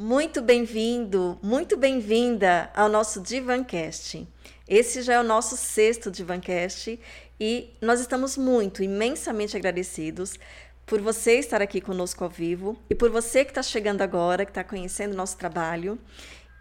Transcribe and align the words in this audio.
Muito 0.00 0.40
bem-vindo, 0.40 1.36
muito 1.42 1.76
bem-vinda 1.76 2.70
ao 2.72 2.88
nosso 2.88 3.20
Divancast. 3.20 4.28
Esse 4.68 5.02
já 5.02 5.14
é 5.14 5.20
o 5.20 5.24
nosso 5.24 5.56
sexto 5.56 6.08
Divancast 6.08 7.00
e 7.40 7.74
nós 7.82 7.98
estamos 7.98 8.36
muito, 8.36 8.80
imensamente 8.80 9.56
agradecidos 9.56 10.38
por 10.86 11.00
você 11.00 11.40
estar 11.40 11.60
aqui 11.60 11.80
conosco 11.80 12.22
ao 12.22 12.30
vivo 12.30 12.78
e 12.88 12.94
por 12.94 13.10
você 13.10 13.44
que 13.44 13.50
está 13.50 13.60
chegando 13.60 14.00
agora, 14.00 14.44
que 14.44 14.52
está 14.52 14.62
conhecendo 14.62 15.14
o 15.14 15.16
nosso 15.16 15.36
trabalho 15.36 15.98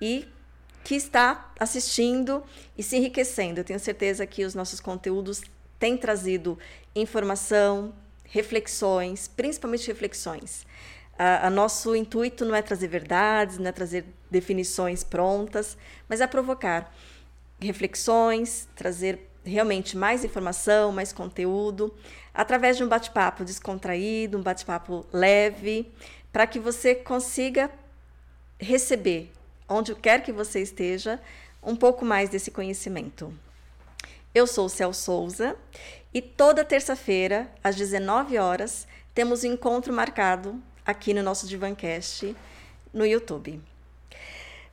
e 0.01 0.27
que 0.83 0.95
está 0.95 1.53
assistindo 1.59 2.43
e 2.75 2.81
se 2.81 2.97
enriquecendo. 2.97 3.59
Eu 3.59 3.63
tenho 3.63 3.79
certeza 3.79 4.25
que 4.25 4.45
os 4.45 4.55
nossos 4.55 4.79
conteúdos 4.79 5.43
têm 5.77 5.95
trazido 5.95 6.57
informação, 6.95 7.93
reflexões, 8.23 9.27
principalmente 9.27 9.85
reflexões. 9.85 10.65
A, 11.17 11.49
nosso 11.49 11.95
intuito 11.95 12.45
não 12.45 12.53
é 12.53 12.61
trazer 12.61 12.87
verdades, 12.87 13.57
não 13.57 13.67
é 13.67 13.71
trazer 13.71 14.05
definições 14.29 15.03
prontas, 15.03 15.77
mas 16.07 16.21
é 16.21 16.27
provocar 16.27 16.93
reflexões, 17.59 18.67
trazer 18.75 19.27
realmente 19.43 19.97
mais 19.97 20.23
informação, 20.23 20.91
mais 20.91 21.11
conteúdo, 21.11 21.93
através 22.33 22.77
de 22.77 22.83
um 22.83 22.87
bate-papo 22.87 23.43
descontraído, 23.43 24.37
um 24.37 24.43
bate-papo 24.43 25.05
leve, 25.11 25.91
para 26.31 26.45
que 26.45 26.59
você 26.59 26.93
consiga 26.93 27.71
receber, 28.59 29.31
onde 29.67 29.95
quer 29.95 30.21
que 30.21 30.31
você 30.31 30.61
esteja, 30.61 31.19
um 31.63 31.75
pouco 31.75 32.05
mais 32.05 32.29
desse 32.29 32.51
conhecimento. 32.51 33.33
Eu 34.35 34.45
sou 34.45 34.65
o 34.65 34.69
Cel 34.69 34.93
Souza 34.93 35.55
e 36.13 36.21
toda 36.21 36.63
terça-feira, 36.63 37.49
às 37.63 37.75
19 37.75 38.37
horas, 38.37 38.87
temos 39.15 39.43
um 39.43 39.53
encontro 39.53 39.91
marcado 39.91 40.61
aqui 40.87 41.13
no 41.13 41.21
nosso 41.21 41.45
Divancast 41.45 42.33
no 42.93 43.05
YouTube. 43.05 43.61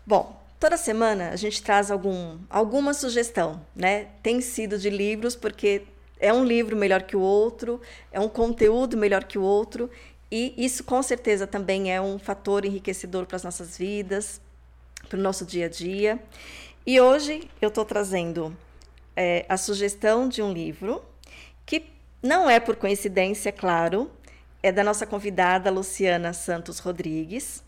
Bom, 0.06 0.40
toda 0.60 0.76
semana 0.76 1.30
a 1.30 1.36
gente 1.36 1.60
traz 1.60 1.90
algum, 1.90 2.38
alguma 2.48 2.94
sugestão, 2.94 3.60
né? 3.74 4.06
Tem 4.22 4.40
sido 4.40 4.78
de 4.78 4.88
livros, 4.88 5.34
porque 5.34 5.82
é 6.20 6.32
um 6.32 6.44
livro 6.44 6.76
melhor 6.76 7.02
que 7.02 7.16
o 7.16 7.20
outro, 7.20 7.80
é 8.12 8.20
um 8.20 8.28
conteúdo 8.28 8.96
melhor 8.96 9.24
que 9.24 9.36
o 9.36 9.42
outro, 9.42 9.90
e 10.30 10.54
isso 10.56 10.84
com 10.84 11.02
certeza 11.02 11.48
também 11.48 11.92
é 11.92 12.00
um 12.00 12.16
fator 12.16 12.64
enriquecedor 12.64 13.26
para 13.26 13.36
as 13.36 13.42
nossas 13.42 13.76
vidas, 13.76 14.40
para 15.08 15.18
o 15.18 15.22
nosso 15.22 15.44
dia 15.44 15.66
a 15.66 15.68
dia. 15.68 16.22
E 16.86 17.00
hoje 17.00 17.50
eu 17.60 17.68
estou 17.68 17.84
trazendo 17.84 18.56
é, 19.16 19.44
a 19.48 19.56
sugestão 19.56 20.28
de 20.28 20.42
um 20.42 20.52
livro 20.52 21.04
que 21.66 21.86
não 22.22 22.48
é 22.48 22.60
por 22.60 22.76
coincidência, 22.76 23.50
claro, 23.50 24.10
é 24.64 24.72
da 24.72 24.82
nossa 24.82 25.06
convidada 25.06 25.70
Luciana 25.70 26.32
Santos 26.32 26.78
Rodrigues, 26.78 27.62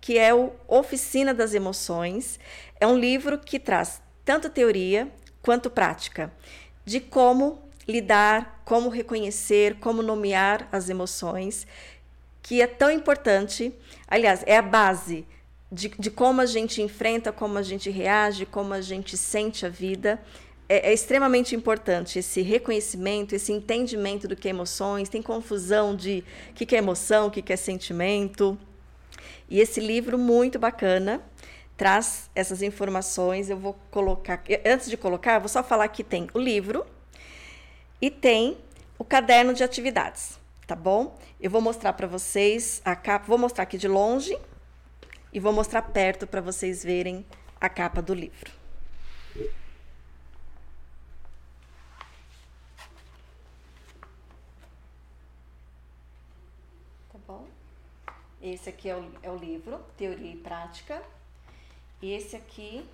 que 0.00 0.16
é 0.16 0.32
o 0.32 0.52
Oficina 0.68 1.34
das 1.34 1.52
Emoções. 1.52 2.38
É 2.78 2.86
um 2.86 2.96
livro 2.96 3.40
que 3.40 3.58
traz 3.58 4.00
tanto 4.24 4.48
teoria 4.48 5.08
quanto 5.42 5.68
prática 5.68 6.32
de 6.84 7.00
como 7.00 7.60
lidar, 7.88 8.62
como 8.64 8.88
reconhecer, 8.88 9.80
como 9.80 10.00
nomear 10.00 10.68
as 10.70 10.88
emoções, 10.88 11.66
que 12.40 12.62
é 12.62 12.68
tão 12.68 12.88
importante. 12.88 13.74
Aliás, 14.06 14.44
é 14.46 14.58
a 14.58 14.62
base 14.62 15.26
de, 15.72 15.88
de 15.88 16.08
como 16.08 16.40
a 16.40 16.46
gente 16.46 16.80
enfrenta, 16.80 17.32
como 17.32 17.58
a 17.58 17.62
gente 17.62 17.90
reage, 17.90 18.46
como 18.46 18.74
a 18.74 18.80
gente 18.80 19.16
sente 19.16 19.66
a 19.66 19.68
vida 19.68 20.22
é, 20.68 20.90
é, 20.90 20.92
extremamente 20.92 21.56
importante 21.56 22.18
esse 22.18 22.42
reconhecimento, 22.42 23.34
esse 23.34 23.52
entendimento 23.52 24.28
do 24.28 24.36
que 24.36 24.48
é 24.48 24.50
emoções. 24.50 25.08
Tem 25.08 25.22
confusão 25.22 25.96
de 25.96 26.22
o 26.50 26.54
que, 26.54 26.66
que 26.66 26.76
é 26.76 26.78
emoção, 26.78 27.28
o 27.28 27.30
que, 27.30 27.40
que 27.40 27.52
é 27.52 27.56
sentimento. 27.56 28.58
E 29.48 29.60
esse 29.60 29.80
livro 29.80 30.18
muito 30.18 30.58
bacana 30.58 31.22
traz 31.76 32.28
essas 32.34 32.60
informações. 32.60 33.48
Eu 33.48 33.56
vou 33.56 33.78
colocar. 33.90 34.42
Antes 34.66 34.90
de 34.90 34.96
colocar, 34.96 35.38
vou 35.38 35.48
só 35.48 35.62
falar 35.62 35.88
que 35.88 36.04
tem 36.04 36.28
o 36.34 36.38
livro 36.38 36.84
e 38.00 38.10
tem 38.10 38.58
o 38.98 39.04
caderno 39.04 39.54
de 39.54 39.64
atividades, 39.64 40.38
tá 40.66 40.74
bom? 40.74 41.16
Eu 41.40 41.50
vou 41.50 41.60
mostrar 41.60 41.94
para 41.94 42.06
vocês 42.06 42.82
a 42.84 42.94
capa. 42.94 43.24
Vou 43.26 43.38
mostrar 43.38 43.62
aqui 43.62 43.78
de 43.78 43.88
longe 43.88 44.36
e 45.32 45.40
vou 45.40 45.52
mostrar 45.52 45.80
perto 45.82 46.26
para 46.26 46.42
vocês 46.42 46.84
verem 46.84 47.24
a 47.60 47.68
capa 47.68 48.02
do 48.02 48.12
livro. 48.12 48.52
Esse 58.40 58.68
aqui 58.68 58.88
é 58.88 58.96
o, 58.96 59.10
é 59.22 59.30
o 59.30 59.36
livro, 59.36 59.80
Teoria 59.96 60.32
e 60.32 60.36
Prática. 60.36 61.02
E 62.00 62.12
esse 62.12 62.36
aqui 62.36 62.88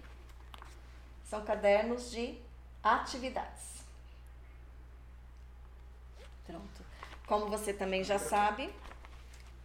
são 1.25 1.45
cadernos 1.45 2.11
de 2.11 2.39
atividades. 2.83 3.85
Pronto. 6.47 6.85
Como 7.27 7.49
você 7.49 7.73
também 7.73 8.05
já 8.05 8.19
sabe, 8.19 8.71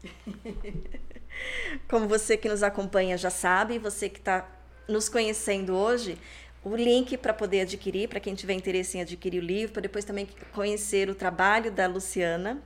como 1.89 2.07
você 2.07 2.37
que 2.37 2.49
nos 2.49 2.63
acompanha 2.63 3.17
já 3.17 3.29
sabe, 3.29 3.77
você 3.77 4.09
que 4.09 4.19
está 4.19 4.47
nos 4.87 5.07
conhecendo 5.07 5.75
hoje, 5.75 6.17
o 6.63 6.75
link 6.75 7.17
para 7.17 7.33
poder 7.33 7.61
adquirir, 7.61 8.09
para 8.09 8.19
quem 8.19 8.35
tiver 8.35 8.53
interesse 8.53 8.97
em 8.97 9.01
adquirir 9.01 9.41
o 9.41 9.45
livro, 9.45 9.73
para 9.73 9.81
depois 9.81 10.03
também 10.03 10.27
conhecer 10.53 11.09
o 11.09 11.15
trabalho 11.15 11.71
da 11.71 11.87
Luciana, 11.87 12.61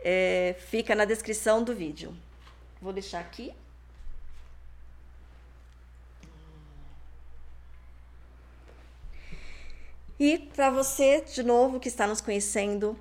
é, 0.00 0.56
fica 0.58 0.94
na 0.94 1.04
descrição 1.04 1.62
do 1.62 1.74
vídeo. 1.74 2.14
Vou 2.82 2.92
deixar 2.92 3.20
aqui. 3.20 3.54
E 10.18 10.38
para 10.38 10.68
você, 10.68 11.20
de 11.20 11.44
novo, 11.44 11.78
que 11.78 11.86
está 11.86 12.08
nos 12.08 12.20
conhecendo, 12.20 12.98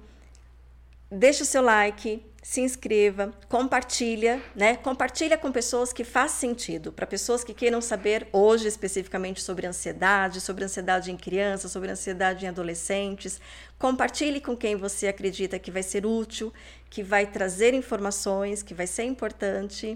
deixa 1.10 1.42
o 1.42 1.46
seu 1.48 1.64
like, 1.64 2.24
se 2.42 2.60
inscreva, 2.60 3.32
compartilha, 3.48 4.42
né? 4.56 4.76
Compartilha 4.76 5.38
com 5.38 5.52
pessoas 5.52 5.94
que 5.94 6.04
faz 6.04 6.32
sentido, 6.32 6.92
para 6.92 7.06
pessoas 7.06 7.44
que 7.44 7.54
queiram 7.54 7.80
saber 7.80 8.28
hoje 8.34 8.68
especificamente 8.68 9.44
sobre 9.44 9.68
ansiedade, 9.68 10.42
sobre 10.42 10.64
ansiedade 10.64 11.12
em 11.12 11.18
crianças, 11.18 11.72
sobre 11.72 11.92
ansiedade 11.92 12.44
em 12.44 12.50
adolescentes. 12.50 13.40
Compartilhe 13.78 14.42
com 14.42 14.58
quem 14.58 14.76
você 14.76 15.08
acredita 15.08 15.60
que 15.60 15.70
vai 15.70 15.84
ser 15.84 16.04
útil, 16.04 16.52
que 16.90 17.04
vai 17.04 17.28
trazer 17.28 17.76
informações, 17.76 18.64
que 18.64 18.74
vai 18.74 18.88
ser 18.88 19.04
importante. 19.04 19.96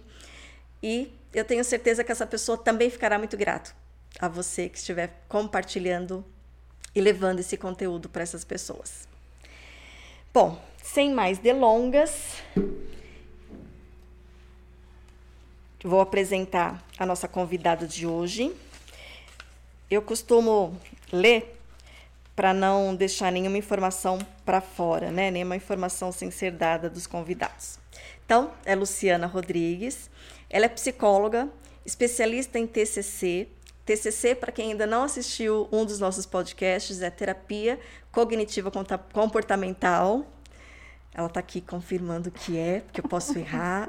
E 0.84 1.12
eu 1.34 1.44
tenho 1.44 1.64
certeza 1.64 2.04
que 2.04 2.12
essa 2.12 2.28
pessoa 2.28 2.58
também 2.58 2.92
ficará 2.92 3.18
muito 3.18 3.36
grato 3.36 3.76
a 4.20 4.28
você 4.28 4.70
que 4.70 4.78
estiver 4.78 5.24
compartilhando 5.28 6.24
e 6.94 7.02
levando 7.02 7.40
esse 7.40 7.58
conteúdo 7.58 8.08
para 8.08 8.22
essas 8.22 8.46
pessoas. 8.46 9.08
Bom, 10.32 10.62
sem 10.86 11.12
mais 11.12 11.40
delongas, 11.40 12.36
vou 15.84 16.00
apresentar 16.00 16.82
a 16.98 17.06
nossa 17.08 17.28
convidada 17.28 17.88
de 17.88 18.06
hoje. 18.06 18.56
Eu 19.90 20.02
costumo 20.04 20.80
ler 21.12 21.60
para 22.36 22.54
não 22.54 22.96
deixar 22.96 23.32
nenhuma 23.32 23.58
informação 23.58 24.20
para 24.46 24.62
fora, 24.62 25.10
né? 25.10 25.32
Nenhuma 25.32 25.56
informação 25.56 26.12
sem 26.12 26.30
ser 26.30 26.52
dada 26.52 26.88
dos 26.88 27.08
convidados. 27.08 27.80
Então, 28.24 28.52
é 28.64 28.76
Luciana 28.76 29.26
Rodrigues. 29.26 30.10
Ela 30.50 30.66
é 30.66 30.70
psicóloga, 30.70 31.50
especialista 31.84 32.60
em 32.60 32.68
TCC. 32.68 33.48
TCC, 33.86 34.36
para 34.36 34.52
quem 34.52 34.72
ainda 34.72 34.86
não 34.86 35.04
assistiu 35.04 35.68
um 35.72 35.84
dos 35.84 36.00
nossos 36.00 36.28
podcasts, 36.28 37.02
é 37.02 37.10
terapia 37.10 37.80
cognitiva 38.12 38.72
comportamental. 39.12 40.26
Ela 41.16 41.28
está 41.28 41.40
aqui 41.40 41.62
confirmando 41.62 42.30
que 42.30 42.58
é, 42.58 42.82
porque 42.82 43.00
eu 43.00 43.08
posso 43.08 43.40
errar. 43.40 43.88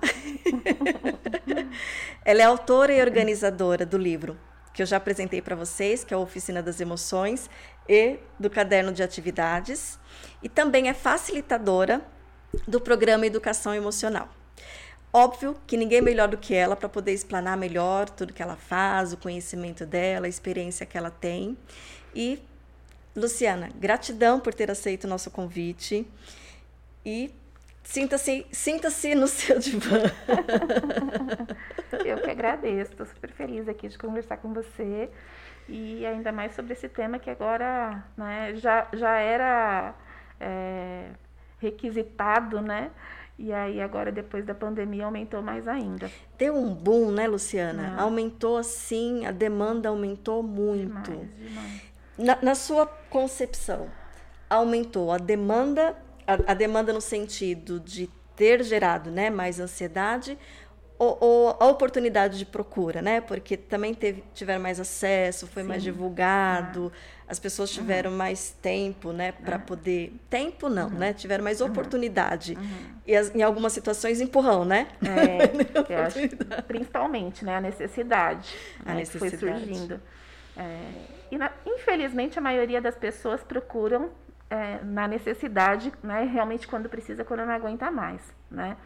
Ela 2.25 2.40
é 2.40 2.44
autora 2.44 2.94
e 2.94 3.00
organizadora 3.00 3.84
do 3.84 3.99
livro 3.99 4.38
que 4.76 4.82
eu 4.82 4.87
já 4.87 4.99
apresentei 4.99 5.40
para 5.40 5.56
vocês, 5.56 6.05
que 6.05 6.12
é 6.12 6.17
a 6.19 6.20
Oficina 6.20 6.62
das 6.62 6.82
Emoções, 6.82 7.49
e 7.88 8.19
do 8.38 8.50
Caderno 8.50 8.93
de 8.93 9.02
Atividades, 9.02 9.99
e 10.43 10.50
também 10.50 10.90
é 10.90 10.93
facilitadora 10.93 12.02
do 12.69 12.78
programa 12.78 13.25
Educação 13.25 13.75
Emocional. 13.75 14.28
Óbvio 15.11 15.56
que 15.67 15.78
ninguém 15.78 16.00
é 16.00 16.02
melhor 16.02 16.28
do 16.28 16.37
que 16.37 16.55
ela 16.55 16.76
para 16.76 16.90
poder 16.90 17.12
explanar 17.12 17.56
melhor 17.56 18.11
tudo 18.11 18.34
que 18.34 18.43
ela 18.43 18.55
faz, 18.55 19.14
o 19.14 19.17
conhecimento 19.17 19.87
dela, 19.87 20.26
a 20.26 20.28
experiência 20.28 20.84
que 20.84 20.99
ela 20.99 21.11
tem. 21.11 21.56
E, 22.14 22.38
Luciana, 23.17 23.70
gratidão 23.76 24.38
por 24.38 24.52
ter 24.52 24.70
aceito 24.70 25.05
o 25.05 25.08
nosso 25.08 25.31
convite. 25.31 26.06
E 27.06 27.32
Sinta-se 27.86 28.44
sinta 28.50 28.90
-se 28.90 29.14
no 29.14 29.28
seu 29.28 29.60
divã. 29.60 30.02
Eu 32.04 32.18
que 32.18 32.30
agradeço, 32.30 32.90
estou 32.90 33.06
super 33.06 33.30
feliz 33.30 33.68
aqui 33.68 33.86
de 33.86 33.96
conversar 33.96 34.38
com 34.38 34.52
você 34.52 35.08
e 35.68 36.04
ainda 36.04 36.32
mais 36.32 36.52
sobre 36.52 36.72
esse 36.72 36.88
tema 36.88 37.20
que 37.20 37.30
agora 37.30 38.04
né, 38.16 38.56
já, 38.56 38.88
já 38.92 39.16
era 39.18 39.94
é, 40.40 41.10
requisitado, 41.60 42.60
né? 42.60 42.90
E 43.38 43.52
aí 43.52 43.80
agora 43.80 44.10
depois 44.10 44.44
da 44.44 44.54
pandemia 44.54 45.04
aumentou 45.04 45.40
mais 45.40 45.68
ainda. 45.68 46.10
Deu 46.36 46.56
um 46.56 46.74
boom, 46.74 47.12
né, 47.12 47.28
Luciana? 47.28 47.94
É. 47.96 48.00
Aumentou 48.00 48.56
assim, 48.56 49.26
a 49.26 49.30
demanda 49.30 49.90
aumentou 49.90 50.42
muito. 50.42 51.12
Demais, 51.12 51.36
demais. 51.36 51.82
Na, 52.18 52.38
na 52.42 52.54
sua 52.56 52.84
concepção, 52.84 53.88
aumentou 54.50 55.12
a 55.12 55.18
demanda, 55.18 55.96
a, 56.26 56.52
a 56.52 56.55
demanda 56.55 56.93
no 56.93 57.00
sentido 57.00 57.81
de 57.81 58.08
ter 58.34 58.62
gerado 58.62 59.11
né, 59.11 59.31
mais 59.31 59.58
ansiedade 59.58 60.38
ou, 60.99 61.19
ou, 61.20 61.56
a 61.61 61.67
oportunidade 61.67 62.38
de 62.38 62.46
procura, 62.46 63.02
né? 63.02 63.20
Porque 63.20 63.56
também 63.56 63.93
teve, 63.93 64.25
tiveram 64.32 64.62
mais 64.62 64.81
acesso, 64.81 65.46
foi 65.46 65.62
Sim. 65.62 65.69
mais 65.69 65.82
divulgado, 65.82 66.90
ah. 66.94 67.25
as 67.28 67.38
pessoas 67.38 67.70
tiveram 67.70 68.11
uhum. 68.11 68.17
mais 68.17 68.56
tempo, 68.62 69.12
né, 69.12 69.32
para 69.32 69.56
é. 69.56 69.58
poder. 69.58 70.14
Tempo 70.31 70.70
não, 70.70 70.88
uhum. 70.88 70.94
né? 70.94 71.12
Tiveram 71.12 71.44
mais 71.44 71.61
oportunidade. 71.61 72.56
E 73.06 73.14
as, 73.14 73.34
em 73.34 73.43
algumas 73.43 73.75
situações 73.75 74.23
empurrão, 74.23 74.64
né? 74.64 74.88
É, 75.02 75.93
eu 75.93 76.02
acho, 76.02 76.19
principalmente, 76.67 77.44
né? 77.44 77.56
A 77.56 77.61
necessidade, 77.61 78.55
a 78.84 78.94
né, 78.94 79.00
necessidade. 79.00 79.37
que 79.37 79.38
foi 79.38 79.50
surgindo. 79.50 80.00
É, 80.56 80.81
e 81.31 81.37
na, 81.37 81.52
infelizmente 81.67 82.38
a 82.38 82.43
maioria 82.43 82.81
das 82.81 82.96
pessoas 82.96 83.43
procuram 83.43 84.11
é, 84.50 84.82
na 84.82 85.08
necessidade, 85.08 85.93
né? 86.02 86.25
Realmente 86.25 86.66
quando 86.66 86.88
precisa, 86.88 87.25
quando 87.25 87.44
não 87.44 87.52
aguenta 87.52 87.90
mais, 87.90 88.34
né? 88.50 88.76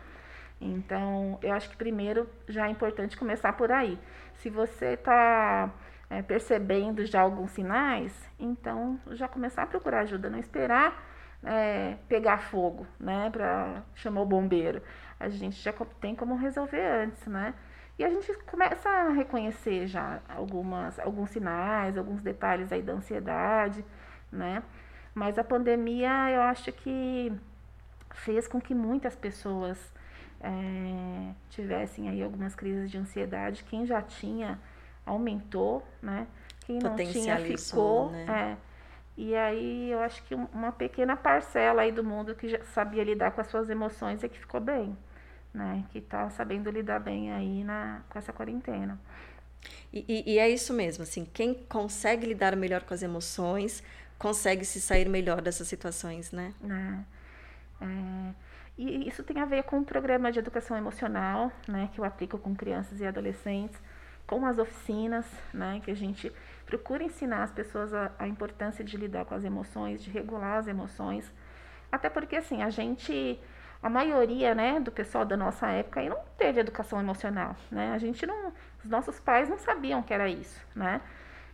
Então, 0.61 1.39
eu 1.43 1.53
acho 1.55 1.71
que 1.71 1.77
primeiro 1.77 2.29
já 2.49 2.67
é 2.67 2.71
importante 2.71 3.17
começar 3.17 3.53
por 3.55 3.73
aí. 3.73 3.99
Se 4.35 4.51
você 4.51 4.93
está 4.93 5.71
é, 6.11 6.23
percebendo 6.23 7.05
já 7.07 7.21
alguns 7.23 7.53
sinais, 7.53 8.12
então 8.39 9.01
já 9.12 9.27
começar 9.29 9.62
a 9.62 9.67
procurar 9.67 10.01
ajuda, 10.01 10.29
não 10.29 10.39
esperar 10.39 11.11
é, 11.43 11.97
pegar 12.09 12.39
fogo, 12.39 12.87
né, 12.99 13.31
para 13.31 13.83
chamar 13.95 14.21
o 14.23 14.27
bombeiro. 14.27 14.83
A 15.19 15.29
gente 15.29 15.56
já 15.61 15.73
tem 16.01 16.15
como 16.15 16.37
resolver 16.37 16.85
antes, 16.85 17.27
né? 17.27 17.55
E 17.99 18.05
a 18.05 18.09
gente 18.09 18.33
começa 18.45 18.89
a 18.89 19.11
reconhecer 19.11 19.87
já 19.87 20.21
algumas, 20.29 20.99
alguns 20.99 21.31
sinais, 21.31 21.99
alguns 21.99 22.23
detalhes 22.23 22.73
aí 22.73 22.81
da 22.81 22.95
ansiedade, 22.95 23.85
né? 24.33 24.63
Mas 25.20 25.37
a 25.37 25.44
pandemia, 25.44 26.31
eu 26.31 26.40
acho 26.40 26.72
que 26.72 27.31
fez 28.14 28.49
com 28.49 28.58
que 28.58 28.75
muitas 28.75 29.14
pessoas 29.14 29.76
é, 30.40 31.34
tivessem 31.50 32.08
aí 32.08 32.22
algumas 32.22 32.55
crises 32.55 32.90
de 32.90 32.96
ansiedade. 32.96 33.62
Quem 33.64 33.84
já 33.84 34.00
tinha 34.00 34.58
aumentou, 35.05 35.87
né? 36.00 36.26
Quem 36.64 36.78
não 36.78 36.96
tinha 36.96 37.37
ficou. 37.37 38.11
Né? 38.11 38.56
É. 38.56 38.56
E 39.14 39.37
aí 39.37 39.90
eu 39.90 40.00
acho 40.00 40.22
que 40.25 40.34
uma 40.34 40.72
pequena 40.72 41.14
parcela 41.19 41.82
aí 41.82 41.93
do 41.93 42.02
mundo 42.02 42.34
que 42.34 42.49
já 42.49 42.64
sabia 42.72 43.05
lidar 43.05 43.32
com 43.32 43.43
as 43.43 43.46
suas 43.49 43.69
emoções 43.69 44.25
é 44.25 44.28
que 44.28 44.38
ficou 44.38 44.58
bem, 44.58 44.96
né? 45.52 45.84
Que 45.90 45.99
está 45.99 46.31
sabendo 46.31 46.70
lidar 46.70 46.99
bem 46.99 47.31
aí 47.31 47.62
na, 47.62 48.00
com 48.08 48.19
essa 48.19 48.32
quarentena. 48.32 48.99
E, 49.93 50.02
e, 50.08 50.32
e, 50.34 50.38
é 50.38 50.49
isso 50.49 50.72
mesmo, 50.72 51.02
assim, 51.02 51.26
quem 51.26 51.52
consegue 51.52 52.25
lidar 52.25 52.56
melhor 52.56 52.82
com 52.84 52.94
as 52.94 53.02
emoções 53.02 53.82
consegue 54.20 54.67
se 54.67 54.81
sair 54.81 55.08
melhor 55.08 55.40
dessas 55.40 55.67
situações, 55.67 56.31
né? 56.31 56.52
É. 57.81 57.84
é 57.84 58.34
e 58.78 59.08
isso 59.08 59.22
tem 59.22 59.40
a 59.40 59.44
ver 59.44 59.64
com 59.64 59.81
o 59.81 59.84
programa 59.84 60.31
de 60.32 60.38
educação 60.38 60.76
emocional, 60.76 61.52
né, 61.69 61.90
que 61.93 62.00
eu 62.00 62.05
aplico 62.05 62.38
com 62.38 62.55
crianças 62.55 62.99
e 62.99 63.06
adolescentes, 63.06 63.78
com 64.26 64.46
as 64.46 64.58
oficinas, 64.58 65.26
né, 65.52 65.82
que 65.84 65.90
a 65.90 65.94
gente 65.94 66.32
procura 66.64 67.02
ensinar 67.02 67.43
as 67.43 67.50
pessoas 67.50 67.93
a, 67.93 68.11
a 68.19 68.26
importância 68.26 68.82
de 68.82 68.96
lidar 68.96 69.26
com 69.26 69.34
as 69.34 69.44
emoções, 69.44 70.02
de 70.02 70.08
regular 70.08 70.56
as 70.56 70.67
emoções. 70.67 71.31
Até 71.93 72.08
porque, 72.08 72.37
assim, 72.37 72.62
a 72.62 72.70
gente, 72.70 73.38
a 73.82 73.90
maioria, 73.90 74.55
né, 74.55 74.81
do 74.81 74.90
pessoal 74.90 75.26
da 75.26 75.37
nossa 75.37 75.67
época 75.69 76.00
aí 76.00 76.08
não 76.08 76.20
teve 76.38 76.61
educação 76.61 76.99
emocional, 76.99 77.56
né? 77.70 77.93
A 77.93 77.99
gente 77.99 78.25
não, 78.25 78.50
os 78.82 78.88
nossos 78.88 79.20
pais 79.20 79.49
não 79.49 79.58
sabiam 79.58 80.02
que 80.02 80.14
era 80.14 80.28
isso, 80.28 80.58
né? 80.75 81.02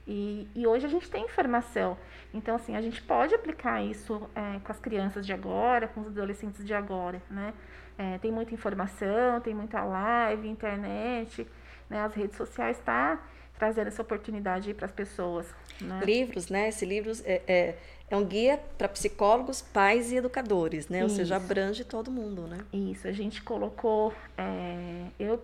E, 0.06 0.46
e, 0.54 0.66
hoje 0.66 0.86
a 0.86 0.88
gente 0.88 1.10
tem 1.10 1.24
informação. 1.24 1.96
Então, 2.32 2.54
assim, 2.54 2.76
a 2.76 2.80
gente 2.80 3.02
pode 3.02 3.34
aplicar 3.34 3.82
isso 3.82 4.30
é, 4.34 4.60
com 4.60 4.70
as 4.70 4.78
crianças 4.78 5.26
de 5.26 5.32
agora, 5.32 5.88
com 5.88 6.00
os 6.00 6.06
adolescentes 6.06 6.64
de 6.64 6.72
agora, 6.72 7.20
né? 7.28 7.52
É, 7.98 8.18
tem 8.18 8.30
muita 8.30 8.54
informação, 8.54 9.40
tem 9.40 9.54
muita 9.54 9.82
live, 9.82 10.46
internet, 10.48 11.46
né? 11.90 12.02
As 12.02 12.14
redes 12.14 12.36
sociais 12.36 12.78
estão 12.78 12.94
tá 12.94 13.22
trazendo 13.58 13.88
essa 13.88 14.02
oportunidade 14.02 14.72
para 14.74 14.86
as 14.86 14.92
pessoas. 14.92 15.52
Né? 15.80 16.00
Livros, 16.04 16.48
né? 16.50 16.68
Esse 16.68 16.84
livro 16.84 17.10
é, 17.24 17.42
é, 17.46 17.78
é 18.08 18.16
um 18.16 18.24
guia 18.24 18.60
para 18.78 18.86
psicólogos, 18.88 19.62
pais 19.62 20.12
e 20.12 20.16
educadores, 20.16 20.88
né? 20.88 21.02
Ou 21.02 21.08
seja, 21.08 21.36
abrange 21.36 21.82
todo 21.84 22.10
mundo, 22.10 22.42
né? 22.42 22.58
Isso, 22.72 23.08
a 23.08 23.12
gente 23.12 23.42
colocou... 23.42 24.12
É, 24.36 25.06
eu 25.18 25.42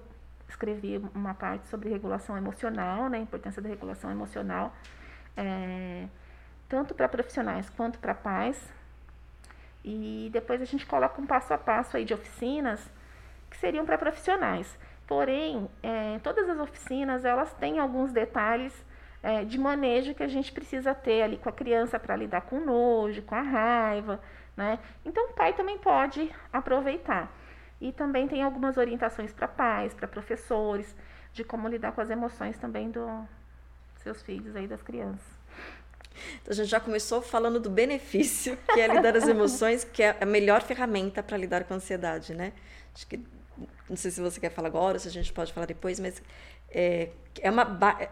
escrevi 0.52 1.02
uma 1.14 1.34
parte 1.34 1.66
sobre 1.68 1.88
regulação 1.88 2.36
emocional, 2.36 3.08
né, 3.08 3.18
a 3.18 3.20
importância 3.20 3.60
da 3.60 3.68
regulação 3.68 4.10
emocional, 4.10 4.72
é, 5.36 6.06
tanto 6.68 6.94
para 6.94 7.08
profissionais 7.08 7.68
quanto 7.70 7.98
para 7.98 8.14
pais. 8.14 8.72
E 9.84 10.30
depois 10.32 10.62
a 10.62 10.64
gente 10.64 10.86
coloca 10.86 11.20
um 11.20 11.26
passo 11.26 11.52
a 11.52 11.58
passo 11.58 11.96
aí 11.96 12.04
de 12.04 12.14
oficinas 12.14 12.80
que 13.50 13.56
seriam 13.56 13.84
para 13.84 13.98
profissionais. 13.98 14.78
Porém, 15.06 15.68
é, 15.82 16.20
todas 16.22 16.48
as 16.48 16.58
oficinas 16.58 17.24
elas 17.24 17.52
têm 17.54 17.80
alguns 17.80 18.12
detalhes 18.12 18.72
é, 19.22 19.44
de 19.44 19.58
manejo 19.58 20.14
que 20.14 20.22
a 20.22 20.28
gente 20.28 20.52
precisa 20.52 20.94
ter 20.94 21.22
ali 21.22 21.36
com 21.36 21.48
a 21.48 21.52
criança 21.52 21.98
para 21.98 22.16
lidar 22.16 22.42
com 22.42 22.60
nojo, 22.60 23.22
com 23.22 23.34
a 23.34 23.42
raiva, 23.42 24.20
né? 24.56 24.78
Então 25.04 25.30
o 25.30 25.32
pai 25.32 25.52
também 25.52 25.78
pode 25.78 26.30
aproveitar. 26.52 27.30
E 27.82 27.90
também 27.90 28.28
tem 28.28 28.44
algumas 28.44 28.76
orientações 28.76 29.32
para 29.32 29.48
pais, 29.48 29.92
para 29.92 30.06
professores, 30.06 30.94
de 31.32 31.42
como 31.42 31.66
lidar 31.66 31.90
com 31.90 32.00
as 32.00 32.10
emoções 32.10 32.56
também 32.56 32.88
dos 32.88 33.10
seus 34.04 34.22
filhos 34.22 34.54
aí, 34.54 34.68
das 34.68 34.80
crianças. 34.80 35.26
Então, 36.40 36.52
a 36.52 36.54
gente 36.54 36.68
já 36.68 36.78
começou 36.78 37.20
falando 37.20 37.58
do 37.58 37.68
benefício, 37.68 38.56
que 38.72 38.80
é 38.80 38.86
lidar 38.86 39.16
as 39.16 39.26
emoções, 39.26 39.82
que 39.82 40.00
é 40.00 40.16
a 40.20 40.24
melhor 40.24 40.62
ferramenta 40.62 41.24
para 41.24 41.36
lidar 41.36 41.64
com 41.64 41.74
a 41.74 41.76
ansiedade, 41.78 42.32
né? 42.36 42.52
Acho 42.94 43.04
que, 43.04 43.18
não 43.90 43.96
sei 43.96 44.12
se 44.12 44.20
você 44.20 44.38
quer 44.38 44.50
falar 44.50 44.68
agora, 44.68 45.00
se 45.00 45.08
a 45.08 45.10
gente 45.10 45.32
pode 45.32 45.52
falar 45.52 45.66
depois, 45.66 45.98
mas 45.98 46.22
é, 46.70 47.10
é 47.40 47.50
uma, 47.50 47.66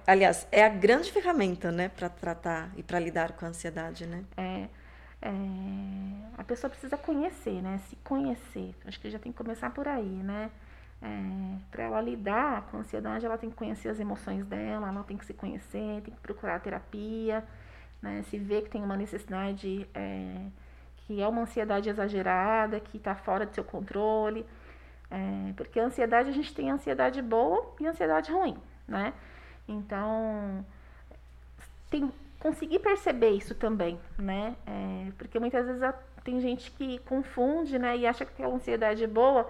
aliás, 0.05 0.49
é 0.50 0.65
a 0.65 0.69
grande 0.69 1.12
ferramenta, 1.12 1.71
né, 1.71 1.91
para 1.91 2.09
tratar 2.09 2.73
e 2.77 2.83
para 2.83 2.99
lidar 2.99 3.33
com 3.33 3.45
a 3.47 3.49
ansiedade, 3.50 4.05
né? 4.05 4.25
É 4.37 4.67
é, 5.23 5.31
a 6.39 6.45
pessoa 6.45 6.71
precisa 6.71 6.97
conhecer, 6.97 7.61
né? 7.62 7.79
Se 7.89 7.97
conhecer. 7.97 8.75
Acho 8.87 8.99
que 9.00 9.11
já 9.11 9.19
tem 9.19 9.33
que 9.33 9.39
começar 9.39 9.71
por 9.71 9.87
aí, 9.87 10.05
né? 10.05 10.50
É, 11.03 11.57
para 11.71 11.85
ela 11.85 12.00
lidar 12.00 12.62
com 12.71 12.79
a 12.79 12.81
ansiedade, 12.81 13.25
ela 13.25 13.39
tem 13.39 13.50
que 13.50 13.57
conhecer 13.57 13.89
as 13.89 13.99
emoções 14.00 14.45
dela, 14.47 14.89
ela 14.89 15.03
tem 15.05 15.17
que 15.17 15.25
se 15.25 15.35
conhecer, 15.35 16.03
tem 16.03 16.15
que 16.15 16.21
procurar 16.21 16.61
terapia, 16.61 17.45
né? 18.03 18.23
Se 18.25 18.39
vê 18.39 18.62
que 18.62 18.71
tem 18.71 18.83
uma 18.83 18.97
necessidade 18.97 19.89
é, 19.95 20.47
que 21.07 21.21
é 21.21 21.29
uma 21.29 21.43
ansiedade 21.43 21.89
exagerada, 21.89 22.81
que 22.81 22.97
está 22.97 23.15
fora 23.15 23.45
do 23.45 23.55
seu 23.55 23.65
controle. 23.65 24.47
É, 25.11 25.53
porque 25.57 25.81
a 25.81 25.85
ansiedade, 25.85 26.29
a 26.29 26.33
gente 26.33 26.55
tem 26.55 26.71
ansiedade 26.71 27.21
boa 27.21 27.75
e 27.81 27.87
ansiedade 27.87 28.31
ruim, 28.31 28.57
né? 28.87 29.12
Então, 29.67 30.65
tem 31.91 32.11
conseguir 32.41 32.81
perceber 32.81 33.31
isso 33.31 33.55
também, 33.55 34.01
né? 34.19 34.57
É, 34.67 35.13
porque 35.17 35.39
muitas 35.39 35.67
vezes 35.67 35.83
tem 36.25 36.41
gente 36.41 36.71
que 36.73 36.99
confunde, 37.01 37.79
né? 37.79 37.97
E 37.97 38.07
acha 38.07 38.25
que 38.25 38.33
aquela 38.33 38.55
ansiedade 38.55 39.05
é 39.05 39.07
boa 39.07 39.49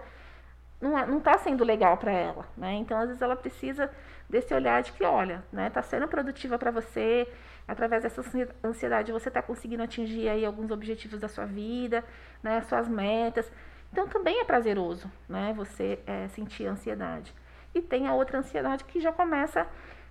não, 0.81 0.99
é, 0.99 1.07
não 1.07 1.21
tá 1.21 1.37
sendo 1.39 1.63
legal 1.63 1.97
para 1.99 2.11
ela, 2.11 2.49
né? 2.57 2.73
Então, 2.75 2.99
às 2.99 3.07
vezes, 3.07 3.21
ela 3.21 3.37
precisa 3.37 3.91
desse 4.29 4.55
olhar 4.55 4.83
de 4.83 4.93
que, 4.93 5.05
olha, 5.05 5.45
né? 5.53 5.69
Tá 5.69 5.83
sendo 5.83 6.09
produtiva 6.09 6.59
para 6.59 6.71
você, 6.71 7.29
através 7.69 8.03
dessa 8.03 8.23
ansiedade 8.65 9.13
você 9.13 9.31
tá 9.31 9.43
conseguindo 9.43 9.83
atingir 9.83 10.29
aí 10.29 10.45
alguns 10.45 10.71
objetivos 10.71 11.21
da 11.21 11.29
sua 11.29 11.45
vida, 11.45 12.03
né? 12.43 12.63
Suas 12.63 12.89
metas. 12.89 13.51
Então, 13.93 14.09
também 14.09 14.41
é 14.41 14.45
prazeroso, 14.45 15.11
né? 15.29 15.53
Você 15.57 15.99
é, 16.07 16.29
sentir 16.29 16.67
ansiedade. 16.67 17.35
E 17.75 17.83
tem 17.83 18.07
a 18.07 18.15
outra 18.15 18.39
ansiedade 18.39 18.85
que 18.85 19.01
já 19.01 19.13
começa 19.13 19.67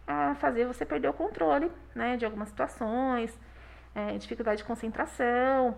a 0.09 0.33
fazer 0.33 0.65
você 0.65 0.83
perder 0.83 1.07
o 1.07 1.13
controle 1.13 1.71
né, 1.93 2.17
de 2.17 2.25
algumas 2.25 2.49
situações, 2.49 3.31
é, 3.93 4.17
dificuldade 4.17 4.57
de 4.57 4.63
concentração, 4.63 5.77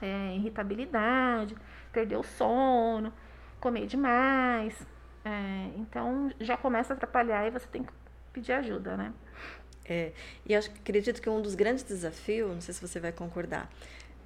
é, 0.00 0.34
irritabilidade, 0.34 1.54
perder 1.92 2.16
o 2.16 2.22
sono, 2.22 3.12
comer 3.60 3.86
demais. 3.86 4.74
É, 5.22 5.70
então 5.76 6.30
já 6.40 6.56
começa 6.56 6.94
a 6.94 6.96
atrapalhar 6.96 7.46
e 7.46 7.50
você 7.50 7.66
tem 7.66 7.82
que 7.82 7.92
pedir 8.32 8.52
ajuda, 8.52 8.96
né? 8.96 9.12
É, 9.84 10.12
e 10.46 10.54
eu 10.54 10.60
acredito 10.60 11.20
que 11.20 11.28
um 11.28 11.42
dos 11.42 11.54
grandes 11.54 11.84
desafios, 11.84 12.50
não 12.50 12.62
sei 12.62 12.72
se 12.72 12.80
você 12.80 12.98
vai 12.98 13.12
concordar, 13.12 13.70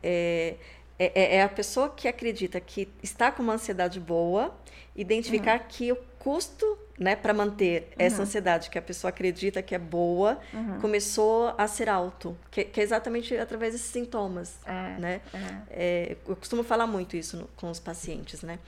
é, 0.00 0.54
é, 0.96 1.37
é, 1.37 1.42
a 1.42 1.48
pessoa 1.48 1.90
que 1.90 2.06
acredita 2.06 2.60
que 2.60 2.88
está 3.02 3.32
com 3.32 3.42
uma 3.42 3.54
ansiedade 3.54 3.98
boa, 3.98 4.56
identificar 4.94 5.60
uhum. 5.60 5.66
que 5.68 5.92
o 5.92 5.96
custo 6.28 6.78
né, 6.99 7.16
para 7.16 7.32
manter 7.32 7.90
essa 7.99 8.16
uhum. 8.16 8.23
ansiedade 8.25 8.68
que 8.68 8.78
a 8.78 8.82
pessoa 8.82 9.08
acredita 9.08 9.62
que 9.62 9.75
é 9.75 9.78
boa, 9.78 10.38
uhum. 10.52 10.78
começou 10.78 11.54
a 11.56 11.66
ser 11.66 11.88
alto, 11.88 12.37
que, 12.50 12.64
que, 12.64 12.80
é 12.80 12.82
exatamente 12.82 13.35
através 13.38 13.73
desses 13.73 13.90
sintomas, 13.90 14.58
é, 14.66 14.99
né? 14.99 15.20
É. 15.32 15.38
É, 15.70 16.16
eu 16.28 16.37
costumo 16.37 16.62
falar 16.62 16.87
muito 16.87 17.16
isso 17.16 17.38
no, 17.38 17.47
com 17.56 17.70
os 17.70 17.80
pacientes, 17.80 18.42
né? 18.42 18.58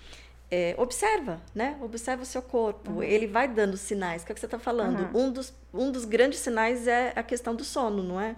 É, 0.50 0.74
observa, 0.78 1.38
né? 1.54 1.76
Observa 1.82 2.22
o 2.22 2.26
seu 2.26 2.40
corpo. 2.40 2.92
Uhum. 2.92 3.02
Ele 3.02 3.26
vai 3.26 3.46
dando 3.46 3.76
sinais, 3.76 4.24
que 4.24 4.32
é 4.32 4.32
o 4.32 4.34
que 4.34 4.40
você 4.40 4.46
está 4.46 4.58
falando. 4.58 5.14
Um, 5.14 5.30
dos, 5.30 5.52
um 5.74 5.92
dos 5.92 6.06
grandes 6.06 6.38
sinais 6.38 6.88
é 6.88 7.12
a 7.14 7.22
questão 7.22 7.54
do 7.54 7.62
sono, 7.62 8.02
não 8.02 8.18
é? 8.18 8.34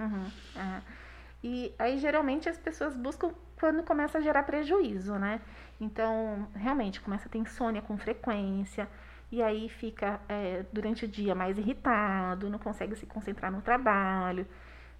E 1.44 1.72
aí, 1.78 1.96
geralmente, 1.98 2.48
as 2.48 2.58
pessoas 2.58 2.96
buscam 2.96 3.32
quando 3.58 3.84
começa 3.84 4.18
a 4.18 4.20
gerar 4.20 4.42
prejuízo, 4.42 5.14
né? 5.14 5.40
Então, 5.80 6.48
realmente, 6.54 7.00
começa 7.00 7.28
a 7.28 7.28
ter 7.28 7.38
insônia 7.38 7.80
com 7.80 7.96
frequência, 7.96 8.88
e 9.32 9.42
aí 9.42 9.66
fica 9.70 10.20
é, 10.28 10.62
durante 10.70 11.06
o 11.06 11.08
dia 11.08 11.34
mais 11.34 11.56
irritado, 11.56 12.50
não 12.50 12.58
consegue 12.58 12.94
se 12.94 13.06
concentrar 13.06 13.50
no 13.50 13.62
trabalho, 13.62 14.46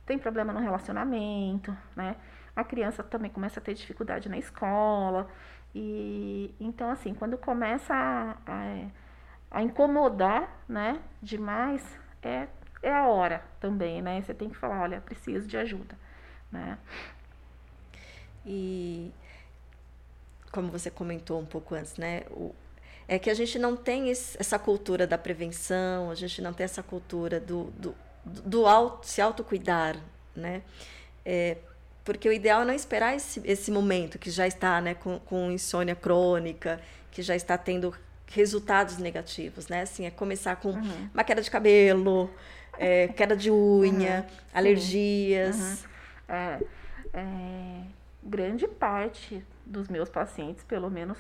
tem 0.07 0.19
problema 0.19 0.55
no 0.55 0.59
relacionamento, 0.59 1.77
né? 1.95 2.17
A 2.57 2.65
criança 2.65 3.03
também 3.03 3.31
começa 3.31 3.61
a 3.61 3.63
ter 3.63 3.75
dificuldade 3.75 4.31
na 4.31 4.39
escola. 4.39 5.29
E 5.75 6.55
então, 6.59 6.91
assim, 6.91 7.13
quando 7.13 7.37
começa 7.37 7.95
a, 7.95 8.37
a, 8.47 8.87
a 9.51 9.63
incomodar, 9.63 10.49
né, 10.67 11.01
demais, 11.21 11.85
é, 12.23 12.49
é 12.83 12.93
a 12.93 13.07
hora 13.07 13.45
também, 13.61 14.01
né? 14.01 14.23
Você 14.23 14.33
tem 14.33 14.49
que 14.49 14.57
falar, 14.57 14.81
olha, 14.81 15.01
preciso 15.03 15.47
de 15.47 15.59
ajuda, 15.59 15.95
né? 16.51 16.79
E 18.47 19.13
como 20.51 20.69
você 20.69 20.91
comentou 20.91 21.39
um 21.39 21.47
pouco 21.47 21.75
antes, 21.75 21.97
né? 21.99 22.23
É 23.07 23.19
que 23.19 23.29
a 23.31 23.35
gente 23.35 23.59
não 23.59 23.77
tem 23.77 24.11
esse, 24.11 24.37
essa 24.39 24.59
cultura 24.59 25.07
da 25.07 25.19
prevenção, 25.19 26.11
a 26.11 26.15
gente 26.15 26.41
não 26.41 26.53
tem 26.53 26.65
essa 26.65 26.83
cultura 26.83 27.39
do, 27.41 27.65
do, 27.77 27.95
do 28.25 28.67
auto, 28.67 29.07
se 29.07 29.21
autocuidar, 29.21 29.97
né? 30.35 30.63
É, 31.25 31.57
porque 32.05 32.29
o 32.29 32.33
ideal 32.33 32.63
é 32.63 32.65
não 32.65 32.75
esperar 32.75 33.15
esse, 33.15 33.41
esse 33.45 33.71
momento 33.71 34.19
que 34.19 34.31
já 34.31 34.47
está 34.47 34.81
né, 34.81 34.95
com, 34.95 35.19
com 35.21 35.51
insônia 35.53 35.95
crônica, 35.95 36.81
que 37.11 37.23
já 37.23 37.37
está 37.37 37.57
tendo 37.57 37.95
resultados 38.27 38.99
negativos, 38.99 39.69
né? 39.69 39.83
Assim, 39.83 40.07
é 40.07 40.11
começar 40.11 40.57
com 40.57 40.71
uhum. 40.71 41.11
uma 41.13 41.23
queda 41.23 41.43
de 41.43 41.51
cabelo, 41.51 42.31
é, 42.79 43.09
queda 43.09 43.37
de 43.37 43.51
unha, 43.51 44.27
uhum. 44.29 44.37
alergias. 44.55 45.57
Uhum. 45.57 45.77
É, 46.29 46.59
é, 47.15 47.83
grande 48.23 48.67
parte 48.67 49.45
dos 49.67 49.89
meus 49.89 50.09
pacientes, 50.09 50.65
pelo 50.65 50.91
menos, 50.91 51.19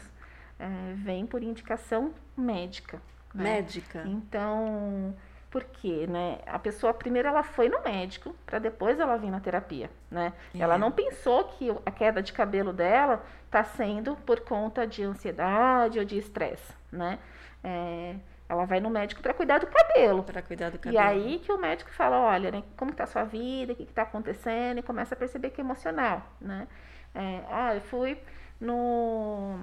é, 0.59 0.94
vem 0.97 1.26
por 1.26 1.42
indicação 1.42 2.12
médica. 2.37 3.00
Né? 3.35 3.44
Médica. 3.44 4.04
Então, 4.06 5.14
por 5.50 5.64
quê, 5.64 6.06
né? 6.09 6.38
A 6.47 6.59
pessoa 6.59 6.94
primeiro 6.94 7.28
ela 7.28 7.42
foi 7.42 7.68
no 7.68 7.82
médico 7.82 8.35
para 8.47 8.59
depois 8.59 8.99
ela 8.99 9.16
vir 9.16 9.30
na 9.30 9.38
terapia, 9.38 9.90
né? 10.11 10.32
É. 10.54 10.59
Ela 10.59 10.78
não 10.78 10.90
pensou 10.90 11.44
que 11.44 11.71
a 11.85 11.90
queda 11.90 12.23
de 12.23 12.32
cabelo 12.32 12.73
dela 12.73 13.25
está 13.44 13.62
sendo 13.62 14.16
por 14.16 14.40
conta 14.40 14.87
de 14.87 15.02
ansiedade 15.02 15.99
ou 15.99 16.04
de 16.04 16.16
estresse, 16.16 16.73
né? 16.90 17.18
É, 17.62 18.16
ela 18.49 18.64
vai 18.64 18.80
no 18.80 18.90
médico 18.90 19.23
para 19.23 19.35
cuidar 19.35 19.59
do 19.59 19.66
cabelo. 19.66 20.23
Para 20.23 20.42
cuidar 20.42 20.71
do 20.71 20.78
cabelo. 20.78 20.94
E 20.94 20.99
aí 20.99 21.38
que 21.38 21.52
o 21.52 21.59
médico 21.59 21.90
fala, 21.90 22.18
olha, 22.21 22.50
né, 22.50 22.62
como 22.76 22.90
está 22.90 23.04
a 23.04 23.06
sua 23.06 23.25
vida, 23.25 23.73
o 23.73 23.76
que 23.76 23.82
está 23.82 24.02
acontecendo, 24.02 24.78
e 24.78 24.82
começa 24.82 25.14
a 25.14 25.18
perceber 25.18 25.50
que 25.50 25.61
é 25.61 25.64
emocional, 25.64 26.23
né? 26.40 26.66
É, 27.14 27.42
ah, 27.50 27.75
eu 27.75 27.80
fui 27.82 28.18
no, 28.61 29.59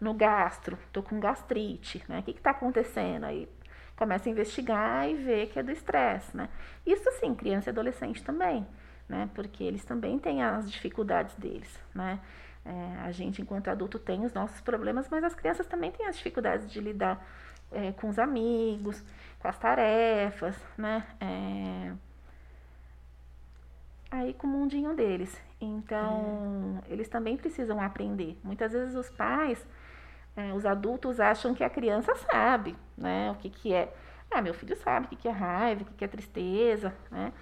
no 0.00 0.14
gastro, 0.14 0.78
tô 0.92 1.02
com 1.02 1.18
gastrite, 1.18 2.04
né? 2.08 2.20
O 2.20 2.22
que 2.22 2.30
está 2.32 2.50
acontecendo? 2.50 3.24
Aí 3.24 3.48
começa 3.96 4.28
a 4.28 4.32
investigar 4.32 5.08
e 5.08 5.14
vê 5.14 5.46
que 5.46 5.58
é 5.58 5.62
do 5.62 5.72
estresse, 5.72 6.36
né? 6.36 6.48
Isso 6.86 7.10
sim, 7.20 7.34
criança 7.34 7.68
e 7.68 7.72
adolescente 7.72 8.22
também, 8.22 8.66
né? 9.08 9.28
Porque 9.34 9.64
eles 9.64 9.84
também 9.84 10.18
têm 10.18 10.42
as 10.42 10.70
dificuldades 10.70 11.34
deles, 11.34 11.78
né? 11.94 12.20
É, 12.64 13.00
a 13.02 13.10
gente, 13.10 13.40
enquanto 13.40 13.68
adulto, 13.68 13.98
tem 13.98 14.24
os 14.24 14.32
nossos 14.32 14.60
problemas, 14.60 15.08
mas 15.10 15.24
as 15.24 15.34
crianças 15.34 15.66
também 15.66 15.90
têm 15.90 16.06
as 16.06 16.16
dificuldades 16.16 16.70
de 16.70 16.80
lidar 16.80 17.26
é, 17.72 17.92
com 17.92 18.08
os 18.08 18.18
amigos, 18.18 19.02
com 19.38 19.48
as 19.48 19.58
tarefas, 19.58 20.56
né? 20.76 21.06
É, 21.20 21.92
aí 24.10 24.34
com 24.34 24.46
o 24.46 24.50
mundinho 24.50 24.94
deles. 24.94 25.40
Então, 25.60 26.80
é. 26.88 26.92
eles 26.92 27.08
também 27.08 27.36
precisam 27.36 27.80
aprender. 27.80 28.38
Muitas 28.44 28.72
vezes 28.72 28.94
os 28.94 29.08
pais, 29.10 29.66
é, 30.38 30.52
os 30.52 30.64
adultos 30.64 31.18
acham 31.18 31.52
que 31.52 31.64
a 31.64 31.68
criança 31.68 32.14
sabe, 32.14 32.76
né? 32.96 33.32
O 33.32 33.34
que, 33.34 33.50
que 33.50 33.74
é. 33.74 33.92
Ah, 34.30 34.40
meu 34.40 34.54
filho 34.54 34.76
sabe 34.76 35.06
o 35.06 35.08
que, 35.08 35.16
que 35.16 35.26
é 35.26 35.32
raiva, 35.32 35.82
o 35.82 35.84
que, 35.84 35.94
que 35.94 36.04
é 36.04 36.08
tristeza, 36.08 36.94
né? 37.10 37.32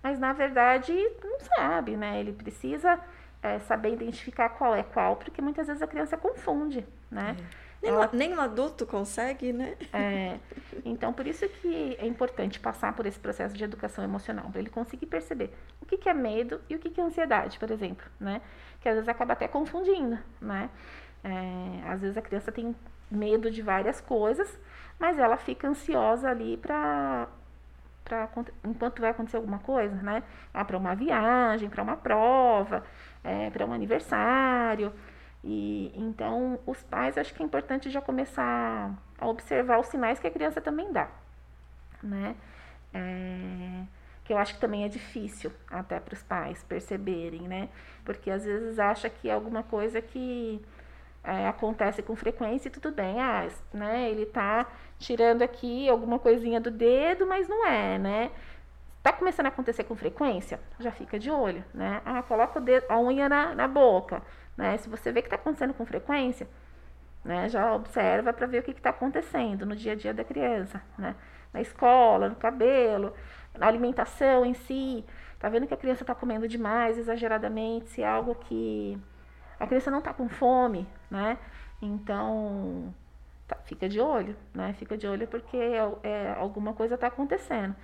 Mas 0.00 0.20
na 0.20 0.32
verdade 0.32 0.92
não 1.24 1.40
sabe, 1.40 1.96
né? 1.96 2.20
Ele 2.20 2.32
precisa 2.32 3.00
é, 3.42 3.58
saber 3.58 3.92
identificar 3.92 4.50
qual 4.50 4.72
é 4.72 4.84
qual, 4.84 5.16
porque 5.16 5.42
muitas 5.42 5.66
vezes 5.66 5.82
a 5.82 5.86
criança 5.88 6.16
confunde, 6.16 6.86
né? 7.10 7.36
É. 7.82 7.88
Ela... 7.88 8.08
Nem 8.12 8.32
um 8.32 8.40
adulto 8.40 8.86
consegue, 8.86 9.52
né? 9.52 9.76
É. 9.92 10.38
Então, 10.84 11.12
por 11.12 11.26
isso 11.26 11.48
que 11.48 11.96
é 11.98 12.06
importante 12.06 12.60
passar 12.60 12.94
por 12.94 13.04
esse 13.04 13.18
processo 13.18 13.54
de 13.54 13.64
educação 13.64 14.04
emocional, 14.04 14.48
para 14.48 14.60
ele 14.60 14.70
conseguir 14.70 15.06
perceber 15.06 15.52
o 15.82 15.86
que, 15.86 15.98
que 15.98 16.08
é 16.08 16.14
medo 16.14 16.60
e 16.70 16.76
o 16.76 16.78
que, 16.78 16.88
que 16.88 17.00
é 17.00 17.04
ansiedade, 17.04 17.58
por 17.58 17.70
exemplo, 17.70 18.06
né? 18.20 18.40
Que 18.80 18.88
às 18.88 18.94
vezes 18.94 19.08
acaba 19.08 19.32
até 19.32 19.48
confundindo, 19.48 20.18
né? 20.40 20.70
É, 21.24 21.90
às 21.90 22.02
vezes 22.02 22.16
a 22.16 22.22
criança 22.22 22.52
tem 22.52 22.76
medo 23.10 23.50
de 23.50 23.62
várias 23.62 24.00
coisas, 24.00 24.58
mas 24.98 25.18
ela 25.18 25.36
fica 25.36 25.68
ansiosa 25.68 26.28
ali 26.28 26.56
para 26.56 27.28
para 28.04 28.28
enquanto 28.64 29.00
vai 29.00 29.10
acontecer 29.10 29.38
alguma 29.38 29.58
coisa, 29.60 29.94
né? 30.02 30.22
Ah, 30.52 30.64
para 30.64 30.76
uma 30.76 30.94
viagem, 30.94 31.70
para 31.70 31.82
uma 31.82 31.96
prova, 31.96 32.84
é, 33.24 33.48
para 33.50 33.64
um 33.66 33.72
aniversário. 33.72 34.92
E 35.42 35.92
então 35.94 36.58
os 36.66 36.82
pais 36.84 37.18
acho 37.18 37.34
que 37.34 37.42
é 37.42 37.46
importante 37.46 37.90
já 37.90 38.00
começar 38.00 38.94
a 39.18 39.26
observar 39.26 39.78
os 39.80 39.86
sinais 39.88 40.18
que 40.18 40.26
a 40.26 40.30
criança 40.30 40.60
também 40.60 40.92
dá, 40.92 41.08
né? 42.02 42.36
É, 42.92 43.84
que 44.24 44.32
eu 44.32 44.38
acho 44.38 44.54
que 44.54 44.60
também 44.60 44.84
é 44.84 44.88
difícil 44.88 45.52
até 45.70 46.00
para 46.00 46.14
os 46.14 46.22
pais 46.22 46.62
perceberem, 46.64 47.42
né? 47.48 47.68
Porque 48.04 48.30
às 48.30 48.44
vezes 48.44 48.78
acha 48.78 49.08
que 49.10 49.28
é 49.28 49.32
alguma 49.34 49.62
coisa 49.62 50.00
que 50.00 50.62
é, 51.24 51.48
acontece 51.48 52.02
com 52.02 52.14
frequência 52.14 52.68
e 52.68 52.70
tudo 52.70 52.92
bem, 52.92 53.20
ah, 53.20 53.48
né? 53.72 54.10
Ele 54.10 54.26
tá 54.26 54.66
tirando 54.98 55.42
aqui 55.42 55.88
alguma 55.88 56.18
coisinha 56.18 56.60
do 56.60 56.70
dedo, 56.70 57.26
mas 57.26 57.48
não 57.48 57.66
é, 57.66 57.98
né? 57.98 58.30
Tá 59.02 59.12
começando 59.12 59.46
a 59.46 59.48
acontecer 59.48 59.84
com 59.84 59.96
frequência? 59.96 60.60
Já 60.78 60.90
fica 60.90 61.18
de 61.18 61.30
olho, 61.30 61.64
né? 61.72 62.02
Ah, 62.04 62.22
coloca 62.22 62.60
dedo, 62.60 62.86
a 62.88 63.00
unha 63.00 63.28
na, 63.28 63.54
na 63.54 63.66
boca. 63.66 64.22
Né? 64.56 64.76
Se 64.78 64.88
você 64.88 65.10
vê 65.10 65.22
que 65.22 65.26
está 65.26 65.36
acontecendo 65.36 65.74
com 65.74 65.84
frequência, 65.84 66.48
né, 67.24 67.48
já 67.48 67.74
observa 67.74 68.32
para 68.32 68.46
ver 68.46 68.60
o 68.60 68.62
que 68.62 68.70
está 68.72 68.90
acontecendo 68.90 69.64
no 69.66 69.74
dia 69.74 69.92
a 69.92 69.94
dia 69.94 70.12
da 70.12 70.24
criança, 70.24 70.82
né? 70.98 71.14
na 71.52 71.60
escola, 71.60 72.28
no 72.28 72.36
cabelo, 72.36 73.14
na 73.58 73.66
alimentação 73.66 74.44
em 74.44 74.54
si. 74.54 75.04
Está 75.32 75.48
vendo 75.48 75.66
que 75.66 75.74
a 75.74 75.76
criança 75.76 76.02
está 76.02 76.14
comendo 76.14 76.46
demais, 76.46 76.98
exageradamente, 76.98 77.88
se 77.90 78.02
é 78.02 78.08
algo 78.08 78.34
que 78.34 78.98
a 79.58 79.66
criança 79.66 79.90
não 79.90 79.98
está 79.98 80.12
com 80.12 80.28
fome, 80.28 80.86
né? 81.14 81.38
Então, 81.80 82.92
tá, 83.46 83.56
fica 83.64 83.88
de 83.88 84.00
olho, 84.00 84.36
né? 84.52 84.74
Fica 84.74 84.96
de 84.96 85.06
olho 85.06 85.28
porque 85.28 85.56
é, 85.56 85.78
é, 86.02 86.34
alguma 86.36 86.74
coisa 86.74 86.96
está 86.96 87.06
acontecendo. 87.06 87.74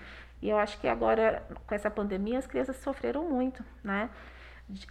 E 0.42 0.48
eu 0.48 0.58
acho 0.58 0.80
que 0.80 0.88
agora, 0.88 1.46
com 1.66 1.74
essa 1.74 1.90
pandemia, 1.90 2.38
as 2.38 2.46
crianças 2.46 2.76
sofreram 2.76 3.28
muito, 3.28 3.64
né? 3.84 4.10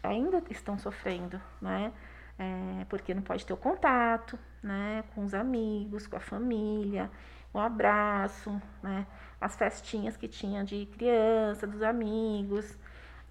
ainda 0.03 0.43
estão 0.49 0.77
sofrendo, 0.77 1.41
né? 1.61 1.93
É, 2.37 2.85
porque 2.89 3.13
não 3.13 3.21
pode 3.21 3.45
ter 3.45 3.53
o 3.53 3.57
contato, 3.57 4.37
né? 4.61 5.03
Com 5.15 5.23
os 5.23 5.33
amigos, 5.33 6.05
com 6.05 6.17
a 6.17 6.19
família, 6.19 7.09
o 7.53 7.59
abraço, 7.59 8.61
né? 8.83 9.05
As 9.39 9.55
festinhas 9.55 10.17
que 10.17 10.27
tinha 10.27 10.63
de 10.63 10.85
criança, 10.85 11.65
dos 11.65 11.81
amigos. 11.81 12.77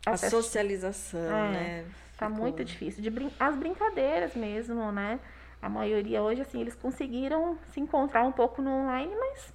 A 0.07 0.17
fest... 0.17 0.31
socialização, 0.31 1.21
é, 1.21 1.51
né? 1.51 1.87
Tá 2.19 2.29
Ficou... 2.29 2.43
muito 2.43 2.65
difícil. 2.65 3.03
De 3.03 3.09
brin... 3.09 3.31
As 3.39 3.57
brincadeiras 3.57 4.35
mesmo, 4.35 4.91
né? 4.93 5.21
A 5.63 5.69
maioria 5.69 6.21
hoje, 6.21 6.43
assim, 6.43 6.61
eles 6.61 6.75
conseguiram 6.75 7.57
se 7.71 7.81
encontrar 7.81 8.25
um 8.25 8.33
pouco 8.33 8.61
no 8.61 8.71
online, 8.71 9.15
mas 9.19 9.55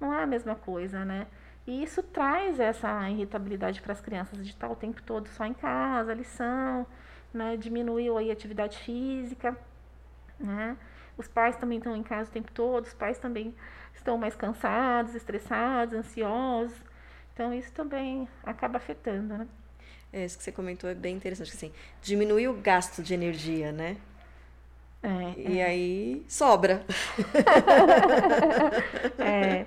não 0.00 0.14
é 0.14 0.22
a 0.22 0.26
mesma 0.26 0.54
coisa, 0.54 1.04
né? 1.04 1.26
E 1.66 1.82
isso 1.82 2.02
traz 2.02 2.60
essa 2.60 3.10
irritabilidade 3.10 3.82
para 3.82 3.92
as 3.92 4.00
crianças 4.00 4.38
de 4.38 4.50
estar 4.50 4.70
o 4.70 4.76
tempo 4.76 5.02
todo 5.02 5.28
só 5.28 5.44
em 5.44 5.54
casa, 5.54 6.14
lição, 6.14 6.86
né? 7.32 7.56
Diminuiu 7.56 8.16
aí 8.16 8.30
a 8.30 8.32
atividade 8.32 8.78
física, 8.78 9.56
né? 10.38 10.76
Os 11.16 11.26
pais 11.26 11.56
também 11.56 11.78
estão 11.78 11.96
em 11.96 12.02
casa 12.02 12.30
o 12.30 12.32
tempo 12.32 12.52
todo, 12.52 12.84
os 12.84 12.94
pais 12.94 13.18
também 13.18 13.54
estão 13.92 14.16
mais 14.16 14.36
cansados, 14.36 15.14
estressados, 15.14 15.94
ansiosos. 15.94 16.76
Então 17.32 17.52
isso 17.52 17.72
também 17.72 18.28
acaba 18.44 18.76
afetando, 18.76 19.38
né? 19.38 19.48
É, 20.14 20.24
isso 20.24 20.38
que 20.38 20.44
você 20.44 20.52
comentou 20.52 20.88
é 20.88 20.94
bem 20.94 21.16
interessante, 21.16 21.52
assim, 21.52 21.72
diminuir 22.00 22.46
o 22.46 22.54
gasto 22.54 23.02
de 23.02 23.12
energia, 23.12 23.72
né? 23.72 23.96
É, 25.02 25.34
e 25.36 25.58
é. 25.58 25.64
aí 25.64 26.24
sobra. 26.28 26.84
é, 29.18 29.66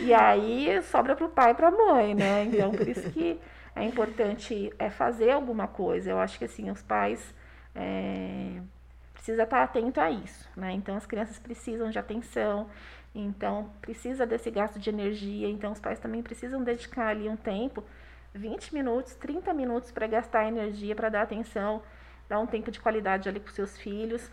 e 0.00 0.14
aí 0.14 0.80
sobra 0.84 1.16
para 1.16 1.26
o 1.26 1.28
pai 1.28 1.50
e 1.50 1.54
para 1.54 1.66
a 1.66 1.70
mãe, 1.72 2.14
né? 2.14 2.44
Então, 2.44 2.70
por 2.70 2.86
isso 2.86 3.10
que 3.10 3.40
é 3.74 3.82
importante 3.82 4.72
é 4.78 4.88
fazer 4.88 5.32
alguma 5.32 5.66
coisa. 5.66 6.12
Eu 6.12 6.20
acho 6.20 6.38
que 6.38 6.44
assim, 6.44 6.70
os 6.70 6.80
pais 6.80 7.34
é, 7.74 8.60
precisa 9.12 9.42
estar 9.42 9.64
atento 9.64 10.00
a 10.00 10.12
isso, 10.12 10.48
né? 10.56 10.74
Então 10.74 10.96
as 10.96 11.06
crianças 11.06 11.40
precisam 11.40 11.90
de 11.90 11.98
atenção, 11.98 12.70
então 13.12 13.68
precisa 13.82 14.24
desse 14.24 14.48
gasto 14.48 14.78
de 14.78 14.90
energia, 14.90 15.48
então 15.48 15.72
os 15.72 15.80
pais 15.80 15.98
também 15.98 16.22
precisam 16.22 16.62
dedicar 16.62 17.08
ali 17.08 17.28
um 17.28 17.36
tempo, 17.36 17.82
20 18.34 18.74
minutos, 18.74 19.14
30 19.14 19.52
minutos 19.52 19.90
para 19.90 20.06
gastar 20.06 20.46
energia, 20.46 20.94
para 20.94 21.08
dar 21.08 21.22
atenção, 21.22 21.82
dar 22.28 22.38
um 22.38 22.46
tempo 22.46 22.70
de 22.70 22.80
qualidade 22.80 23.28
ali 23.28 23.40
com 23.40 23.48
seus 23.48 23.76
filhos, 23.78 24.30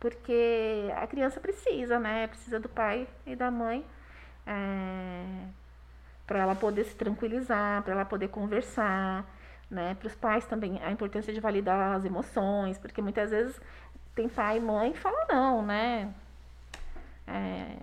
porque 0.00 0.90
a 0.96 1.06
criança 1.06 1.40
precisa, 1.40 1.98
né? 1.98 2.26
Precisa 2.26 2.58
do 2.58 2.68
pai 2.68 3.06
e 3.26 3.36
da 3.36 3.50
mãe. 3.50 3.84
É, 4.46 5.46
para 6.26 6.40
ela 6.40 6.54
poder 6.54 6.84
se 6.84 6.94
tranquilizar, 6.96 7.82
para 7.82 7.92
ela 7.92 8.04
poder 8.04 8.28
conversar, 8.28 9.24
né? 9.70 9.94
Para 9.94 10.08
os 10.08 10.14
pais 10.14 10.44
também 10.46 10.80
a 10.82 10.90
importância 10.90 11.32
de 11.32 11.40
validar 11.40 11.96
as 11.96 12.04
emoções, 12.04 12.78
porque 12.78 13.02
muitas 13.02 13.30
vezes 13.30 13.60
tem 14.14 14.28
pai 14.28 14.58
e 14.58 14.60
mãe 14.60 14.92
que 14.92 14.98
falam 14.98 15.26
não, 15.28 15.62
né? 15.62 16.12
É, 17.26 17.76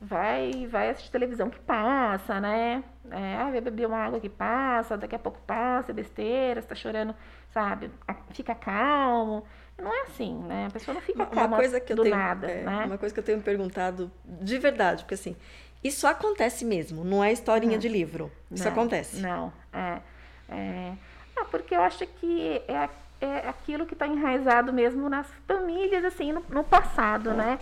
vai, 0.00 0.66
vai 0.66 0.90
assistir 0.90 1.10
televisão 1.10 1.50
que 1.50 1.58
passa, 1.58 2.40
né? 2.40 2.82
É, 3.10 3.36
ah, 3.36 3.50
vai 3.50 3.60
beber 3.60 3.86
uma 3.86 3.98
água 3.98 4.18
que 4.18 4.28
passa, 4.28 4.96
daqui 4.96 5.14
a 5.14 5.18
pouco 5.18 5.38
passa, 5.46 5.92
é 5.92 5.94
besteira, 5.94 6.60
está 6.60 6.74
chorando, 6.74 7.14
sabe? 7.52 7.90
Fica 8.30 8.54
calmo. 8.54 9.44
Não 9.76 9.92
é 9.92 10.02
assim, 10.02 10.38
né? 10.44 10.66
A 10.66 10.70
pessoa 10.70 10.94
não 10.94 11.00
fica 11.02 11.26
calma 11.26 11.46
uma 11.46 11.56
coisa 11.56 11.80
que 11.80 11.92
eu 11.92 11.96
do 11.96 12.02
tenho, 12.02 12.16
nada, 12.16 12.50
é, 12.50 12.62
né? 12.62 12.84
Uma 12.86 12.98
coisa 12.98 13.12
que 13.12 13.20
eu 13.20 13.24
tenho 13.24 13.40
perguntado 13.42 14.10
de 14.24 14.58
verdade, 14.58 15.04
porque 15.04 15.14
assim, 15.14 15.36
isso 15.84 16.06
acontece 16.06 16.64
mesmo, 16.64 17.04
não 17.04 17.22
é 17.22 17.32
historinha 17.32 17.72
não, 17.72 17.78
de 17.78 17.88
livro. 17.88 18.30
Isso 18.50 18.64
não, 18.64 18.72
acontece. 18.72 19.20
Não, 19.20 19.52
é, 19.72 20.00
é. 20.48 20.92
Ah, 21.36 21.44
porque 21.50 21.74
eu 21.74 21.82
acho 21.82 22.06
que 22.06 22.62
é, 22.68 22.88
é 23.20 23.48
aquilo 23.48 23.86
que 23.86 23.94
está 23.94 24.06
enraizado 24.06 24.72
mesmo 24.72 25.08
nas 25.08 25.26
famílias, 25.46 26.04
assim, 26.04 26.32
no, 26.32 26.44
no 26.48 26.64
passado, 26.64 27.32
né? 27.32 27.58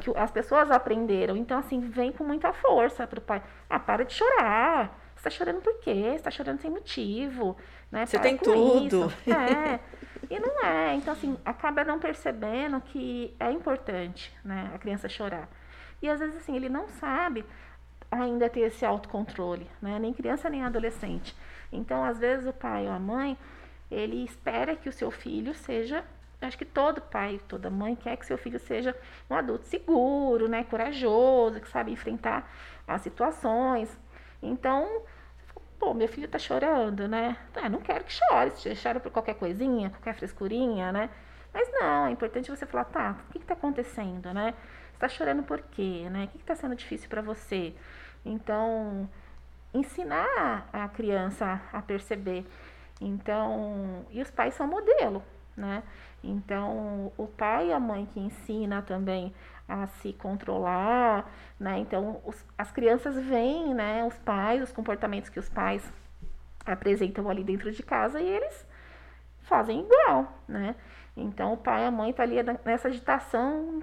Que 0.00 0.10
as 0.16 0.30
pessoas 0.30 0.70
aprenderam. 0.70 1.36
Então, 1.36 1.58
assim, 1.58 1.80
vem 1.80 2.12
com 2.12 2.24
muita 2.24 2.52
força 2.52 3.06
para 3.06 3.18
o 3.18 3.22
pai. 3.22 3.42
Ah, 3.68 3.78
para 3.78 4.04
de 4.04 4.12
chorar. 4.14 4.98
Você 5.14 5.28
está 5.28 5.30
chorando 5.30 5.62
por 5.62 5.78
quê? 5.80 6.10
Você 6.10 6.14
está 6.16 6.30
chorando 6.30 6.60
sem 6.60 6.70
motivo. 6.70 7.56
Né? 7.90 8.04
Você 8.04 8.18
para 8.18 8.28
tem 8.28 8.36
tudo. 8.36 9.06
Isso. 9.06 9.30
É. 9.32 9.80
E 10.28 10.38
não 10.38 10.64
é. 10.64 10.94
Então, 10.94 11.12
assim, 11.12 11.38
acaba 11.44 11.84
não 11.84 11.98
percebendo 11.98 12.80
que 12.80 13.34
é 13.38 13.50
importante, 13.50 14.36
né? 14.44 14.70
A 14.74 14.78
criança 14.78 15.08
chorar. 15.08 15.48
E 16.02 16.08
às 16.08 16.20
vezes, 16.20 16.36
assim, 16.36 16.54
ele 16.56 16.68
não 16.68 16.88
sabe 16.88 17.44
ainda 18.10 18.48
ter 18.48 18.60
esse 18.60 18.84
autocontrole, 18.84 19.68
né? 19.80 19.98
Nem 19.98 20.12
criança, 20.12 20.50
nem 20.50 20.62
adolescente. 20.62 21.34
Então, 21.72 22.04
às 22.04 22.18
vezes, 22.18 22.46
o 22.46 22.52
pai 22.52 22.86
ou 22.86 22.92
a 22.92 22.98
mãe, 22.98 23.36
ele 23.90 24.24
espera 24.24 24.76
que 24.76 24.88
o 24.88 24.92
seu 24.92 25.10
filho 25.10 25.54
seja 25.54 26.04
acho 26.40 26.58
que 26.58 26.64
todo 26.64 27.00
pai, 27.00 27.40
toda 27.48 27.70
mãe 27.70 27.96
quer 27.96 28.16
que 28.16 28.26
seu 28.26 28.36
filho 28.38 28.58
seja 28.58 28.96
um 29.30 29.34
adulto 29.34 29.66
seguro, 29.66 30.48
né, 30.48 30.64
corajoso, 30.64 31.60
que 31.60 31.68
sabe 31.68 31.92
enfrentar 31.92 32.50
as 32.86 33.02
situações. 33.02 33.88
Então, 34.42 35.02
pô, 35.78 35.94
meu 35.94 36.08
filho 36.08 36.28
tá 36.28 36.38
chorando, 36.38 37.08
né? 37.08 37.36
Ah, 37.54 37.68
não 37.68 37.80
quero 37.80 38.04
que 38.04 38.12
chore, 38.12 38.50
se 38.50 38.74
chora 38.80 39.00
por 39.00 39.10
qualquer 39.10 39.34
coisinha, 39.34 39.90
qualquer 39.90 40.14
frescurinha, 40.14 40.92
né? 40.92 41.10
Mas 41.52 41.70
não, 41.72 42.06
é 42.06 42.10
importante 42.10 42.50
você 42.50 42.66
falar, 42.66 42.84
tá, 42.84 43.16
o 43.28 43.32
que 43.32 43.38
está 43.38 43.54
acontecendo, 43.54 44.32
né? 44.34 44.54
está 44.96 45.08
chorando 45.08 45.42
por 45.42 45.60
quê, 45.60 46.08
né? 46.10 46.24
O 46.24 46.28
que 46.28 46.38
está 46.38 46.54
sendo 46.54 46.74
difícil 46.74 47.08
para 47.08 47.22
você? 47.22 47.74
Então, 48.24 49.08
ensinar 49.72 50.68
a 50.72 50.88
criança 50.88 51.60
a 51.72 51.80
perceber. 51.80 52.44
Então, 53.00 54.06
e 54.10 54.20
os 54.20 54.30
pais 54.30 54.54
são 54.54 54.66
modelo, 54.66 55.22
né? 55.56 55.82
Então, 56.22 57.12
o 57.16 57.26
pai 57.26 57.68
e 57.68 57.72
a 57.72 57.80
mãe 57.80 58.06
que 58.06 58.20
ensina 58.20 58.82
também 58.82 59.32
a 59.68 59.86
se 59.86 60.12
controlar, 60.12 61.30
né? 61.58 61.78
Então, 61.78 62.20
os, 62.24 62.44
as 62.56 62.70
crianças 62.72 63.16
veem, 63.16 63.74
né, 63.74 64.04
os 64.04 64.16
pais, 64.18 64.62
os 64.62 64.72
comportamentos 64.72 65.28
que 65.28 65.38
os 65.38 65.48
pais 65.48 65.92
apresentam 66.64 67.28
ali 67.30 67.44
dentro 67.44 67.70
de 67.70 67.82
casa 67.82 68.20
e 68.20 68.28
eles 68.28 68.66
fazem 69.42 69.80
igual, 69.80 70.32
né? 70.48 70.74
Então, 71.16 71.52
o 71.52 71.56
pai 71.56 71.82
e 71.82 71.86
a 71.86 71.90
mãe 71.90 72.12
tá 72.12 72.22
ali 72.22 72.36
nessa 72.64 72.88
agitação 72.88 73.82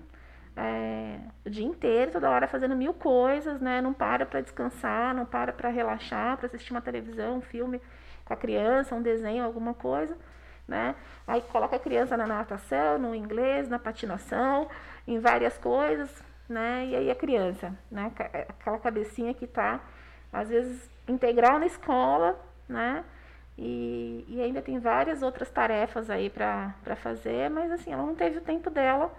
é, 0.55 1.19
o 1.45 1.49
dia 1.49 1.65
inteiro, 1.65 2.11
toda 2.11 2.29
hora 2.29 2.47
fazendo 2.47 2.75
mil 2.75 2.93
coisas, 2.93 3.59
né? 3.59 3.81
Não 3.81 3.93
para 3.93 4.25
para 4.25 4.41
descansar, 4.41 5.13
não 5.15 5.25
para 5.25 5.51
para 5.51 5.69
relaxar, 5.69 6.37
para 6.37 6.45
assistir 6.45 6.71
uma 6.71 6.81
televisão, 6.81 7.37
um 7.37 7.41
filme 7.41 7.81
com 8.23 8.33
a 8.33 8.37
criança, 8.37 8.95
um 8.95 9.01
desenho, 9.01 9.43
alguma 9.43 9.73
coisa, 9.73 10.15
né? 10.67 10.95
Aí 11.27 11.41
coloca 11.41 11.75
a 11.75 11.79
criança 11.79 12.15
na 12.17 12.25
natação, 12.25 12.97
no 12.97 13.15
inglês, 13.15 13.67
na 13.69 13.79
patinação, 13.79 14.67
em 15.07 15.19
várias 15.19 15.57
coisas, 15.57 16.23
né? 16.47 16.85
E 16.87 16.95
aí 16.95 17.11
a 17.11 17.15
criança, 17.15 17.73
né? 17.91 18.11
Aquela 18.49 18.79
cabecinha 18.79 19.33
que 19.33 19.47
tá, 19.47 19.79
às 20.31 20.49
vezes, 20.49 20.89
integral 21.07 21.59
na 21.59 21.65
escola, 21.65 22.39
né? 22.67 23.03
E, 23.57 24.25
e 24.27 24.41
ainda 24.41 24.61
tem 24.61 24.79
várias 24.79 25.21
outras 25.21 25.49
tarefas 25.49 26.09
aí 26.09 26.29
para 26.29 26.73
fazer, 26.97 27.49
mas 27.49 27.71
assim, 27.71 27.93
ela 27.93 28.03
não 28.03 28.15
teve 28.15 28.39
o 28.39 28.41
tempo 28.41 28.69
dela 28.69 29.13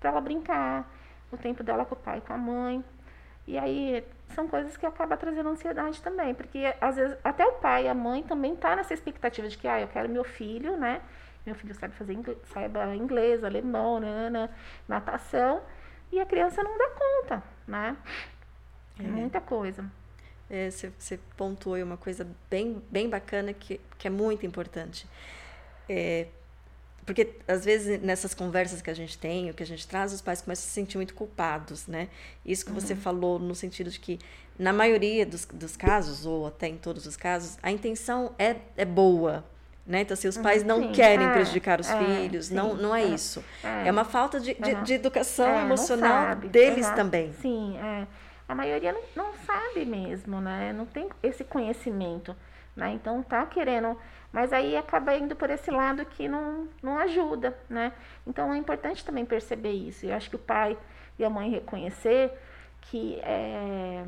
para 0.00 0.10
ela 0.10 0.20
brincar, 0.20 0.90
o 1.30 1.36
tempo 1.36 1.62
dela 1.62 1.84
com 1.84 1.94
o 1.94 1.98
pai 1.98 2.18
e 2.18 2.20
com 2.20 2.32
a 2.32 2.38
mãe. 2.38 2.84
E 3.46 3.56
aí 3.56 4.04
são 4.34 4.48
coisas 4.48 4.76
que 4.76 4.84
acabam 4.84 5.16
trazendo 5.18 5.48
ansiedade 5.48 6.02
também, 6.02 6.34
porque 6.34 6.74
às 6.80 6.96
vezes 6.96 7.16
até 7.22 7.46
o 7.46 7.52
pai 7.52 7.84
e 7.84 7.88
a 7.88 7.94
mãe 7.94 8.22
também 8.22 8.54
tá 8.56 8.76
nessa 8.76 8.94
expectativa 8.94 9.48
de 9.48 9.56
que 9.56 9.68
ah, 9.68 9.80
eu 9.80 9.88
quero 9.88 10.08
meu 10.08 10.24
filho, 10.24 10.76
né? 10.76 11.00
Meu 11.44 11.54
filho 11.54 11.74
sabe 11.74 11.94
fazer 11.94 12.12
inglês, 12.12 12.38
saiba 12.52 12.94
inglês, 12.94 13.44
alemão, 13.44 14.00
nana, 14.00 14.50
natação, 14.88 15.62
e 16.10 16.18
a 16.20 16.26
criança 16.26 16.62
não 16.62 16.76
dá 16.76 16.88
conta, 16.90 17.42
né? 17.66 17.96
É. 18.98 19.02
Muita 19.02 19.40
coisa. 19.40 19.84
É, 20.48 20.70
você, 20.70 20.92
você 20.96 21.18
pontuou 21.36 21.76
uma 21.82 21.96
coisa 21.96 22.26
bem, 22.48 22.82
bem 22.90 23.08
bacana 23.08 23.52
que, 23.52 23.80
que 23.98 24.06
é 24.06 24.10
muito 24.10 24.46
importante. 24.46 25.08
É, 25.88 26.26
porque 27.06 27.34
às 27.46 27.64
vezes 27.64 28.02
nessas 28.02 28.34
conversas 28.34 28.82
que 28.82 28.90
a 28.90 28.94
gente 28.94 29.16
tem, 29.16 29.48
o 29.48 29.54
que 29.54 29.62
a 29.62 29.66
gente 29.66 29.86
traz, 29.86 30.12
os 30.12 30.20
pais 30.20 30.42
começam 30.42 30.64
a 30.64 30.66
se 30.66 30.72
sentir 30.72 30.98
muito 30.98 31.14
culpados, 31.14 31.86
né? 31.86 32.08
Isso 32.44 32.64
que 32.64 32.72
uhum. 32.72 32.80
você 32.80 32.96
falou 32.96 33.38
no 33.38 33.54
sentido 33.54 33.88
de 33.88 34.00
que 34.00 34.18
na 34.58 34.72
maioria 34.72 35.24
dos, 35.24 35.44
dos 35.46 35.76
casos 35.76 36.26
ou 36.26 36.46
até 36.46 36.66
em 36.66 36.76
todos 36.76 37.06
os 37.06 37.16
casos, 37.16 37.56
a 37.62 37.70
intenção 37.70 38.34
é, 38.38 38.56
é 38.76 38.84
boa, 38.84 39.44
né? 39.86 40.00
Então, 40.00 40.14
assim, 40.14 40.26
os 40.26 40.36
pais 40.36 40.64
não 40.64 40.82
sim. 40.82 40.92
querem 40.92 41.26
é, 41.26 41.32
prejudicar 41.32 41.78
os 41.78 41.88
é, 41.88 41.98
filhos, 41.98 42.46
sim, 42.46 42.54
não, 42.54 42.74
não 42.74 42.94
é, 42.94 43.02
é 43.02 43.06
isso. 43.06 43.44
É, 43.62 43.90
uma 43.90 44.04
falta 44.04 44.40
de, 44.40 44.54
de, 44.54 44.74
de 44.82 44.94
educação 44.94 45.60
emocional 45.60 46.34
deles 46.36 46.88
também. 46.90 47.32
Sim. 47.40 47.76
A 48.48 48.54
maioria 48.54 48.92
não, 48.92 49.02
não 49.14 49.32
sabe 49.44 49.84
mesmo, 49.84 50.40
né? 50.40 50.72
Não 50.72 50.86
tem 50.86 51.08
esse 51.22 51.44
conhecimento, 51.44 52.34
né? 52.76 52.92
Então, 52.92 53.22
tá 53.22 53.46
querendo 53.46 53.96
mas 54.36 54.52
aí 54.52 54.76
acaba 54.76 55.16
indo 55.16 55.34
por 55.34 55.48
esse 55.48 55.70
lado 55.70 56.04
que 56.04 56.28
não, 56.28 56.68
não 56.82 56.98
ajuda, 56.98 57.56
né? 57.70 57.90
Então 58.26 58.52
é 58.52 58.58
importante 58.58 59.02
também 59.02 59.24
perceber 59.24 59.72
isso. 59.72 60.04
Eu 60.04 60.14
acho 60.14 60.28
que 60.28 60.36
o 60.36 60.38
pai 60.38 60.76
e 61.18 61.24
a 61.24 61.30
mãe 61.30 61.48
reconhecer 61.50 62.30
que 62.82 63.18
é, 63.22 64.04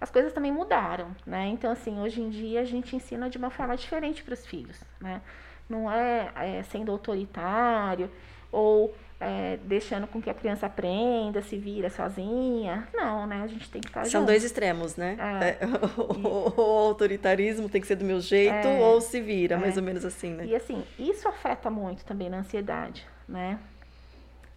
as 0.00 0.12
coisas 0.12 0.32
também 0.32 0.52
mudaram, 0.52 1.08
né? 1.26 1.48
Então, 1.48 1.72
assim, 1.72 1.98
hoje 1.98 2.22
em 2.22 2.30
dia 2.30 2.60
a 2.60 2.64
gente 2.64 2.94
ensina 2.94 3.28
de 3.28 3.36
uma 3.36 3.50
forma 3.50 3.76
diferente 3.76 4.22
para 4.22 4.34
os 4.34 4.46
filhos, 4.46 4.80
né? 5.00 5.20
Não 5.68 5.90
é, 5.90 6.30
é 6.36 6.62
sendo 6.62 6.92
autoritário 6.92 8.08
ou 8.52 8.94
é, 9.24 9.58
deixando 9.64 10.06
com 10.06 10.20
que 10.20 10.28
a 10.28 10.34
criança 10.34 10.66
aprenda, 10.66 11.40
se 11.40 11.56
vira 11.56 11.88
sozinha. 11.88 12.86
Não, 12.92 13.26
né? 13.26 13.42
A 13.42 13.46
gente 13.46 13.70
tem 13.70 13.80
que 13.80 13.88
estar 13.88 14.04
São 14.04 14.20
junto. 14.20 14.26
dois 14.26 14.44
extremos, 14.44 14.96
né? 14.96 15.16
É. 15.18 15.48
É, 15.48 15.58
o, 15.98 16.60
o, 16.60 16.60
autoritarismo 16.88 17.68
tem 17.68 17.80
que 17.80 17.86
ser 17.86 17.96
do 17.96 18.04
meu 18.04 18.20
jeito 18.20 18.68
é. 18.68 18.80
ou 18.80 19.00
se 19.00 19.20
vira, 19.22 19.56
mais 19.56 19.76
é. 19.76 19.80
ou 19.80 19.86
menos 19.86 20.04
assim, 20.04 20.34
né? 20.34 20.44
E 20.44 20.54
assim, 20.54 20.84
isso 20.98 21.26
afeta 21.26 21.70
muito 21.70 22.04
também 22.04 22.28
na 22.28 22.38
ansiedade, 22.38 23.06
né? 23.26 23.58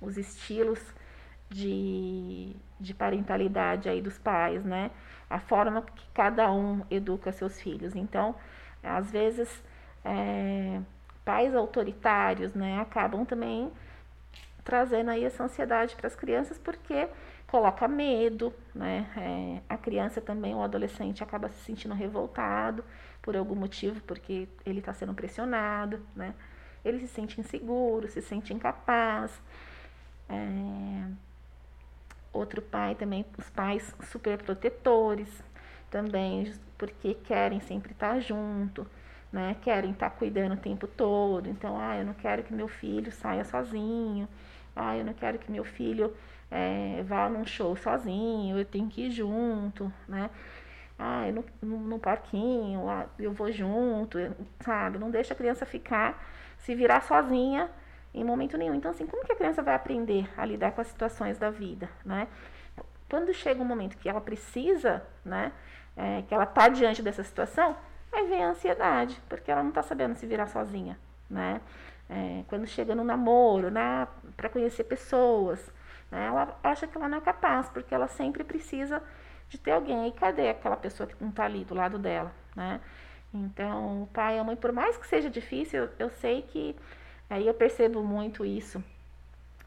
Os 0.01 0.17
estilos 0.17 0.79
de, 1.49 2.53
de 2.77 2.93
parentalidade 2.93 3.87
aí 3.87 4.01
dos 4.01 4.17
pais, 4.17 4.65
né? 4.65 4.91
A 5.29 5.39
forma 5.39 5.81
que 5.81 6.05
cada 6.13 6.51
um 6.51 6.81
educa 6.91 7.31
seus 7.31 7.61
filhos. 7.61 7.95
Então, 7.95 8.35
às 8.83 9.09
vezes, 9.09 9.49
é, 10.03 10.81
pais 11.23 11.55
autoritários, 11.55 12.53
né? 12.53 12.79
Acabam 12.81 13.23
também 13.23 13.71
trazendo 14.67 15.11
aí 15.11 15.23
essa 15.23 15.45
ansiedade 15.45 15.95
para 15.95 16.07
as 16.07 16.15
crianças, 16.15 16.57
porque 16.57 17.07
coloca 17.47 17.87
medo, 17.87 18.53
né? 18.75 19.09
É, 19.15 19.61
a 19.73 19.77
criança 19.77 20.19
também, 20.19 20.53
o 20.53 20.61
adolescente, 20.61 21.23
acaba 21.23 21.47
se 21.47 21.63
sentindo 21.63 21.93
revoltado 21.93 22.83
por 23.21 23.37
algum 23.37 23.55
motivo, 23.55 24.01
porque 24.01 24.45
ele 24.65 24.79
está 24.79 24.93
sendo 24.93 25.13
pressionado, 25.13 26.05
né? 26.13 26.35
Ele 26.83 26.99
se 26.99 27.07
sente 27.07 27.39
inseguro, 27.39 28.09
se 28.09 28.21
sente 28.21 28.53
incapaz. 28.53 29.41
É, 30.27 31.07
outro 32.33 32.61
pai 32.61 32.93
também, 32.93 33.25
os 33.37 33.49
pais 33.49 33.95
super 34.11 34.37
protetores, 34.37 35.29
também 35.89 36.53
porque 36.77 37.13
querem 37.13 37.61
sempre 37.61 37.93
estar 37.93 38.19
junto, 38.19 38.85
né? 39.31 39.55
Querem 39.61 39.91
estar 39.91 40.09
cuidando 40.09 40.55
o 40.55 40.57
tempo 40.57 40.87
todo. 40.87 41.47
Então, 41.47 41.79
ah, 41.79 41.95
eu 41.95 42.05
não 42.05 42.13
quero 42.13 42.43
que 42.43 42.53
meu 42.53 42.67
filho 42.67 43.13
saia 43.13 43.45
sozinho. 43.45 44.27
Ah, 44.77 44.95
eu 44.95 45.03
não 45.03 45.13
quero 45.13 45.39
que 45.39 45.51
meu 45.51 45.63
filho 45.63 46.13
é, 46.51 47.03
vá 47.03 47.29
num 47.29 47.45
show 47.45 47.75
sozinho. 47.75 48.57
Eu 48.57 48.65
tenho 48.65 48.87
que 48.87 49.07
ir 49.07 49.11
junto, 49.11 49.91
né? 50.07 50.29
Ah, 50.99 51.27
eu 51.27 51.43
no, 51.61 51.77
no 51.79 51.99
parquinho, 51.99 52.89
ah, 52.89 53.07
eu 53.19 53.31
vou 53.31 53.51
junto, 53.51 54.17
sabe? 54.61 54.97
Não 54.97 55.11
deixa 55.11 55.33
a 55.33 55.37
criança 55.37 55.65
ficar, 55.65 56.23
se 56.57 56.73
virar 56.75 57.01
sozinha 57.01 57.69
em 58.13 58.23
momento 58.23 58.57
nenhum. 58.57 58.75
Então, 58.75 58.91
assim, 58.91 59.05
como 59.05 59.23
que 59.25 59.31
a 59.31 59.35
criança 59.35 59.61
vai 59.61 59.75
aprender 59.75 60.27
a 60.37 60.45
lidar 60.45 60.71
com 60.71 60.81
as 60.81 60.87
situações 60.87 61.37
da 61.37 61.49
vida, 61.49 61.89
né? 62.05 62.27
Quando 63.09 63.33
chega 63.33 63.61
um 63.61 63.65
momento 63.65 63.97
que 63.97 64.09
ela 64.09 64.21
precisa, 64.21 65.03
né? 65.23 65.51
É, 65.95 66.23
que 66.23 66.33
ela 66.33 66.43
está 66.43 66.67
diante 66.69 67.01
dessa 67.01 67.23
situação, 67.23 67.75
aí 68.11 68.27
vem 68.27 68.43
a 68.43 68.49
ansiedade, 68.49 69.19
porque 69.29 69.51
ela 69.51 69.61
não 69.63 69.69
está 69.69 69.81
sabendo 69.81 70.15
se 70.15 70.25
virar 70.27 70.47
sozinha, 70.47 70.97
né? 71.29 71.61
É, 72.09 72.43
quando 72.47 72.65
chega 72.65 72.95
no 72.95 73.03
namoro, 73.03 73.69
né, 73.69 74.07
para 74.37 74.49
conhecer 74.49 74.85
pessoas, 74.85 75.59
né, 76.09 76.27
ela 76.27 76.57
acha 76.63 76.87
que 76.87 76.97
ela 76.97 77.09
não 77.09 77.17
é 77.17 77.21
capaz, 77.21 77.67
porque 77.69 77.93
ela 77.93 78.07
sempre 78.07 78.43
precisa 78.43 79.03
de 79.49 79.57
ter 79.57 79.71
alguém. 79.71 80.07
E 80.07 80.11
cadê 80.13 80.49
aquela 80.49 80.77
pessoa 80.77 81.07
que 81.07 81.15
não 81.21 81.29
está 81.29 81.45
ali 81.45 81.65
do 81.65 81.75
lado 81.75 81.97
dela, 81.99 82.31
né? 82.55 82.79
Então, 83.33 84.03
o 84.03 84.07
pai 84.07 84.37
e 84.37 84.39
a 84.39 84.43
mãe, 84.43 84.55
por 84.55 84.71
mais 84.71 84.97
que 84.97 85.05
seja 85.07 85.29
difícil, 85.29 85.83
eu, 85.83 85.89
eu 85.99 86.09
sei 86.09 86.41
que 86.43 86.75
aí 87.29 87.45
eu 87.45 87.53
percebo 87.53 88.03
muito 88.03 88.45
isso 88.45 88.81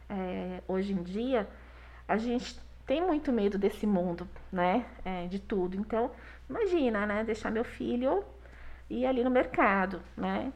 é, 0.09 0.63
hoje 0.67 0.93
em 0.93 1.03
dia. 1.03 1.49
A 2.09 2.17
gente 2.17 2.59
tem 2.87 3.01
muito 3.01 3.33
medo 3.33 3.59
desse 3.59 3.87
mundo, 3.87 4.29
né? 4.51 4.85
É, 5.05 5.27
de 5.27 5.39
tudo. 5.39 5.77
Então, 5.77 6.11
imagina, 6.49 7.07
né? 7.07 7.23
Deixar 7.25 7.51
meu 7.51 7.65
filho 7.65 8.25
ir 8.89 9.07
ali 9.07 9.23
no 9.23 9.31
mercado, 9.31 10.03
né? 10.17 10.53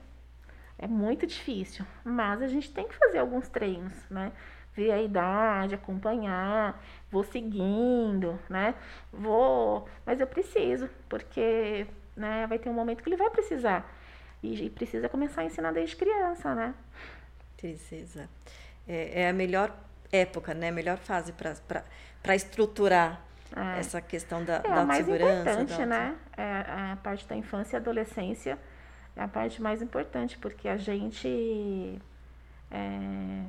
É 0.79 0.87
muito 0.87 1.27
difícil, 1.27 1.87
mas 2.05 2.43
a 2.43 2.49
gente 2.49 2.73
tem 2.73 2.87
que 2.87 2.95
fazer 2.97 3.19
alguns 3.19 3.49
treinos, 3.49 3.93
né? 4.11 4.33
Ver 4.75 4.91
a 4.91 5.01
idade, 5.01 5.75
acompanhar, 5.75 6.83
vou 7.11 7.23
seguindo, 7.23 8.39
né? 8.49 8.75
Vou, 9.13 9.89
mas 10.05 10.21
eu 10.21 10.27
preciso, 10.27 10.91
porque 11.09 11.87
né, 12.17 12.47
vai 12.49 12.59
ter 12.59 12.69
um 12.69 12.73
momento 12.73 13.03
que 13.03 13.09
ele 13.09 13.17
vai 13.17 13.31
precisar. 13.31 13.89
E, 14.43 14.67
e 14.67 14.71
precisa 14.71 15.09
começar 15.09 15.43
a 15.43 15.45
ensinar 15.45 15.73
desde 15.73 15.95
criança, 15.95 16.55
né? 16.55 16.75
Precisa. 17.57 18.29
É, 18.87 19.23
é 19.23 19.29
a 19.29 19.33
melhor 19.33 19.73
época, 20.11 20.53
né? 20.55 20.69
A 20.69 20.73
melhor 20.73 20.99
fase 20.99 21.33
para 21.33 22.35
estruturar 22.35 23.23
é. 23.57 23.79
essa 23.79 24.01
questão 24.01 24.45
da, 24.45 24.57
é, 24.57 24.63
da 24.63 24.85
mais 24.85 25.05
segurança. 25.07 25.51
importante, 25.53 25.79
da... 25.79 25.87
né? 25.87 26.17
É 26.37 26.43
a 26.93 26.99
parte 27.03 27.27
da 27.29 27.37
infância 27.37 27.77
e 27.77 27.79
adolescência 27.79 28.59
é 29.17 29.23
a 29.23 29.29
parte 29.29 29.63
mais 29.63 29.81
importante, 29.81 30.37
porque 30.39 30.69
a 30.69 30.77
gente 30.77 32.01
é, 32.71 33.45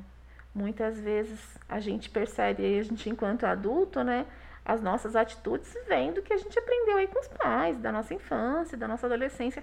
muitas 0.54 0.98
vezes 0.98 1.40
a 1.68 1.80
gente 1.80 2.08
percebe, 2.08 2.78
a 2.78 2.82
gente 2.82 3.10
enquanto 3.10 3.44
adulto, 3.44 4.02
né? 4.02 4.26
As 4.64 4.80
nossas 4.80 5.14
atitudes 5.14 5.72
vêm 5.86 6.12
do 6.12 6.22
que 6.22 6.32
a 6.32 6.36
gente 6.36 6.58
aprendeu 6.58 6.96
aí 6.96 7.06
com 7.06 7.20
os 7.20 7.28
pais, 7.28 7.78
da 7.78 7.92
nossa 7.92 8.14
infância, 8.14 8.76
da 8.76 8.88
nossa 8.88 9.06
adolescência. 9.06 9.62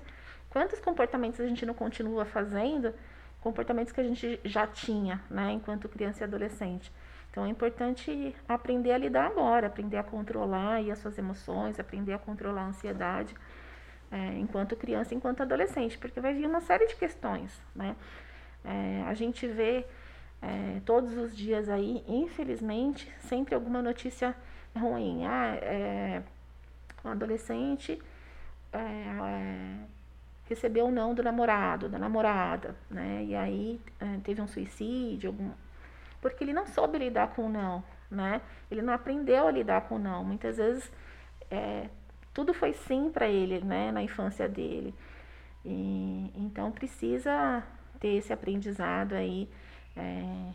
Quantos 0.50 0.80
comportamentos 0.80 1.42
a 1.42 1.48
gente 1.48 1.66
não 1.66 1.74
continua 1.74 2.26
fazendo? 2.26 2.94
Comportamentos 3.42 3.92
que 3.92 4.00
a 4.00 4.04
gente 4.04 4.40
já 4.46 4.66
tinha, 4.66 5.22
né, 5.30 5.52
enquanto 5.52 5.90
criança 5.90 6.24
e 6.24 6.26
adolescente. 6.26 6.92
Então 7.30 7.46
é 7.46 7.50
importante 7.50 8.34
aprender 8.48 8.92
a 8.92 8.98
lidar 8.98 9.26
agora, 9.26 9.68
aprender 9.68 9.98
a 9.98 10.04
controlar 10.04 10.80
as 10.90 11.00
suas 11.00 11.18
emoções, 11.18 11.80
aprender 11.80 12.14
a 12.14 12.20
controlar 12.20 12.62
a 12.62 12.68
ansiedade 12.68 13.36
é, 14.14 14.38
enquanto 14.38 14.76
criança, 14.76 15.16
enquanto 15.16 15.42
adolescente, 15.42 15.98
porque 15.98 16.20
vai 16.20 16.36
vir 16.36 16.46
uma 16.46 16.62
série 16.62 16.86
de 16.86 16.96
questões, 16.96 17.60
né? 17.76 17.96
É, 18.64 19.04
a 19.08 19.14
gente 19.16 19.48
vê 19.48 19.86
é, 20.40 20.80
todos 20.86 21.18
os 21.18 21.36
dias 21.36 21.68
aí, 21.68 22.04
infelizmente, 22.08 23.12
sempre 23.22 23.56
alguma 23.56 23.82
notícia 23.82 24.36
ruim. 24.78 25.26
Ah, 25.26 25.56
é, 25.56 26.22
um 27.04 27.10
adolescente 27.10 28.00
é, 28.72 28.78
é, 28.78 29.78
recebeu 30.48 30.86
o 30.86 30.92
não 30.92 31.16
do 31.16 31.24
namorado, 31.24 31.90
da 31.90 31.98
namorada, 31.98 32.76
né? 32.92 33.24
E 33.26 33.36
aí 33.36 33.82
teve 34.24 34.42
um 34.42 34.48
suicídio, 34.48 35.32
algum, 35.32 35.50
porque 36.22 36.44
ele 36.44 36.54
não 36.54 36.68
soube 36.68 37.00
lidar 37.00 37.30
com 37.30 37.48
o 37.48 37.50
não, 37.50 37.84
né? 38.12 38.42
Ele 38.70 38.84
não 38.84 38.94
aprendeu 38.94 39.48
a 39.48 39.52
lidar 39.52 39.82
com 39.82 39.96
o 39.96 40.00
não. 40.00 40.24
Muitas 40.24 40.58
vezes 40.58 40.92
é, 41.50 41.90
tudo 42.34 42.54
foi 42.54 42.74
sim 42.74 43.10
para 43.12 43.28
ele, 43.28 43.60
né? 43.62 43.92
Na 43.92 44.02
infância 44.02 44.48
dele. 44.50 44.94
E, 45.66 46.32
então 46.36 46.72
precisa 46.72 47.64
ter 48.00 48.16
esse 48.16 48.34
aprendizado 48.34 49.14
aí 49.14 49.50
é, 49.96 50.52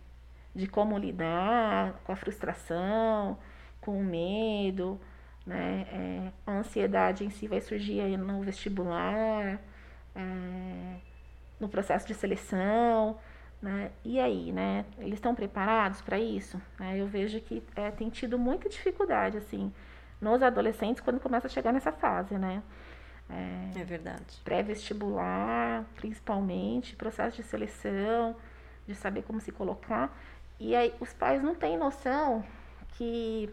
de 0.54 0.66
como 0.66 0.98
lidar 0.98 1.94
com 2.04 2.12
a 2.12 2.16
frustração, 2.16 3.38
com 3.80 3.98
o 4.00 4.04
medo, 4.04 5.00
né? 5.46 5.86
É, 5.92 6.32
a 6.46 6.58
ansiedade 6.58 7.24
em 7.24 7.30
si 7.30 7.46
vai 7.46 7.60
surgir 7.60 8.00
aí 8.00 8.16
no 8.16 8.42
vestibular, 8.42 9.60
é, 10.14 10.96
no 11.60 11.68
processo 11.68 12.06
de 12.06 12.14
seleção. 12.14 13.18
Né? 13.60 13.90
E 14.04 14.20
aí, 14.20 14.52
né? 14.52 14.84
Eles 14.98 15.14
estão 15.14 15.34
preparados 15.34 16.00
para 16.00 16.16
isso? 16.18 16.60
Eu 16.96 17.08
vejo 17.08 17.40
que 17.40 17.60
tem 17.96 18.08
tido 18.08 18.38
muita 18.38 18.68
dificuldade, 18.68 19.36
assim, 19.36 19.72
nos 20.20 20.42
adolescentes 20.42 21.00
quando 21.00 21.20
começa 21.20 21.46
a 21.46 21.50
chegar 21.50 21.72
nessa 21.72 21.92
fase, 21.92 22.36
né? 22.36 22.62
É, 23.30 23.80
é 23.80 23.84
verdade. 23.84 24.40
Pré-vestibular, 24.44 25.84
principalmente, 25.96 26.96
processo 26.96 27.36
de 27.36 27.42
seleção, 27.42 28.34
de 28.86 28.94
saber 28.94 29.22
como 29.22 29.40
se 29.40 29.52
colocar. 29.52 30.16
E 30.58 30.74
aí 30.74 30.94
os 30.98 31.12
pais 31.12 31.42
não 31.42 31.54
têm 31.54 31.76
noção 31.76 32.44
que 32.92 33.52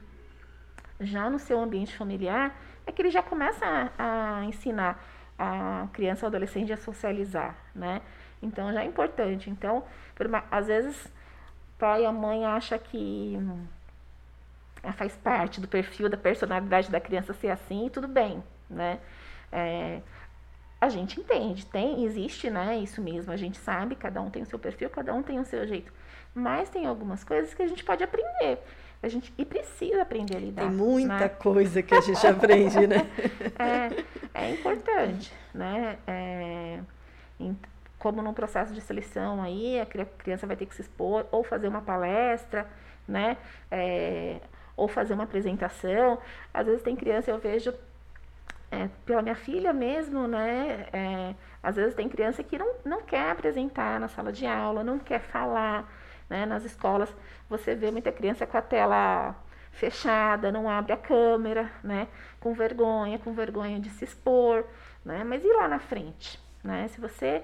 já 1.00 1.30
no 1.30 1.38
seu 1.38 1.60
ambiente 1.60 1.96
familiar 1.96 2.56
é 2.88 2.92
que 2.92 3.02
ele 3.02 3.12
já 3.12 3.22
começa 3.22 3.66
a, 3.98 4.40
a 4.40 4.46
ensinar 4.46 5.04
a 5.38 5.88
criança 5.92 6.26
ou 6.26 6.28
adolescente 6.28 6.72
a 6.72 6.78
socializar, 6.78 7.56
né? 7.74 8.02
Então 8.42 8.72
já 8.72 8.84
é 8.84 8.86
importante. 8.86 9.50
Então, 9.50 9.84
às 10.50 10.68
vezes, 10.68 11.12
pai 11.78 12.04
e 12.04 12.06
a 12.06 12.12
mãe 12.12 12.46
acha 12.46 12.78
que 12.80 13.38
faz 14.94 15.16
parte 15.16 15.60
do 15.60 15.68
perfil 15.68 16.10
da 16.10 16.18
personalidade 16.18 16.90
da 16.90 17.00
criança 17.00 17.34
ser 17.34 17.50
assim 17.50 17.88
e 17.88 17.90
tudo 17.90 18.08
bem, 18.08 18.44
né? 18.70 19.00
É, 19.52 20.02
a 20.80 20.90
gente 20.90 21.20
entende, 21.20 21.66
tem, 21.66 22.04
existe, 22.04 22.50
né? 22.50 22.78
Isso 22.78 23.02
mesmo, 23.02 23.32
a 23.32 23.38
gente 23.38 23.58
sabe, 23.58 23.96
cada 23.96 24.22
um 24.22 24.30
tem 24.30 24.44
o 24.44 24.46
seu 24.46 24.60
perfil, 24.60 24.90
cada 24.90 25.14
um 25.14 25.24
tem 25.24 25.40
o 25.40 25.46
seu 25.46 25.66
jeito. 25.66 25.92
Mas 26.34 26.70
tem 26.70 26.86
algumas 26.86 27.24
coisas 27.24 27.54
que 27.54 27.62
a 27.62 27.68
gente 27.68 27.84
pode 27.84 28.04
aprender. 28.04 28.60
A 29.02 29.08
gente, 29.08 29.34
e 29.38 29.46
precisa 29.46 30.02
aprender 30.02 30.36
a 30.36 30.40
lidar. 30.40 30.62
Tem 30.64 30.72
muita 30.72 31.20
né? 31.20 31.30
coisa 31.30 31.82
que 31.82 31.94
a 31.94 32.02
gente 32.02 32.26
aprende, 32.26 32.88
né? 32.88 33.10
é, 34.34 34.42
é 34.46 34.52
importante, 34.52 35.32
né? 35.54 35.98
É, 36.06 36.80
como 38.00 38.22
num 38.22 38.34
processo 38.34 38.74
de 38.74 38.82
seleção 38.82 39.42
aí, 39.42 39.80
a 39.80 39.86
criança 39.86 40.46
vai 40.46 40.56
ter 40.56 40.66
que 40.66 40.76
se 40.76 40.82
expor, 40.82 41.26
ou 41.32 41.44
fazer 41.44 41.68
uma 41.68 41.82
palestra, 41.82 42.68
né? 43.08 43.38
É, 43.72 44.40
ou 44.76 44.88
fazer 44.88 45.14
uma 45.14 45.24
apresentação. 45.24 46.20
Às 46.54 46.66
vezes 46.66 46.82
tem 46.82 46.96
criança, 46.96 47.32
eu 47.32 47.40
vejo, 47.40 47.74
é, 48.72 48.90
pela 49.06 49.22
minha 49.22 49.36
filha 49.36 49.74
mesmo, 49.74 50.28
né? 50.28 50.88
É, 50.92 51.36
às 51.62 51.76
vezes 51.76 51.96
tem 51.96 52.10
criança 52.10 52.44
que 52.44 52.58
não, 52.58 52.76
não 52.84 53.02
quer 53.02 53.32
apresentar 53.32 54.00
na 54.00 54.08
sala 54.08 54.32
de 54.32 54.46
aula, 54.46 54.84
não 54.84 55.00
quer 55.00 55.20
falar, 55.20 55.92
né? 56.30 56.46
Nas 56.46 56.64
escolas 56.66 57.14
você 57.50 57.76
vê 57.76 57.92
muita 57.92 58.12
criança 58.12 58.46
com 58.46 58.58
a 58.58 58.62
tela 58.62 59.36
fechada, 59.72 60.52
não 60.52 60.70
abre 60.70 60.94
a 60.94 60.98
câmera, 60.98 61.72
né? 61.84 62.08
Com 62.40 62.54
vergonha, 62.54 63.20
com 63.20 63.34
vergonha 63.34 63.80
de 63.80 63.90
se 63.90 64.06
expor, 64.06 64.66
né? 65.04 65.24
Mas 65.24 65.44
e 65.44 65.48
lá 65.54 65.68
na 65.68 65.80
frente, 65.80 66.40
né? 66.64 66.88
Se 66.88 67.00
você 67.00 67.44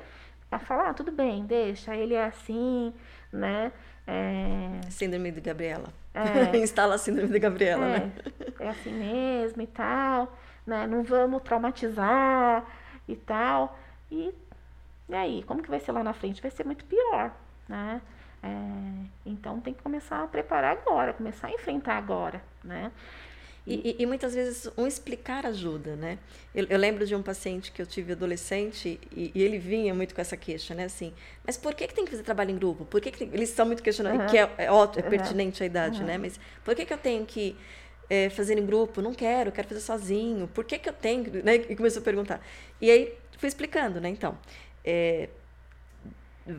falar, 0.59 0.89
ah, 0.89 0.93
tudo 0.93 1.11
bem, 1.11 1.45
deixa, 1.45 1.95
ele 1.95 2.13
é 2.13 2.25
assim, 2.25 2.93
né? 3.31 3.71
É... 4.07 4.89
Síndrome 4.89 5.31
de 5.31 5.41
Gabriela. 5.41 5.89
É... 6.13 6.57
Instala 6.59 6.95
a 6.95 6.97
síndrome 6.97 7.31
de 7.31 7.39
Gabriela, 7.39 7.85
é, 7.85 7.99
né? 7.99 8.11
É 8.59 8.69
assim 8.69 8.91
mesmo 8.91 9.61
e 9.61 9.67
tal, 9.67 10.37
né? 10.65 10.87
Não 10.87 11.03
vamos 11.03 11.41
traumatizar 11.43 12.65
e 13.07 13.15
tal. 13.15 13.77
E, 14.11 14.33
e 15.09 15.15
aí, 15.15 15.43
como 15.43 15.61
que 15.61 15.69
vai 15.69 15.79
ser 15.79 15.91
lá 15.91 16.03
na 16.03 16.13
frente? 16.13 16.41
Vai 16.41 16.51
ser 16.51 16.65
muito 16.65 16.85
pior, 16.85 17.31
né? 17.67 18.01
É, 18.43 18.49
então 19.25 19.61
tem 19.61 19.73
que 19.73 19.83
começar 19.83 20.23
a 20.23 20.27
preparar 20.27 20.75
agora, 20.75 21.13
começar 21.13 21.47
a 21.47 21.51
enfrentar 21.51 21.97
agora, 21.97 22.41
né? 22.63 22.91
E, 23.65 23.95
e, 23.99 24.03
e, 24.03 24.05
muitas 24.07 24.33
vezes 24.33 24.67
um 24.75 24.87
explicar 24.87 25.45
ajuda, 25.45 25.95
né? 25.95 26.17
Eu, 26.53 26.65
eu, 26.67 26.79
lembro 26.79 27.05
de 27.05 27.13
um 27.13 27.21
paciente 27.21 27.71
que 27.71 27.79
eu 27.79 27.85
tive 27.85 28.13
adolescente 28.13 28.99
e, 29.15 29.31
e, 29.35 29.43
ele 29.43 29.59
vinha 29.59 29.93
muito 29.93 30.15
com 30.15 30.21
essa 30.21 30.35
queixa, 30.35 30.73
né? 30.73 30.85
Assim, 30.85 31.13
mas 31.45 31.57
por 31.57 31.75
que, 31.75 31.87
que 31.87 31.93
tem 31.93 32.03
que 32.03 32.09
fazer 32.09 32.23
trabalho 32.23 32.49
em 32.49 32.57
grupo? 32.57 32.85
Por 32.85 32.99
que, 32.99 33.11
que 33.11 33.19
tem... 33.19 33.29
eles 33.31 33.49
são 33.49 33.67
muito 33.67 33.83
questionando, 33.83 34.21
uhum. 34.21 34.27
que 34.27 34.37
é, 34.37 34.49
é, 34.57 34.71
ótimo, 34.71 35.05
é 35.05 35.09
pertinente 35.09 35.61
à 35.61 35.65
idade, 35.65 36.01
uhum. 36.01 36.07
né? 36.07 36.17
Mas 36.17 36.39
por 36.65 36.75
que, 36.75 36.85
que 36.85 36.93
eu 36.93 36.97
tenho 36.97 37.23
que 37.23 37.55
é, 38.09 38.31
fazer 38.31 38.57
em 38.57 38.65
grupo? 38.65 38.99
Não 38.99 39.13
quero, 39.13 39.51
quero 39.51 39.67
fazer 39.67 39.81
sozinho. 39.81 40.47
Por 40.47 40.65
que, 40.65 40.79
que 40.79 40.89
eu 40.89 40.93
tenho? 40.93 41.43
Né? 41.43 41.57
E 41.69 41.75
começou 41.75 42.01
a 42.01 42.03
perguntar. 42.03 42.41
E 42.81 42.89
aí 42.89 43.13
fui 43.37 43.47
explicando, 43.47 44.01
né? 44.01 44.09
Então, 44.09 44.35
é, 44.83 45.29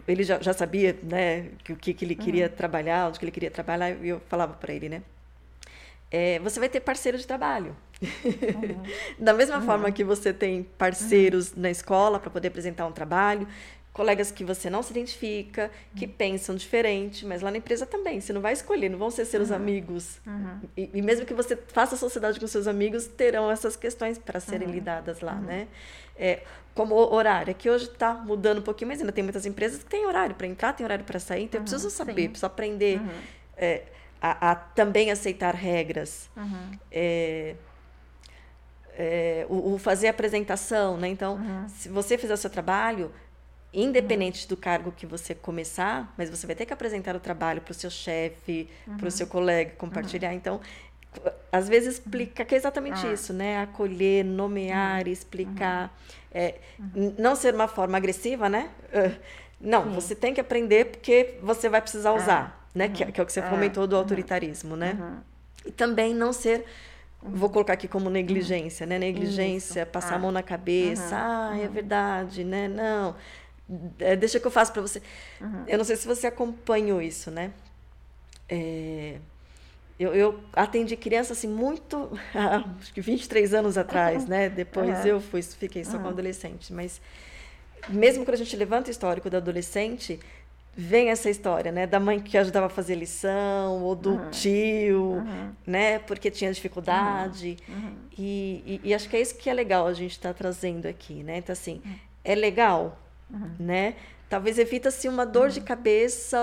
ele 0.06 0.22
já, 0.22 0.40
já 0.40 0.52
sabia, 0.52 0.96
né? 1.02 1.50
Que, 1.64 1.72
o 1.72 1.76
que, 1.76 1.92
que 1.92 2.04
ele 2.04 2.14
queria 2.14 2.46
uhum. 2.46 2.52
trabalhar, 2.52 3.08
onde 3.08 3.18
que 3.18 3.24
ele 3.24 3.32
queria 3.32 3.50
trabalhar. 3.50 3.90
E 3.90 4.08
eu 4.08 4.20
falava 4.28 4.54
para 4.54 4.72
ele, 4.72 4.88
né? 4.88 5.02
É, 6.12 6.38
você 6.40 6.60
vai 6.60 6.68
ter 6.68 6.80
parceiro 6.80 7.16
de 7.16 7.26
trabalho. 7.26 7.74
Uhum. 8.02 8.82
da 9.18 9.32
mesma 9.32 9.56
uhum. 9.56 9.64
forma 9.64 9.90
que 9.90 10.04
você 10.04 10.30
tem 10.30 10.62
parceiros 10.62 11.52
uhum. 11.52 11.62
na 11.62 11.70
escola 11.70 12.20
para 12.20 12.28
poder 12.30 12.48
apresentar 12.48 12.86
um 12.86 12.92
trabalho, 12.92 13.48
colegas 13.94 14.30
que 14.30 14.44
você 14.44 14.68
não 14.68 14.82
se 14.82 14.90
identifica, 14.90 15.70
que 15.96 16.04
uhum. 16.04 16.12
pensam 16.12 16.54
diferente, 16.54 17.24
mas 17.24 17.40
lá 17.40 17.50
na 17.50 17.56
empresa 17.56 17.86
também. 17.86 18.20
Você 18.20 18.30
não 18.30 18.42
vai 18.42 18.52
escolher, 18.52 18.90
não 18.90 18.98
vão 18.98 19.10
ser 19.10 19.24
seus 19.24 19.48
uhum. 19.48 19.56
amigos. 19.56 20.20
Uhum. 20.26 20.60
E, 20.76 20.90
e, 20.92 21.00
mesmo 21.00 21.24
que 21.24 21.32
você 21.32 21.56
faça 21.56 21.96
sociedade 21.96 22.38
com 22.38 22.46
seus 22.46 22.66
amigos, 22.66 23.06
terão 23.06 23.50
essas 23.50 23.74
questões 23.74 24.18
para 24.18 24.38
serem 24.38 24.68
lidadas 24.68 25.20
lá, 25.20 25.36
né? 25.36 25.66
É, 26.14 26.42
como 26.74 26.94
horário, 26.94 27.50
é 27.50 27.54
que 27.54 27.70
hoje 27.70 27.86
está 27.86 28.12
mudando 28.12 28.58
um 28.58 28.62
pouquinho, 28.62 28.88
mas 28.88 29.00
ainda 29.00 29.12
tem 29.12 29.24
muitas 29.24 29.46
empresas 29.46 29.82
que 29.82 29.88
têm 29.88 30.04
horário 30.04 30.34
para 30.34 30.46
entrar, 30.46 30.74
tem 30.74 30.84
horário 30.84 31.04
para 31.04 31.18
sair, 31.18 31.44
então 31.44 31.58
eu 31.58 31.62
preciso 31.62 31.88
saber, 31.88 32.22
sim. 32.22 32.28
preciso 32.28 32.46
aprender. 32.46 33.00
É, 33.56 33.82
a, 34.22 34.52
a 34.52 34.54
também 34.54 35.10
aceitar 35.10 35.52
regras. 35.52 36.30
Uhum. 36.36 36.78
É, 36.92 37.56
é, 38.96 39.46
o, 39.48 39.74
o, 39.74 39.78
fazer 39.78 40.06
apresentação, 40.06 40.96
né? 40.96 41.08
Então, 41.08 41.34
uhum. 41.34 41.68
se 41.68 41.88
você 41.88 42.16
fizer 42.16 42.34
o 42.34 42.36
seu 42.36 42.48
trabalho, 42.48 43.10
independente 43.74 44.42
uhum. 44.42 44.48
do 44.50 44.56
cargo 44.56 44.92
que 44.92 45.04
você 45.04 45.34
começar, 45.34 46.14
mas 46.16 46.30
você 46.30 46.46
vai 46.46 46.54
ter 46.54 46.64
que 46.64 46.72
apresentar 46.72 47.16
o 47.16 47.20
trabalho 47.20 47.60
para 47.60 47.72
o 47.72 47.74
seu 47.74 47.90
chefe, 47.90 48.68
para 48.96 49.08
o 49.08 49.10
seu 49.10 49.26
colega, 49.26 49.72
compartilhar. 49.72 50.30
Uhum. 50.30 50.36
Então, 50.36 50.60
às 51.50 51.68
vezes 51.68 51.94
explica 51.94 52.44
que 52.44 52.54
é 52.54 52.58
exatamente 52.58 53.04
ah. 53.04 53.12
isso, 53.12 53.32
né? 53.32 53.60
Acolher, 53.60 54.24
nomear, 54.24 55.04
uhum. 55.04 55.12
explicar. 55.12 55.84
Uhum. 55.84 56.40
É, 56.40 56.54
não 57.18 57.34
ser 57.34 57.54
uma 57.54 57.66
forma 57.66 57.96
agressiva, 57.98 58.48
né? 58.48 58.70
Não, 59.64 59.84
Sim. 59.84 59.90
você 59.90 60.16
tem 60.16 60.34
que 60.34 60.40
aprender 60.40 60.86
porque 60.86 61.38
você 61.40 61.68
vai 61.68 61.80
precisar 61.80 62.14
usar 62.14 62.61
né? 62.74 62.86
Uhum. 62.86 62.92
Que, 62.92 63.12
que, 63.12 63.20
é 63.20 63.22
o 63.22 63.26
que 63.26 63.32
você 63.32 63.42
comentou 63.42 63.86
do 63.86 63.96
autoritarismo, 63.96 64.76
né? 64.76 64.96
Uhum. 64.98 65.20
E 65.66 65.72
também 65.72 66.14
não 66.14 66.32
ser 66.32 66.64
vou 67.22 67.48
colocar 67.48 67.74
aqui 67.74 67.86
como 67.86 68.10
negligência, 68.10 68.84
né? 68.84 68.98
Negligência, 68.98 69.82
isso. 69.82 69.90
passar 69.90 70.14
ah. 70.14 70.16
a 70.16 70.18
mão 70.18 70.32
na 70.32 70.42
cabeça, 70.42 71.14
uhum. 71.14 71.20
ah, 71.22 71.58
é 71.62 71.68
verdade, 71.68 72.42
né? 72.42 72.66
Não, 72.66 73.14
é, 73.98 74.16
deixa 74.16 74.40
que 74.40 74.46
eu 74.46 74.50
faço 74.50 74.72
para 74.72 74.82
você. 74.82 75.00
Uhum. 75.40 75.64
Eu 75.66 75.78
não 75.78 75.84
sei 75.84 75.96
se 75.96 76.06
você 76.06 76.26
acompanhou 76.26 77.00
isso, 77.00 77.30
né? 77.30 77.52
É, 78.48 79.18
eu, 79.98 80.14
eu, 80.14 80.40
atendi 80.52 80.96
criança 80.96 81.32
assim 81.32 81.48
muito, 81.48 82.10
acho 82.80 82.92
que 82.92 83.00
23 83.00 83.54
anos 83.54 83.78
atrás, 83.78 84.26
né? 84.26 84.48
Depois 84.48 85.00
uhum. 85.00 85.06
eu 85.06 85.20
fui, 85.20 85.42
fiquei 85.42 85.84
só 85.84 85.98
com 85.98 86.08
adolescente, 86.08 86.72
mas 86.72 87.00
mesmo 87.88 88.24
quando 88.24 88.34
a 88.34 88.38
gente 88.38 88.56
levanta 88.56 88.88
o 88.88 88.90
histórico 88.90 89.30
do 89.30 89.36
adolescente, 89.36 90.18
vem 90.74 91.10
essa 91.10 91.28
história, 91.28 91.70
né, 91.70 91.86
da 91.86 92.00
mãe 92.00 92.18
que 92.18 92.36
ajudava 92.38 92.66
a 92.66 92.70
fazer 92.70 92.94
lição 92.94 93.82
ou 93.82 93.94
do 93.94 94.12
uhum. 94.12 94.30
tio, 94.30 95.02
uhum. 95.02 95.52
né, 95.66 95.98
porque 95.98 96.30
tinha 96.30 96.52
dificuldade. 96.52 97.58
Uhum. 97.68 97.94
E, 98.16 98.80
e, 98.84 98.88
e, 98.88 98.94
acho 98.94 99.08
que 99.08 99.16
é 99.16 99.20
isso 99.20 99.36
que 99.36 99.50
é 99.50 99.54
legal 99.54 99.86
a 99.86 99.92
gente 99.92 100.12
estar 100.12 100.30
tá 100.30 100.34
trazendo 100.34 100.86
aqui, 100.86 101.22
né, 101.22 101.38
então 101.38 101.52
assim 101.52 101.82
é 102.24 102.34
legal, 102.34 102.98
né, 103.58 103.96
talvez 104.28 104.58
evita-se 104.58 105.08
uma 105.08 105.26
dor 105.26 105.50
de 105.50 105.60
cabeça, 105.60 106.38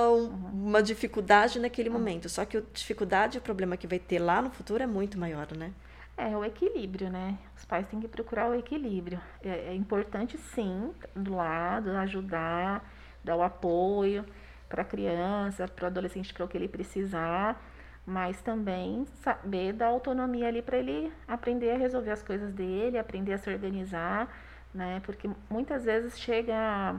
uma 0.54 0.82
dificuldade 0.82 1.60
naquele 1.60 1.90
momento, 1.90 2.30
só 2.30 2.46
que 2.46 2.58
a 2.58 2.62
dificuldade 2.74 3.38
e 3.38 3.40
o 3.40 3.42
problema 3.42 3.78
que 3.78 3.88
vai 3.88 4.00
ter 4.00 4.20
lá 4.20 4.42
no 4.42 4.52
futuro 4.52 4.84
é 4.84 4.88
muito 4.88 5.18
maior, 5.18 5.48
né? 5.56 5.72
É 6.16 6.36
o 6.36 6.44
equilíbrio, 6.44 7.10
né? 7.10 7.38
Os 7.56 7.64
pais 7.64 7.88
têm 7.88 8.02
que 8.02 8.08
procurar 8.08 8.50
o 8.50 8.54
equilíbrio. 8.54 9.22
É, 9.42 9.70
é 9.70 9.74
importante, 9.74 10.38
sim, 10.54 10.92
do 11.16 11.34
lado, 11.34 11.92
ajudar, 11.92 12.84
dar 13.24 13.36
o 13.36 13.42
apoio 13.42 14.26
para 14.68 14.84
a 14.84 14.86
criança, 14.86 15.68
para 15.68 15.86
o 15.86 15.88
adolescente, 15.88 16.34
para 16.34 16.46
o 16.46 16.48
que 16.48 16.58
ele 16.58 16.68
precisar, 16.68 17.62
mas 18.06 18.42
também 18.42 19.06
saber 19.22 19.74
dar 19.74 19.88
autonomia 19.88 20.48
ali 20.48 20.62
para 20.62 20.78
ele 20.78 21.12
aprender 21.28 21.72
a 21.72 21.78
resolver 21.78 22.12
as 22.12 22.24
coisas 22.24 22.54
dele, 22.54 22.98
aprender 22.98 23.34
a 23.34 23.38
se 23.38 23.50
organizar, 23.50 24.28
né? 24.74 25.02
Porque 25.06 25.30
muitas 25.50 25.86
vezes 25.86 26.20
chega 26.20 26.96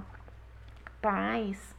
pais 1.00 1.74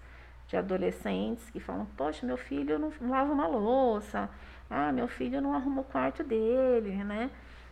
de 0.48 0.58
adolescentes 0.58 1.50
que 1.50 1.60
falam: 1.60 1.86
Poxa, 1.98 2.26
meu 2.26 2.38
filho 2.38 2.80
não 2.80 2.92
lava 3.10 3.32
uma 3.32 3.48
louça, 3.48 4.30
ah, 4.70 4.92
meu 4.92 5.08
filho 5.08 5.42
não 5.42 5.54
arruma 5.54 5.82
o 5.82 5.86
quarto 5.86 6.24
dele, 6.24 7.04
né? 7.04 7.30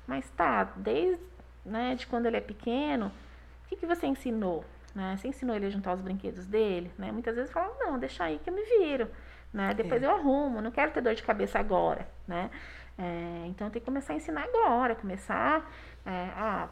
Mas 0.07 0.29
tá, 0.31 0.63
desde 0.75 1.29
né, 1.65 1.95
de 1.95 2.07
quando 2.07 2.25
ele 2.25 2.37
é 2.37 2.41
pequeno, 2.41 3.07
o 3.07 3.69
que, 3.69 3.75
que 3.75 3.85
você 3.85 4.07
ensinou? 4.07 4.65
Né? 4.99 5.15
Você 5.15 5.29
ensinou 5.29 5.55
ele 5.55 5.67
a 5.67 5.69
juntar 5.69 5.93
os 5.93 6.01
brinquedos 6.01 6.45
dele, 6.45 6.91
né? 6.97 7.09
Muitas 7.09 7.33
vezes 7.33 7.49
falam, 7.49 7.73
não, 7.79 7.97
deixa 7.97 8.25
aí 8.25 8.37
que 8.37 8.49
eu 8.49 8.53
me 8.53 8.63
viro, 8.63 9.09
né? 9.53 9.73
Depois 9.73 10.03
é. 10.03 10.05
eu 10.05 10.11
arrumo, 10.11 10.61
não 10.61 10.71
quero 10.71 10.91
ter 10.91 10.99
dor 10.99 11.15
de 11.15 11.23
cabeça 11.23 11.57
agora, 11.57 12.05
né? 12.27 12.51
É, 12.97 13.45
então 13.47 13.69
tem 13.69 13.79
que 13.79 13.85
começar 13.85 14.11
a 14.11 14.17
ensinar 14.17 14.43
agora, 14.43 14.95
começar 14.95 15.71
é, 16.05 16.11
a 16.35 16.67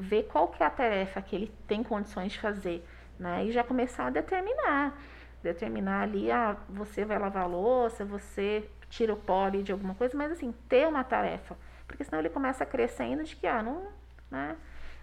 ver 0.00 0.24
qual 0.24 0.48
que 0.48 0.64
é 0.64 0.66
a 0.66 0.70
tarefa 0.70 1.22
que 1.22 1.36
ele 1.36 1.54
tem 1.68 1.84
condições 1.84 2.32
de 2.32 2.40
fazer, 2.40 2.84
né? 3.20 3.44
E 3.44 3.52
já 3.52 3.62
começar 3.62 4.06
a 4.06 4.10
determinar, 4.10 4.98
determinar 5.40 6.02
ali, 6.02 6.32
ah, 6.32 6.56
você 6.68 7.04
vai 7.04 7.20
lavar 7.20 7.44
a 7.44 7.46
louça, 7.46 8.04
você 8.04 8.68
tira 8.90 9.12
o 9.12 9.16
pó 9.16 9.48
de 9.48 9.70
alguma 9.70 9.94
coisa, 9.94 10.18
mas 10.18 10.32
assim, 10.32 10.52
ter 10.68 10.88
uma 10.88 11.04
tarefa, 11.04 11.56
porque 11.86 12.02
senão 12.02 12.18
ele 12.18 12.30
começa 12.30 12.66
crescendo 12.66 13.22
de 13.22 13.36
que, 13.36 13.46
ah, 13.46 13.62
não, 13.62 13.86
né? 14.28 14.56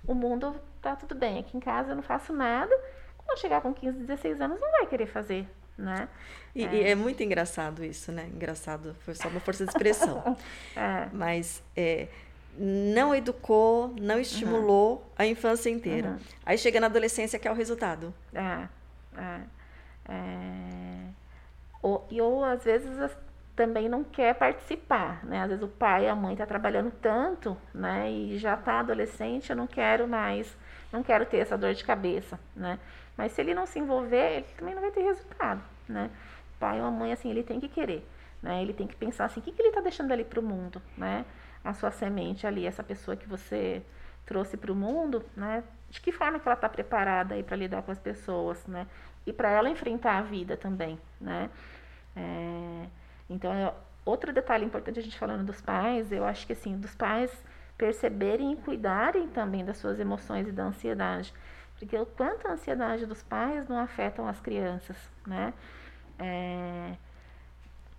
O 0.06 0.14
mundo 0.14 0.56
tá 0.82 0.96
tudo 0.96 1.16
bem. 1.16 1.40
Aqui 1.40 1.58
em 1.58 1.60
casa 1.60 1.92
eu 1.92 1.96
não 1.96 2.04
faço 2.04 2.34
nada. 2.34 2.76
Quando 3.18 3.40
chegar 3.40 3.62
com 3.62 3.74
15, 3.74 4.00
16 4.00 4.42
anos, 4.42 4.60
não 4.60 4.72
vai 4.72 4.88
querer 4.88 5.06
fazer, 5.06 5.48
né? 5.78 6.08
E 6.54 6.66
é, 6.66 6.74
e 6.74 6.84
é 6.84 6.96
muito 6.96 7.24
engraçado 7.24 7.84
isso, 7.84 8.12
né? 8.12 8.30
Engraçado, 8.34 8.96
foi 9.02 9.14
só 9.14 9.28
uma 9.28 9.40
força 9.40 9.64
de 9.64 9.72
expressão. 9.72 10.36
é. 10.76 11.08
Mas 11.14 11.64
é, 11.76 12.08
não 12.58 13.16
educou, 13.16 13.94
não 14.00 14.20
estimulou 14.20 14.96
uhum. 14.96 15.02
a 15.18 15.26
infância 15.26 15.70
inteira. 15.70 16.10
Uhum. 16.10 16.20
Aí 16.46 16.58
chega 16.58 16.80
na 16.80 16.88
adolescência 16.88 17.40
que 17.40 17.48
é 17.48 17.52
o 17.52 17.56
resultado. 17.56 18.14
É, 18.34 18.68
é, 19.18 19.42
é. 20.10 21.22
Ou, 21.82 22.06
e 22.12 22.22
ou 22.22 22.44
às 22.44 22.64
vezes 22.64 22.90
também 23.56 23.90
não 23.90 24.04
quer 24.04 24.34
participar, 24.36 25.24
né? 25.26 25.42
Às 25.42 25.50
vezes 25.50 25.64
o 25.64 25.68
pai 25.68 26.06
e 26.06 26.08
a 26.08 26.16
mãe 26.16 26.36
tá 26.36 26.46
trabalhando 26.46 26.92
tanto, 26.92 27.58
né? 27.74 28.10
E 28.10 28.38
já 28.38 28.56
tá 28.56 28.80
adolescente, 28.80 29.50
eu 29.50 29.56
não 29.56 29.68
quero 29.68 30.08
mais, 30.08 30.58
não 30.92 31.04
quero 31.04 31.26
ter 31.26 31.38
essa 31.38 31.58
dor 31.58 31.74
de 31.74 31.84
cabeça, 31.84 32.40
né? 32.56 32.80
Mas 33.18 33.34
se 33.34 33.42
ele 33.42 33.54
não 33.54 33.66
se 33.66 33.80
envolver, 33.80 34.38
ele 34.38 34.46
também 34.58 34.74
não 34.74 34.82
vai 34.82 34.92
ter 34.92 35.02
resultado, 35.02 35.62
né? 35.88 36.10
O 36.56 36.60
pai 36.60 36.80
ou 36.80 36.88
a 36.88 36.92
mãe, 36.92 37.12
assim, 37.12 37.30
ele 37.30 37.44
tem 37.44 37.60
que 37.60 37.68
querer, 37.68 38.08
né? 38.42 38.62
Ele 38.62 38.74
tem 38.74 38.88
que 38.88 38.96
pensar 38.96 39.26
assim, 39.26 39.40
o 39.40 39.44
que, 39.44 39.52
que 39.52 39.62
ele 39.62 39.70
está 39.70 39.82
deixando 39.82 40.12
ali 40.12 40.24
para 40.24 40.40
o 40.40 40.44
mundo, 40.44 40.82
né? 40.98 41.26
A 41.64 41.74
sua 41.74 41.92
semente 41.92 42.48
ali, 42.48 42.66
essa 42.66 42.84
pessoa 42.84 43.16
que 43.16 43.28
você 43.28 43.84
trouxe 44.26 44.56
para 44.58 44.72
o 44.72 44.76
mundo, 44.76 45.24
né? 45.36 45.64
De 45.90 46.00
que 46.00 46.12
forma 46.12 46.40
que 46.40 46.48
ela 46.48 46.56
está 46.56 46.70
preparada 46.70 47.36
aí 47.36 47.44
para 47.44 47.58
lidar 47.58 47.82
com 47.84 47.92
as 47.92 48.00
pessoas, 48.00 48.66
né? 48.66 48.88
E 49.26 49.34
para 49.34 49.52
ela 49.52 49.70
enfrentar 49.70 50.18
a 50.18 50.22
vida 50.22 50.56
também, 50.58 50.98
né? 51.20 51.50
É... 52.16 53.01
Então, 53.32 53.54
é 53.54 53.74
outro 54.06 54.34
detalhe 54.34 54.66
importante 54.66 55.00
a 55.00 55.04
gente 55.04 55.18
falando 55.18 55.46
dos 55.46 55.62
pais, 55.62 56.12
eu 56.12 56.26
acho 56.26 56.46
que 56.46 56.54
assim, 56.54 56.78
dos 56.78 56.94
pais 56.94 57.32
perceberem 57.78 58.54
e 58.54 58.56
cuidarem 58.58 59.28
também 59.30 59.64
das 59.64 59.78
suas 59.78 60.00
emoções 60.00 60.48
e 60.48 60.52
da 60.52 60.66
ansiedade. 60.66 61.34
Porque 61.78 61.98
o 61.98 62.06
quanto 62.06 62.48
a 62.48 62.52
ansiedade 62.52 63.06
dos 63.06 63.24
pais 63.24 63.68
não 63.68 63.80
afetam 63.80 64.28
as 64.28 64.40
crianças, 64.40 64.98
né? 65.26 65.54
É, 66.20 66.94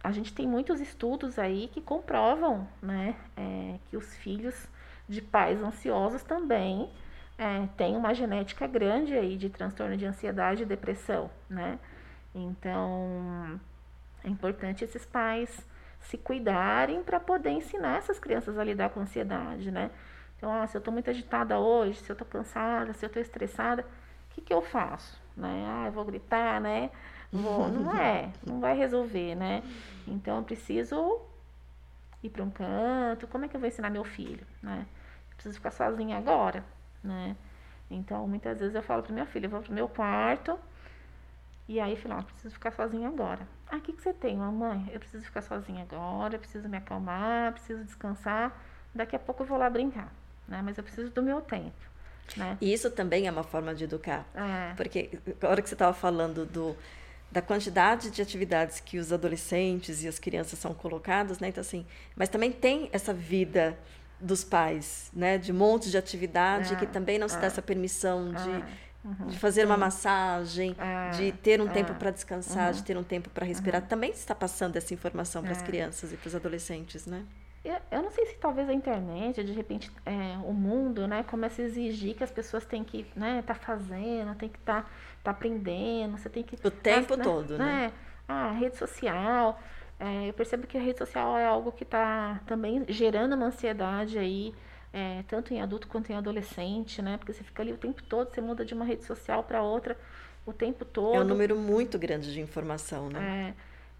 a 0.04 0.12
gente 0.12 0.34
tem 0.34 0.46
muitos 0.46 0.80
estudos 0.80 1.38
aí 1.38 1.68
que 1.68 1.80
comprovam, 1.80 2.68
né, 2.80 3.16
é, 3.36 3.78
que 3.88 3.96
os 3.96 4.16
filhos 4.16 4.68
de 5.08 5.20
pais 5.20 5.62
ansiosos 5.62 6.22
também 6.22 6.90
é, 7.38 7.66
têm 7.76 7.96
uma 7.96 8.14
genética 8.14 8.66
grande 8.66 9.14
aí 9.14 9.36
de 9.36 9.48
transtorno 9.48 9.96
de 9.96 10.04
ansiedade 10.04 10.62
e 10.62 10.66
depressão, 10.66 11.30
né? 11.48 11.78
Então, 12.34 13.60
é 14.24 14.28
importante 14.28 14.84
esses 14.84 15.04
pais 15.04 15.66
se 16.00 16.18
cuidarem 16.18 17.02
para 17.02 17.20
poder 17.20 17.50
ensinar 17.50 17.98
essas 17.98 18.18
crianças 18.18 18.58
a 18.58 18.64
lidar 18.64 18.90
com 18.90 19.00
a 19.00 19.02
ansiedade, 19.04 19.70
né? 19.70 19.90
Então, 20.36 20.52
ah, 20.52 20.66
se 20.66 20.76
eu 20.76 20.80
estou 20.80 20.92
muito 20.92 21.08
agitada 21.08 21.58
hoje, 21.58 22.00
se 22.00 22.10
eu 22.10 22.14
estou 22.14 22.26
cansada, 22.26 22.92
se 22.92 23.04
eu 23.04 23.06
estou 23.06 23.22
estressada, 23.22 23.82
o 23.82 24.34
que, 24.34 24.40
que 24.40 24.52
eu 24.52 24.60
faço? 24.60 25.20
Né? 25.36 25.64
Ah, 25.68 25.86
eu 25.86 25.92
vou 25.92 26.04
gritar, 26.04 26.60
né? 26.60 26.90
Vou, 27.30 27.68
não 27.70 27.96
é, 27.96 28.32
não 28.44 28.60
vai 28.60 28.76
resolver, 28.76 29.36
né? 29.36 29.62
Então, 30.06 30.38
eu 30.38 30.42
preciso 30.42 31.20
ir 32.22 32.30
para 32.30 32.42
um 32.42 32.50
canto, 32.50 33.28
como 33.28 33.44
é 33.44 33.48
que 33.48 33.56
eu 33.56 33.60
vou 33.60 33.68
ensinar 33.68 33.90
meu 33.90 34.04
filho, 34.04 34.44
né? 34.60 34.86
Eu 35.30 35.34
preciso 35.36 35.54
ficar 35.54 35.70
sozinha 35.70 36.18
agora, 36.18 36.64
né? 37.02 37.36
Então, 37.88 38.26
muitas 38.26 38.58
vezes 38.58 38.74
eu 38.74 38.82
falo 38.82 39.02
para 39.02 39.12
minha 39.12 39.26
filha, 39.26 39.46
eu 39.46 39.50
vou 39.50 39.60
pro 39.60 39.72
meu 39.72 39.88
quarto, 39.88 40.58
e 41.68 41.80
aí 41.80 41.96
falo, 41.96 42.16
ah, 42.16 42.22
preciso 42.22 42.54
ficar 42.54 42.72
sozinha 42.72 43.08
agora. 43.08 43.46
Ah, 43.70 43.76
o 43.76 43.80
que, 43.80 43.92
que 43.92 44.02
você 44.02 44.12
tem, 44.12 44.36
mamãe? 44.36 44.90
Eu 44.92 45.00
preciso 45.00 45.24
ficar 45.24 45.42
sozinha 45.42 45.82
agora, 45.82 46.34
eu 46.34 46.38
preciso 46.38 46.68
me 46.68 46.76
acalmar, 46.76 47.52
preciso 47.52 47.84
descansar, 47.84 48.60
daqui 48.94 49.16
a 49.16 49.18
pouco 49.18 49.42
eu 49.42 49.46
vou 49.46 49.58
lá 49.58 49.70
brincar, 49.70 50.12
né? 50.46 50.60
Mas 50.62 50.76
eu 50.76 50.84
preciso 50.84 51.10
do 51.10 51.22
meu 51.22 51.40
tempo. 51.40 51.92
Né? 52.36 52.56
E 52.60 52.72
isso 52.72 52.90
também 52.90 53.26
é 53.26 53.30
uma 53.30 53.42
forma 53.42 53.74
de 53.74 53.84
educar. 53.84 54.26
É. 54.34 54.74
Porque 54.74 55.18
a 55.40 55.48
hora 55.48 55.60
que 55.60 55.68
você 55.68 55.74
estava 55.74 55.92
falando 55.92 56.46
do, 56.46 56.76
da 57.30 57.42
quantidade 57.42 58.10
de 58.10 58.22
atividades 58.22 58.80
que 58.80 58.98
os 58.98 59.12
adolescentes 59.12 60.02
e 60.04 60.08
as 60.08 60.18
crianças 60.18 60.58
são 60.58 60.72
colocados, 60.74 61.38
né? 61.40 61.48
Então, 61.48 61.60
assim, 61.60 61.86
mas 62.16 62.28
também 62.28 62.52
tem 62.52 62.88
essa 62.92 63.12
vida 63.12 63.76
dos 64.20 64.44
pais, 64.44 65.10
né? 65.12 65.36
De 65.36 65.52
um 65.52 65.56
monte 65.56 65.90
de 65.90 65.98
atividade 65.98 66.74
É, 66.74 66.76
que 66.76 66.86
também 66.86 67.18
não 67.18 67.28
se 67.28 67.36
dá 67.36 67.44
é. 67.44 67.46
essa 67.46 67.62
permissão 67.62 68.32
de, 68.32 68.50
É, 68.50 68.64
uhum, 69.04 69.26
de 69.26 69.38
fazer 69.38 69.64
uma 69.66 69.76
massagem, 69.76 70.74
É, 70.78 71.10
de 71.10 71.32
ter 71.32 71.60
um 71.60 71.68
é, 71.68 71.72
tempo 71.72 71.94
para 71.94 72.10
descansar, 72.10 72.68
uhum, 72.68 72.72
de 72.72 72.82
ter 72.84 72.96
um 72.96 73.04
tempo 73.04 73.30
para 73.30 73.44
respirar. 73.46 73.82
Também 73.86 74.12
se 74.12 74.20
está 74.20 74.34
passando 74.34 74.76
essa 74.76 74.92
informação 74.94 75.42
para 75.42 75.52
as 75.52 75.62
É. 75.62 75.64
crianças 75.64 76.12
e 76.12 76.16
para 76.16 76.28
os 76.28 76.34
adolescentes, 76.34 77.06
né? 77.06 77.24
Eu, 77.64 77.76
eu 77.92 78.02
não 78.02 78.10
sei 78.10 78.26
se 78.26 78.34
talvez 78.38 78.68
a 78.68 78.72
internet, 78.72 79.44
de 79.44 79.52
repente, 79.52 79.90
é, 80.04 80.36
o 80.44 80.52
mundo, 80.52 81.06
né, 81.06 81.22
começa 81.22 81.62
a 81.62 81.64
exigir 81.64 82.16
que 82.16 82.24
as 82.24 82.30
pessoas 82.30 82.64
têm 82.66 82.82
que, 82.82 83.06
né, 83.14 83.40
tá 83.46 83.54
fazendo, 83.54 84.34
tem 84.34 84.48
que 84.48 84.58
tá, 84.60 84.84
tá 85.22 85.30
aprendendo, 85.30 86.18
você 86.18 86.28
tem 86.28 86.42
que... 86.42 86.56
O 86.66 86.70
tempo 86.72 87.14
né, 87.16 87.22
todo, 87.22 87.56
né? 87.56 87.92
Ah, 88.26 88.50
rede 88.50 88.76
social, 88.76 89.60
é, 90.00 90.28
eu 90.28 90.32
percebo 90.32 90.66
que 90.66 90.76
a 90.76 90.80
rede 90.80 90.98
social 90.98 91.38
é 91.38 91.46
algo 91.46 91.70
que 91.70 91.84
está 91.84 92.40
também 92.46 92.84
gerando 92.88 93.34
uma 93.36 93.46
ansiedade 93.46 94.18
aí, 94.18 94.52
é, 94.92 95.22
tanto 95.28 95.54
em 95.54 95.60
adulto 95.60 95.88
quanto 95.88 96.10
em 96.12 96.16
adolescente, 96.16 97.00
né, 97.00 97.16
porque 97.16 97.32
você 97.32 97.42
fica 97.42 97.62
ali 97.62 97.72
o 97.72 97.78
tempo 97.78 98.02
todo, 98.02 98.32
você 98.32 98.40
muda 98.40 98.64
de 98.64 98.74
uma 98.74 98.84
rede 98.84 99.04
social 99.04 99.42
para 99.42 99.62
outra 99.62 99.96
o 100.44 100.52
tempo 100.52 100.84
todo. 100.84 101.16
É 101.16 101.20
um 101.20 101.24
número 101.24 101.56
muito 101.56 101.98
grande 101.98 102.32
de 102.32 102.40
informação, 102.40 103.08
né? 103.08 103.48
É, 103.48 103.54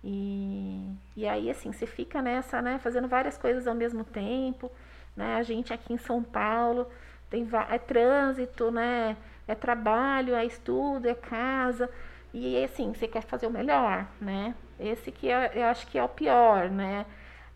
e, 0.05 0.89
e 1.17 1.27
aí, 1.27 1.51
assim, 1.51 1.73
você 1.73 1.87
fica 1.87 2.21
nessa, 2.21 2.61
né, 2.61 2.79
fazendo 2.79 3.09
várias 3.09 3.39
coisas 3.39 3.67
ao 3.67 3.75
mesmo 3.75 4.05
tempo, 4.05 4.71
né? 5.17 5.37
A 5.37 5.43
gente 5.43 5.73
aqui 5.73 5.93
em 5.93 5.99
São 5.99 6.23
Paulo 6.23 6.87
tem 7.31 7.49
é 7.71 7.79
trânsito, 7.79 8.71
né? 8.71 9.17
É 9.47 9.55
trabalho, 9.55 10.35
é 10.35 10.45
estudo, 10.45 11.09
é 11.09 11.15
casa. 11.15 11.89
E 12.35 12.63
assim, 12.65 12.93
você 12.93 13.07
quer 13.07 13.23
fazer 13.23 13.47
o 13.47 13.51
melhor, 13.51 14.07
né? 14.21 14.55
Esse 14.79 15.13
que 15.13 15.29
é, 15.29 15.53
eu 15.55 15.65
acho 15.65 15.87
que 15.87 15.99
é 15.99 16.03
o 16.03 16.09
pior, 16.09 16.69
né? 16.71 17.07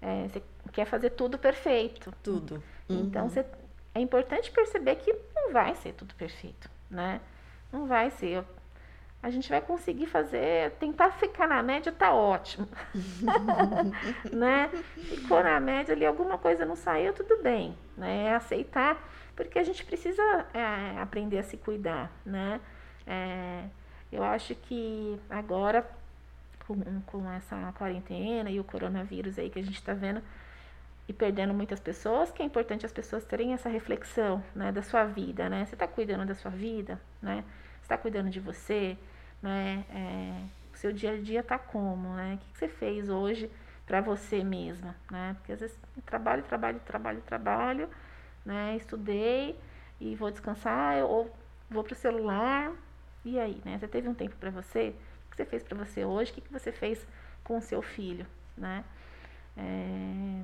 É, 0.01 0.29
você 0.29 0.43
quer 0.73 0.85
fazer 0.85 1.11
tudo 1.11 1.39
perfeito. 1.39 2.13
Tudo. 2.23 2.63
Então, 2.89 3.25
Uhum. 3.25 3.29
você, 3.29 3.45
é 3.95 4.01
importante 4.01 4.51
perceber 4.51 4.97
que 4.97 5.13
não 5.35 5.53
vai 5.53 5.75
ser 5.77 5.93
tudo 5.95 6.15
perfeito, 6.15 6.71
né? 6.91 7.21
Não 7.73 7.87
vai 7.87 8.11
ser. 8.11 8.45
A 9.23 9.31
gente 9.31 9.49
vai 9.51 9.61
conseguir 9.61 10.07
fazer, 10.07 10.73
tentar 10.73 11.11
ficar 11.13 11.49
na 11.49 11.63
média 11.63 11.93
tá 11.93 12.15
ótimo, 12.15 12.69
né? 14.33 14.71
Ficou 15.09 15.43
na 15.43 15.59
média 15.61 15.95
ali, 15.95 16.05
alguma 16.07 16.39
coisa 16.39 16.65
não 16.65 16.77
saiu, 16.77 17.13
tudo 17.13 17.43
bem, 17.43 17.77
né? 17.97 18.27
É 18.27 18.35
aceitar, 18.35 18.97
porque 19.35 19.59
a 19.59 19.65
gente 19.65 19.85
precisa 19.85 20.23
é, 20.55 21.01
aprender 21.01 21.39
a 21.39 21.43
se 21.43 21.57
cuidar, 21.57 22.11
né? 22.25 22.61
É, 23.07 23.65
eu 24.13 24.23
acho 24.23 24.55
que 24.55 25.21
agora, 25.31 25.89
com, 26.67 26.77
com 27.03 27.31
essa 27.31 27.73
quarentena 27.79 28.51
e 28.51 28.61
o 28.61 28.65
coronavírus 28.65 29.39
aí 29.39 29.51
que 29.51 29.59
a 29.59 29.65
gente 29.65 29.77
está 29.77 29.95
vendo, 29.95 30.23
e 31.09 31.13
perdendo 31.13 31.55
muitas 31.55 31.79
pessoas, 31.79 32.33
que 32.33 32.43
é 32.43 32.45
importante 32.45 32.85
as 32.85 32.93
pessoas 32.93 33.25
terem 33.25 33.53
essa 33.53 33.69
reflexão, 33.69 34.43
né, 34.55 34.73
da 34.73 34.83
sua 34.83 35.05
vida, 35.05 35.49
né? 35.49 35.65
Você 35.65 35.75
está 35.75 35.87
cuidando 35.87 36.27
da 36.27 36.35
sua 36.35 36.51
vida, 36.51 37.01
né? 37.23 37.45
Você 37.79 37.83
está 37.83 37.97
cuidando 37.97 38.29
de 38.29 38.41
você, 38.41 38.99
né? 39.41 39.85
É, 39.91 40.77
seu 40.77 40.93
dia 40.93 41.13
a 41.13 41.17
dia 41.17 41.43
tá 41.43 41.59
como, 41.59 42.15
né? 42.15 42.35
O 42.35 42.39
que, 42.39 42.59
você 42.59 42.69
fez 42.69 43.09
hoje 43.09 43.51
para 43.87 44.01
você 44.01 44.43
mesma, 44.43 44.97
né? 45.11 45.35
Porque 45.39 45.53
às 45.53 45.61
vezes 45.61 45.79
trabalho, 46.05 46.43
trabalho, 46.43 46.81
trabalho, 46.81 47.21
trabalho, 47.23 47.89
né? 48.45 48.77
Estudei 48.77 49.59
e 50.01 50.15
vou 50.17 50.31
descansar 50.31 51.05
ou 51.05 51.35
vou 51.71 51.85
pro 51.85 51.95
celular 51.95 52.73
e 53.25 53.39
aí, 53.39 53.61
né? 53.65 53.79
Você 53.79 53.89
teve 53.89 54.09
um 54.09 54.15
tempo 54.15 54.37
para 54.37 54.51
você? 54.51 54.95
O 55.27 55.31
que 55.31 55.37
você 55.37 55.45
fez 55.45 55.63
para 55.63 55.77
você 55.77 56.05
hoje? 56.05 56.33
O 56.33 56.35
que, 56.35 56.41
que 56.41 56.53
você 56.53 56.73
fez 56.73 57.07
com 57.45 57.59
o 57.59 57.63
seu 57.63 57.81
filho, 57.81 58.27
né? 58.57 58.85
É, 59.57 60.43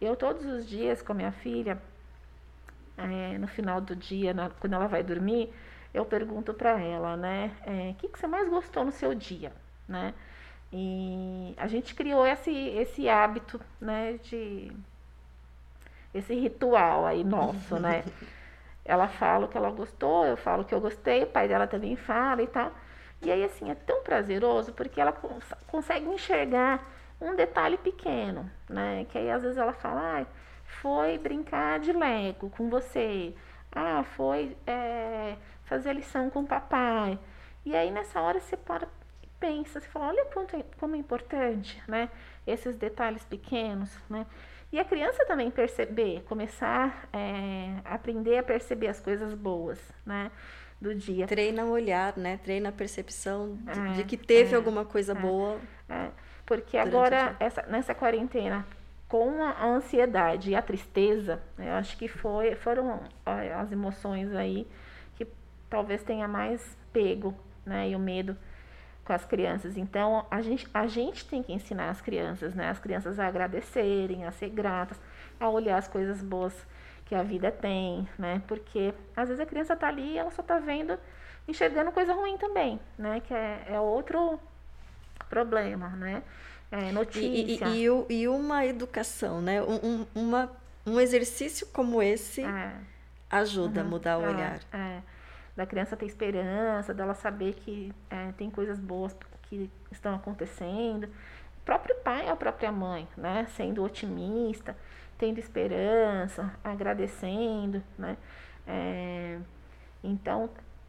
eu 0.00 0.16
todos 0.16 0.44
os 0.46 0.66
dias 0.68 1.02
com 1.02 1.12
a 1.12 1.14
minha 1.14 1.32
filha, 1.32 1.80
é, 2.96 3.38
no 3.38 3.46
final 3.46 3.80
do 3.80 3.94
dia, 3.94 4.34
na- 4.34 4.50
quando 4.50 4.74
ela 4.74 4.86
vai 4.86 5.02
dormir, 5.02 5.52
eu 5.94 6.04
pergunto 6.04 6.52
para 6.54 6.80
ela, 6.80 7.16
né, 7.16 7.52
é, 7.64 7.90
o 7.90 7.94
que, 7.94 8.08
que 8.08 8.18
você 8.18 8.26
mais 8.26 8.48
gostou 8.48 8.84
no 8.84 8.92
seu 8.92 9.14
dia, 9.14 9.52
né? 9.88 10.14
E 10.72 11.54
a 11.56 11.66
gente 11.66 11.94
criou 11.94 12.26
esse, 12.26 12.50
esse 12.52 13.08
hábito, 13.08 13.60
né, 13.80 14.14
de 14.24 14.70
esse 16.14 16.34
ritual 16.34 17.06
aí 17.06 17.24
nosso, 17.24 17.78
né? 17.78 18.04
Ela 18.84 19.08
fala 19.08 19.46
o 19.46 19.48
que 19.48 19.56
ela 19.58 19.70
gostou, 19.70 20.26
eu 20.26 20.36
falo 20.36 20.64
que 20.64 20.74
eu 20.74 20.80
gostei, 20.80 21.22
o 21.22 21.26
pai 21.26 21.46
dela 21.48 21.66
também 21.66 21.94
fala 21.96 22.42
e 22.42 22.46
tal. 22.46 22.72
E 23.22 23.30
aí, 23.30 23.44
assim, 23.44 23.70
é 23.70 23.74
tão 23.74 24.02
prazeroso 24.02 24.72
porque 24.72 25.00
ela 25.00 25.12
cons- 25.12 25.54
consegue 25.66 26.06
enxergar 26.08 26.82
um 27.20 27.34
detalhe 27.34 27.76
pequeno, 27.78 28.50
né? 28.68 29.06
Que 29.10 29.18
aí 29.18 29.30
às 29.30 29.42
vezes 29.42 29.58
ela 29.58 29.72
fala, 29.72 30.20
ah, 30.20 30.26
foi 30.64 31.18
brincar 31.18 31.80
de 31.80 31.92
Lego 31.92 32.50
com 32.50 32.68
você. 32.68 33.34
Ah, 33.72 34.04
foi 34.16 34.56
é, 34.66 35.36
fazer 35.64 35.92
lição 35.92 36.30
com 36.30 36.40
o 36.40 36.46
papai. 36.46 37.18
E 37.64 37.76
aí 37.76 37.90
nessa 37.90 38.20
hora 38.20 38.40
você 38.40 38.56
para 38.56 38.88
e 39.22 39.26
pensa, 39.38 39.80
você 39.80 39.88
fala, 39.88 40.08
olha 40.08 40.24
quanto 40.26 40.56
é, 40.56 40.64
como 40.78 40.94
é 40.94 40.98
importante, 40.98 41.82
né? 41.86 42.08
Esses 42.46 42.76
detalhes 42.76 43.24
pequenos, 43.24 43.90
né? 44.08 44.26
E 44.70 44.78
a 44.78 44.84
criança 44.84 45.24
também 45.24 45.50
perceber, 45.50 46.22
começar 46.28 47.08
é, 47.12 47.80
a 47.84 47.94
aprender 47.94 48.38
a 48.38 48.42
perceber 48.42 48.88
as 48.88 49.00
coisas 49.00 49.32
boas, 49.34 49.80
né? 50.04 50.30
Do 50.80 50.94
dia. 50.94 51.26
Treina 51.26 51.64
o 51.64 51.70
olhar, 51.70 52.16
né? 52.16 52.36
Treina 52.36 52.68
a 52.68 52.72
percepção 52.72 53.56
de, 53.56 53.80
É, 53.80 53.92
de 53.94 54.04
que 54.04 54.16
teve 54.16 54.52
é, 54.52 54.56
alguma 54.56 54.84
coisa 54.84 55.12
é. 55.12 55.14
boa. 55.14 55.58
É, 55.88 56.10
porque 56.48 56.78
Durante 56.78 57.14
agora, 57.14 57.36
essa, 57.38 57.62
nessa 57.68 57.94
quarentena, 57.94 58.66
com 59.06 59.42
a 59.44 59.66
ansiedade 59.66 60.50
e 60.50 60.56
a 60.56 60.62
tristeza, 60.62 61.42
eu 61.58 61.74
acho 61.74 61.94
que 61.98 62.08
foi, 62.08 62.54
foram 62.54 63.00
as 63.54 63.70
emoções 63.70 64.34
aí 64.34 64.66
que 65.14 65.26
talvez 65.68 66.02
tenha 66.02 66.26
mais 66.26 66.74
pego, 66.90 67.34
né? 67.66 67.90
E 67.90 67.94
o 67.94 67.98
medo 67.98 68.34
com 69.04 69.12
as 69.12 69.26
crianças. 69.26 69.76
Então, 69.76 70.26
a 70.30 70.40
gente, 70.40 70.66
a 70.72 70.86
gente 70.86 71.26
tem 71.26 71.42
que 71.42 71.52
ensinar 71.52 71.90
as 71.90 72.00
crianças, 72.00 72.54
né? 72.54 72.70
As 72.70 72.78
crianças 72.78 73.20
a 73.20 73.26
agradecerem, 73.26 74.24
a 74.24 74.32
ser 74.32 74.48
gratas, 74.48 74.98
a 75.38 75.50
olhar 75.50 75.76
as 75.76 75.86
coisas 75.86 76.22
boas 76.22 76.66
que 77.04 77.14
a 77.14 77.22
vida 77.22 77.52
tem, 77.52 78.08
né? 78.18 78.40
Porque 78.48 78.94
às 79.14 79.28
vezes 79.28 79.40
a 79.40 79.46
criança 79.46 79.76
tá 79.76 79.88
ali 79.88 80.14
e 80.14 80.18
ela 80.18 80.30
só 80.30 80.42
tá 80.42 80.58
vendo, 80.58 80.98
enxergando 81.46 81.92
coisa 81.92 82.14
ruim 82.14 82.38
também, 82.38 82.80
né? 82.96 83.20
Que 83.20 83.34
é, 83.34 83.64
é 83.68 83.80
outro 83.80 84.40
problema, 85.28 85.88
né? 85.90 86.22
É, 86.70 86.88
E, 86.88 86.92
notícia. 86.92 87.66
e, 87.68 87.82
e, 87.82 87.90
o- 87.90 88.06
e 88.10 88.28
uma 88.28 88.64
educação, 88.66 89.40
né? 89.40 89.62
Um, 89.62 89.76
um- 90.02 90.06
uma, 90.14 90.50
um 90.86 91.00
exercício 91.00 91.66
como 91.68 92.02
esse 92.02 92.42
é, 92.42 92.72
ajuda 93.30 93.80
a 93.80 93.84
uhum, 93.84 93.90
mudar 93.90 94.18
o 94.18 94.22
é, 94.22 94.28
olhar. 94.28 94.60
é. 94.72 95.02
da 95.56 95.66
criança 95.66 95.96
ter 95.96 96.06
esperança, 96.06 96.94
dela 96.94 97.14
saber 97.14 97.54
que 97.54 97.92
é, 98.10 98.30
tem 98.36 98.48
coisas 98.48 98.78
boas 98.78 99.16
que 99.42 99.68
estão 99.90 100.14
acontecendo. 100.14 101.04
O 101.04 101.64
próprio 101.64 101.96
pai 101.96 102.28
a 102.28 102.36
própria 102.36 102.70
mãe, 102.70 103.08
né? 103.16 103.46
Sendo 103.56 103.82
otimista, 103.82 104.76
tendo 105.18 105.38
esperança, 105.40 106.54
agradecendo, 106.62 107.82
né? 107.98 108.16
É, 108.66 109.38
então, 110.04 110.48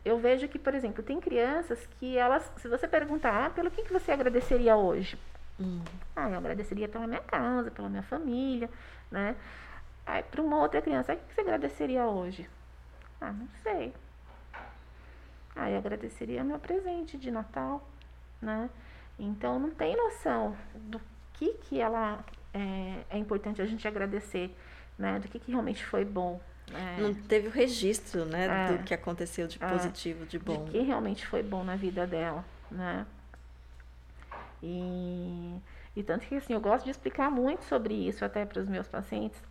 eu 0.09 0.17
vejo 0.19 0.47
que, 0.47 0.57
por 0.57 0.73
exemplo, 0.73 1.03
tem 1.03 1.19
crianças 1.19 1.87
que 1.99 2.17
elas, 2.17 2.51
se 2.57 2.67
você 2.67 2.87
perguntar, 2.87 3.45
ah, 3.45 3.49
pelo 3.49 3.69
que, 3.69 3.83
que 3.83 3.93
você 3.93 4.11
agradeceria 4.11 4.75
hoje? 4.75 5.17
Hum. 5.59 5.81
Ah, 6.15 6.29
eu 6.29 6.37
agradeceria 6.37 6.87
pela 6.87 7.05
minha 7.05 7.21
casa, 7.21 7.69
pela 7.69 7.89
minha 7.89 8.03
família, 8.03 8.69
né? 9.11 9.35
Aí, 10.05 10.23
para 10.23 10.41
uma 10.41 10.57
outra 10.57 10.81
criança, 10.81 11.13
"Ah, 11.13 11.15
o 11.15 11.17
que 11.19 11.33
você 11.33 11.41
agradeceria 11.41 12.05
hoje? 12.07 12.49
Ah, 13.21 13.31
não 13.31 13.47
sei. 13.61 13.93
Ah, 15.55 15.69
eu 15.69 15.77
agradeceria 15.77 16.43
meu 16.43 16.57
presente 16.57 17.17
de 17.17 17.29
Natal, 17.29 17.87
né? 18.41 18.69
Então, 19.19 19.59
não 19.59 19.69
tem 19.69 19.95
noção 19.95 20.55
do 20.75 20.99
que 21.33 21.53
que 21.65 21.79
ela 21.79 22.23
é, 22.53 23.03
é 23.11 23.17
importante 23.17 23.61
a 23.61 23.65
gente 23.65 23.87
agradecer, 23.87 24.55
né? 24.97 25.19
Do 25.19 25.27
que 25.27 25.37
que 25.37 25.51
realmente 25.51 25.85
foi 25.85 26.03
bom, 26.05 26.39
né? 26.71 26.97
Não 26.99 27.13
teve 27.13 27.47
o 27.47 27.51
registro, 27.51 28.25
né? 28.25 28.45
É. 28.71 28.77
Do 28.77 28.83
que 28.83 28.93
aconteceu 28.93 29.47
de 29.47 29.57
É. 29.61 29.67
positivo, 29.67 30.25
de 30.25 30.37
bom. 30.39 30.65
de 30.65 30.71
que 30.71 30.79
realmente 30.81 31.25
foi 31.27 31.41
bom 31.43 31.63
na 31.63 31.75
vida 31.75 32.05
dela, 32.07 32.43
né? 32.69 33.05
E, 34.61 35.59
E 35.95 36.03
tanto 36.03 36.25
que 36.27 36.35
assim, 36.35 36.53
eu 36.53 36.61
gosto 36.61 36.85
de 36.85 36.91
explicar 36.91 37.29
muito 37.31 37.65
sobre 37.65 37.93
isso 37.93 38.23
até 38.23 38.45
para 38.45 38.59
os 38.61 38.67
meus 38.67 38.87
pacientes, 38.87 39.41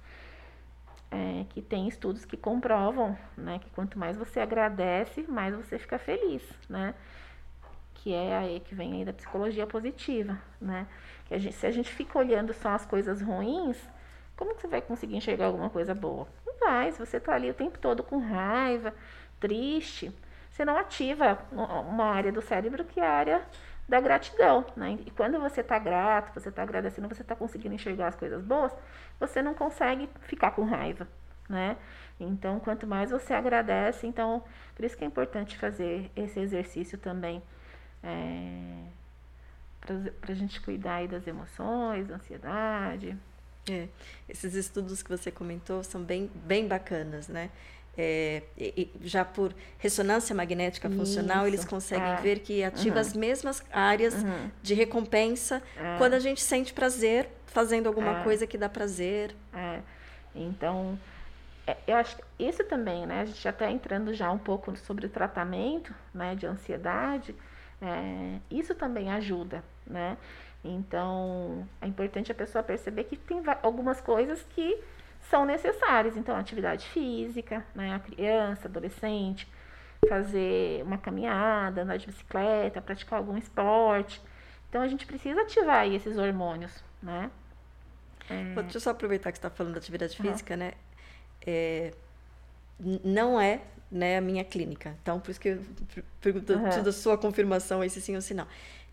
é, 1.11 1.45
que 1.51 1.61
tem 1.61 1.89
estudos 1.89 2.25
que 2.25 2.37
comprovam, 2.37 3.19
né, 3.37 3.59
que 3.59 3.69
quanto 3.71 3.99
mais 3.99 4.16
você 4.16 4.41
agradece, 4.41 5.25
mais 5.29 5.55
você 5.55 5.79
fica 5.79 5.99
feliz, 5.99 6.43
né? 6.69 6.95
Que 7.95 8.14
é 8.14 8.37
aí 8.37 8.61
que 8.61 8.75
vem 8.75 8.95
aí 8.95 9.05
da 9.05 9.12
psicologia 9.12 9.66
positiva, 9.66 10.39
né? 10.61 10.87
Que 11.27 11.35
a 11.35 11.39
gente, 11.39 11.55
se 11.57 11.66
a 11.66 11.71
gente 11.71 11.91
fica 11.91 12.19
olhando 12.19 12.53
só 12.55 12.71
as 12.71 12.87
coisas 12.87 13.21
ruins, 13.21 13.77
como 14.37 14.55
que 14.55 14.61
você 14.62 14.69
vai 14.69 14.81
conseguir 14.81 15.16
enxergar 15.16 15.47
alguma 15.47 15.69
coisa 15.69 15.95
boa? 15.95 16.29
Vai, 16.61 16.93
se 16.93 16.99
você 16.99 17.21
tá 17.21 17.35
ali 17.35 17.51
o 17.51 17.55
tempo 17.55 17.79
todo 17.79 18.03
com 18.03 18.19
raiva, 18.19 18.95
triste, 19.41 20.13
você 20.51 20.65
não 20.65 20.77
ativa 20.77 21.39
uma 21.53 22.07
área 22.07 22.33
do 22.33 22.43
cérebro 22.43 22.85
que 22.85 23.01
é 23.01 23.07
a 23.07 23.13
área 23.13 23.43
da 23.89 24.01
gratidão, 24.01 24.67
né? 24.77 24.99
E 25.07 25.11
quando 25.11 25.41
você 25.41 25.63
está 25.63 25.79
grato, 25.79 26.35
você 26.39 26.51
está 26.51 26.63
agradecendo, 26.63 27.09
você 27.09 27.23
está 27.23 27.35
conseguindo 27.35 27.75
enxergar 27.75 28.09
as 28.09 28.17
coisas 28.17 28.43
boas, 28.43 28.73
você 29.19 29.41
não 29.41 29.55
consegue 29.55 30.09
ficar 30.23 30.51
com 30.51 30.65
raiva, 30.65 31.09
né? 31.49 31.77
Então, 32.21 32.61
quanto 32.61 32.87
mais 32.87 33.11
você 33.11 33.33
agradece, 33.33 34.07
então, 34.07 34.43
por 34.75 34.85
isso 34.85 34.97
que 34.97 35.05
é 35.05 35.07
importante 35.07 35.57
fazer 35.57 36.11
esse 36.15 36.39
exercício 36.41 36.99
também, 36.99 37.43
é, 38.03 38.85
para 39.81 40.33
a 40.33 40.35
gente 40.35 40.61
cuidar 40.61 40.97
aí 40.97 41.09
das 41.09 41.27
emoções, 41.27 42.09
da 42.09 42.17
ansiedade. 42.17 43.17
É, 43.73 43.89
esses 44.29 44.55
estudos 44.55 45.03
que 45.03 45.11
você 45.11 45.31
comentou 45.31 45.83
são 45.83 46.03
bem, 46.03 46.31
bem 46.47 46.66
bacanas, 46.66 47.29
né? 47.29 47.51
é, 47.99 48.45
e, 48.57 48.91
já 49.01 49.25
por 49.25 49.53
ressonância 49.77 50.35
magnética 50.35 50.89
funcional, 50.89 51.39
Isso. 51.39 51.49
eles 51.49 51.64
conseguem 51.64 52.12
é. 52.12 52.16
ver 52.16 52.39
que 52.39 52.62
ativa 52.62 52.95
uhum. 52.95 53.01
as 53.01 53.12
mesmas 53.12 53.62
áreas 53.73 54.14
uhum. 54.14 54.51
de 54.62 54.73
recompensa 54.73 55.61
é. 55.77 55.99
quando 55.99 56.14
a 56.14 56.21
gente 56.21 56.41
sente 56.41 56.73
prazer 56.73 57.29
fazendo 57.47 57.89
alguma 57.89 58.21
é. 58.21 58.23
coisa 58.23 58.47
que 58.47 58.57
dá 58.57 58.69
prazer. 58.69 59.35
É. 59.53 59.81
Então, 60.33 60.97
é, 61.66 61.77
eu 61.89 61.97
acho 61.97 62.16
que 62.16 62.23
isso 62.39 62.62
também, 62.62 63.05
né? 63.05 63.23
A 63.23 63.25
gente 63.25 63.43
já 63.43 63.51
está 63.51 63.69
entrando 63.69 64.14
já 64.14 64.31
um 64.31 64.39
pouco 64.39 64.77
sobre 64.77 65.07
o 65.07 65.09
tratamento 65.09 65.93
né, 66.14 66.37
de 66.37 66.47
ansiedade. 66.47 67.35
isso 68.49 68.77
também 68.77 69.11
ajuda, 69.11 69.64
né? 69.85 70.16
Então, 70.65 71.67
é 71.81 71.87
importante 71.87 72.33
a 72.33 72.35
pessoa 72.35 72.63
perceber 72.63 73.05
que 73.05 73.17
tem 73.17 73.43
algumas 73.63 74.01
coisas 74.01 74.45
que 74.51 74.83
são 75.31 75.45
necessárias. 75.45 76.17
Então, 76.17 76.37
atividade 76.37 76.87
física, 76.89 77.65
né? 77.75 77.95
A 77.95 77.99
criança, 77.99 78.69
adolescente, 78.69 79.49
fazer 80.09 80.83
uma 80.85 80.99
caminhada, 80.99 81.83
andar 81.83 81.97
de 81.97 82.07
bicicleta, 82.07 82.81
praticar 82.81 83.19
algum 83.19 83.37
esporte. 83.37 84.21
Então, 84.69 84.83
a 84.83 84.89
gente 84.89 85.07
precisa 85.07 85.43
ativar 85.43 85.81
aí 85.81 85.95
esses 85.95 86.19
hormônios, 86.19 86.83
né? 87.03 87.31
É... 88.29 88.55
Deixa 88.63 88.77
eu 88.77 88.81
só 88.81 88.91
aproveitar 88.91 89.33
que 89.33 89.39
você 89.39 89.47
está 89.47 89.51
falando 89.51 89.75
da 89.75 89.79
atividade 89.79 90.17
física, 90.17 90.55
uhum. 90.55 90.61
né? 90.61 90.73
É, 91.47 91.95
não 93.03 93.41
é 93.41 93.63
né, 93.91 94.19
a 94.19 94.21
minha 94.21 94.45
clínica. 94.45 94.95
Então, 95.03 95.19
por 95.19 95.31
isso 95.31 95.41
que 95.41 95.49
eu 95.49 95.63
pergunto 96.21 96.53
uhum. 96.53 96.83
da 96.83 96.93
sua 96.93 97.17
confirmação, 97.17 97.83
esse 97.83 98.01
sim 98.01 98.15
ou 98.15 98.21
se 98.21 98.35
não. 98.35 98.47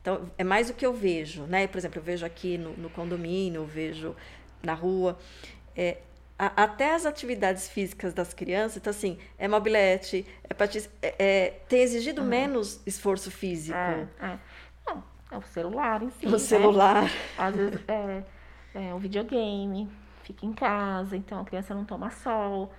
Então, 0.05 0.29
é 0.37 0.43
mais 0.43 0.69
o 0.69 0.73
que 0.75 0.85
eu 0.85 0.93
vejo, 0.93 1.45
né? 1.45 1.65
Por 1.65 1.79
exemplo, 1.79 1.97
eu 1.97 2.03
vejo 2.03 2.23
aqui 2.23 2.59
no, 2.59 2.77
no 2.77 2.91
condomínio, 2.91 3.61
eu 3.61 3.65
vejo 3.65 4.15
na 4.61 4.75
rua. 4.75 5.17
É, 5.75 5.97
a, 6.37 6.63
até 6.63 6.93
as 6.93 7.07
atividades 7.07 7.67
físicas 7.67 8.13
das 8.13 8.31
crianças, 8.31 8.77
então 8.77 8.91
assim, 8.91 9.17
é 9.35 9.47
mobilete, 9.47 10.23
é 10.43 10.53
patins, 10.53 10.87
é, 11.01 11.15
é, 11.17 11.49
tem 11.67 11.81
exigido 11.81 12.21
uhum. 12.21 12.27
menos 12.27 12.79
esforço 12.85 13.31
físico. 13.31 13.75
É, 13.75 14.07
é. 14.21 14.39
Não, 14.85 15.03
é 15.31 15.37
o 15.39 15.41
celular 15.41 16.03
em 16.03 16.11
si. 16.11 16.27
O 16.27 16.31
né? 16.33 16.37
celular. 16.37 17.11
Às 17.35 17.55
vezes 17.55 17.79
é, 17.87 18.23
é 18.75 18.93
o 18.93 18.99
videogame, 18.99 19.89
fica 20.21 20.45
em 20.45 20.53
casa, 20.53 21.17
então 21.17 21.39
a 21.39 21.45
criança 21.45 21.73
não 21.73 21.83
toma 21.83 22.11
sol. 22.11 22.71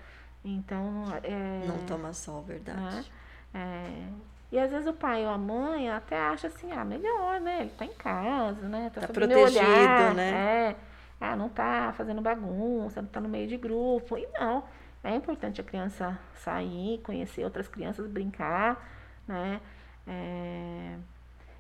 Então. 0.45 1.03
É, 1.25 1.67
não 1.67 1.79
toma 1.87 2.13
sol, 2.13 2.45
verdade. 2.45 2.79
Né? 2.79 3.05
É, 3.53 4.36
e 4.57 4.59
às 4.59 4.71
vezes 4.71 4.87
o 4.87 4.93
pai 4.95 5.23
ou 5.23 5.31
a 5.31 5.37
mãe 5.37 5.91
até 5.91 6.19
acha 6.19 6.47
assim, 6.47 6.73
ah, 6.73 6.83
melhor, 6.83 7.39
né? 7.43 7.61
Ele 7.61 7.71
tá 7.77 7.85
em 7.85 7.93
casa, 7.93 8.67
né? 8.67 8.91
Tá, 8.95 9.03
tá 9.03 9.09
protegido, 9.09 9.45
olhar, 9.45 10.15
né? 10.15 10.31
É. 10.71 10.77
Ah, 11.21 11.37
não 11.37 11.51
tá 11.51 11.93
fazendo 11.95 12.23
bagunça, 12.23 13.03
não 13.03 13.09
tá 13.09 13.21
no 13.21 13.29
meio 13.29 13.47
de 13.47 13.59
grupo. 13.59 14.17
E 14.17 14.27
não, 14.33 14.65
é 15.05 15.15
importante 15.15 15.61
a 15.61 15.65
criança 15.65 16.19
sair, 16.37 16.99
conhecer 17.05 17.45
outras 17.45 17.69
crianças, 17.69 18.07
brincar, 18.07 18.83
né? 19.29 19.61
É, 20.07 20.95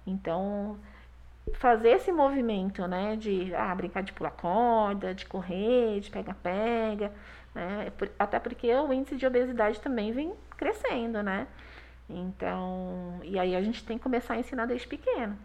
então, 0.06 0.78
fazer 1.52 1.90
esse 1.90 2.10
movimento, 2.10 2.86
né? 2.86 3.14
De 3.14 3.54
ah, 3.54 3.74
brincar 3.74 4.02
de 4.02 4.14
pular 4.14 4.30
corda, 4.30 5.14
de 5.14 5.26
correr, 5.26 6.00
de 6.00 6.10
pega-pega, 6.10 7.12
né? 7.54 7.92
Até 8.18 8.40
porque 8.40 8.74
o 8.74 8.90
índice 8.90 9.16
de 9.16 9.26
obesidade 9.26 9.80
também 9.80 10.12
vem 10.12 10.32
crescendo, 10.56 11.22
né? 11.22 11.46
Então, 12.08 13.20
e 13.22 13.38
aí 13.38 13.56
a 13.56 13.62
gente 13.62 13.84
tem 13.84 13.98
que 13.98 14.04
começar 14.04 14.34
a 14.34 14.38
ensinar 14.38 14.66
desde 14.66 14.86
pequeno. 14.86 15.36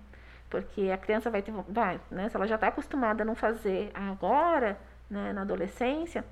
Porque 0.50 0.92
a 0.92 0.98
criança 0.98 1.30
vai 1.30 1.42
ter. 1.42 1.54
Vai, 1.68 2.00
né? 2.10 2.30
Se 2.30 2.36
ela 2.36 2.46
já 2.46 2.56
está 2.56 2.68
acostumada 2.68 3.24
a 3.24 3.26
não 3.26 3.36
fazer 3.36 3.90
agora, 3.94 4.78
né, 5.10 5.34
na 5.34 5.42
adolescência, 5.42 6.24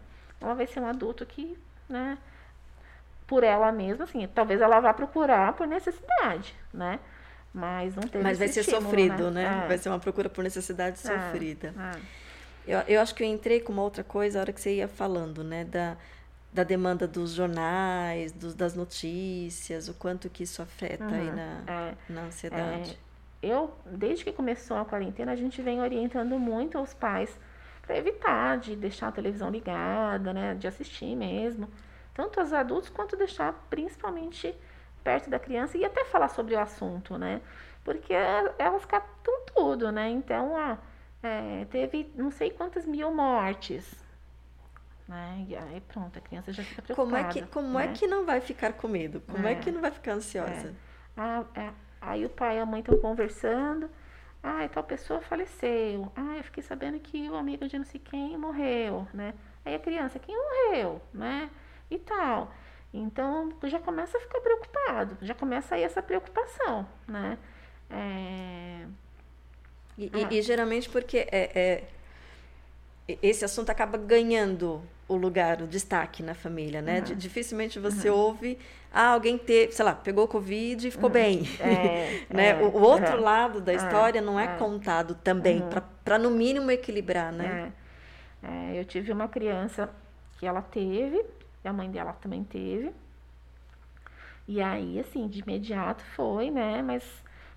ela 0.41 0.53
vai 0.53 0.67
ser 0.67 0.79
um 0.81 0.87
adulto 0.87 1.25
que, 1.25 1.57
né, 1.87 2.17
por 3.25 3.43
ela 3.43 3.71
mesma, 3.71 4.03
assim, 4.03 4.27
talvez 4.27 4.59
ela 4.59 4.79
vá 4.79 4.93
procurar 4.93 5.53
por 5.53 5.65
necessidade, 5.67 6.53
né? 6.73 6.99
Mas 7.53 7.95
não 7.95 8.03
tem 8.03 8.21
Mas 8.21 8.37
vai 8.37 8.47
ser 8.47 8.59
estímulo, 8.59 8.85
sofrido, 8.85 9.31
né? 9.31 9.49
né? 9.49 9.63
É. 9.65 9.67
Vai 9.67 9.77
ser 9.77 9.89
uma 9.89 9.99
procura 9.99 10.29
por 10.29 10.43
necessidade 10.43 10.99
é. 10.99 11.01
sofrida. 11.01 11.73
É. 11.77 11.99
Eu, 12.67 12.79
eu 12.87 13.01
acho 13.01 13.15
que 13.15 13.23
eu 13.23 13.27
entrei 13.27 13.59
com 13.59 13.73
uma 13.73 13.81
outra 13.81 14.03
coisa 14.03 14.39
a 14.39 14.41
hora 14.41 14.53
que 14.53 14.61
você 14.61 14.75
ia 14.75 14.87
falando, 14.87 15.43
né? 15.43 15.63
Da, 15.63 15.97
da 16.51 16.63
demanda 16.63 17.07
dos 17.07 17.33
jornais, 17.33 18.31
dos, 18.31 18.55
das 18.55 18.75
notícias, 18.75 19.87
o 19.87 19.93
quanto 19.93 20.29
que 20.29 20.43
isso 20.43 20.61
afeta 20.61 21.03
uhum. 21.03 21.13
aí 21.13 21.31
na, 21.31 21.63
é. 21.67 21.93
na 22.09 22.21
ansiedade. 22.23 22.99
É 23.05 23.09
eu, 23.41 23.73
desde 23.85 24.23
que 24.23 24.33
começou 24.33 24.77
a 24.77 24.85
quarentena, 24.85 25.31
a 25.31 25.35
gente 25.35 25.61
vem 25.61 25.81
orientando 25.81 26.37
muito 26.37 26.79
os 26.79 26.93
pais 26.93 27.37
para 27.81 27.97
evitar 27.97 28.57
de 28.57 28.75
deixar 28.75 29.07
a 29.07 29.11
televisão 29.11 29.49
ligada, 29.49 30.33
né, 30.33 30.55
de 30.55 30.67
assistir 30.67 31.15
mesmo, 31.15 31.69
tanto 32.13 32.41
os 32.41 32.53
adultos 32.53 32.89
quanto 32.89 33.15
deixar 33.15 33.53
principalmente 33.69 34.53
perto 35.03 35.29
da 35.29 35.39
criança 35.39 35.77
e 35.77 35.85
até 35.85 36.03
falar 36.05 36.27
sobre 36.27 36.53
o 36.55 36.59
assunto, 36.59 37.17
né, 37.17 37.41
porque 37.83 38.13
elas 38.13 38.85
captam 38.85 39.33
tudo, 39.55 39.91
né, 39.91 40.09
então, 40.09 40.55
ah, 40.55 40.77
é, 41.23 41.65
teve 41.71 42.11
não 42.15 42.29
sei 42.29 42.51
quantas 42.51 42.85
mil 42.85 43.13
mortes, 43.13 44.03
né? 45.09 45.45
E 45.49 45.55
aí 45.55 45.81
pronto, 45.81 46.17
a 46.17 46.21
criança 46.21 46.53
já 46.53 46.63
fica 46.63 46.81
preocupada. 46.81 47.11
Como 47.11 47.29
é 47.29 47.33
que, 47.33 47.41
como 47.47 47.79
é 47.79 47.87
né? 47.87 47.91
é 47.91 47.95
que 47.95 48.07
não 48.07 48.25
vai 48.25 48.39
ficar 48.39 48.73
com 48.73 48.87
medo? 48.87 49.21
Como 49.21 49.45
é, 49.45 49.53
é 49.53 49.55
que 49.55 49.71
não 49.71 49.81
vai 49.81 49.91
ficar 49.91 50.13
ansiosa? 50.13 50.69
É. 50.69 50.73
Ah, 51.17 51.43
é, 51.55 51.73
Aí 52.01 52.25
o 52.25 52.29
pai 52.29 52.57
e 52.57 52.59
a 52.59 52.65
mãe 52.65 52.79
estão 52.79 52.97
conversando. 52.97 53.89
Ah, 54.41 54.67
tal 54.71 54.83
pessoa 54.83 55.19
faleceu. 55.19 56.11
Ah, 56.15 56.37
eu 56.37 56.43
fiquei 56.43 56.63
sabendo 56.63 56.99
que 56.99 57.29
o 57.29 57.35
amigo 57.35 57.67
de 57.67 57.77
não 57.77 57.85
sei 57.85 57.99
quem 57.99 58.37
morreu, 58.37 59.05
né? 59.13 59.33
Aí 59.65 59.75
a 59.75 59.79
criança, 59.79 60.17
quem 60.17 60.35
morreu, 60.35 61.01
né? 61.13 61.49
E 61.91 61.97
tal. 61.97 62.53
Então, 62.93 63.51
já 63.63 63.79
começa 63.79 64.17
a 64.17 64.21
ficar 64.21 64.39
preocupado, 64.39 65.17
já 65.21 65.35
começa 65.35 65.75
aí 65.75 65.83
essa 65.83 66.01
preocupação, 66.01 66.87
né? 67.07 67.37
É... 67.89 68.85
E, 69.97 70.09
ah. 70.13 70.31
e, 70.31 70.37
e, 70.37 70.41
geralmente 70.41 70.89
porque 70.89 71.27
é, 71.29 71.59
é, 71.59 71.87
esse 73.21 73.45
assunto 73.45 73.69
acaba 73.69 73.97
ganhando 73.97 74.81
o 75.07 75.15
lugar, 75.15 75.61
o 75.61 75.67
destaque 75.67 76.21
na 76.21 76.35
família, 76.35 76.81
né? 76.81 76.99
Uhum. 76.99 77.15
Dificilmente 77.15 77.79
você 77.79 78.09
uhum. 78.09 78.17
ouve, 78.17 78.59
ah, 78.93 79.07
alguém 79.07 79.37
teve, 79.37 79.71
sei 79.71 79.83
lá, 79.83 79.95
pegou 79.95 80.27
Covid 80.27 80.87
e 80.87 80.91
ficou 80.91 81.07
uhum. 81.07 81.13
bem. 81.13 81.43
É, 81.59 82.25
né? 82.29 82.49
É, 82.49 82.55
o, 82.55 82.67
o, 82.69 82.81
outro 82.81 83.19
lado 83.19 83.59
da 83.59 83.73
história 83.73 84.21
não 84.21 84.39
é, 84.39 84.45
é. 84.45 84.57
contado 84.57 85.15
também, 85.15 85.61
uhum. 85.61 85.69
para 86.03 86.19
no 86.19 86.29
mínimo 86.29 86.69
equilibrar, 86.69 87.31
né? 87.31 87.71
É. 87.75 87.79
É, 88.41 88.79
eu 88.79 88.85
tive 88.85 89.11
uma 89.11 89.27
criança 89.27 89.89
que 90.37 90.45
ela 90.45 90.61
teve, 90.61 91.25
e 91.63 91.67
a 91.67 91.73
mãe 91.73 91.89
dela 91.89 92.13
também 92.13 92.43
teve. 92.43 92.91
E 94.47 94.61
aí, 94.61 94.99
assim, 94.99 95.27
de 95.27 95.41
imediato 95.41 96.03
foi, 96.15 96.49
né? 96.49 96.81
Mas 96.81 97.03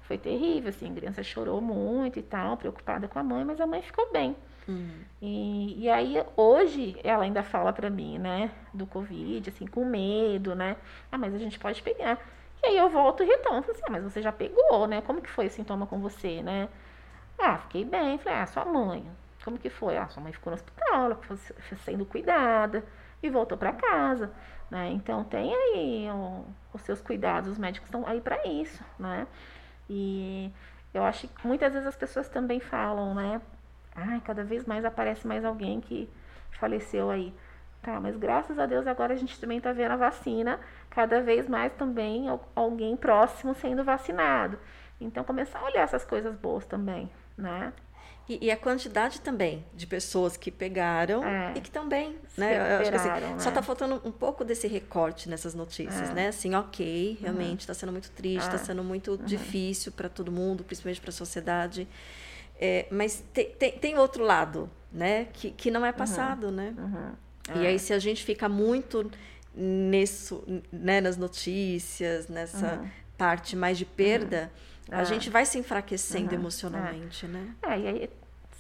foi 0.02 0.18
terrível, 0.18 0.70
assim, 0.70 0.90
a 0.90 0.94
criança 0.94 1.22
chorou 1.22 1.60
muito 1.60 2.18
e 2.18 2.22
tal, 2.22 2.56
preocupada 2.56 3.08
com 3.08 3.18
a 3.18 3.22
mãe, 3.22 3.44
mas 3.44 3.60
a 3.60 3.66
mãe 3.66 3.80
ficou 3.82 4.10
bem. 4.12 4.36
Uhum. 4.68 5.04
E, 5.20 5.84
e 5.84 5.90
aí, 5.90 6.24
hoje, 6.36 6.96
ela 7.02 7.24
ainda 7.24 7.42
fala 7.42 7.72
pra 7.72 7.90
mim, 7.90 8.18
né, 8.18 8.50
do 8.72 8.86
Covid, 8.86 9.48
assim, 9.50 9.66
com 9.66 9.84
medo, 9.84 10.54
né? 10.54 10.76
Ah, 11.10 11.18
mas 11.18 11.34
a 11.34 11.38
gente 11.38 11.58
pode 11.58 11.82
pegar. 11.82 12.18
E 12.62 12.66
aí 12.66 12.76
eu 12.76 12.88
volto 12.88 13.22
e 13.22 13.26
retomo. 13.26 13.58
Assim, 13.58 13.82
ah, 13.84 13.90
mas 13.90 14.04
você 14.04 14.22
já 14.22 14.32
pegou, 14.32 14.86
né? 14.86 15.00
Como 15.02 15.20
que 15.20 15.30
foi 15.30 15.46
o 15.46 15.50
sintoma 15.50 15.86
com 15.86 16.00
você, 16.00 16.42
né? 16.42 16.68
Ah, 17.38 17.58
fiquei 17.58 17.84
bem. 17.84 18.18
Falei, 18.18 18.38
ah, 18.38 18.46
sua 18.46 18.64
mãe. 18.64 19.04
Como 19.44 19.58
que 19.58 19.68
foi? 19.70 19.96
Ah, 19.96 20.08
sua 20.08 20.22
mãe 20.22 20.32
ficou 20.32 20.50
no 20.50 20.54
hospital, 20.54 21.04
ela 21.06 21.16
foi 21.16 21.36
sendo 21.84 22.06
cuidada 22.06 22.84
e 23.22 23.28
voltou 23.30 23.58
para 23.58 23.72
casa, 23.72 24.32
né? 24.70 24.90
Então 24.90 25.24
tem 25.24 25.54
aí 25.54 26.08
o, 26.10 26.44
os 26.72 26.82
seus 26.82 27.00
cuidados, 27.00 27.50
os 27.50 27.58
médicos 27.58 27.88
estão 27.88 28.06
aí 28.06 28.20
para 28.20 28.46
isso, 28.46 28.82
né? 28.98 29.26
E 29.90 30.50
eu 30.94 31.04
acho 31.04 31.28
que 31.28 31.46
muitas 31.46 31.72
vezes 31.72 31.88
as 31.88 31.96
pessoas 31.96 32.28
também 32.28 32.60
falam, 32.60 33.14
né? 33.14 33.40
Ai, 33.94 34.20
cada 34.20 34.42
vez 34.42 34.64
mais 34.64 34.84
aparece 34.84 35.26
mais 35.26 35.44
alguém 35.44 35.80
que 35.80 36.08
faleceu 36.52 37.10
aí. 37.10 37.34
Tá, 37.82 37.98
mas 37.98 38.16
graças 38.16 38.58
a 38.60 38.66
Deus 38.66 38.86
agora 38.86 39.12
a 39.12 39.16
gente 39.16 39.40
também 39.40 39.58
está 39.58 39.72
vendo 39.72 39.90
a 39.90 39.96
vacina, 39.96 40.60
cada 40.88 41.20
vez 41.20 41.48
mais 41.48 41.72
também 41.72 42.26
alguém 42.54 42.96
próximo 42.96 43.54
sendo 43.56 43.82
vacinado. 43.82 44.56
Então 45.00 45.24
começar 45.24 45.58
a 45.58 45.64
olhar 45.64 45.82
essas 45.82 46.04
coisas 46.04 46.36
boas 46.36 46.64
também, 46.64 47.10
né? 47.36 47.72
E, 48.28 48.46
e, 48.46 48.50
a 48.52 48.56
quantidade 48.56 49.20
também 49.20 49.64
de 49.74 49.84
pessoas 49.84 50.36
que 50.36 50.48
pegaram 50.48 51.24
é, 51.24 51.54
e 51.56 51.60
que 51.60 51.76
bem, 51.80 52.16
né? 52.38 52.56
Eu 52.56 52.80
acho 52.80 52.90
que 52.90 52.96
assim, 52.96 53.08
né? 53.08 53.36
só 53.40 53.48
está 53.48 53.60
faltando 53.60 54.00
um 54.04 54.12
pouco 54.12 54.44
desse 54.44 54.68
recorte 54.68 55.28
nessas 55.28 55.54
notícias, 55.54 56.10
é. 56.10 56.14
né? 56.14 56.28
Assim, 56.28 56.54
ok, 56.54 57.18
realmente 57.20 57.60
está 57.60 57.72
uhum. 57.72 57.78
sendo 57.80 57.92
muito 57.92 58.10
triste, 58.12 58.44
está 58.44 58.54
é. 58.54 58.58
sendo 58.58 58.84
muito 58.84 59.10
uhum. 59.10 59.24
difícil 59.24 59.90
para 59.90 60.08
todo 60.08 60.30
mundo, 60.30 60.62
principalmente 60.62 61.00
para 61.00 61.10
a 61.10 61.12
sociedade. 61.12 61.88
É, 62.64 62.86
mas 62.92 63.24
te, 63.32 63.44
te, 63.46 63.72
tem 63.72 63.98
outro 63.98 64.22
lado, 64.22 64.70
né? 64.92 65.24
Que, 65.32 65.50
que 65.50 65.68
não 65.68 65.84
é 65.84 65.90
uhum. 65.90 65.96
passado, 65.96 66.44
uhum. 66.46 66.52
né? 66.52 66.74
E 67.56 67.66
aí, 67.66 67.76
se 67.76 67.92
a 67.92 67.98
gente 67.98 68.22
fica 68.22 68.48
muito 68.48 69.10
nisso, 69.52 70.44
né, 70.72 71.00
nas 71.00 71.16
notícias, 71.16 72.28
nessa 72.28 72.74
uhum. 72.74 72.88
parte 73.18 73.56
mais 73.56 73.76
de 73.76 73.84
perda, 73.84 74.48
uhum. 74.88 74.96
a 74.96 75.02
gente 75.02 75.28
vai 75.28 75.44
se 75.44 75.58
enfraquecendo 75.58 76.30
uhum. 76.30 76.40
emocionalmente, 76.40 77.26
é. 77.26 77.28
né? 77.28 77.54
É, 77.62 77.78
e 77.80 77.86
aí 77.88 78.10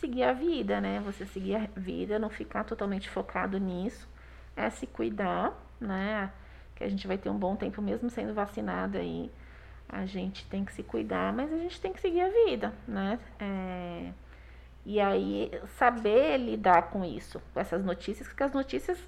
seguir 0.00 0.24
a 0.24 0.32
vida, 0.32 0.80
né? 0.80 1.00
Você 1.04 1.24
seguir 1.24 1.54
a 1.54 1.68
vida, 1.76 2.18
não 2.18 2.28
ficar 2.28 2.64
totalmente 2.64 3.08
focado 3.08 3.56
nisso, 3.56 4.08
é 4.56 4.68
se 4.68 4.84
cuidar, 4.84 5.56
né? 5.80 6.32
Que 6.74 6.82
a 6.82 6.88
gente 6.88 7.06
vai 7.06 7.16
ter 7.16 7.30
um 7.30 7.38
bom 7.38 7.54
tempo 7.54 7.80
mesmo 7.80 8.10
sendo 8.10 8.34
vacinada 8.34 8.98
aí. 8.98 9.30
A 9.92 10.06
gente 10.06 10.46
tem 10.46 10.64
que 10.64 10.72
se 10.72 10.82
cuidar, 10.82 11.32
mas 11.32 11.52
a 11.52 11.58
gente 11.58 11.80
tem 11.80 11.92
que 11.92 12.00
seguir 12.00 12.22
a 12.22 12.46
vida, 12.46 12.72
né? 12.88 13.18
É, 13.38 14.10
e 14.84 14.98
aí 14.98 15.50
saber 15.78 16.38
lidar 16.38 16.90
com 16.90 17.04
isso, 17.04 17.40
com 17.52 17.60
essas 17.60 17.84
notícias, 17.84 18.26
porque 18.26 18.42
as 18.42 18.52
notícias 18.52 18.98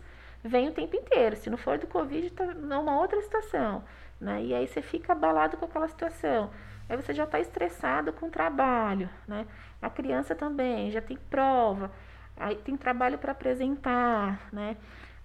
vêm 0.45 0.69
o 0.69 0.73
tempo 0.73 0.95
inteiro. 0.95 1.37
Se 1.37 1.51
não 1.51 1.57
for 1.57 1.79
do 1.79 1.87
Covid, 1.87 2.27
está 2.27 2.45
numa 2.47 2.99
outra 3.01 3.21
situação. 3.23 3.83
Né? 4.21 4.45
E 4.45 4.55
aí 4.55 4.69
você 4.69 4.83
fica 4.83 5.13
abalado 5.13 5.57
com 5.57 5.65
aquela 5.65 5.89
situação. 5.89 6.51
Aí 6.89 6.97
você 6.97 7.15
já 7.15 7.25
está 7.25 7.41
estressado 7.41 8.13
com 8.13 8.27
o 8.27 8.31
trabalho. 8.31 9.09
Né? 9.27 9.47
A 9.81 9.91
criança 9.91 10.35
também 10.35 10.91
já 10.91 11.01
tem 11.01 11.17
prova, 11.17 11.91
aí 12.37 12.57
tem 12.57 12.77
trabalho 12.77 13.19
para 13.19 13.33
apresentar. 13.33 14.49
Né? 14.53 14.77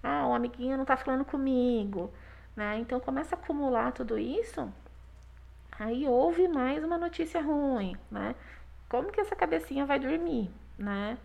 Ah, 0.02 0.26
um 0.26 0.34
amiguinho 0.34 0.76
não 0.76 0.82
está 0.82 0.96
falando 0.96 1.24
comigo. 1.24 2.12
Né? 2.56 2.78
Então 2.78 2.98
começa 2.98 3.36
a 3.36 3.38
acumular 3.38 3.92
tudo 3.92 4.18
isso. 4.18 4.72
Aí 5.80 6.06
houve 6.06 6.46
mais 6.46 6.84
uma 6.84 6.98
notícia 6.98 7.40
ruim, 7.40 7.96
né? 8.10 8.34
Como 8.86 9.10
que 9.10 9.18
essa 9.18 9.34
cabecinha 9.34 9.86
vai 9.86 9.98
dormir, 9.98 10.50
né? 10.78 11.16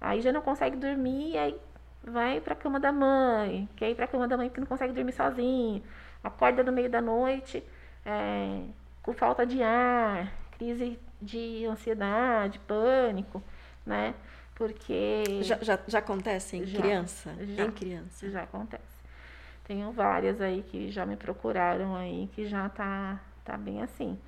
Aí 0.00 0.20
já 0.20 0.32
não 0.32 0.40
consegue 0.42 0.76
dormir, 0.76 1.38
aí 1.38 1.56
vai 2.02 2.40
para 2.40 2.54
a 2.54 2.56
cama 2.56 2.80
da 2.80 2.90
mãe, 2.90 3.68
quer 3.76 3.88
ir 3.88 3.94
para 3.94 4.06
a 4.06 4.08
cama 4.08 4.26
da 4.26 4.36
mãe 4.36 4.48
porque 4.48 4.60
não 4.60 4.66
consegue 4.66 4.92
dormir 4.92 5.12
sozinho, 5.12 5.80
acorda 6.24 6.64
no 6.64 6.72
meio 6.72 6.90
da 6.90 7.00
noite 7.00 7.62
é, 8.04 8.62
com 9.00 9.12
falta 9.12 9.46
de 9.46 9.62
ar, 9.62 10.32
crise 10.58 10.98
de 11.22 11.64
ansiedade, 11.64 12.58
pânico, 12.58 13.40
né? 13.86 14.12
Porque. 14.56 15.22
Já, 15.42 15.56
já, 15.62 15.78
já 15.86 16.00
acontece 16.00 16.56
em 16.56 16.66
já, 16.66 16.80
criança? 16.80 17.32
Já, 17.54 17.64
em 17.64 17.70
criança. 17.70 18.28
Já 18.28 18.42
acontece. 18.42 18.98
Tenho 19.62 19.92
várias 19.92 20.40
aí 20.40 20.64
que 20.64 20.90
já 20.90 21.06
me 21.06 21.14
procuraram 21.14 21.94
aí 21.94 22.28
que 22.32 22.44
já 22.44 22.68
tá, 22.70 23.20
tá 23.52 23.56
bem 23.56 23.82
assim 23.82 24.18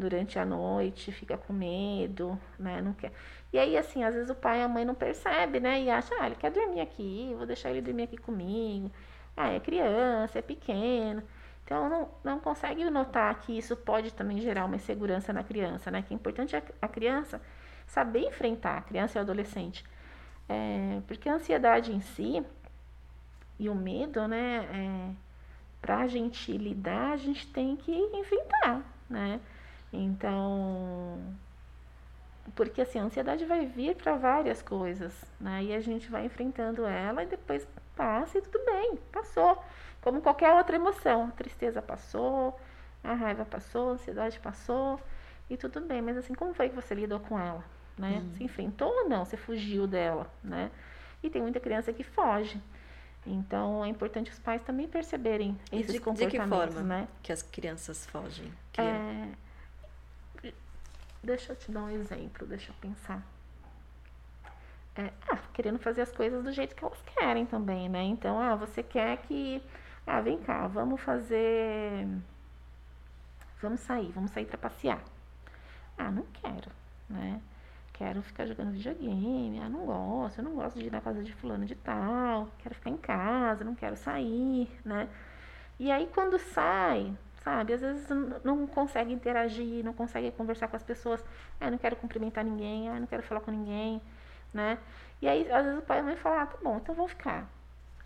durante 0.00 0.38
a 0.38 0.44
noite, 0.44 1.12
fica 1.12 1.36
com 1.36 1.52
medo, 1.52 2.38
né? 2.58 2.80
Não 2.80 2.92
quer. 2.94 3.12
E 3.52 3.58
aí, 3.58 3.76
assim, 3.76 4.02
às 4.02 4.14
vezes 4.14 4.30
o 4.30 4.34
pai 4.34 4.60
e 4.60 4.62
a 4.62 4.68
mãe 4.68 4.84
não 4.84 4.94
percebe, 4.94 5.60
né? 5.60 5.82
E 5.82 5.90
acha, 5.90 6.14
ah, 6.18 6.26
ele 6.26 6.36
quer 6.36 6.50
dormir 6.50 6.80
aqui, 6.80 7.34
vou 7.36 7.46
deixar 7.46 7.70
ele 7.70 7.82
dormir 7.82 8.04
aqui 8.04 8.16
comigo. 8.16 8.90
Ah, 9.36 9.50
é 9.50 9.60
criança, 9.60 10.38
é 10.38 10.42
pequeno. 10.42 11.22
Então, 11.64 11.88
não, 11.88 12.08
não 12.24 12.40
consegue 12.40 12.88
notar 12.90 13.38
que 13.40 13.56
isso 13.56 13.76
pode 13.76 14.12
também 14.12 14.40
gerar 14.40 14.64
uma 14.64 14.76
insegurança 14.76 15.32
na 15.32 15.44
criança, 15.44 15.90
né? 15.90 16.02
Que 16.02 16.14
é 16.14 16.16
importante 16.16 16.56
a, 16.56 16.88
criança 16.88 17.40
saber 17.86 18.20
enfrentar, 18.26 18.78
a 18.78 18.82
criança 18.82 19.18
e 19.18 19.20
o 19.20 19.22
adolescente. 19.22 19.84
É, 20.48 21.00
porque 21.06 21.28
a 21.28 21.34
ansiedade 21.34 21.92
em 21.92 22.00
si 22.00 22.44
e 23.58 23.68
o 23.68 23.74
medo, 23.74 24.26
né? 24.26 24.66
É, 24.72 25.29
para 25.80 25.98
a 25.98 26.06
gente 26.06 26.52
lidar, 26.56 27.12
a 27.12 27.16
gente 27.16 27.46
tem 27.46 27.76
que 27.76 27.92
enfrentar, 27.92 28.82
né? 29.08 29.40
Então, 29.92 31.18
porque 32.54 32.82
assim, 32.82 32.98
a 32.98 33.04
ansiedade 33.04 33.44
vai 33.44 33.66
vir 33.66 33.96
para 33.96 34.16
várias 34.16 34.62
coisas, 34.62 35.24
né? 35.40 35.64
E 35.64 35.74
a 35.74 35.80
gente 35.80 36.10
vai 36.10 36.24
enfrentando 36.26 36.84
ela 36.84 37.22
e 37.22 37.26
depois 37.26 37.66
passa 37.96 38.38
e 38.38 38.42
tudo 38.42 38.64
bem, 38.64 38.96
passou. 39.12 39.62
Como 40.00 40.20
qualquer 40.20 40.54
outra 40.54 40.76
emoção, 40.76 41.24
a 41.24 41.30
tristeza 41.32 41.82
passou, 41.82 42.58
a 43.02 43.14
raiva 43.14 43.44
passou, 43.44 43.90
a 43.90 43.92
ansiedade 43.92 44.38
passou 44.40 45.00
e 45.48 45.56
tudo 45.56 45.80
bem. 45.80 46.00
Mas 46.00 46.16
assim, 46.16 46.34
como 46.34 46.54
foi 46.54 46.68
que 46.68 46.74
você 46.74 46.94
lidou 46.94 47.20
com 47.20 47.38
ela, 47.38 47.64
né? 47.98 48.22
Hum. 48.22 48.30
Você 48.32 48.44
enfrentou 48.44 48.88
ou 48.88 49.08
não? 49.08 49.24
Você 49.24 49.36
fugiu 49.36 49.86
dela, 49.86 50.30
né? 50.42 50.70
E 51.22 51.28
tem 51.28 51.42
muita 51.42 51.60
criança 51.60 51.92
que 51.92 52.02
foge. 52.02 52.60
Então 53.26 53.84
é 53.84 53.88
importante 53.88 54.30
os 54.30 54.38
pais 54.38 54.62
também 54.62 54.88
perceberem 54.88 55.58
esses 55.70 55.92
de, 55.92 56.00
comportamentos, 56.00 56.32
de 56.32 56.38
que 56.38 56.74
forma 56.74 56.82
né? 56.82 57.08
Que 57.22 57.32
as 57.32 57.42
crianças 57.42 58.06
fogem. 58.06 58.50
Que... 58.72 58.80
É 58.80 59.28
Deixa 61.22 61.52
eu 61.52 61.56
te 61.56 61.70
dar 61.70 61.82
um 61.82 61.90
exemplo, 61.90 62.46
deixa 62.46 62.70
eu 62.70 62.74
pensar. 62.80 63.22
É, 64.96 65.12
ah, 65.28 65.38
querendo 65.52 65.78
fazer 65.78 66.00
as 66.00 66.10
coisas 66.10 66.42
do 66.42 66.50
jeito 66.50 66.74
que 66.74 66.82
elas 66.82 67.00
querem 67.14 67.44
também, 67.44 67.88
né? 67.88 68.02
Então, 68.02 68.40
ah, 68.40 68.56
você 68.56 68.82
quer 68.82 69.18
que. 69.18 69.62
Ah, 70.06 70.20
vem 70.20 70.38
cá, 70.38 70.66
vamos 70.66 71.00
fazer. 71.00 72.08
Vamos 73.60 73.80
sair, 73.80 74.10
vamos 74.12 74.30
sair 74.30 74.46
para 74.46 74.56
passear. 74.56 75.02
Ah, 75.98 76.10
não 76.10 76.24
quero, 76.32 76.70
né? 77.08 77.40
Quero 78.00 78.22
ficar 78.22 78.46
jogando 78.46 78.72
videogame. 78.72 79.60
Ah, 79.62 79.68
não 79.68 79.84
gosto, 79.84 80.38
eu 80.38 80.44
não 80.44 80.54
gosto 80.54 80.78
de 80.78 80.86
ir 80.86 80.90
na 80.90 81.02
casa 81.02 81.22
de 81.22 81.34
fulano 81.34 81.66
de 81.66 81.74
tal. 81.74 82.48
Quero 82.60 82.74
ficar 82.74 82.88
em 82.88 82.96
casa, 82.96 83.62
não 83.62 83.74
quero 83.74 83.94
sair, 83.94 84.70
né? 84.82 85.06
E 85.78 85.92
aí, 85.92 86.08
quando 86.14 86.38
sai, 86.38 87.14
sabe? 87.44 87.74
Às 87.74 87.82
vezes 87.82 88.08
não 88.42 88.66
consegue 88.66 89.12
interagir, 89.12 89.84
não 89.84 89.92
consegue 89.92 90.30
conversar 90.30 90.68
com 90.68 90.76
as 90.76 90.82
pessoas. 90.82 91.22
Ah, 91.60 91.70
não 91.70 91.76
quero 91.76 91.94
cumprimentar 91.94 92.42
ninguém, 92.42 92.88
ah, 92.88 92.98
não 92.98 93.06
quero 93.06 93.22
falar 93.22 93.42
com 93.42 93.50
ninguém, 93.50 94.00
né? 94.50 94.78
E 95.20 95.28
aí, 95.28 95.52
às 95.52 95.66
vezes 95.66 95.78
o 95.78 95.82
pai 95.82 95.98
e 95.98 96.00
a 96.00 96.02
mãe 96.02 96.16
falam, 96.16 96.38
ah, 96.38 96.46
tá 96.46 96.56
bom, 96.62 96.78
então 96.78 96.94
vou 96.94 97.06
ficar. 97.06 97.52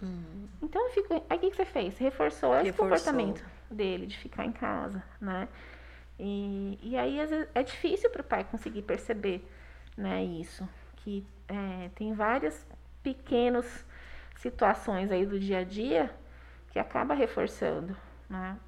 Uhum. 0.02 0.48
Então, 0.60 0.88
eu 0.88 0.92
fico... 0.92 1.24
aí 1.30 1.36
o 1.36 1.40
que, 1.40 1.50
que 1.50 1.56
você 1.56 1.64
fez? 1.64 1.96
Reforçou, 1.98 2.50
Reforçou 2.50 2.60
esse 2.62 2.76
comportamento 2.76 3.44
dele, 3.70 4.06
de 4.06 4.18
ficar 4.18 4.44
em 4.44 4.50
casa, 4.50 5.00
né? 5.20 5.46
E, 6.18 6.80
e 6.82 6.96
aí, 6.96 7.20
às 7.20 7.30
vezes, 7.30 7.48
é 7.54 7.62
difícil 7.62 8.10
para 8.10 8.22
o 8.22 8.24
pai 8.24 8.42
conseguir 8.42 8.82
perceber, 8.82 9.48
né, 9.96 10.24
isso. 10.24 10.68
Que 10.96 11.26
é, 11.48 11.90
tem 11.94 12.14
várias 12.14 12.66
pequenas 13.02 13.84
situações 14.36 15.10
aí 15.10 15.26
do 15.26 15.38
dia 15.38 15.58
a 15.58 15.64
dia 15.64 16.10
que 16.70 16.78
acaba 16.78 17.14
reforçando, 17.14 17.96
né? 18.28 18.58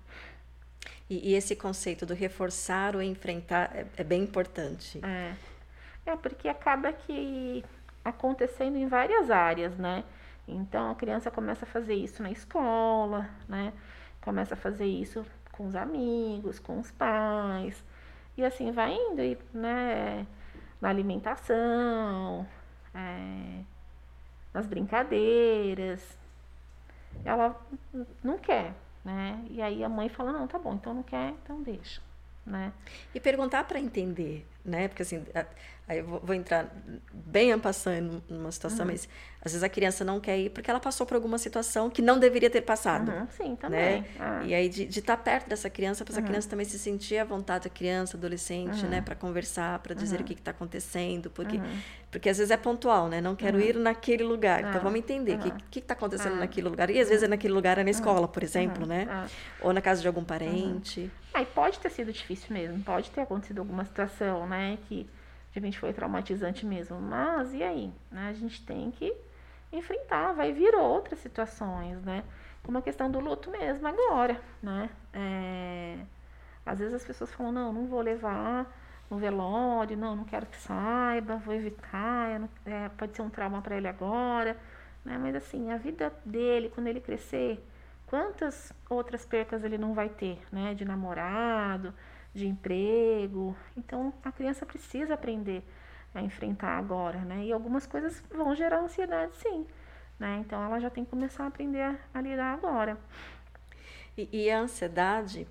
E, 1.08 1.30
e, 1.30 1.34
esse 1.34 1.54
conceito 1.54 2.04
do 2.04 2.14
reforçar 2.14 2.96
ou 2.96 3.02
enfrentar 3.02 3.70
é, 3.74 3.86
é, 3.96 4.04
bem 4.04 4.22
importante. 4.22 5.00
É. 5.04 5.34
é, 6.04 6.16
porque 6.16 6.48
acaba 6.48 6.92
que 6.92 7.64
acontecendo 8.04 8.76
em 8.76 8.86
várias 8.88 9.30
áreas, 9.30 9.76
né? 9.76 10.04
Então 10.48 10.90
a 10.90 10.94
criança 10.94 11.30
começa 11.30 11.64
a 11.64 11.68
fazer 11.68 11.94
isso 11.94 12.22
na 12.22 12.30
escola, 12.30 13.28
né? 13.48 13.72
Começa 14.20 14.54
a 14.54 14.56
fazer 14.56 14.86
isso 14.86 15.24
com 15.52 15.66
os 15.66 15.74
amigos, 15.74 16.58
com 16.58 16.78
os 16.78 16.90
pais. 16.90 17.82
E 18.36 18.44
assim 18.44 18.70
vai 18.70 18.92
indo, 18.92 19.22
e, 19.22 19.38
né? 19.52 20.26
Na 20.80 20.88
alimentação, 20.88 22.46
é, 22.94 23.60
nas 24.52 24.66
brincadeiras. 24.66 26.16
Ela 27.24 27.58
não 28.22 28.38
quer, 28.38 28.74
né? 29.04 29.44
E 29.50 29.60
aí 29.62 29.82
a 29.82 29.88
mãe 29.88 30.08
fala, 30.08 30.32
não, 30.32 30.46
tá 30.46 30.58
bom, 30.58 30.74
então 30.74 30.94
não 30.94 31.02
quer, 31.02 31.30
então 31.30 31.62
deixa, 31.62 32.00
né? 32.44 32.72
E 33.14 33.20
perguntar 33.20 33.64
para 33.64 33.80
entender, 33.80 34.46
né? 34.64 34.88
Porque 34.88 35.02
assim, 35.02 35.24
aí 35.88 35.98
eu 35.98 36.04
vou, 36.04 36.34
entrar 36.34 36.68
bem 37.12 37.52
ampassando 37.52 38.22
numa 38.28 38.50
situação, 38.50 38.84
uhum. 38.84 38.92
mas 38.92 39.08
às 39.40 39.52
vezes 39.52 39.62
a 39.62 39.68
criança 39.68 40.04
não 40.04 40.18
quer 40.18 40.36
ir 40.36 40.50
porque 40.50 40.68
ela 40.68 40.80
passou 40.80 41.06
por 41.06 41.14
alguma 41.14 41.38
situação 41.38 41.88
que 41.88 42.02
não 42.02 42.18
deveria 42.18 42.50
ter 42.50 42.62
passado. 42.62 43.12
Uhum, 43.12 43.26
sim, 43.30 43.56
também. 43.56 44.00
Né? 44.00 44.06
Ah. 44.18 44.42
E 44.44 44.52
aí 44.52 44.68
de 44.68 44.86
estar 44.86 45.16
tá 45.16 45.22
perto 45.22 45.48
dessa 45.48 45.70
criança, 45.70 46.04
para 46.04 46.12
essa 46.12 46.20
uhum. 46.20 46.26
criança 46.26 46.48
também 46.48 46.66
se 46.66 46.78
sentir 46.78 47.18
à 47.18 47.24
vontade, 47.24 47.68
a 47.68 47.70
criança, 47.70 48.16
adolescente, 48.16 48.84
né? 48.86 49.00
Para 49.00 49.14
conversar, 49.14 49.78
para 49.78 49.94
dizer 49.94 50.20
o 50.20 50.24
que 50.24 50.34
está 50.34 50.50
acontecendo, 50.50 51.30
porque 51.30 51.60
porque 52.10 52.30
às 52.30 52.38
vezes 52.38 52.50
é 52.50 52.56
pontual, 52.56 53.08
né? 53.08 53.20
Não 53.20 53.36
quero 53.36 53.60
ir 53.60 53.76
naquele 53.76 54.24
lugar. 54.24 54.60
Então 54.60 54.80
vamos 54.80 54.98
entender 54.98 55.34
o 55.34 55.54
que 55.70 55.78
está 55.78 55.94
acontecendo 55.94 56.36
naquele 56.36 56.68
lugar. 56.68 56.88
E 56.90 56.98
às 56.98 57.08
vezes 57.08 57.22
é 57.22 57.28
naquele 57.28 57.52
lugar 57.52 57.78
é 57.78 57.84
na 57.84 57.90
escola, 57.90 58.26
por 58.26 58.42
exemplo, 58.42 58.86
né? 58.86 59.28
Ou 59.60 59.72
na 59.72 59.80
casa 59.80 60.00
de 60.00 60.08
algum 60.08 60.24
parente. 60.24 61.10
Aí 61.34 61.44
pode 61.44 61.78
ter 61.78 61.90
sido 61.90 62.12
difícil 62.12 62.54
mesmo, 62.54 62.82
pode 62.82 63.10
ter 63.10 63.20
acontecido 63.20 63.58
alguma 63.58 63.84
situação, 63.84 64.46
né? 64.46 64.78
Que 64.88 65.06
repente 65.56 65.78
foi 65.78 65.92
traumatizante 65.92 66.64
mesmo. 66.64 67.00
Mas 67.00 67.52
e 67.54 67.62
aí? 67.62 67.92
Né? 68.10 68.28
A 68.28 68.32
gente 68.32 68.64
tem 68.64 68.90
que 68.90 69.14
enfrentar, 69.72 70.32
vai 70.32 70.52
vir 70.52 70.74
outras 70.74 71.18
situações, 71.18 72.02
né? 72.02 72.24
Como 72.62 72.78
a 72.78 72.82
questão 72.82 73.10
do 73.10 73.20
luto 73.20 73.50
mesmo 73.50 73.86
agora, 73.86 74.40
né? 74.62 74.90
É, 75.12 75.98
às 76.64 76.78
vezes 76.78 76.94
as 76.94 77.04
pessoas 77.04 77.32
falam, 77.32 77.52
não, 77.52 77.72
não 77.72 77.86
vou 77.86 78.00
levar 78.00 78.66
no 79.10 79.18
velório, 79.18 79.96
não, 79.96 80.16
não 80.16 80.24
quero 80.24 80.46
que 80.46 80.56
saiba, 80.56 81.36
vou 81.36 81.54
evitar, 81.54 82.40
não, 82.40 82.48
é, 82.64 82.88
pode 82.90 83.14
ser 83.14 83.22
um 83.22 83.30
trauma 83.30 83.62
para 83.62 83.76
ele 83.76 83.86
agora, 83.86 84.56
né? 85.04 85.18
Mas 85.18 85.36
assim, 85.36 85.70
a 85.70 85.76
vida 85.76 86.12
dele, 86.24 86.70
quando 86.74 86.88
ele 86.88 87.00
crescer, 87.00 87.64
quantas 88.06 88.72
outras 88.90 89.24
percas 89.24 89.62
ele 89.64 89.78
não 89.78 89.94
vai 89.94 90.08
ter, 90.08 90.40
né? 90.50 90.74
De 90.74 90.84
namorado, 90.84 91.94
de 92.36 92.46
emprego. 92.46 93.56
Então, 93.76 94.12
a 94.22 94.30
criança 94.30 94.66
precisa 94.66 95.14
aprender 95.14 95.64
a 96.14 96.22
enfrentar 96.22 96.78
agora, 96.78 97.18
né? 97.20 97.44
E 97.44 97.52
algumas 97.52 97.86
coisas 97.86 98.22
vão 98.30 98.54
gerar 98.54 98.80
ansiedade, 98.80 99.34
sim, 99.36 99.66
né? 100.18 100.38
Então, 100.40 100.62
ela 100.62 100.78
já 100.78 100.90
tem 100.90 101.04
que 101.04 101.10
começar 101.10 101.44
a 101.44 101.46
aprender 101.48 101.80
a, 101.80 101.96
a 102.12 102.20
lidar 102.20 102.54
agora. 102.54 102.98
E, 104.16 104.28
e 104.32 104.50
a 104.50 104.60
ansiedade, 104.60 105.46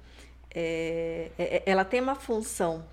é, 0.54 1.32
é, 1.38 1.64
ela 1.66 1.84
tem 1.84 2.02
uma 2.02 2.16
função 2.16 2.86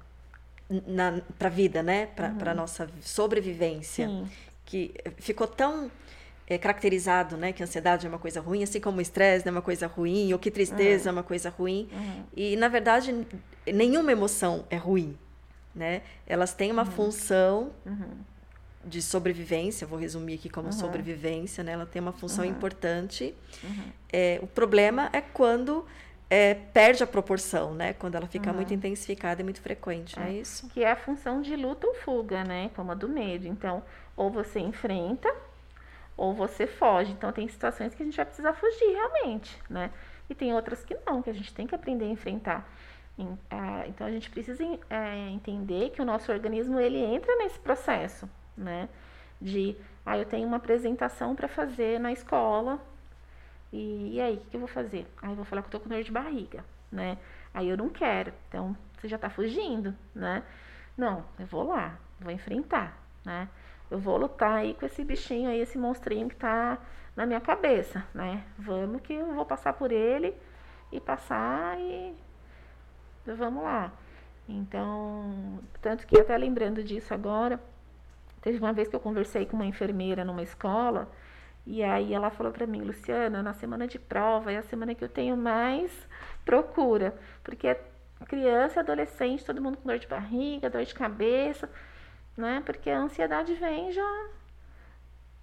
para 1.39 1.49
a 1.49 1.51
vida, 1.51 1.83
né? 1.83 2.07
Para 2.07 2.29
uhum. 2.31 2.49
a 2.49 2.55
nossa 2.55 2.89
sobrevivência, 3.01 4.09
sim. 4.09 4.31
que 4.65 4.95
ficou 5.19 5.47
tão 5.47 5.91
é, 6.47 6.59
caracterizado, 6.59 7.37
né, 7.37 7.53
que 7.53 7.63
a 7.63 7.67
ansiedade 7.67 8.07
é 8.07 8.09
uma 8.09 8.19
coisa 8.19 8.41
ruim, 8.41 8.63
assim 8.63 8.81
como 8.81 8.99
o 8.99 9.01
estresse 9.01 9.47
é 9.47 9.51
uma 9.51 9.63
coisa 9.63 9.87
ruim, 9.87 10.33
ou 10.33 10.39
que 10.39 10.51
tristeza 10.51 11.05
uhum. 11.05 11.17
é 11.17 11.19
uma 11.19 11.23
coisa 11.23 11.51
ruim. 11.51 11.89
Uhum. 11.93 12.25
E, 12.37 12.57
na 12.57 12.69
verdade, 12.69 13.27
nenhuma 13.67 14.13
emoção 14.13 14.65
é 14.69 14.77
ruim, 14.77 15.17
né? 15.75 16.03
Elas 16.27 16.53
têm 16.53 16.73
uma 16.73 16.83
uhum. 16.83 16.91
função 16.91 17.73
uhum. 17.87 18.17
de 18.85 19.01
sobrevivência, 19.01 19.87
vou 19.87 19.99
resumir 19.99 20.35
aqui 20.35 20.49
como 20.49 20.67
uhum. 20.67 20.73
sobrevivência, 20.73 21.63
né? 21.63 21.73
Ela 21.73 21.87
tem 21.87 22.03
uma 22.03 22.13
função 22.13 22.45
uhum. 22.45 22.51
importante. 22.51 23.35
É, 24.13 24.39
o 24.43 24.47
problema 24.47 25.09
é 25.13 25.21
quando 25.21 25.87
é, 26.29 26.55
perde 26.55 27.03
a 27.03 27.07
proporção, 27.07 27.73
né? 27.73 27.93
Quando 27.93 28.17
ela 28.17 28.27
fica 28.27 28.53
muito 28.53 28.75
intensificada 28.75 29.41
e 29.41 29.45
muito 29.45 29.61
frequente, 29.61 30.19
é. 30.19 30.25
é 30.25 30.33
isso? 30.33 30.69
Que 30.69 30.83
é 30.83 30.91
a 30.91 30.97
função 30.97 31.41
de 31.41 31.55
luta 31.55 31.87
ou 31.87 31.95
fuga, 31.95 32.43
né? 32.43 32.71
Como 32.75 32.91
a 32.91 32.95
do 32.95 33.09
medo. 33.09 33.47
Então, 33.47 33.83
ou 34.17 34.31
você 34.31 34.59
enfrenta 34.59 35.33
ou 36.17 36.35
você 36.35 36.67
foge. 36.67 37.13
Então 37.13 37.33
tem 37.33 37.49
situações 37.49 37.95
que 37.95 38.03
a 38.03 38.07
gente 38.07 38.17
vai 38.17 38.27
precisar 38.27 38.53
fugir 38.55 38.93
realmente, 38.93 39.61
né? 39.69 39.91
E 40.29 40.35
tem 40.35 40.55
outras 40.55 40.85
que 40.85 40.97
não, 41.07 41.23
que 41.23 41.31
a 41.31 41.35
gente 41.35 41.53
tem 41.53 41.67
que 41.67 41.75
aprender 41.75 42.05
a 42.05 42.09
enfrentar. 42.09 42.69
Então 43.89 44.07
a 44.07 44.11
gente 44.11 44.31
precisa 44.31 44.65
é, 44.89 45.29
entender 45.31 45.91
que 45.91 46.01
o 46.01 46.05
nosso 46.05 46.33
organismo 46.33 46.81
ele 46.81 46.99
entra 46.99 47.35
nesse 47.37 47.59
processo, 47.59 48.29
né? 48.57 48.89
De, 49.41 49.77
ah, 50.07 50.17
eu 50.17 50.25
tenho 50.25 50.47
uma 50.47 50.57
apresentação 50.57 51.35
para 51.35 51.49
fazer 51.49 52.01
na 52.01 52.13
escola 52.13 52.81
e, 53.73 54.15
e 54.15 54.21
aí 54.21 54.37
o 54.37 54.41
que 54.51 54.57
eu 54.57 54.61
vou 54.61 54.69
fazer? 54.69 55.07
Ah, 55.21 55.31
eu 55.31 55.35
vou 55.35 55.45
falar 55.45 55.63
que 55.63 55.69
eu 55.69 55.73
tô 55.73 55.81
com 55.81 55.89
dor 55.89 56.03
de 56.03 56.13
barriga, 56.13 56.65
né? 56.91 57.19
Aí 57.53 57.69
eu 57.69 57.77
não 57.77 57.89
quero, 57.89 58.33
então 58.49 58.77
você 58.97 59.09
já 59.09 59.17
está 59.17 59.29
fugindo, 59.29 59.95
né? 60.15 60.43
Não, 60.97 61.25
eu 61.39 61.47
vou 61.47 61.65
lá, 61.65 61.99
vou 62.21 62.33
enfrentar, 62.33 62.97
né? 63.25 63.49
Eu 63.93 63.99
vou 63.99 64.17
lutar 64.17 64.55
aí 64.55 64.73
com 64.73 64.87
esse 64.87 65.05
bichinho 65.05 65.51
aí, 65.51 65.61
esse 65.61 65.77
monstrinho 65.77 66.27
que 66.27 66.37
tá 66.37 66.79
na 67.15 67.27
minha 67.27 67.41
cabeça, 67.43 68.03
né? 68.15 68.43
Vamos 68.59 69.03
que 69.03 69.13
eu 69.13 69.35
vou 69.35 69.45
passar 69.45 69.75
por 69.75 69.93
ele 69.93 70.35
e 70.91 70.99
passar 70.99 71.79
e 71.79 72.15
vamos 73.27 73.63
lá. 73.63 73.93
Então, 74.49 75.61
tanto 75.83 76.07
que 76.07 76.19
até 76.19 76.35
lembrando 76.39 76.83
disso 76.83 77.13
agora, 77.13 77.61
teve 78.41 78.59
uma 78.59 78.73
vez 78.73 78.89
que 78.89 78.97
eu 78.97 79.01
conversei 79.01 79.45
com 79.45 79.57
uma 79.57 79.67
enfermeira 79.67 80.25
numa 80.25 80.43
escola 80.43 81.07
e 81.67 81.83
aí 81.83 82.15
ela 82.15 82.31
falou 82.31 82.51
para 82.51 82.67
mim, 82.67 82.81
Luciana, 82.81 83.43
na 83.43 83.53
semana 83.53 83.87
de 83.87 83.99
prova 83.99 84.51
é 84.51 84.57
a 84.57 84.63
semana 84.63 84.95
que 84.95 85.05
eu 85.05 85.09
tenho 85.09 85.37
mais 85.37 85.93
procura, 86.47 87.15
porque 87.45 87.69
é 87.69 87.85
criança, 88.27 88.81
adolescente, 88.81 89.45
todo 89.45 89.61
mundo 89.61 89.77
com 89.77 89.87
dor 89.87 89.99
de 89.99 90.07
barriga, 90.07 90.71
dor 90.71 90.83
de 90.83 90.95
cabeça 90.95 91.69
né? 92.37 92.63
Porque 92.65 92.91
a 92.91 92.99
ansiedade 92.99 93.55
vem 93.55 93.93
já 93.93 94.29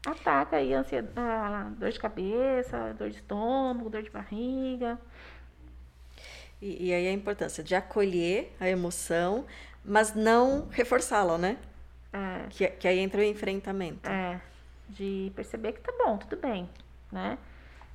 ataca 0.06 0.58
aí 0.58 0.74
a, 0.74 0.80
ansiedade, 0.80 1.20
a 1.20 1.72
dor 1.78 1.92
de 1.92 2.00
cabeça, 2.00 2.94
dor 2.98 3.10
de 3.10 3.18
estômago, 3.18 3.90
dor 3.90 4.04
de 4.04 4.10
barriga. 4.10 5.00
E, 6.62 6.88
e 6.88 6.94
aí 6.94 7.08
a 7.08 7.12
importância 7.12 7.64
de 7.64 7.76
acolher 7.76 8.56
a 8.60 8.68
emoção, 8.68 9.46
mas 9.84 10.14
não 10.14 10.68
reforçá-la, 10.70 11.38
né? 11.38 11.58
É. 12.12 12.48
Que, 12.50 12.68
que 12.68 12.88
aí 12.88 13.00
entra 13.00 13.22
o 13.22 13.24
enfrentamento. 13.24 14.10
É, 14.10 14.42
de 14.88 15.32
perceber 15.36 15.74
que 15.74 15.82
tá 15.82 15.94
bom, 15.98 16.18
tudo 16.18 16.38
bem, 16.38 16.70
né? 17.12 17.38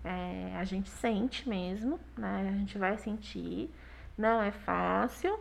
É, 0.05 0.57
a 0.57 0.65
gente 0.65 0.89
sente 0.91 1.49
mesmo, 1.49 1.99
né? 2.17 2.49
A 2.49 2.59
gente 2.59 2.79
vai 2.79 2.97
sentir, 2.99 3.71
não 4.17 4.43
é 4.43 4.51
fácil, 4.51 5.39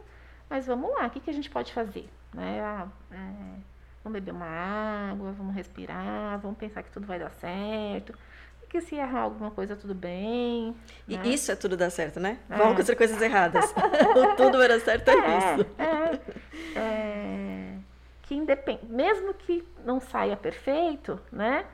mas 0.50 0.66
vamos 0.66 0.92
lá, 0.92 1.08
o 1.08 1.10
que, 1.10 1.20
que 1.20 1.30
a 1.30 1.34
gente 1.34 1.50
pode 1.50 1.74
fazer? 1.74 2.10
Né? 2.34 2.60
Ah, 2.62 2.88
é, 3.12 3.60
vamos 4.04 4.20
beber 4.20 4.32
uma 4.32 4.46
água, 4.46 5.32
vamos 5.32 5.56
respirar, 5.56 6.40
vamos 6.40 6.58
pensar 6.58 6.84
que 6.84 6.92
tudo 6.92 7.06
vai 7.06 7.20
dar 7.20 7.32
certo. 7.32 8.18
E 8.64 8.68
que 8.68 8.82
se 8.82 8.96
errar 8.96 9.22
alguma 9.22 9.52
coisa, 9.52 9.76
tudo 9.76 9.94
bem. 9.94 10.76
E 11.08 11.18
né? 11.18 11.28
isso 11.28 11.52
é 11.52 11.56
tudo 11.56 11.78
dar 11.78 11.90
certo, 11.90 12.20
né? 12.20 12.40
É. 12.50 12.58
Vamos 12.58 12.78
fazer 12.78 12.96
coisas 12.96 13.22
erradas. 13.22 13.74
o 14.16 14.36
tudo 14.36 14.58
vai 14.58 14.68
dar 14.68 14.80
certo 14.80 15.10
é, 15.10 15.14
é 15.14 15.38
isso. 15.38 15.66
É, 15.78 16.80
é, 16.80 17.78
que 18.24 18.36
independ... 18.36 18.80
Mesmo 18.86 19.34
que 19.34 19.68
não 19.86 20.00
saia 20.00 20.36
perfeito, 20.36 21.20
né? 21.32 21.66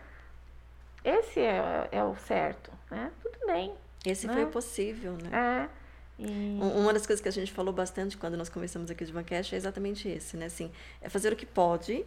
Esse 1.04 1.40
é, 1.40 1.88
é 1.92 2.04
o 2.04 2.16
certo, 2.16 2.72
né? 2.92 3.12
Tudo 3.22 3.46
bem. 3.48 3.74
Esse 4.06 4.28
né? 4.28 4.34
foi 4.34 4.46
possível, 4.48 5.14
né? 5.14 5.68
É. 5.74 5.79
E... 6.20 6.60
Uma 6.62 6.92
das 6.92 7.08
coisas 7.08 7.22
que 7.22 7.30
a 7.30 7.32
gente 7.32 7.52
falou 7.52 7.74
bastante 7.74 8.18
quando 8.18 8.36
nós 8.36 8.50
começamos 8.50 8.92
aqui 8.92 9.06
de 9.06 9.14
Bancast 9.14 9.56
é 9.56 9.58
exatamente 9.58 10.08
esse, 10.10 10.36
né? 10.36 10.48
Assim, 10.48 10.70
é 11.02 11.08
fazer 11.08 11.32
o 11.32 11.36
que 11.36 11.46
pode, 11.46 12.06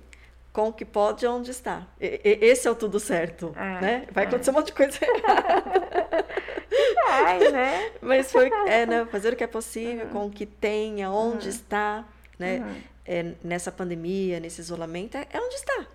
com 0.52 0.68
o 0.68 0.72
que 0.72 0.84
pode 0.84 1.26
onde 1.26 1.50
está. 1.50 1.86
E, 1.98 2.20
esse 2.22 2.68
é 2.68 2.70
o 2.70 2.74
tudo 2.74 3.00
certo, 3.00 3.54
é, 3.56 3.80
né? 3.80 4.06
Vai 4.12 4.24
é. 4.24 4.28
acontecer 4.28 4.50
um 4.50 4.54
monte 4.54 4.66
de 4.66 4.72
coisa 4.74 4.98
errada. 5.02 6.26
Vai, 7.06 7.50
né? 7.50 7.92
Mas 8.02 8.30
foi, 8.30 8.50
é, 8.66 8.84
né? 8.84 9.06
fazer 9.06 9.32
o 9.32 9.36
que 9.36 9.44
é 9.44 9.46
possível, 9.46 10.04
uhum. 10.06 10.12
com 10.12 10.26
o 10.26 10.30
que 10.30 10.44
tenha, 10.44 11.10
onde 11.10 11.48
uhum. 11.48 11.54
está, 11.54 12.04
né? 12.38 12.58
Uhum. 12.58 12.82
É, 13.04 13.34
nessa 13.42 13.72
pandemia, 13.72 14.38
nesse 14.38 14.60
isolamento, 14.60 15.16
é, 15.16 15.26
é 15.32 15.40
onde 15.40 15.54
está. 15.54 15.86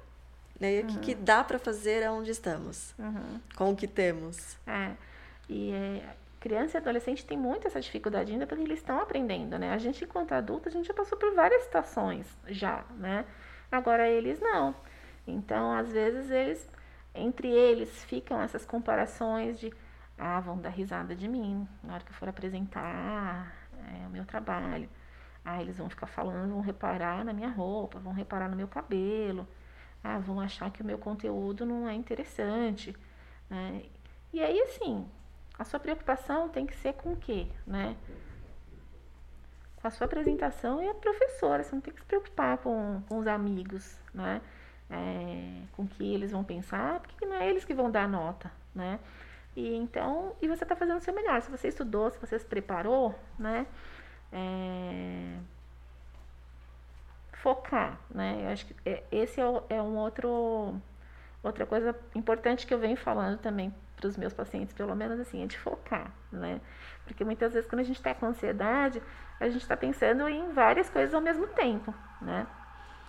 Né? 0.60 0.82
O 0.82 0.88
que, 0.88 1.00
que 1.00 1.16
dá 1.16 1.44
para 1.44 1.60
fazer 1.60 2.02
é 2.02 2.10
onde 2.10 2.32
estamos, 2.32 2.96
com 3.56 3.72
o 3.72 3.76
que 3.76 3.88
temos. 3.88 4.58
É. 4.66 4.92
E 5.48 5.72
é, 5.72 6.02
criança 6.40 6.78
e 6.78 6.80
adolescente 6.82 7.26
tem 7.26 7.38
muito 7.38 7.68
essa 7.68 7.80
dificuldade 7.82 8.32
ainda 8.32 8.48
porque 8.48 8.64
eles 8.64 8.80
estão 8.80 9.00
aprendendo, 9.00 9.58
né? 9.58 9.72
A 9.72 9.78
gente, 9.78 10.04
enquanto 10.04 10.34
adulto, 10.34 10.70
a 10.70 10.72
gente 10.72 10.88
já 10.88 10.94
passou 10.94 11.18
por 11.18 11.34
várias 11.34 11.64
situações 11.64 12.26
já, 12.48 12.86
né? 12.98 13.26
Agora 13.72 14.08
eles 14.10 14.40
não. 14.40 14.76
Então, 15.28 15.74
às 15.74 15.92
vezes, 15.92 16.30
eles, 16.32 16.70
entre 17.14 17.50
eles, 17.50 18.04
ficam 18.06 18.42
essas 18.42 18.66
comparações 18.66 19.60
de, 19.60 19.74
ah, 20.18 20.40
vão 20.40 20.58
dar 20.58 20.70
risada 20.70 21.16
de 21.16 21.28
mim 21.28 21.68
na 21.84 21.96
hora 21.96 22.04
que 22.04 22.12
eu 22.12 22.16
for 22.16 22.30
apresentar 22.30 23.54
é, 24.04 24.08
o 24.08 24.10
meu 24.10 24.26
trabalho. 24.26 24.90
Ah, 25.44 25.62
eles 25.62 25.78
vão 25.78 25.90
ficar 25.90 26.08
falando, 26.08 26.52
vão 26.52 26.62
reparar 26.62 27.24
na 27.26 27.34
minha 27.34 27.50
roupa, 27.50 28.00
vão 28.00 28.14
reparar 28.14 28.50
no 28.50 28.56
meu 28.56 28.68
cabelo. 28.68 29.48
Ah, 30.04 30.20
vão 30.20 30.40
achar 30.40 30.72
que 30.72 30.82
o 30.82 30.86
meu 30.86 30.98
conteúdo 30.98 31.66
não 31.66 31.88
é 31.88 31.94
interessante. 31.94 32.96
Né? 33.50 33.84
E 34.34 34.42
aí, 34.42 34.60
assim, 34.62 35.10
a 35.58 35.64
sua 35.64 35.80
preocupação 35.80 36.50
tem 36.50 36.66
que 36.66 36.76
ser 36.76 36.94
com 36.94 37.14
o 37.14 37.18
quê, 37.18 37.48
né? 37.66 37.96
Com 39.78 39.88
a 39.88 39.92
sua 39.92 40.06
apresentação 40.06 40.82
e 40.82 40.88
a 40.88 40.94
professora. 40.94 41.64
Você 41.64 41.74
não 41.74 41.82
tem 41.82 41.94
que 41.94 42.00
se 42.00 42.06
preocupar 42.06 42.58
com, 42.60 43.02
com 43.08 43.18
os 43.18 43.28
amigos, 43.28 44.00
né? 44.14 44.42
É, 44.90 45.64
com 45.76 45.84
o 45.84 45.88
que 45.88 46.14
eles 46.14 46.32
vão 46.32 46.44
pensar, 46.44 47.00
porque 47.00 47.26
não 47.26 47.36
é 47.36 47.50
eles 47.50 47.66
que 47.66 47.74
vão 47.74 47.90
dar 47.90 48.04
a 48.04 48.08
nota, 48.08 48.52
né? 48.74 49.00
E 49.56 49.76
então, 49.76 50.36
e 50.42 50.48
você 50.48 50.64
está 50.64 50.76
fazendo 50.76 50.98
o 50.98 51.02
seu 51.02 51.14
melhor. 51.14 51.42
Se 51.42 51.50
você 51.50 51.68
estudou, 51.70 52.10
se 52.12 52.20
você 52.20 52.38
se 52.38 52.46
preparou, 52.46 53.18
né? 53.40 53.66
É, 54.32 55.38
focar, 57.34 58.00
né? 58.10 58.44
Eu 58.44 58.50
acho 58.50 58.66
que 58.68 58.76
é, 58.86 59.04
esse 59.12 59.42
é, 59.42 59.46
é 59.70 59.82
um 59.82 59.98
outro 59.98 60.80
outra 61.44 61.66
coisa 61.66 61.96
importante 62.14 62.68
que 62.68 62.74
eu 62.74 62.80
venho 62.80 62.98
falando 62.98 63.40
também 63.40 63.74
para 63.98 64.08
os 64.08 64.16
meus 64.16 64.34
pacientes, 64.34 64.74
pelo 64.74 64.96
menos 64.96 65.20
assim, 65.20 65.44
é 65.44 65.46
de 65.46 65.58
focar, 65.58 66.12
né? 66.32 66.62
Porque 67.06 67.26
muitas 67.26 67.54
vezes 67.54 67.70
quando 67.70 67.82
a 67.82 67.84
gente 67.84 67.98
está 67.98 68.14
com 68.14 68.28
ansiedade, 68.28 69.02
a 69.40 69.50
gente 69.50 69.62
está 69.62 69.76
pensando 69.76 70.30
em 70.30 70.54
várias 70.54 70.90
coisas 70.90 71.14
ao 71.14 71.22
mesmo 71.22 71.48
tempo, 71.48 71.94
né? 72.22 72.48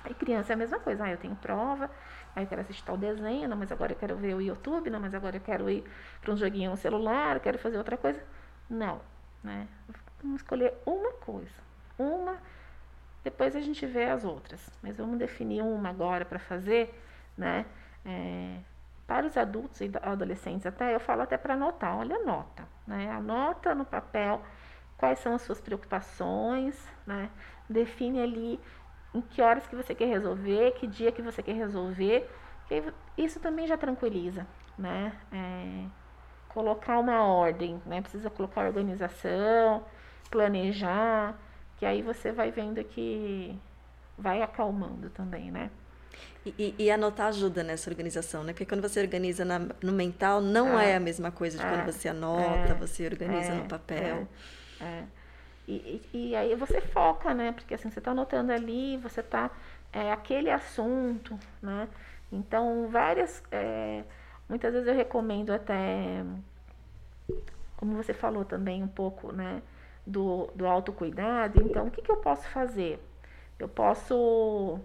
Aí 0.04 0.14
criança 0.14 0.52
é 0.52 0.54
a 0.54 0.56
mesma 0.56 0.80
coisa, 0.80 1.04
ah, 1.04 1.10
eu 1.10 1.18
tenho 1.18 1.36
prova, 1.36 1.90
aí 2.34 2.44
eu 2.44 2.48
quero 2.48 2.62
assistir 2.62 2.82
tal 2.84 2.96
desenho, 2.96 3.48
não, 3.48 3.56
mas 3.56 3.70
agora 3.70 3.92
eu 3.92 3.96
quero 3.96 4.16
ver 4.16 4.34
o 4.34 4.40
YouTube, 4.40 4.90
não, 4.90 4.98
mas 4.98 5.14
agora 5.14 5.36
eu 5.36 5.40
quero 5.40 5.68
ir 5.70 5.84
para 6.20 6.32
um 6.32 6.36
joguinho 6.36 6.70
no 6.70 6.76
celular, 6.76 7.36
eu 7.36 7.40
quero 7.40 7.58
fazer 7.58 7.78
outra 7.78 7.96
coisa. 7.96 8.20
Não, 8.68 9.00
né? 9.44 9.68
Vamos 10.22 10.40
escolher 10.40 10.74
uma 10.86 11.12
coisa, 11.12 11.54
uma 11.98 12.36
depois 13.28 13.54
a 13.54 13.60
gente 13.60 13.84
vê 13.84 14.04
as 14.04 14.24
outras. 14.24 14.60
Mas 14.82 14.96
vamos 14.96 15.18
definir 15.18 15.62
uma 15.62 15.90
agora 15.90 16.24
para 16.24 16.38
fazer, 16.38 16.98
né? 17.36 17.66
É, 18.04 18.58
para 19.08 19.26
os 19.26 19.38
adultos 19.38 19.80
e 19.80 19.90
adolescentes 20.02 20.66
até, 20.66 20.94
eu 20.94 21.00
falo 21.00 21.22
até 21.22 21.38
para 21.38 21.54
anotar, 21.54 21.96
olha, 21.96 22.14
anota, 22.16 22.68
né? 22.86 23.10
Anota 23.10 23.74
no 23.74 23.86
papel 23.86 24.42
quais 24.98 25.18
são 25.20 25.34
as 25.34 25.40
suas 25.40 25.62
preocupações, 25.62 26.86
né? 27.06 27.30
Define 27.70 28.20
ali 28.20 28.60
em 29.14 29.22
que 29.22 29.40
horas 29.40 29.66
que 29.66 29.74
você 29.74 29.94
quer 29.94 30.08
resolver, 30.08 30.72
que 30.72 30.86
dia 30.86 31.10
que 31.10 31.22
você 31.22 31.42
quer 31.42 31.54
resolver. 31.54 32.30
Isso 33.16 33.40
também 33.40 33.66
já 33.66 33.78
tranquiliza, 33.78 34.46
né? 34.76 35.18
É, 35.32 35.86
colocar 36.50 36.98
uma 36.98 37.24
ordem, 37.24 37.80
né? 37.86 38.02
Precisa 38.02 38.28
colocar 38.28 38.66
organização, 38.66 39.84
planejar, 40.30 41.34
que 41.78 41.86
aí 41.86 42.02
você 42.02 42.30
vai 42.30 42.50
vendo 42.50 42.84
que 42.84 43.58
vai 44.18 44.42
acalmando 44.42 45.08
também, 45.08 45.50
né? 45.50 45.70
E, 46.46 46.74
e, 46.78 46.90
anotar 46.90 47.26
ajuda 47.26 47.62
nessa 47.62 47.90
organização, 47.90 48.42
né? 48.42 48.52
Porque 48.52 48.64
quando 48.64 48.80
você 48.80 49.00
organiza 49.00 49.44
na, 49.44 49.58
no 49.82 49.92
mental, 49.92 50.40
não 50.40 50.78
é, 50.78 50.92
é 50.92 50.96
a 50.96 51.00
mesma 51.00 51.30
coisa 51.30 51.58
de 51.58 51.64
é, 51.64 51.68
quando 51.68 51.84
você 51.84 52.08
anota, 52.08 52.72
é, 52.72 52.74
você 52.74 53.06
organiza 53.06 53.54
no 53.54 53.64
é, 53.64 53.68
papel. 53.68 54.28
É, 54.80 54.84
é. 54.84 55.04
E, 55.66 56.02
e, 56.14 56.36
aí 56.36 56.54
você 56.54 56.80
foca, 56.80 57.34
né? 57.34 57.52
Porque 57.52 57.74
assim, 57.74 57.90
você 57.90 57.98
está 57.98 58.12
anotando 58.12 58.52
ali, 58.52 58.96
você 58.98 59.20
está. 59.20 59.50
É 59.92 60.12
aquele 60.12 60.50
assunto, 60.50 61.38
né? 61.60 61.88
Então, 62.32 62.88
várias. 62.88 63.42
Muitas 64.48 64.72
vezes 64.72 64.88
eu 64.88 64.94
recomendo 64.94 65.50
até. 65.50 66.24
Como 67.76 67.94
você 67.96 68.14
falou 68.14 68.44
também 68.44 68.82
um 68.82 68.88
pouco, 68.88 69.32
né? 69.32 69.60
Do, 70.06 70.48
do 70.54 70.66
autocuidado. 70.66 71.60
Então, 71.62 71.88
o 71.88 71.90
que, 71.90 72.00
que 72.00 72.10
eu 72.10 72.16
posso 72.16 72.48
fazer? 72.48 72.98
Eu 73.58 73.68
posso 73.68 74.80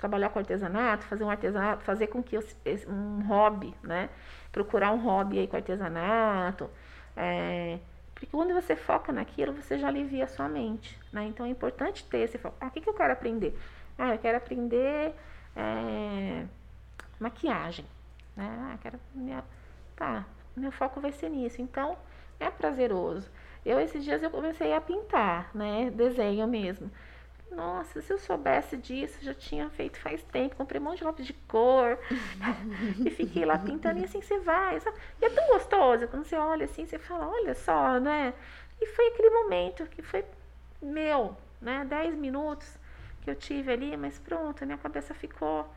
trabalhar 0.00 0.30
com 0.30 0.38
artesanato, 0.38 1.04
fazer 1.04 1.24
um 1.24 1.30
artesanato, 1.30 1.84
fazer 1.84 2.06
com 2.06 2.22
que 2.22 2.34
eu, 2.34 2.42
um 2.88 3.22
hobby, 3.26 3.74
né? 3.82 4.08
Procurar 4.50 4.92
um 4.92 4.96
hobby 4.96 5.38
aí 5.38 5.46
com 5.46 5.56
artesanato. 5.56 6.70
É, 7.14 7.78
porque 8.14 8.26
quando 8.26 8.54
você 8.54 8.74
foca 8.74 9.12
naquilo, 9.12 9.52
você 9.52 9.78
já 9.78 9.88
alivia 9.88 10.24
a 10.24 10.26
sua 10.26 10.48
mente, 10.48 10.98
né? 11.12 11.26
Então 11.26 11.44
é 11.44 11.50
importante 11.50 12.02
ter 12.04 12.20
esse 12.20 12.38
foco. 12.38 12.56
Ah, 12.58 12.68
o 12.68 12.70
que, 12.70 12.80
que 12.80 12.88
eu 12.88 12.94
quero 12.94 13.12
aprender? 13.12 13.58
Ah, 13.98 14.14
eu 14.14 14.18
quero 14.18 14.38
aprender 14.38 15.14
é, 15.54 16.46
maquiagem, 17.18 17.84
né? 18.34 18.72
Ah, 18.72 18.78
quero 18.80 18.98
tá, 19.96 20.24
meu 20.56 20.72
foco 20.72 20.98
vai 20.98 21.12
ser 21.12 21.28
nisso. 21.28 21.60
Então 21.60 21.96
é 22.38 22.50
prazeroso. 22.50 23.30
Eu 23.66 23.78
esses 23.78 24.02
dias 24.02 24.22
eu 24.22 24.30
comecei 24.30 24.72
a 24.72 24.80
pintar, 24.80 25.50
né? 25.54 25.90
Desenho 25.90 26.48
mesmo. 26.48 26.90
Nossa, 27.50 28.00
se 28.00 28.12
eu 28.12 28.18
soubesse 28.18 28.76
disso, 28.76 29.18
já 29.20 29.34
tinha 29.34 29.68
feito 29.70 29.98
faz 29.98 30.22
tempo. 30.24 30.56
Comprei 30.56 30.80
um 30.80 30.84
monte 30.84 30.98
de 30.98 31.04
lápis 31.04 31.26
de 31.26 31.32
cor 31.32 31.98
e 33.04 33.10
fiquei 33.10 33.44
lá 33.44 33.58
pintando. 33.58 33.98
E 34.00 34.04
assim 34.04 34.22
você 34.22 34.38
vai, 34.38 34.78
sabe? 34.80 34.96
E 35.20 35.24
é 35.24 35.30
tão 35.30 35.46
gostoso 35.48 36.06
quando 36.08 36.24
você 36.24 36.36
olha 36.36 36.64
assim, 36.64 36.86
você 36.86 36.98
fala: 36.98 37.28
olha 37.28 37.54
só, 37.54 37.98
né? 37.98 38.32
E 38.80 38.86
foi 38.86 39.08
aquele 39.08 39.30
momento 39.30 39.84
que 39.86 40.00
foi 40.00 40.24
meu, 40.80 41.36
né? 41.60 41.84
Dez 41.88 42.14
minutos 42.14 42.78
que 43.22 43.30
eu 43.30 43.34
tive 43.34 43.72
ali, 43.72 43.96
mas 43.96 44.18
pronto, 44.18 44.62
a 44.62 44.66
minha 44.66 44.78
cabeça 44.78 45.12
ficou 45.12 45.68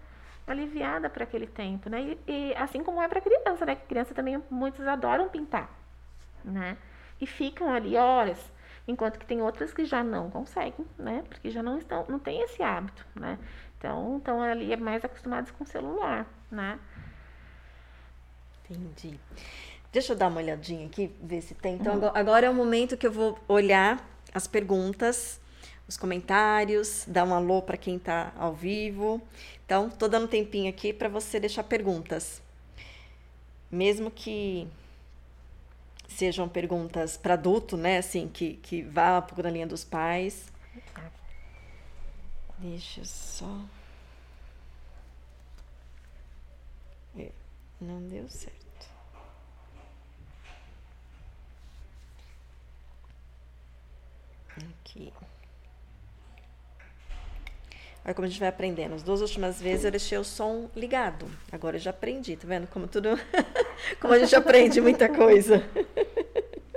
aliviada 0.46 1.10
para 1.10 1.24
aquele 1.24 1.48
tempo, 1.48 1.90
né? 1.90 2.02
E, 2.28 2.32
e 2.32 2.56
assim 2.56 2.84
como 2.84 3.02
é 3.02 3.08
para 3.08 3.20
criança, 3.20 3.66
né? 3.66 3.76
Que 3.76 3.88
criança 3.88 4.14
também 4.14 4.42
muitos 4.50 4.86
adoram 4.88 5.28
pintar, 5.28 5.70
né? 6.44 6.78
E 7.20 7.26
ficam 7.26 7.74
ali 7.74 7.98
horas 7.98 8.40
enquanto 8.88 9.18
que 9.18 9.26
tem 9.26 9.42
outras 9.42 9.74
que 9.74 9.86
já 9.86 10.04
não 10.04 10.30
conseguem, 10.30 10.86
né? 10.98 11.24
Porque 11.30 11.50
já 11.50 11.64
não 11.64 11.78
estão, 11.78 12.06
não 12.08 12.20
tem 12.20 12.42
esse 12.42 12.62
hábito, 12.62 13.06
né? 13.16 13.40
Então, 13.78 14.18
estão 14.18 14.42
ali 14.42 14.72
é 14.72 14.78
mais 14.78 15.04
acostumados 15.04 15.52
com 15.52 15.64
o 15.64 15.68
celular, 15.68 16.26
né? 16.52 16.80
Entendi. 18.70 19.20
Deixa 19.92 20.14
eu 20.14 20.18
dar 20.18 20.28
uma 20.28 20.40
olhadinha 20.40 20.88
aqui, 20.88 21.14
ver 21.22 21.42
se 21.42 21.54
tem. 21.54 21.76
Então, 21.76 22.00
uhum. 22.00 22.12
agora 22.14 22.48
é 22.48 22.50
o 22.50 22.54
momento 22.54 22.98
que 22.98 23.06
eu 23.06 23.12
vou 23.12 23.38
olhar 23.48 24.04
as 24.34 24.48
perguntas, 24.48 25.40
os 25.88 25.98
comentários, 25.98 27.06
dar 27.08 27.26
um 27.26 27.34
alô 27.34 27.62
para 27.62 27.78
quem 27.78 27.98
está 27.98 28.32
ao 28.38 28.54
vivo. 28.54 29.22
Então, 29.66 29.90
tô 29.90 30.08
dando 30.08 30.26
um 30.26 30.28
tempinho 30.28 30.70
aqui 30.70 30.92
para 30.92 31.10
você 31.10 31.40
deixar 31.40 31.64
perguntas. 31.64 32.42
Mesmo 33.70 34.10
que 34.10 34.68
sejam 36.14 36.48
perguntas 36.48 37.18
para 37.18 37.34
adulto, 37.34 37.76
né? 37.78 37.98
Assim, 37.98 38.28
que, 38.28 38.56
que 38.56 38.82
vá 38.84 39.20
um 39.20 39.22
pouco 39.22 39.44
na 39.44 39.50
linha 39.50 39.68
dos 39.68 39.84
pais. 39.84 40.52
Deixa 42.60 43.02
eu 43.02 43.06
só. 43.06 43.60
Não 47.84 48.02
deu 48.08 48.30
certo. 48.30 48.90
Aqui. 54.56 55.12
Olha 58.06 58.14
como 58.14 58.26
a 58.26 58.30
gente 58.30 58.40
vai 58.40 58.50
aprendendo. 58.50 58.96
As 58.96 59.04
duas 59.04 59.22
últimas 59.22 59.62
vezes 59.62 59.86
eu 59.86 59.92
deixei 59.92 60.18
o 60.18 60.26
som 60.26 60.70
ligado. 60.76 61.26
Agora 61.50 61.78
eu 61.78 61.80
já 61.80 61.92
aprendi, 61.92 62.36
tá 62.36 62.46
vendo? 62.46 62.68
Como 62.68 62.86
tudo. 62.86 63.18
como 64.02 64.14
a 64.14 64.20
gente 64.20 64.36
aprende 64.36 64.82
muita 64.82 65.08
coisa. 65.08 65.64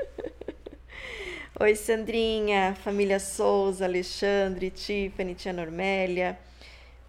Oi, 1.59 1.74
Sandrinha, 1.74 2.77
família 2.85 3.18
Souza, 3.18 3.87
Alexandre, 3.87 4.70
Tiffany, 4.70 5.35
tia 5.35 5.53
Normélia. 5.53 6.39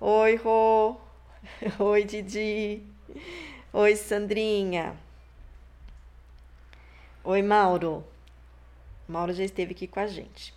Oi, 0.02 0.36
Rô. 0.36 0.96
Oi, 1.78 2.04
Didi. 2.04 2.82
Oi, 3.72 3.96
Sandrinha. 3.96 4.96
Oi, 7.24 7.44
Mauro. 7.44 8.04
Mauro 9.08 9.32
já 9.32 9.44
esteve 9.44 9.74
aqui 9.74 9.86
com 9.86 10.00
a 10.00 10.08
gente. 10.08 10.56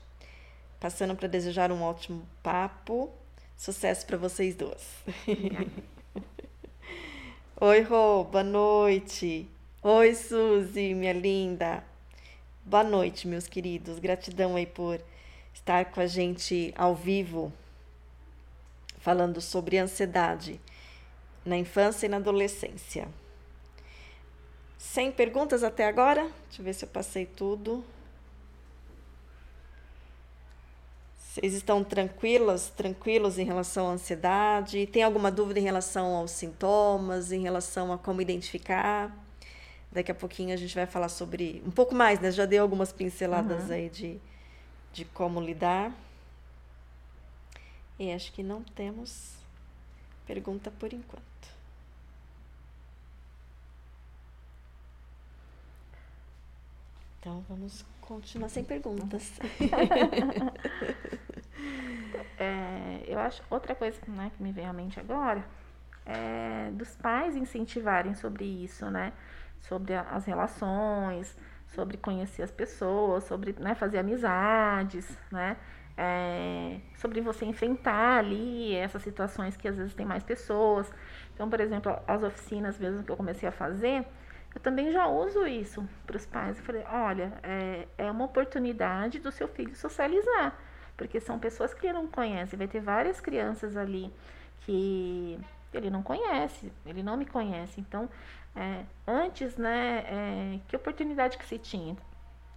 Passando 0.78 1.14
para 1.14 1.28
desejar 1.28 1.70
um 1.70 1.82
ótimo 1.82 2.26
papo 2.42 3.19
Sucesso 3.60 4.06
para 4.06 4.16
vocês 4.16 4.54
duas. 4.54 4.82
Oi, 7.60 7.82
Rô, 7.82 8.24
boa 8.24 8.42
noite. 8.42 9.46
Oi, 9.82 10.14
Suzy, 10.14 10.94
minha 10.94 11.12
linda. 11.12 11.84
Boa 12.64 12.82
noite, 12.82 13.28
meus 13.28 13.46
queridos. 13.46 13.98
Gratidão 13.98 14.56
aí 14.56 14.64
por 14.64 14.98
estar 15.52 15.92
com 15.92 16.00
a 16.00 16.06
gente 16.06 16.72
ao 16.74 16.94
vivo, 16.94 17.52
falando 18.98 19.42
sobre 19.42 19.76
ansiedade 19.76 20.58
na 21.44 21.58
infância 21.58 22.06
e 22.06 22.08
na 22.08 22.16
adolescência. 22.16 23.08
Sem 24.78 25.12
perguntas 25.12 25.62
até 25.62 25.86
agora? 25.86 26.22
Deixa 26.46 26.62
eu 26.62 26.64
ver 26.64 26.72
se 26.72 26.86
eu 26.86 26.88
passei 26.88 27.26
tudo. 27.26 27.84
Vocês 31.30 31.54
estão 31.54 31.84
tranquilas, 31.84 32.70
tranquilos 32.70 33.38
em 33.38 33.44
relação 33.44 33.88
à 33.88 33.92
ansiedade? 33.92 34.84
Tem 34.88 35.04
alguma 35.04 35.30
dúvida 35.30 35.60
em 35.60 35.62
relação 35.62 36.16
aos 36.16 36.32
sintomas, 36.32 37.30
em 37.30 37.40
relação 37.40 37.92
a 37.92 37.98
como 37.98 38.20
identificar? 38.20 39.16
Daqui 39.92 40.10
a 40.10 40.14
pouquinho 40.14 40.52
a 40.52 40.56
gente 40.56 40.74
vai 40.74 40.86
falar 40.86 41.08
sobre 41.08 41.62
um 41.64 41.70
pouco 41.70 41.94
mais, 41.94 42.18
né? 42.18 42.32
Já 42.32 42.46
dei 42.46 42.58
algumas 42.58 42.92
pinceladas 42.92 43.66
uhum. 43.66 43.72
aí 43.72 43.88
de, 43.88 44.20
de 44.92 45.04
como 45.04 45.40
lidar. 45.40 45.92
E 47.96 48.10
acho 48.10 48.32
que 48.32 48.42
não 48.42 48.64
temos 48.64 49.34
pergunta 50.26 50.68
por 50.80 50.92
enquanto. 50.92 51.22
Então 57.20 57.44
vamos 57.48 57.84
continuar 58.10 58.48
sem 58.48 58.64
perguntas. 58.64 59.38
é, 62.36 63.04
eu 63.06 63.20
acho 63.20 63.40
outra 63.48 63.72
coisa 63.72 63.96
né, 64.08 64.32
que 64.36 64.42
me 64.42 64.50
vem 64.50 64.66
à 64.66 64.72
mente 64.72 64.98
agora 64.98 65.44
é 66.04 66.72
dos 66.72 66.96
pais 66.96 67.36
incentivarem 67.36 68.14
sobre 68.14 68.44
isso, 68.44 68.90
né? 68.90 69.12
Sobre 69.60 69.94
as 69.94 70.24
relações, 70.24 71.36
sobre 71.68 71.96
conhecer 71.96 72.42
as 72.42 72.50
pessoas, 72.50 73.22
sobre 73.24 73.54
né, 73.60 73.76
fazer 73.76 73.98
amizades, 73.98 75.16
né? 75.30 75.56
É, 75.96 76.80
sobre 76.96 77.20
você 77.20 77.44
enfrentar 77.44 78.18
ali 78.18 78.74
essas 78.74 79.02
situações 79.02 79.56
que 79.56 79.68
às 79.68 79.76
vezes 79.76 79.94
tem 79.94 80.04
mais 80.04 80.24
pessoas. 80.24 80.92
Então, 81.32 81.48
por 81.48 81.60
exemplo, 81.60 81.96
as 82.08 82.24
oficinas 82.24 82.76
mesmo 82.76 83.04
que 83.04 83.12
eu 83.12 83.16
comecei 83.16 83.48
a 83.48 83.52
fazer, 83.52 84.04
eu 84.54 84.60
também 84.60 84.90
já 84.90 85.06
uso 85.06 85.46
isso 85.46 85.88
para 86.06 86.16
os 86.16 86.26
pais. 86.26 86.58
Eu 86.58 86.64
falei, 86.64 86.84
olha, 86.90 87.32
é, 87.42 87.86
é 87.98 88.10
uma 88.10 88.24
oportunidade 88.24 89.18
do 89.18 89.30
seu 89.30 89.46
filho 89.48 89.74
socializar, 89.76 90.58
porque 90.96 91.20
são 91.20 91.38
pessoas 91.38 91.72
que 91.72 91.86
ele 91.86 91.92
não 91.92 92.06
conhece. 92.06 92.56
Vai 92.56 92.66
ter 92.66 92.80
várias 92.80 93.20
crianças 93.20 93.76
ali 93.76 94.12
que 94.60 95.38
ele 95.72 95.88
não 95.88 96.02
conhece, 96.02 96.72
ele 96.84 97.02
não 97.02 97.16
me 97.16 97.24
conhece. 97.26 97.80
Então, 97.80 98.08
é, 98.56 98.84
antes, 99.06 99.56
né, 99.56 100.04
é, 100.06 100.60
que 100.66 100.74
oportunidade 100.74 101.38
que 101.38 101.46
se 101.46 101.58
tinha? 101.58 101.96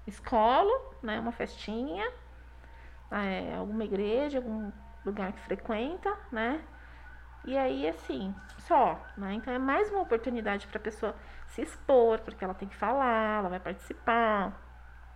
Escola, 0.07 0.73
né, 1.01 1.19
uma 1.19 1.31
festinha, 1.31 2.05
é, 3.11 3.55
alguma 3.55 3.83
igreja, 3.83 4.39
algum 4.39 4.71
lugar 5.05 5.31
que 5.31 5.39
frequenta, 5.41 6.17
né? 6.31 6.59
E 7.45 7.57
aí, 7.57 7.87
assim, 7.87 8.33
só, 8.59 8.99
né? 9.17 9.33
Então 9.33 9.53
é 9.53 9.59
mais 9.59 9.89
uma 9.89 10.01
oportunidade 10.01 10.67
para 10.67 10.77
a 10.77 10.81
pessoa 10.81 11.15
se 11.47 11.61
expor, 11.61 12.19
porque 12.19 12.43
ela 12.43 12.53
tem 12.53 12.67
que 12.67 12.75
falar, 12.75 13.39
ela 13.39 13.49
vai 13.49 13.59
participar, 13.59 14.59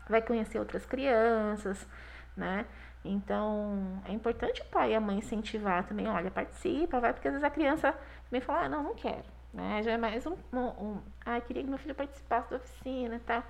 vai 0.09 0.21
conhecer 0.21 0.59
outras 0.59 0.85
crianças, 0.85 1.87
né? 2.35 2.65
Então, 3.03 4.01
é 4.05 4.11
importante 4.11 4.61
o 4.61 4.65
pai 4.65 4.91
e 4.91 4.95
a 4.95 4.99
mãe 5.01 5.19
incentivar 5.19 5.85
também, 5.85 6.07
olha, 6.07 6.29
participa, 6.29 6.99
vai, 6.99 7.13
porque 7.13 7.27
às 7.27 7.33
vezes 7.35 7.45
a 7.45 7.49
criança 7.49 7.93
também 8.29 8.41
fala, 8.41 8.65
ah, 8.65 8.69
não, 8.69 8.83
não 8.83 8.95
quero, 8.95 9.23
né? 9.53 9.81
Já 9.83 9.93
é 9.93 9.97
mais 9.97 10.25
um, 10.25 10.35
um, 10.53 10.59
um 10.59 11.01
ah, 11.25 11.39
queria 11.41 11.63
que 11.63 11.69
meu 11.69 11.77
filho 11.77 11.95
participasse 11.95 12.49
da 12.49 12.57
oficina 12.57 13.15
e 13.15 13.19
tal, 13.19 13.43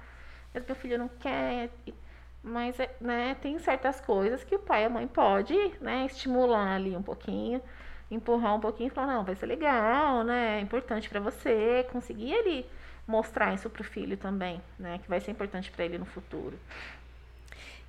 mas 0.54 0.66
meu 0.66 0.76
filho 0.76 1.00
não 1.00 1.08
quer, 1.08 1.72
mas, 2.44 2.80
é, 2.80 2.96
né, 3.02 3.36
tem 3.42 3.58
certas 3.60 4.00
coisas 4.00 4.44
que 4.44 4.56
o 4.56 4.60
pai 4.60 4.84
e 4.84 4.86
a 4.86 4.90
mãe 4.90 5.08
pode, 5.08 5.56
né, 5.82 6.06
estimular 6.06 6.76
ali 6.76 6.96
um 6.96 7.04
pouquinho, 7.04 7.62
empurrar 8.10 8.56
um 8.56 8.60
pouquinho 8.60 8.88
e 8.88 8.90
falar, 8.90 9.16
não, 9.16 9.24
vai 9.24 9.36
ser 9.36 9.46
legal, 9.46 10.24
né, 10.24 10.60
é 10.60 10.62
importante 10.62 11.10
para 11.10 11.20
você, 11.20 11.86
conseguir 11.92 12.32
ele 12.32 12.66
mostrar 13.08 13.54
isso 13.54 13.70
pro 13.70 13.84
filho 13.84 14.18
também, 14.18 14.62
né, 14.78 15.00
que 15.02 15.10
vai 15.10 15.20
ser 15.20 15.32
importante 15.32 15.72
para 15.72 15.86
ele 15.86 15.98
no 15.98 16.06
futuro. 16.06 16.58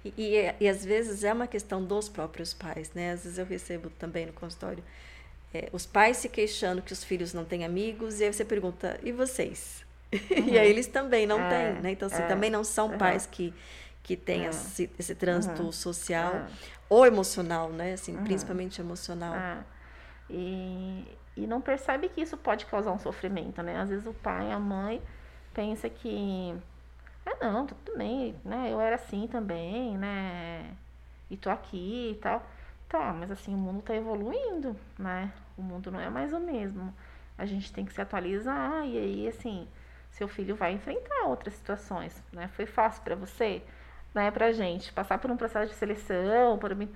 E, 0.04 0.14
e, 0.16 0.54
e, 0.60 0.68
às 0.68 0.84
vezes 0.84 1.24
é 1.24 1.32
uma 1.32 1.46
questão 1.46 1.84
dos 1.84 2.08
próprios 2.08 2.54
pais, 2.54 2.92
né? 2.94 3.10
Às 3.10 3.24
vezes 3.24 3.36
eu 3.36 3.44
recebo 3.44 3.90
também 3.90 4.26
no 4.26 4.32
consultório 4.32 4.82
é, 5.52 5.68
os 5.72 5.86
pais 5.86 6.18
se 6.18 6.28
queixando 6.28 6.82
que 6.82 6.92
os 6.92 7.02
filhos 7.02 7.32
não 7.32 7.44
têm 7.44 7.64
amigos, 7.64 8.20
e 8.20 8.24
aí 8.24 8.32
você 8.32 8.44
pergunta, 8.44 8.98
e 9.02 9.12
vocês? 9.12 9.84
Uhum. 10.12 10.48
e 10.52 10.58
aí 10.58 10.68
eles 10.68 10.86
também 10.86 11.26
não 11.26 11.40
é, 11.40 11.48
têm, 11.48 11.82
né? 11.82 11.90
Então, 11.92 12.06
assim, 12.06 12.22
é, 12.22 12.26
também 12.26 12.50
não 12.50 12.62
são 12.64 12.90
uhum. 12.90 12.98
pais 12.98 13.26
que, 13.26 13.54
que 14.02 14.16
têm 14.16 14.46
é. 14.46 14.50
esse, 14.50 14.90
esse 14.98 15.14
trânsito 15.14 15.62
uhum. 15.62 15.72
social 15.72 16.34
é. 16.34 16.46
ou 16.88 17.06
emocional, 17.06 17.70
né? 17.70 17.94
Assim, 17.94 18.14
uhum. 18.14 18.24
principalmente 18.24 18.80
emocional. 18.80 19.64
E, 20.30 21.04
e 21.36 21.46
não 21.46 21.60
percebe 21.60 22.08
que 22.08 22.20
isso 22.20 22.36
pode 22.36 22.66
causar 22.66 22.92
um 22.92 22.98
sofrimento, 22.98 23.62
né? 23.62 23.78
Às 23.80 23.88
vezes 23.88 24.06
o 24.06 24.14
pai, 24.14 24.50
a 24.52 24.58
mãe 24.58 25.02
pensa 25.54 25.88
que 25.88 26.54
ah, 27.26 27.36
não, 27.44 27.66
tudo 27.66 27.96
bem, 27.96 28.34
né? 28.44 28.72
Eu 28.72 28.80
era 28.80 28.96
assim 28.96 29.26
também, 29.26 29.96
né? 29.98 30.74
E 31.30 31.36
tô 31.36 31.50
aqui 31.50 32.12
e 32.12 32.18
tal. 32.20 32.42
Tá, 32.88 33.12
mas 33.12 33.30
assim, 33.30 33.54
o 33.54 33.58
mundo 33.58 33.82
tá 33.82 33.94
evoluindo, 33.94 34.74
né? 34.98 35.32
O 35.56 35.62
mundo 35.62 35.90
não 35.90 36.00
é 36.00 36.08
mais 36.08 36.32
o 36.32 36.40
mesmo. 36.40 36.94
A 37.36 37.44
gente 37.44 37.72
tem 37.72 37.84
que 37.84 37.92
se 37.92 38.00
atualizar 38.00 38.86
e 38.86 38.96
aí, 38.98 39.28
assim, 39.28 39.68
seu 40.10 40.26
filho 40.26 40.56
vai 40.56 40.72
enfrentar 40.72 41.26
outras 41.26 41.54
situações, 41.54 42.22
né? 42.32 42.48
Foi 42.48 42.66
fácil 42.66 43.02
para 43.02 43.14
você, 43.14 43.62
né? 44.14 44.30
Pra 44.30 44.52
gente 44.52 44.92
passar 44.92 45.18
por 45.18 45.30
um 45.30 45.36
processo 45.36 45.70
de 45.70 45.78
seleção, 45.78 46.58
para 46.58 46.74
mim, 46.74 46.90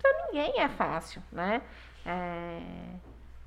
para 0.00 0.26
ninguém 0.26 0.60
é 0.60 0.68
fácil, 0.68 1.22
né? 1.32 1.62
É, 2.04 2.60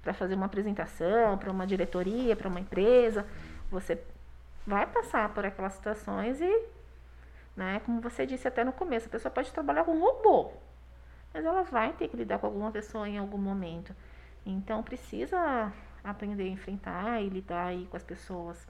para 0.01 0.13
fazer 0.13 0.35
uma 0.35 0.45
apresentação, 0.45 1.37
para 1.37 1.49
uma 1.49 1.65
diretoria, 1.65 2.35
para 2.35 2.49
uma 2.49 2.59
empresa, 2.59 3.25
você 3.71 4.01
vai 4.67 4.85
passar 4.85 5.33
por 5.33 5.45
aquelas 5.45 5.73
situações 5.73 6.41
e, 6.41 6.65
né, 7.55 7.81
como 7.85 8.01
você 8.01 8.25
disse 8.25 8.47
até 8.47 8.63
no 8.63 8.73
começo, 8.73 9.07
a 9.07 9.09
pessoa 9.11 9.31
pode 9.31 9.51
trabalhar 9.51 9.85
com 9.85 9.97
robô, 9.97 10.51
mas 11.33 11.45
ela 11.45 11.63
vai 11.63 11.93
ter 11.93 12.09
que 12.09 12.17
lidar 12.17 12.39
com 12.39 12.47
alguma 12.47 12.71
pessoa 12.71 13.07
em 13.07 13.17
algum 13.17 13.37
momento. 13.37 13.95
Então 14.45 14.83
precisa 14.83 15.71
aprender 16.03 16.43
a 16.43 16.47
enfrentar 16.47 17.21
e 17.21 17.29
lidar 17.29 17.67
aí 17.67 17.87
com 17.87 17.95
as 17.95 18.03
pessoas. 18.03 18.67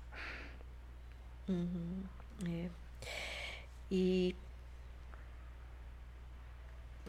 Uhum, 1.50 2.04
é. 2.48 2.70
E 3.90 4.36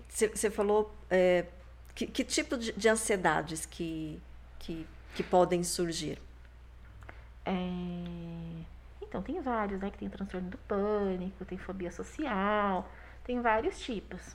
você 0.09 0.51
falou 0.51 0.95
é, 1.11 1.47
que, 1.95 2.07
que, 2.07 2.25
tipo 2.25 2.57
de, 2.57 2.73
de 2.73 2.89
ansiedades 2.89 3.67
que, 3.67 4.21
que, 4.59 4.87
que 5.15 5.23
podem 5.23 5.63
surgir? 5.63 6.21
É, 7.45 7.53
então, 9.01 9.23
tem 9.23 9.41
vários, 9.41 9.81
né? 9.81 9.91
Que 9.91 9.99
tem 9.99 10.09
transtorno 10.09 10.51
do 10.51 10.59
pânico, 10.59 11.45
tem 11.45 11.57
fobia 11.57 11.91
social, 11.91 12.91
tem 13.23 13.41
vários 13.41 13.79
tipos. 13.81 14.35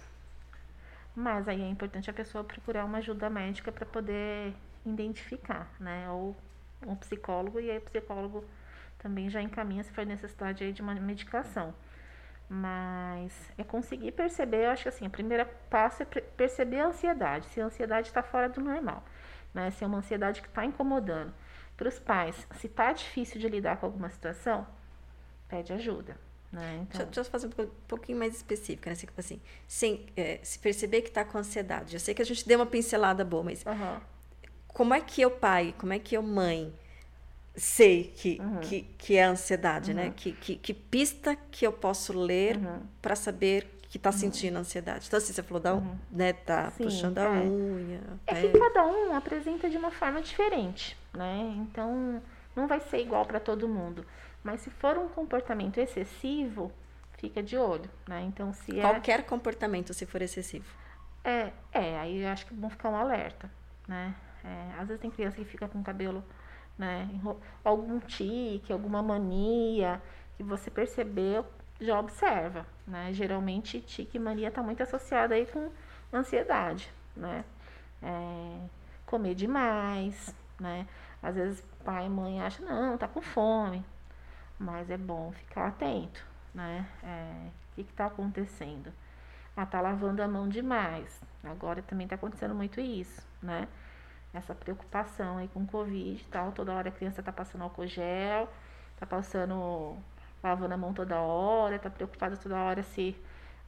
Mas 1.16 1.47
aí 1.47 1.62
é 1.62 1.68
importante 1.68 2.10
a 2.10 2.14
pessoa 2.14 2.43
procurar 2.43 2.86
uma 2.86 2.99
ajuda 2.99 3.30
médica 3.30 3.72
para 3.72 3.86
poder 3.86 4.53
identificar, 4.86 5.70
né? 5.80 6.10
Ou 6.10 6.36
um 6.88 6.95
psicólogo, 6.95 7.60
e 7.60 7.70
aí 7.70 7.78
o 7.78 7.82
psicólogo 7.82 8.45
também 8.99 9.30
já 9.30 9.41
encaminha 9.41 9.84
se 9.84 9.91
for 9.91 10.05
necessidade 10.05 10.64
aí 10.64 10.72
de 10.72 10.82
uma 10.82 10.93
medicação. 10.95 11.74
Mas 12.50 13.32
é 13.60 13.64
conseguir 13.64 14.12
perceber, 14.12 14.66
eu 14.66 14.72
acho 14.72 14.84
que 14.84 14.89
assim, 14.89 15.06
o 15.06 15.10
primeiro 15.10 15.45
passo 15.70 16.02
é 16.02 16.06
perceber 16.06 16.80
a 16.80 16.88
ansiedade, 16.88 17.45
se 17.50 17.62
a 17.62 17.66
ansiedade 17.66 18.08
está 18.08 18.24
fora 18.24 18.50
do 18.50 18.60
normal, 18.60 19.04
né? 19.54 19.70
Se 19.70 19.84
é 19.84 19.88
uma 19.88 20.00
ansiedade 20.00 20.41
que 20.41 20.47
está 20.47 20.66
incomodando 20.66 21.32
para 21.78 21.88
os 21.88 22.00
pais, 22.00 22.47
se 22.58 22.66
está 22.66 22.91
difícil 22.91 23.39
de 23.39 23.47
lidar 23.47 23.78
com 23.78 23.86
alguma 23.86 24.10
situação, 24.10 24.66
pede 25.47 25.72
ajuda. 25.74 26.18
Né? 26.52 26.80
Então... 26.82 26.97
Deixa, 26.97 27.06
deixa, 27.06 27.20
eu 27.20 27.26
fazer 27.26 27.47
um 27.47 27.70
pouquinho 27.88 28.18
mais 28.18 28.36
específica, 28.36 28.89
né? 28.89 28.93
Assim, 28.93 29.06
tipo 29.06 29.20
assim, 29.20 29.41
sem, 29.68 30.08
é, 30.18 30.39
se 30.41 30.58
perceber 30.58 31.04
que 31.04 31.10
está 31.10 31.24
com 31.24 31.38
ansiedade. 31.38 31.95
Eu 31.95 32.00
sei 32.00 32.16
que 32.16 32.22
a 32.22 32.26
gente 32.26 32.47
deu 32.47 32.58
uma 32.58 32.66
pincelada 32.66 33.24
boa, 33.24 33.43
mas 33.43 33.64
uhum. 33.64 34.00
como 34.68 34.95
é 34.95 35.02
que 35.02 35.22
eu, 35.22 35.30
pai, 35.30 35.76
como 35.78 35.93
é 35.93 36.00
que 36.00 36.18
eu, 36.18 36.24
mãe, 36.24 36.74
sei 37.60 38.14
que, 38.16 38.39
uhum. 38.39 38.60
que, 38.60 38.82
que 38.97 39.18
é 39.18 39.24
ansiedade, 39.24 39.93
né? 39.93 40.03
uhum. 40.03 40.07
né? 40.10 40.14
Que, 40.16 40.32
que, 40.32 40.55
que, 40.55 40.74
pista 40.74 41.36
que 41.36 41.66
eu 41.66 41.74
posso 41.74 42.18
ler 42.18 42.57
uhum. 42.57 42.82
para 43.01 43.16
saber 43.16 43.80
que 43.89 43.97
está 43.97 44.12
sentindo 44.12 44.57
ansiedade. 44.57 45.07
Então, 45.07 45.18
assim, 45.18 45.34
você 45.34 45.41
falou 45.41 45.62
da, 45.62 45.82
né, 46.12 46.34
tá 46.34 46.70
Sim, 46.72 46.84
puxando 46.84 47.18
a 47.18 47.24
é. 47.24 47.39
unha. 47.39 48.01
É, 48.28 48.34
é 48.34 48.41
que 48.41 48.60
cada 48.60 48.86
um 48.86 49.16
apresenta 49.16 49.68
de 49.68 49.78
uma 49.78 49.89
forma 49.89 50.22
diferente, 50.22 50.95
né? 51.12 51.55
Então, 51.57 52.22
não 52.55 52.68
vai 52.68 52.80
ser 52.80 52.99
igual 52.99 53.26
para 53.26 53.39
todo 53.39 53.68
mundo. 53.68 54.05
Mas 54.43 54.62
se 54.62 54.70
for 54.70 54.97
um 54.97 55.07
comportamento 55.10 55.80
excessivo, 55.80 56.72
fica 57.18 57.41
de 57.41 57.57
olho, 57.57 57.89
né? 58.07 58.22
Então, 58.22 58.53
se 58.53 58.80
é 58.80 58.82
Qualquer 58.82 59.26
comportamento, 59.26 59.93
se 59.93 60.05
for 60.05 60.22
excessivo. 60.22 60.66
É, 61.24 61.51
é, 61.72 61.99
aí 61.99 62.22
eu 62.22 62.30
acho 62.30 62.45
que 62.45 62.53
vão 62.53 62.70
ficar 62.70 62.89
um 62.89 62.95
alerta, 62.95 63.49
né? 63.88 64.16
É, 64.43 64.80
às 64.80 64.88
vezes 64.88 65.01
tem 65.01 65.12
criança 65.12 65.36
que 65.36 65.45
fica 65.45 65.68
com 65.68 65.80
o 65.80 65.84
cabelo, 65.84 66.24
né? 66.80 67.09
Algum 67.63 67.99
tique, 67.99 68.71
alguma 68.71 69.03
mania 69.03 70.01
que 70.38 70.43
você 70.43 70.71
percebeu, 70.71 71.45
já 71.80 71.99
observa, 71.99 72.65
né? 72.88 73.11
Geralmente, 73.13 73.82
tique 73.82 74.17
e 74.17 74.19
mania 74.19 74.47
está 74.47 74.63
muito 74.63 74.82
associada 74.82 75.36
aí 75.36 75.45
com 75.45 75.69
ansiedade, 76.13 76.89
né? 77.15 77.43
É, 78.01 78.59
comer 79.05 79.36
demais, 79.36 80.34
né? 80.57 80.88
Às 81.21 81.36
vezes 81.36 81.63
pai 81.84 82.05
e 82.05 82.09
mãe 82.09 82.41
acham, 82.41 82.65
não, 82.65 82.97
tá 82.97 83.07
com 83.07 83.21
fome. 83.21 83.86
Mas 84.57 84.89
é 84.89 84.97
bom 84.97 85.32
ficar 85.34 85.67
atento, 85.67 86.25
né? 86.53 86.88
É, 87.03 87.49
o 87.71 87.75
que 87.75 87.82
está 87.82 88.05
acontecendo? 88.05 88.93
Ah, 89.55 89.65
tá 89.65 89.82
lavando 89.82 90.21
a 90.23 90.27
mão 90.27 90.47
demais. 90.47 91.21
Agora 91.43 91.82
também 91.82 92.05
está 92.05 92.15
acontecendo 92.15 92.55
muito 92.55 92.80
isso, 92.80 93.21
né? 93.41 93.67
Essa 94.34 94.53
preocupação 94.53 95.38
aí 95.38 95.47
com 95.47 95.61
o 95.61 95.67
Covid 95.67 96.21
e 96.21 96.25
tal. 96.25 96.51
Toda 96.51 96.73
hora 96.73 96.89
a 96.89 96.91
criança 96.91 97.23
tá 97.23 97.32
passando 97.32 97.63
álcool 97.63 97.88
gel, 97.88 98.49
tá 98.99 99.05
passando 99.05 99.97
lavando 100.41 100.73
a 100.73 100.77
mão 100.77 100.93
toda 100.93 101.19
hora, 101.19 101.80
tá 101.80 101.89
preocupada 101.89 102.38
toda 102.38 102.57
hora 102.57 102.84
se 102.84 103.15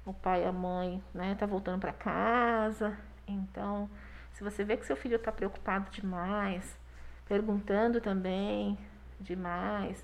o 0.05 0.13
pai 0.13 0.43
e 0.43 0.45
a 0.45 0.51
mãe, 0.51 1.03
né, 1.13 1.35
tá 1.35 1.45
voltando 1.45 1.79
para 1.79 1.93
casa. 1.93 2.97
Então, 3.27 3.89
se 4.33 4.43
você 4.43 4.63
vê 4.63 4.77
que 4.77 4.85
seu 4.85 4.95
filho 4.95 5.19
tá 5.19 5.31
preocupado 5.31 5.89
demais, 5.91 6.77
perguntando 7.27 8.01
também 8.01 8.77
demais, 9.19 10.03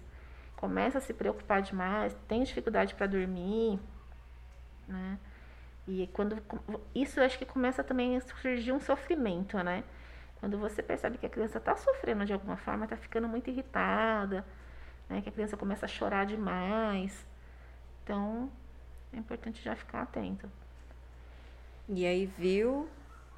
começa 0.56 0.98
a 0.98 1.02
se 1.02 1.14
preocupar 1.14 1.62
demais, 1.62 2.16
tem 2.28 2.44
dificuldade 2.44 2.96
para 2.96 3.08
dormir, 3.08 3.80
né? 4.88 5.18
E 5.88 6.08
quando 6.08 6.38
isso 6.94 7.22
acho 7.22 7.38
que 7.38 7.46
começa 7.46 7.84
também 7.84 8.18
a 8.18 8.22
surgir 8.22 8.74
um 8.74 8.80
sofrimento, 8.80 9.58
né? 9.64 9.84
Quando 10.40 10.58
você 10.58 10.84
percebe 10.84 11.18
que 11.18 11.26
a 11.26 11.30
criança 11.30 11.58
está 11.58 11.76
sofrendo 11.76 12.26
de 12.26 12.34
alguma 12.34 12.58
forma, 12.58 12.86
está 12.86 12.96
ficando 12.96 13.28
muito 13.28 13.50
irritada, 13.50 14.46
né? 15.10 15.22
Que 15.22 15.30
a 15.30 15.32
criança 15.32 15.58
começa 15.58 15.86
a 15.86 15.90
chorar 15.90 16.26
demais. 16.26 17.26
Então, 18.04 18.50
é 19.12 19.18
importante 19.18 19.64
já 19.64 19.76
ficar 19.76 20.04
atento. 20.04 20.50
E 21.90 22.06
aí 22.06 22.26
viu, 22.26 22.88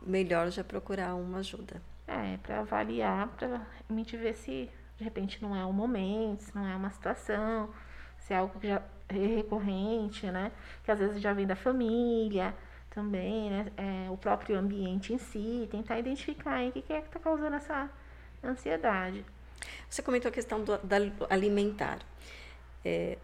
melhor 0.02 0.50
já 0.50 0.64
procurar 0.64 1.16
uma 1.16 1.40
ajuda. 1.40 1.82
É, 2.08 2.38
para 2.38 2.60
avaliar, 2.60 3.28
para 3.30 3.62
a 3.88 3.94
gente 3.94 4.18
ver 4.18 4.34
se 4.34 4.70
de 4.98 5.04
repente 5.04 5.42
não 5.42 5.56
é 5.56 5.66
um 5.66 5.72
momento, 5.72 6.42
se 6.42 6.56
não 6.56 6.68
é 6.68 6.76
uma 6.76 6.90
situação, 6.90 7.74
se 8.18 8.34
é 8.34 8.38
algo 8.38 8.60
que 8.60 8.68
já 8.68 8.82
é 9.08 9.14
recorrente, 9.14 10.26
né? 10.30 10.52
Que 10.84 10.92
às 10.92 11.00
vezes 11.00 11.22
já 11.22 11.32
vem 11.32 11.48
da 11.48 11.56
família 11.56 12.54
também, 12.90 13.50
né? 13.50 13.68
É, 13.78 14.10
o 14.10 14.18
próprio 14.18 14.58
ambiente 14.58 15.14
em 15.14 15.18
si, 15.18 15.68
tentar 15.72 16.00
identificar 16.00 16.56
aí 16.56 16.70
o 16.70 16.72
que 16.72 16.92
é 16.92 17.02
que 17.02 17.08
está 17.08 17.20
causando 17.20 17.56
essa 17.56 17.90
ansiedade. 18.44 19.26
Você 19.90 20.02
comentou 20.02 20.30
a 20.30 20.32
questão 20.32 20.64
do, 20.64 20.78
da 20.80 20.98
alimentar. 21.30 22.00
É, 22.84 23.18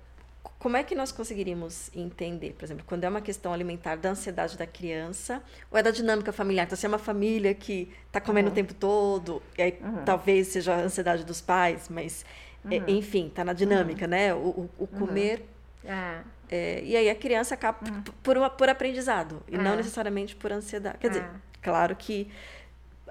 como 0.60 0.78
é 0.78 0.84
que 0.84 0.96
nós 0.96 1.12
conseguiríamos 1.12 1.92
entender, 1.96 2.54
por 2.54 2.66
exemplo, 2.66 2.84
quando 2.88 3.04
é 3.04 3.10
uma 3.10 3.22
questão 3.22 3.54
alimentar 3.54 3.96
da 3.96 4.10
ansiedade 4.10 4.58
da 4.58 4.66
criança 4.66 5.42
ou 5.72 5.78
é 5.78 5.84
da 5.84 5.92
dinâmica 5.92 6.32
familiar? 6.32 6.66
Então, 6.66 6.78
se 6.78 6.86
é 6.86 6.90
uma 6.90 6.98
família 6.98 7.54
que 7.54 7.92
está 8.08 8.20
comendo 8.20 8.48
uhum. 8.48 8.52
o 8.52 8.56
tempo 8.56 8.74
todo, 8.74 9.42
e 9.58 9.62
aí 9.62 9.78
uhum. 9.82 10.04
talvez 10.04 10.48
seja 10.48 10.76
a 10.76 10.80
ansiedade 10.80 11.24
dos 11.24 11.42
pais, 11.42 11.88
mas, 11.90 12.26
é, 12.70 12.78
uhum. 12.78 12.84
enfim, 12.88 13.28
está 13.28 13.44
na 13.44 13.54
dinâmica, 13.54 14.06
uhum. 14.06 14.12
né? 14.12 14.34
O, 14.34 14.38
o, 14.38 14.70
o 14.80 14.82
uhum. 14.82 14.88
comer. 14.88 15.55
É. 15.86 16.22
É, 16.50 16.84
e 16.84 16.96
aí 16.96 17.10
a 17.10 17.16
criança 17.16 17.56
acaba 17.56 17.80
uhum. 17.90 18.04
por, 18.22 18.38
uma, 18.38 18.50
por 18.50 18.70
aprendizado, 18.70 19.42
e 19.48 19.58
não 19.58 19.74
é. 19.74 19.78
necessariamente 19.78 20.36
por 20.36 20.52
ansiedade. 20.52 21.00
Quer 21.00 21.08
dizer, 21.10 21.24
é. 21.24 21.30
claro 21.62 21.96
que 21.96 22.32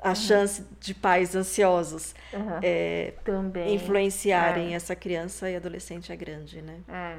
a 0.01 0.11
uhum. 0.11 0.15
chance 0.15 0.65
de 0.79 0.95
pais 0.95 1.35
ansiosos 1.35 2.15
uhum. 2.33 2.61
é, 2.63 3.15
influenciarem 3.73 4.75
essa 4.75 4.95
criança 4.95 5.51
e 5.51 5.57
adolescente 5.57 6.13
é 6.13 6.17
grande, 6.17 6.63
né? 6.63 6.81
É. 6.89 7.17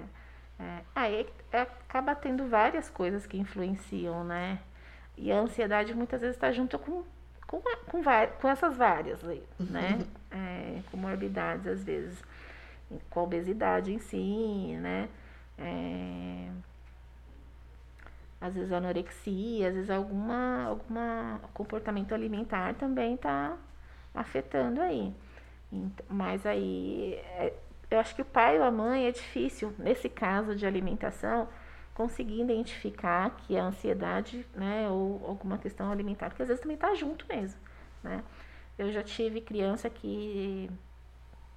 É. 0.57 0.81
Aí 0.95 1.27
é, 1.51 1.61
acaba 1.61 2.15
tendo 2.15 2.47
várias 2.47 2.89
coisas 2.89 3.25
que 3.25 3.37
influenciam, 3.37 4.23
né? 4.23 4.59
E 5.17 5.31
a 5.31 5.39
ansiedade 5.39 5.93
muitas 5.93 6.21
vezes 6.21 6.35
está 6.35 6.51
junto 6.51 6.77
com, 6.79 7.03
com, 7.45 7.61
com, 7.87 8.03
com, 8.41 8.49
essas 8.49 8.77
várias, 8.77 9.21
né? 9.23 9.41
Uhum. 9.59 10.07
É, 10.31 10.79
com 10.89 10.97
morbidades, 10.97 11.67
às 11.67 11.83
vezes, 11.83 12.21
com 13.09 13.19
a 13.19 13.23
obesidade 13.23 13.93
em 13.93 13.99
si, 13.99 14.77
né? 14.79 15.09
É, 15.57 16.49
às 18.39 18.53
vezes 18.53 18.71
anorexia, 18.71 19.69
às 19.69 19.75
vezes 19.75 19.89
alguma, 19.89 20.65
alguma 20.65 21.39
comportamento 21.53 22.13
alimentar 22.13 22.75
também 22.75 23.15
está 23.15 23.57
afetando 24.13 24.81
aí. 24.81 25.13
Mas 26.09 26.45
aí 26.45 27.13
é, 27.37 27.53
eu 27.89 27.99
acho 27.99 28.15
que 28.15 28.21
o 28.21 28.25
pai 28.25 28.59
ou 28.59 28.65
a 28.65 28.71
mãe 28.71 29.07
é 29.07 29.11
difícil, 29.11 29.73
nesse 29.77 30.09
caso 30.09 30.55
de 30.55 30.65
alimentação, 30.65 31.47
conseguir 31.93 32.41
identificar 32.41 33.31
que 33.37 33.57
a 33.57 33.63
ansiedade, 33.63 34.45
né, 34.53 34.89
ou 34.89 35.25
alguma 35.25 35.57
questão 35.57 35.91
alimentar, 35.91 36.29
porque 36.29 36.43
às 36.43 36.49
vezes 36.49 36.61
também 36.61 36.75
está 36.75 36.93
junto 36.93 37.25
mesmo, 37.27 37.59
né? 38.03 38.23
Eu 38.77 38.91
já 38.91 39.01
tive 39.01 39.39
criança 39.39 39.89
que 39.89 40.69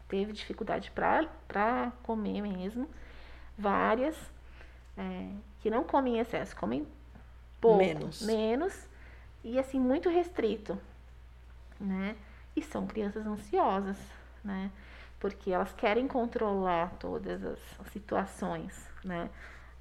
teve 0.08 0.32
dificuldade 0.32 0.92
para 0.92 1.92
comer 2.04 2.40
mesmo, 2.40 2.88
várias, 3.58 4.16
é, 4.96 5.30
que 5.60 5.70
não 5.70 5.84
comem 5.84 6.16
em 6.16 6.20
excesso, 6.20 6.56
comem 6.56 6.86
pouco, 7.60 7.78
menos. 7.78 8.22
menos, 8.22 8.88
e 9.42 9.58
assim, 9.58 9.80
muito 9.80 10.08
restrito, 10.08 10.78
né? 11.80 12.16
E 12.54 12.62
são 12.62 12.86
crianças 12.86 13.26
ansiosas, 13.26 13.98
né? 14.44 14.70
porque 15.18 15.50
elas 15.50 15.72
querem 15.72 16.06
controlar 16.06 16.94
todas 16.98 17.44
as 17.44 17.58
situações, 17.92 18.88
né? 19.04 19.28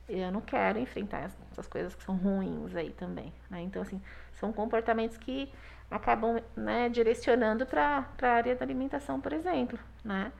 Eu 0.09 0.31
não 0.31 0.41
quero 0.41 0.79
enfrentar 0.79 1.29
essas 1.51 1.67
coisas 1.67 1.93
que 1.93 2.03
são 2.03 2.15
ruins 2.15 2.75
aí 2.75 2.91
também, 2.91 3.33
né? 3.49 3.61
Então, 3.61 3.81
assim, 3.81 4.01
são 4.39 4.53
comportamentos 4.53 5.17
que 5.17 5.51
acabam 5.91 6.41
né, 6.55 6.89
direcionando 6.89 7.65
para 7.65 8.07
a 8.21 8.27
área 8.27 8.55
da 8.55 8.65
alimentação, 8.65 9.19
por 9.19 9.33
exemplo, 9.33 9.77
né? 10.03 10.31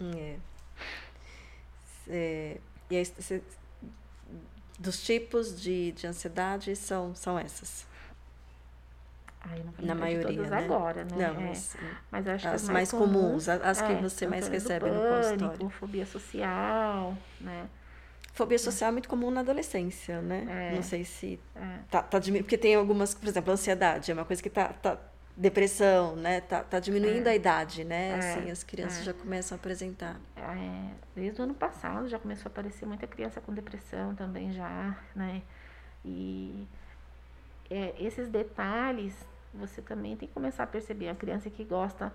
É. 0.00 0.36
é 2.08 2.58
e 2.90 2.96
aí, 2.96 3.42
dos 4.78 5.02
tipos 5.02 5.60
de, 5.60 5.92
de 5.92 6.06
ansiedade 6.06 6.76
são, 6.76 7.14
são 7.14 7.38
essas? 7.38 7.86
Ai, 9.40 9.62
não 9.64 9.86
Na 9.86 9.94
maioria, 9.94 10.42
né? 10.42 10.64
agora, 10.64 11.04
né? 11.04 11.10
Não, 11.16 11.40
é. 11.40 11.48
mas, 11.48 11.76
mas 12.10 12.28
acho 12.28 12.48
as 12.48 12.50
que 12.50 12.56
as 12.56 12.62
mais, 12.68 12.92
mais 12.92 12.92
comuns, 12.92 13.48
as 13.48 13.80
que 13.80 13.92
é, 13.92 14.00
você 14.00 14.26
mais 14.26 14.48
recebe 14.48 14.86
pânico, 14.86 15.02
no 15.02 15.22
consultório. 15.22 15.70
Fobia 15.70 16.06
social, 16.06 17.16
né? 17.40 17.68
Fobia 18.32 18.58
social 18.58 18.88
é 18.88 18.92
muito 18.92 19.08
comum 19.08 19.30
na 19.30 19.40
adolescência, 19.40 20.20
né? 20.20 20.70
É, 20.72 20.74
não 20.74 20.82
sei 20.82 21.04
se 21.04 21.40
é. 21.54 21.78
tá, 21.90 22.02
tá 22.02 22.18
diminuindo, 22.18 22.44
porque 22.44 22.58
tem 22.58 22.74
algumas, 22.74 23.14
por 23.14 23.28
exemplo, 23.28 23.52
ansiedade 23.52 24.10
é 24.10 24.14
uma 24.14 24.24
coisa 24.24 24.42
que 24.42 24.50
tá, 24.50 24.72
tá 24.74 24.98
depressão, 25.36 26.16
né? 26.16 26.40
Tá, 26.40 26.62
tá 26.62 26.80
diminuindo 26.80 27.28
é. 27.28 27.32
a 27.32 27.36
idade, 27.36 27.84
né? 27.84 28.10
É. 28.10 28.18
Assim, 28.18 28.50
as 28.50 28.64
crianças 28.64 29.04
já 29.04 29.12
começam 29.12 29.56
a 29.56 29.58
apresentar. 29.58 30.18
desde 31.14 31.40
o 31.40 31.44
ano 31.44 31.54
passado 31.54 32.08
já 32.08 32.18
começou 32.18 32.48
a 32.48 32.52
aparecer 32.52 32.86
muita 32.86 33.06
criança 33.06 33.40
com 33.40 33.52
depressão 33.52 34.14
também 34.14 34.52
já, 34.52 34.96
né? 35.14 35.42
E 36.04 36.66
esses 37.98 38.28
detalhes 38.28 39.14
você 39.52 39.82
também 39.82 40.16
tem 40.16 40.28
que 40.28 40.34
começar 40.34 40.64
a 40.64 40.66
perceber. 40.66 41.08
A 41.08 41.14
criança 41.14 41.50
que 41.50 41.64
gosta, 41.64 42.12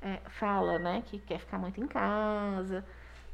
é, 0.00 0.18
fala, 0.28 0.78
né? 0.78 1.02
Que 1.06 1.18
quer 1.18 1.38
ficar 1.38 1.58
muito 1.58 1.80
em 1.80 1.86
casa. 1.86 2.84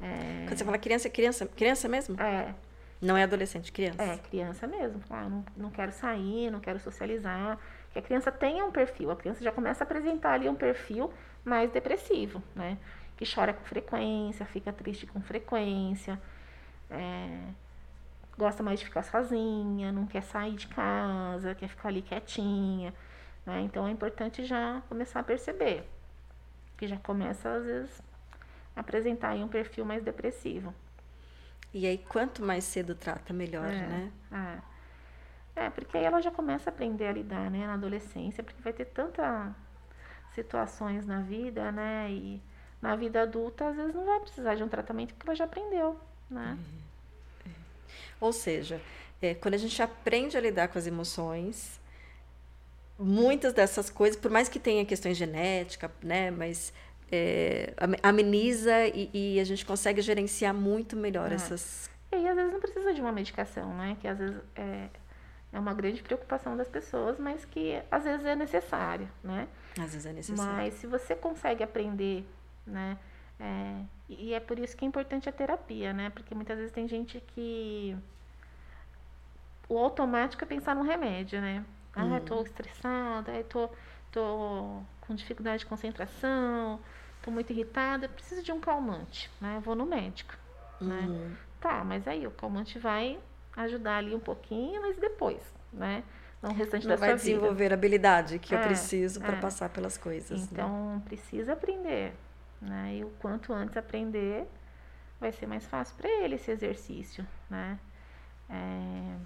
É... 0.00 0.44
Quando 0.46 0.58
você 0.58 0.64
fala 0.64 0.78
criança, 0.78 1.10
criança, 1.10 1.46
criança 1.46 1.88
mesmo? 1.88 2.20
É. 2.20 2.54
Não 3.00 3.16
é 3.16 3.22
adolescente, 3.22 3.70
criança. 3.70 4.02
É, 4.02 4.16
criança 4.16 4.66
mesmo. 4.66 5.00
Ah, 5.08 5.28
não, 5.28 5.44
não 5.56 5.70
quero 5.70 5.92
sair, 5.92 6.50
não 6.50 6.58
quero 6.60 6.80
socializar. 6.80 7.58
Que 7.92 7.98
a 7.98 8.02
criança 8.02 8.30
tenha 8.30 8.64
um 8.64 8.70
perfil. 8.70 9.10
A 9.10 9.16
criança 9.16 9.42
já 9.42 9.52
começa 9.52 9.82
a 9.82 9.86
apresentar 9.86 10.32
ali 10.32 10.48
um 10.48 10.54
perfil 10.54 11.12
mais 11.44 11.70
depressivo, 11.70 12.42
né? 12.54 12.78
Que 13.16 13.24
chora 13.24 13.52
com 13.52 13.64
frequência, 13.64 14.46
fica 14.46 14.72
triste 14.72 15.06
com 15.06 15.20
frequência. 15.20 16.20
É, 16.90 17.40
gosta 18.38 18.62
mais 18.62 18.78
de 18.78 18.86
ficar 18.86 19.02
sozinha, 19.02 19.90
não 19.90 20.06
quer 20.06 20.22
sair 20.22 20.54
de 20.54 20.68
casa, 20.68 21.54
quer 21.54 21.68
ficar 21.68 21.88
ali 21.88 22.02
quietinha. 22.02 22.94
Né? 23.44 23.62
Então 23.62 23.86
é 23.86 23.90
importante 23.90 24.44
já 24.44 24.82
começar 24.88 25.20
a 25.20 25.24
perceber 25.24 25.84
que 26.76 26.86
já 26.86 26.96
começa 26.98 27.50
às 27.50 27.64
vezes 27.64 28.02
a 28.76 28.80
apresentar 28.80 29.34
um 29.34 29.48
perfil 29.48 29.84
mais 29.84 30.02
depressivo. 30.04 30.72
E 31.74 31.86
aí 31.86 31.98
quanto 31.98 32.42
mais 32.42 32.64
cedo 32.64 32.94
trata, 32.94 33.32
melhor, 33.32 33.68
é, 33.68 33.86
né? 33.86 34.12
É. 34.30 34.67
é, 35.58 35.70
porque 35.70 35.96
aí 35.96 36.04
ela 36.04 36.20
já 36.20 36.30
começa 36.30 36.70
a 36.70 36.72
aprender 36.72 37.06
a 37.06 37.12
lidar, 37.12 37.50
né, 37.50 37.66
na 37.66 37.74
adolescência, 37.74 38.42
porque 38.42 38.62
vai 38.62 38.72
ter 38.72 38.86
tantas 38.86 39.52
situações 40.34 41.06
na 41.06 41.20
vida, 41.20 41.72
né, 41.72 42.10
e 42.10 42.40
na 42.80 42.94
vida 42.94 43.22
adulta 43.22 43.68
às 43.68 43.76
vezes 43.76 43.94
não 43.94 44.04
vai 44.04 44.20
precisar 44.20 44.54
de 44.54 44.62
um 44.62 44.68
tratamento 44.68 45.14
porque 45.14 45.28
ela 45.28 45.36
já 45.36 45.44
aprendeu, 45.44 45.98
né? 46.30 46.56
É, 47.44 47.48
é. 47.48 47.52
Ou 48.20 48.32
seja, 48.32 48.80
é, 49.20 49.34
quando 49.34 49.54
a 49.54 49.58
gente 49.58 49.82
aprende 49.82 50.36
a 50.36 50.40
lidar 50.40 50.68
com 50.68 50.78
as 50.78 50.86
emoções, 50.86 51.80
muitas 52.98 53.52
dessas 53.52 53.90
coisas, 53.90 54.18
por 54.18 54.30
mais 54.30 54.48
que 54.48 54.60
tenha 54.60 54.84
questões 54.84 55.16
genéticas, 55.16 55.90
né, 56.02 56.30
mas 56.30 56.72
é, 57.10 57.72
ameniza 58.02 58.86
e, 58.88 59.10
e, 59.12 59.40
a 59.40 59.44
gente 59.44 59.64
consegue 59.64 60.00
gerenciar 60.02 60.54
muito 60.54 60.96
melhor 60.96 61.32
é. 61.32 61.34
essas. 61.34 61.90
E 62.12 62.26
às 62.26 62.36
vezes 62.36 62.52
não 62.52 62.60
precisa 62.60 62.94
de 62.94 63.00
uma 63.00 63.12
medicação, 63.12 63.74
né? 63.74 63.96
Que 64.00 64.08
às 64.08 64.18
vezes 64.18 64.36
é, 64.54 64.88
é 65.52 65.58
uma 65.58 65.72
grande 65.72 66.02
preocupação 66.02 66.56
das 66.56 66.68
pessoas, 66.68 67.18
mas 67.18 67.44
que 67.44 67.82
às 67.90 68.04
vezes 68.04 68.24
é 68.24 68.36
necessário, 68.36 69.08
né? 69.22 69.48
Às 69.78 69.92
vezes 69.92 70.06
é 70.06 70.12
necessário. 70.12 70.54
Mas 70.54 70.74
se 70.74 70.86
você 70.86 71.14
consegue 71.14 71.62
aprender, 71.62 72.26
né? 72.66 72.98
É, 73.40 73.82
e 74.08 74.34
é 74.34 74.40
por 74.40 74.58
isso 74.58 74.76
que 74.76 74.84
é 74.84 74.88
importante 74.88 75.28
a 75.28 75.32
terapia, 75.32 75.92
né? 75.92 76.10
Porque 76.10 76.34
muitas 76.34 76.56
vezes 76.58 76.72
tem 76.72 76.88
gente 76.88 77.20
que 77.20 77.96
o 79.68 79.78
automático 79.78 80.42
é 80.44 80.46
pensar 80.46 80.74
no 80.74 80.82
remédio, 80.82 81.40
né? 81.40 81.64
Ah, 81.94 82.04
hum. 82.04 82.20
tô 82.20 82.42
estressada, 82.42 83.32
ai, 83.32 83.44
tô, 83.44 83.70
tô 84.12 84.82
com 85.00 85.14
dificuldade 85.14 85.60
de 85.60 85.66
concentração, 85.66 86.80
tô 87.22 87.30
muito 87.30 87.52
irritada, 87.52 88.08
preciso 88.08 88.42
de 88.42 88.52
um 88.52 88.60
calmante, 88.60 89.30
né? 89.40 89.56
Eu 89.56 89.60
vou 89.60 89.74
no 89.74 89.86
médico, 89.86 90.34
né? 90.80 91.06
Uhum. 91.08 91.36
Tá, 91.60 91.82
mas 91.84 92.06
aí 92.06 92.26
o 92.26 92.30
calmante 92.30 92.78
vai 92.78 93.18
ajudar 93.58 93.98
ali 93.98 94.14
um 94.14 94.20
pouquinho, 94.20 94.80
mas 94.82 94.96
depois, 94.96 95.40
né? 95.72 96.02
No 96.40 96.52
restante 96.52 96.86
Não 96.86 96.94
da 96.94 97.00
vai 97.00 97.14
desenvolver 97.14 97.64
vida. 97.64 97.74
a 97.74 97.76
habilidade 97.76 98.38
que 98.38 98.54
é, 98.54 98.58
eu 98.58 98.62
preciso 98.62 99.20
para 99.20 99.36
é. 99.36 99.40
passar 99.40 99.68
pelas 99.70 99.98
coisas. 99.98 100.40
Né? 100.40 100.48
Então, 100.52 100.94
né? 100.94 101.02
precisa 101.04 101.52
aprender, 101.52 102.12
né? 102.60 102.96
E 102.96 103.04
o 103.04 103.10
quanto 103.18 103.52
antes 103.52 103.76
aprender, 103.76 104.46
vai 105.20 105.32
ser 105.32 105.46
mais 105.46 105.66
fácil 105.66 105.96
para 105.96 106.08
ele 106.08 106.36
esse 106.36 106.50
exercício, 106.50 107.26
né? 107.50 107.78
É, 108.48 109.16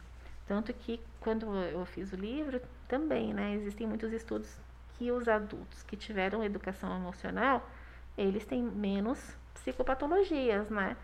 tanto 0.46 0.72
que 0.72 1.00
quando 1.20 1.54
eu 1.54 1.84
fiz 1.84 2.12
o 2.12 2.16
livro, 2.16 2.60
também, 2.88 3.32
né, 3.32 3.54
existem 3.54 3.86
muitos 3.86 4.12
estudos 4.12 4.58
que 4.98 5.10
os 5.12 5.28
adultos 5.28 5.82
que 5.82 5.96
tiveram 5.96 6.42
educação 6.42 6.94
emocional, 6.96 7.68
eles 8.18 8.44
têm 8.44 8.62
menos 8.62 9.36
psicopatologias, 9.54 10.68
né? 10.68 10.96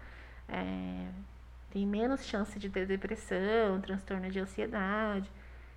É, 0.48 1.08
tem 1.70 1.86
menos 1.86 2.24
chance 2.24 2.58
de 2.58 2.68
ter 2.68 2.86
depressão, 2.86 3.80
transtorno 3.80 4.30
de 4.30 4.38
ansiedade. 4.40 5.30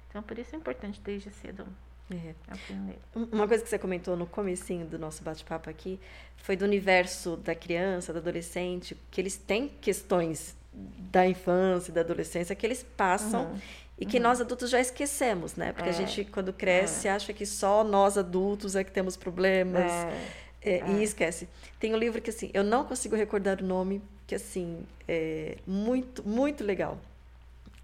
Então, 0.10 0.22
por 0.22 0.38
isso 0.38 0.56
é 0.56 0.58
importante 0.58 1.00
desde 1.02 1.32
cedo 1.32 1.66
é. 2.10 2.34
aprender. 2.48 3.00
Uma 3.16 3.48
coisa 3.48 3.64
que 3.64 3.70
você 3.70 3.80
comentou 3.80 4.16
no 4.16 4.26
comecinho 4.26 4.86
do 4.86 5.00
nosso 5.00 5.24
bate-papo 5.24 5.70
aqui 5.70 6.00
foi 6.38 6.56
do 6.56 6.66
universo 6.66 7.38
da 7.38 7.56
criança, 7.56 8.12
do 8.12 8.20
adolescente, 8.20 8.98
que 9.10 9.22
eles 9.22 9.38
têm 9.38 9.70
questões 9.70 10.56
da 10.74 11.28
infância, 11.28 11.94
da 11.94 12.02
adolescência, 12.02 12.56
que 12.56 12.66
eles 12.66 12.86
passam 12.96 13.46
uhum. 13.46 13.60
e 14.00 14.06
que 14.06 14.18
uhum. 14.18 14.24
nós 14.24 14.42
adultos 14.42 14.70
já 14.70 14.80
esquecemos, 14.80 15.56
né? 15.56 15.74
Porque 15.74 15.90
é. 15.90 15.92
a 15.92 15.96
gente, 15.96 16.26
quando 16.26 16.54
cresce, 16.54 17.08
é. 17.08 17.12
acha 17.12 17.34
que 17.34 17.46
só 17.46 17.84
nós 17.84 18.18
adultos 18.18 18.76
é 18.76 18.84
que 18.84 18.92
temos 18.92 19.18
problemas. 19.18 19.92
É. 19.92 20.42
É, 20.64 20.78
e 20.92 21.00
é. 21.00 21.04
esquece. 21.04 21.50
Tem 21.80 21.92
um 21.92 21.98
livro 21.98 22.22
que, 22.22 22.30
assim, 22.30 22.52
eu 22.54 22.64
não 22.64 22.86
consigo 22.86 23.16
recordar 23.16 23.60
o 23.62 23.66
nome, 23.66 24.00
que 24.32 24.36
assim, 24.36 24.86
é 25.10 25.58
muito, 25.68 26.26
muito 26.26 26.64
legal. 26.64 26.98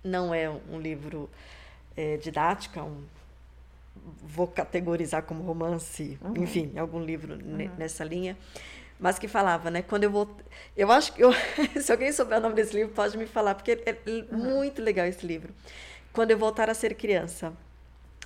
Não 0.02 0.34
é 0.34 0.50
um 0.50 0.80
livro 0.80 1.30
é, 1.94 2.16
didático, 2.16 2.80
é 2.80 2.82
um, 2.82 3.04
vou 4.24 4.48
categorizar 4.48 5.24
como 5.24 5.44
romance, 5.44 6.18
uhum. 6.22 6.42
enfim, 6.42 6.72
algum 6.78 7.04
livro 7.04 7.34
uhum. 7.34 7.70
nessa 7.78 8.06
linha, 8.06 8.38
mas 8.98 9.20
que 9.20 9.28
falava, 9.28 9.70
né? 9.70 9.82
Quando 9.82 10.06
eu 10.06 10.10
vou, 10.10 10.38
eu 10.78 10.90
acho 10.90 11.12
que 11.12 11.22
eu, 11.22 11.32
se 11.82 11.92
alguém 11.92 12.14
souber 12.14 12.38
o 12.38 12.42
nome 12.42 12.56
desse 12.56 12.74
livro 12.74 12.94
pode 12.94 13.18
me 13.18 13.26
falar, 13.26 13.54
porque 13.54 13.84
é 13.86 13.98
uhum. 14.10 14.38
muito 14.38 14.82
legal 14.82 15.06
esse 15.06 15.28
livro. 15.28 15.54
Quando 16.14 16.32
eu 16.32 16.38
voltar 16.38 16.70
a 16.70 16.74
ser 16.74 16.96
criança, 16.96 17.52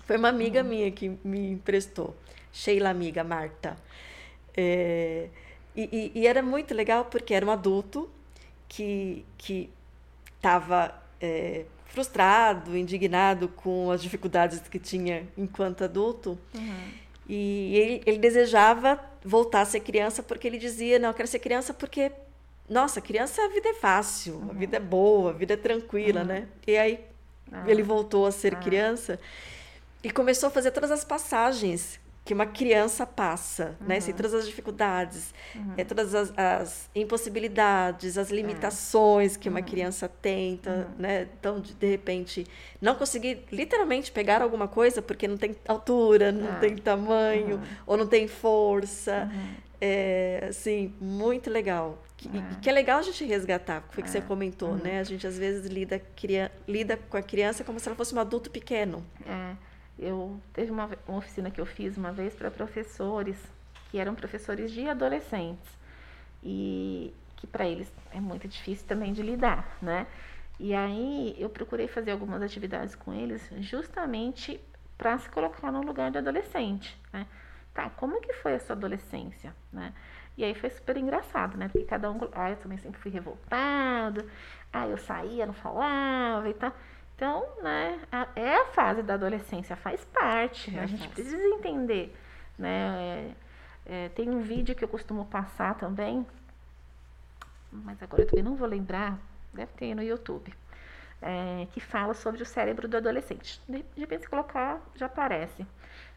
foi 0.06 0.18
uma 0.18 0.30
amiga 0.30 0.62
uhum. 0.62 0.70
minha 0.70 0.92
que 0.92 1.10
me 1.24 1.54
emprestou, 1.54 2.16
Sheila 2.54 2.92
amiga 2.92 3.24
Marta. 3.24 3.76
É, 4.56 5.28
e, 5.76 6.12
e, 6.16 6.20
e, 6.20 6.28
era 6.28 6.42
muito 6.42 6.74
legal 6.74 7.06
porque 7.06 7.34
era 7.34 7.46
um 7.46 7.52
adulto 7.52 8.10
que 8.68 9.26
que 9.38 9.70
estava 10.38 10.94
é, 11.20 11.66
frustrado, 11.86 12.76
indignado 12.76 13.48
com 13.50 13.92
as 13.92 14.02
dificuldades 14.02 14.60
que 14.62 14.80
tinha 14.80 15.28
enquanto 15.38 15.84
adulto. 15.84 16.38
Uhum. 16.54 16.90
E 17.30 17.76
ele, 17.76 18.04
ele, 18.06 18.18
desejava 18.18 19.00
voltar 19.24 19.62
a 19.62 19.66
ser 19.66 19.82
criança 19.82 20.24
porque 20.24 20.48
ele 20.48 20.58
dizia: 20.58 20.98
Não, 21.00 21.10
eu 21.10 21.14
quero 21.14 21.28
ser 21.28 21.40
criança 21.40 21.74
porque, 21.74 22.12
nossa, 22.68 23.00
criança, 23.00 23.42
a 23.44 23.50
vida 23.50 23.70
é 23.70 23.74
fácil, 23.74 24.36
uhum. 24.36 24.50
a 24.50 24.54
vida 24.54 24.78
é 24.78 24.80
boa, 24.80 25.30
a 25.30 25.34
vida 25.34 25.54
é 25.54 25.58
tranquila, 25.58 26.22
uhum. 26.22 26.28
né? 26.28 26.48
E 26.66 26.78
aí 26.78 27.00
ah. 27.52 27.64
ele 27.68 27.84
voltou 27.84 28.26
a 28.26 28.32
ser 28.32 28.56
ah. 28.56 28.60
criança 28.60 29.20
e 30.04 30.10
começou 30.10 30.48
a 30.48 30.50
fazer 30.50 30.72
todas 30.72 30.92
as 30.92 31.06
passagens 31.06 32.00
que 32.32 32.34
uma 32.34 32.46
criança 32.46 33.06
passa, 33.06 33.76
uhum. 33.82 33.88
né? 33.88 33.98
Assim, 33.98 34.12
uhum. 34.12 34.16
todas 34.16 34.34
as 34.34 34.46
dificuldades, 34.46 35.34
uhum. 35.54 35.74
é, 35.76 35.84
todas 35.84 36.16
as, 36.16 36.32
as, 36.38 36.90
impossibilidades, 36.96 38.18
as 38.18 38.32
limitações 38.32 39.36
que 39.36 39.50
uma 39.50 39.60
uhum. 39.60 39.66
criança 39.66 40.08
tenta, 40.08 40.70
uhum. 40.70 41.02
né? 41.02 41.28
Então, 41.38 41.60
de, 41.60 41.74
de, 41.74 41.88
repente, 41.88 42.48
não 42.80 42.96
conseguir 42.96 43.44
literalmente 43.52 44.14
pegar 44.14 44.42
alguma 44.42 44.66
coisa 44.66 45.02
porque 45.02 45.28
não 45.28 45.36
tem 45.36 45.58
altura, 45.68 46.32
não 46.32 46.54
ah. 46.54 46.60
tem 46.60 46.74
tamanho, 46.78 47.58
uhum. 47.58 47.64
ou 47.86 47.98
não 47.98 48.08
tem 48.08 48.30
força. 48.30 49.30
É, 49.82 50.46
assim, 50.48 50.94
muito 51.02 51.50
legal. 51.50 52.02
Que, 52.16 52.30
é. 52.30 52.42
que 52.62 52.70
é 52.70 52.72
legal 52.72 53.00
a 53.00 53.02
gente 53.02 53.26
resgatar, 53.26 53.84
foi 53.90 54.04
que 54.04 54.10
é. 54.10 54.12
você 54.14 54.22
comentou, 54.22 54.78
né? 54.78 55.02
A 55.02 55.04
gente 55.04 55.28
às 55.28 55.38
vezes 55.38 55.70
lida, 55.70 56.02
cria, 56.16 56.50
lida 56.66 56.96
com 56.96 57.18
a 57.18 57.22
criança 57.22 57.66
como 57.66 57.78
se 57.78 57.90
ela 57.90 57.98
fosse 57.98 58.16
um 58.16 58.20
adulto 58.22 58.50
pequeno. 58.50 59.06
É. 59.28 59.71
Eu 60.02 60.42
teve 60.52 60.72
uma, 60.72 60.90
uma 61.08 61.20
oficina 61.20 61.52
que 61.52 61.62
eu 61.62 61.66
fiz 61.66 61.96
uma 61.96 62.12
vez 62.12 62.34
para 62.34 62.50
professores 62.50 63.38
que 63.92 64.00
eram 64.00 64.16
professores 64.16 64.72
de 64.72 64.90
adolescentes 64.90 65.70
e 66.44 67.14
que 67.38 67.46
para 67.46 67.68
eles 67.68 67.92
é 68.12 68.20
muito 68.20 68.48
difícil 68.48 68.88
também 68.88 69.14
de 69.14 69.22
lidar, 69.22 69.78
né? 69.82 70.08
E 70.60 70.74
aí 70.74 71.36
eu 71.38 71.50
procurei 71.50 71.88
fazer 71.88 72.12
algumas 72.12 72.42
atividades 72.42 72.96
com 72.96 73.14
eles 73.14 73.48
justamente 73.60 74.60
para 74.98 75.18
se 75.18 75.30
colocar 75.30 75.72
no 75.72 75.82
lugar 75.82 76.10
do 76.10 76.18
adolescente, 76.18 77.00
né? 77.14 77.28
Tá, 77.74 77.90
como 77.92 78.20
que 78.22 78.34
foi 78.34 78.56
a 78.56 78.60
sua 78.60 78.76
adolescência, 78.76 79.56
né? 79.72 79.94
E 80.38 80.44
aí 80.44 80.54
foi 80.56 80.70
super 80.70 80.98
engraçado, 80.98 81.58
né? 81.58 81.68
Porque 81.68 81.86
cada 81.86 82.10
um, 82.10 82.20
ah, 82.34 82.50
eu 82.50 82.56
também 82.58 82.78
sempre 82.78 83.00
fui 83.00 83.12
revoltado, 83.12 84.30
ah, 84.74 84.88
eu 84.88 84.98
saía, 84.98 85.46
não 85.46 85.54
falava 85.54 86.50
e 86.50 86.54
tal. 86.54 86.74
Então, 87.22 87.48
né, 87.62 88.00
a, 88.12 88.28
é 88.36 88.56
a 88.56 88.66
fase 88.66 89.04
da 89.04 89.14
adolescência, 89.14 89.76
faz 89.76 90.04
parte. 90.06 90.76
É 90.76 90.80
a 90.80 90.88
gente 90.88 91.08
precisa 91.08 91.38
entender, 91.50 92.18
né? 92.58 93.36
É, 93.86 94.06
é, 94.06 94.10
tem 94.10 94.28
um 94.28 94.42
vídeo 94.42 94.74
que 94.74 94.84
eu 94.84 94.88
costumo 94.88 95.24
passar 95.26 95.76
também, 95.76 96.26
mas 97.72 98.02
agora 98.02 98.24
eu 98.24 98.28
também 98.28 98.44
não 98.44 98.56
vou 98.56 98.68
lembrar, 98.68 99.20
deve 99.54 99.72
ter 99.74 99.94
no 99.94 100.02
YouTube, 100.02 100.52
é, 101.22 101.68
que 101.72 101.80
fala 101.80 102.16
sobre 102.16 102.42
o 102.42 102.46
cérebro 102.46 102.88
do 102.88 102.98
adolescente. 102.98 103.62
De, 103.70 103.86
repente, 103.98 104.24
se 104.24 104.28
colocar, 104.28 104.82
já 104.96 105.06
aparece. 105.06 105.64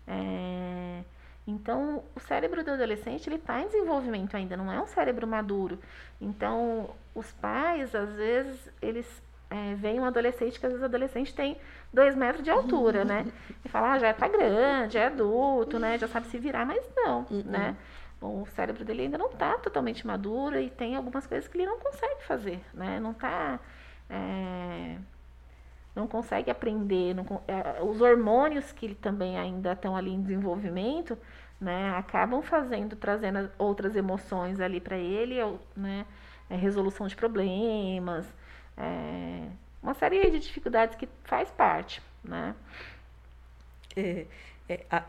É, 0.09 1.05
então, 1.47 2.03
o 2.17 2.21
cérebro 2.21 2.65
do 2.65 2.71
adolescente 2.71 3.29
ele 3.29 3.37
está 3.37 3.61
em 3.61 3.67
desenvolvimento 3.67 4.39
ainda, 4.39 4.57
não 4.57 4.73
é 4.73 4.81
um 4.81 4.87
cérebro 4.87 5.27
maduro. 5.27 5.79
Então, 6.19 6.95
os 7.15 7.31
pais, 7.31 7.95
às 7.95 8.11
vezes, 8.15 8.71
eles 8.81 9.23
é, 9.55 9.75
vem 9.77 10.01
um 10.01 10.05
adolescente, 10.05 10.59
que 10.59 10.67
às 10.67 10.73
vezes 10.73 10.83
o 10.83 10.87
adolescente 10.87 11.33
tem 11.33 11.57
dois 11.93 12.17
metros 12.17 12.43
de 12.43 12.51
altura, 12.51 13.05
né? 13.05 13.25
E 13.65 13.69
fala, 13.69 13.93
ah, 13.93 13.99
já 14.01 14.13
tá 14.13 14.27
grande, 14.27 14.99
é 14.99 15.07
adulto, 15.07 15.79
né? 15.79 15.97
Já 15.97 16.09
sabe 16.09 16.27
se 16.27 16.39
virar, 16.39 16.67
mas 16.67 16.85
não, 16.97 17.25
uhum. 17.31 17.45
né? 17.47 17.77
Bom, 18.21 18.43
o 18.43 18.47
cérebro 18.47 18.85
dele 18.85 19.03
ainda 19.03 19.17
não 19.17 19.29
está 19.29 19.57
totalmente 19.59 20.05
maduro 20.05 20.59
e 20.59 20.71
tem 20.71 20.97
algumas 20.97 21.25
coisas 21.25 21.47
que 21.47 21.57
ele 21.57 21.67
não 21.67 21.79
consegue 21.79 22.25
fazer, 22.25 22.61
né? 22.73 22.99
Não 22.99 23.13
está... 23.13 23.61
É, 24.11 24.97
não 25.95 26.09
consegue 26.09 26.51
aprender, 26.51 27.15
não, 27.15 27.25
é, 27.47 27.81
os 27.81 28.01
hormônios 28.01 28.73
que 28.73 28.87
ele 28.87 28.97
também 28.97 29.39
ainda 29.39 29.73
estão 29.73 29.97
ali 29.97 30.11
em 30.13 30.21
desenvolvimento, 30.21 31.17
né, 31.61 31.95
acabam 31.97 32.43
fazendo, 32.43 32.97
trazendo 32.97 33.49
outras 33.57 33.95
emoções 33.95 34.59
ali 34.59 34.81
para 34.81 34.99
ele, 34.99 35.37
né, 35.77 36.05
é, 36.51 36.57
resolução 36.57 37.07
de 37.07 37.15
problemas, 37.15 38.27
é, 38.77 39.49
uma 39.83 39.95
série 39.95 40.31
de 40.31 40.41
dificuldades 40.41 40.97
que 40.97 41.09
faz 41.25 41.51
parte, 41.51 42.03
né? 42.23 42.55
É, 43.97 44.27
é, 44.69 44.81
a, 44.91 45.05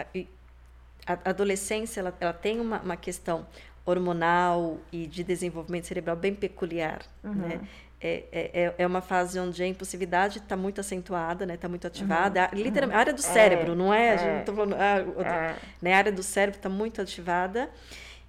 a, 1.07 1.29
adolescência 1.29 1.99
ela, 1.99 2.13
ela 2.19 2.33
tem 2.33 2.59
uma, 2.59 2.79
uma, 2.81 2.97
questão 2.97 3.47
hormonal 3.85 4.77
e 4.91 5.07
de 5.07 5.23
desenvolvimento 5.23 5.87
cerebral 5.87 6.15
bem 6.15 6.35
peculiar, 6.35 7.01
uhum. 7.23 7.33
né? 7.33 7.67
É, 8.01 8.25
é, 8.31 8.63
é, 8.63 8.75
é 8.77 8.85
uma 8.85 9.01
fase 9.01 9.39
onde 9.39 9.63
a 9.63 9.67
impulsividade 9.67 10.39
está 10.39 10.55
muito 10.55 10.81
acentuada, 10.81 11.45
né? 11.45 11.55
Está 11.55 11.69
muito 11.69 11.87
ativada. 11.87 12.41
Uhum. 12.41 12.47
A, 12.51 12.55
literalmente, 12.55 12.97
a 12.97 12.99
área 12.99 13.13
do 13.13 13.21
cérebro, 13.21 13.71
é, 13.71 13.75
não 13.75 13.93
é? 13.93 14.11
A 14.11 14.17
gente 14.17 14.35
não 14.35 14.43
tá 14.43 14.53
falando, 14.53 14.75
ah, 14.75 15.55
né? 15.81 15.93
A 15.93 15.97
área 15.97 16.11
do 16.11 16.21
cérebro 16.21 16.59
está 16.59 16.69
muito 16.69 17.01
ativada. 17.01 17.69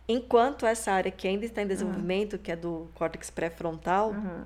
Enquanto 0.09 0.65
essa 0.65 0.93
área 0.93 1.11
que 1.11 1.27
ainda 1.27 1.45
está 1.45 1.61
em 1.61 1.67
desenvolvimento, 1.67 2.35
uhum. 2.35 2.39
que 2.39 2.53
é 2.53 2.57
do 2.57 2.89
córtex 2.95 3.29
pré-frontal, 3.29 4.11
uhum 4.11 4.45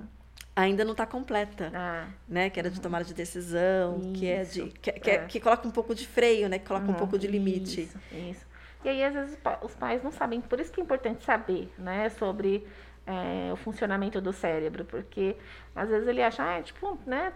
ainda 0.61 0.83
não 0.83 0.91
está 0.91 1.05
completa, 1.05 1.71
ah. 1.73 2.07
né? 2.27 2.49
Que 2.49 2.59
era 2.59 2.69
de 2.69 2.79
tomada 2.79 3.03
de 3.03 3.13
decisão, 3.13 3.99
isso. 3.99 4.13
que 4.13 4.27
é 4.27 4.43
de 4.43 4.61
que, 4.69 4.91
que, 4.91 5.09
é. 5.09 5.25
que, 5.25 5.39
coloca 5.39 5.67
um 5.67 5.71
pouco 5.71 5.93
de 5.93 6.07
freio, 6.07 6.49
né? 6.49 6.59
Que 6.59 6.65
coloca 6.65 6.85
uhum. 6.85 6.93
um 6.93 6.97
pouco 6.97 7.17
de 7.17 7.27
limite. 7.27 7.81
Isso, 7.81 7.99
isso. 8.11 8.45
E 8.83 8.89
aí 8.89 9.03
às 9.03 9.13
vezes 9.13 9.37
os 9.61 9.75
pais 9.75 10.03
não 10.03 10.11
sabem, 10.11 10.41
por 10.41 10.59
isso 10.59 10.71
que 10.71 10.81
é 10.81 10.83
importante 10.83 11.23
saber, 11.23 11.71
né? 11.77 12.09
Sobre 12.09 12.67
é, 13.05 13.51
o 13.51 13.55
funcionamento 13.55 14.19
do 14.19 14.33
cérebro, 14.33 14.85
porque 14.85 15.35
às 15.75 15.89
vezes 15.89 16.07
ele 16.07 16.21
acha, 16.21 16.43
ah, 16.43 16.61
tipo, 16.61 16.97
né? 17.05 17.31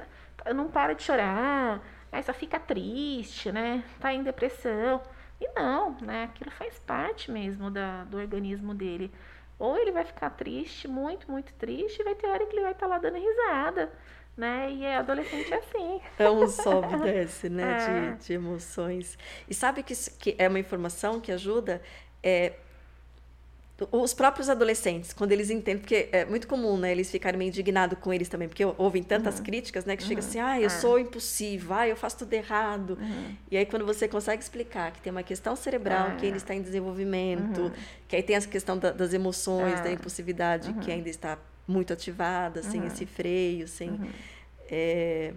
Não 0.54 0.70
para 0.70 0.94
de 0.94 1.04
chorar, 1.04 1.82
aí 2.12 2.24
só 2.24 2.34
fica 2.34 2.60
triste, 2.60 3.52
né? 3.52 3.84
Tá 4.00 4.14
em 4.14 4.24
depressão. 4.24 5.02
E 5.40 5.48
não, 5.54 5.98
né? 6.02 6.26
Aquilo 6.26 6.52
faz 6.52 6.80
parte 6.80 7.30
mesmo 7.30 7.70
da, 7.70 8.04
do 8.06 8.18
organismo 8.18 8.74
dele. 8.74 9.12
Ou 9.58 9.78
ele 9.78 9.92
vai 9.92 10.04
ficar 10.04 10.30
triste, 10.32 10.88
muito, 10.88 11.32
muito 11.32 11.54
triste, 11.54 12.02
e 12.02 12.04
vai 12.04 12.16
ter 12.16 12.28
hora 12.28 12.46
que 12.46 12.56
ele 12.56 12.64
vai 12.64 12.72
estar 12.72 12.88
tá 12.88 12.94
lá 12.94 12.98
dando 12.98 13.18
risada, 13.18 13.92
né? 14.36 14.70
E 14.72 14.84
é 14.84 14.98
adolescente 14.98 15.54
assim. 15.54 16.02
É 16.20 16.30
um 16.30 16.48
sobe 16.48 16.94
e 16.94 17.00
desce, 17.02 17.50
né? 17.50 17.64
É. 17.64 18.12
De, 18.12 18.26
de 18.26 18.34
emoções. 18.34 19.18
E 19.48 19.54
sabe 19.54 19.82
que, 19.84 19.94
que 20.20 20.36
é 20.38 20.48
uma 20.48 20.60
informação 20.60 21.22
que 21.22 21.32
ajuda? 21.32 21.82
É, 22.22 22.54
os 23.92 24.14
próprios 24.14 24.50
adolescentes, 24.50 25.12
quando 25.12 25.34
eles 25.34 25.50
entendem, 25.50 25.82
porque 25.82 26.08
é 26.12 26.24
muito 26.24 26.48
comum, 26.48 26.78
né, 26.78 26.94
eles 26.94 27.12
ficarem 27.12 27.38
meio 27.38 27.50
indignados 27.50 28.00
com 28.00 28.14
eles 28.14 28.30
também, 28.30 28.48
porque 28.48 28.64
ouvem 28.64 29.04
tantas 29.04 29.38
uhum. 29.38 29.44
críticas, 29.44 29.84
né, 29.84 29.98
que 29.98 30.04
uhum. 30.04 30.10
chega 30.10 30.20
assim, 30.20 30.40
ah, 30.40 30.60
eu 30.60 30.68
é. 30.68 30.70
sou 30.70 30.98
impossível, 30.98 31.74
ah, 31.76 31.86
eu 31.86 31.98
faço 31.98 32.20
tudo 32.20 32.34
errado. 32.34 32.98
Uhum. 33.00 33.36
E 33.52 33.58
aí 33.58 33.66
quando 33.66 33.86
você 33.86 34.08
consegue 34.08 34.42
explicar 34.42 34.94
que 34.94 35.02
tem 35.02 35.12
uma 35.12 35.24
questão 35.24 35.58
cerebral, 35.58 36.16
que 36.18 36.26
ele 36.26 36.36
é. 36.36 36.38
está 36.38 36.56
em 36.56 36.62
desenvolvimento, 36.62 37.64
uhum. 37.64 37.72
que 38.08 38.16
aí 38.16 38.24
tem 38.24 38.38
essa 38.38 38.48
questão 38.48 38.78
da, 38.78 38.92
das 38.92 39.14
emoções, 39.14 39.82
da 39.82 39.90
é. 39.90 39.94
impulsividade, 39.94 40.72
que 40.76 40.90
uhum. 40.90 40.96
ainda 40.96 41.10
está 41.10 41.38
muito 41.68 41.92
ativada, 41.92 42.64
sem 42.64 42.80
uhum. 42.80 42.88
esse 42.88 43.06
freio, 43.06 43.68
sem... 43.68 44.00
É, 44.70 45.34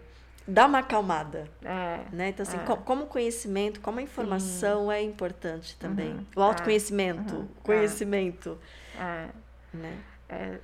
dá 0.49 0.67
uma 0.67 0.79
acalmada. 0.79 1.47
É, 1.63 2.05
né? 2.11 2.31
Então, 2.31 2.43
assim, 2.43 2.57
é. 2.57 2.77
como 2.77 3.07
conhecimento, 3.07 3.81
como 3.81 3.99
a 3.99 4.03
informação 4.03 4.87
Sim. 4.87 4.93
é 4.93 5.03
importante 5.03 5.77
também. 5.77 6.13
Uhum, 6.13 6.27
o 6.37 6.43
autoconhecimento, 6.43 7.37
uhum, 7.37 7.49
conhecimento. 7.63 8.59
É, 8.99 9.29
né? 9.75 9.99
É, 10.29 10.59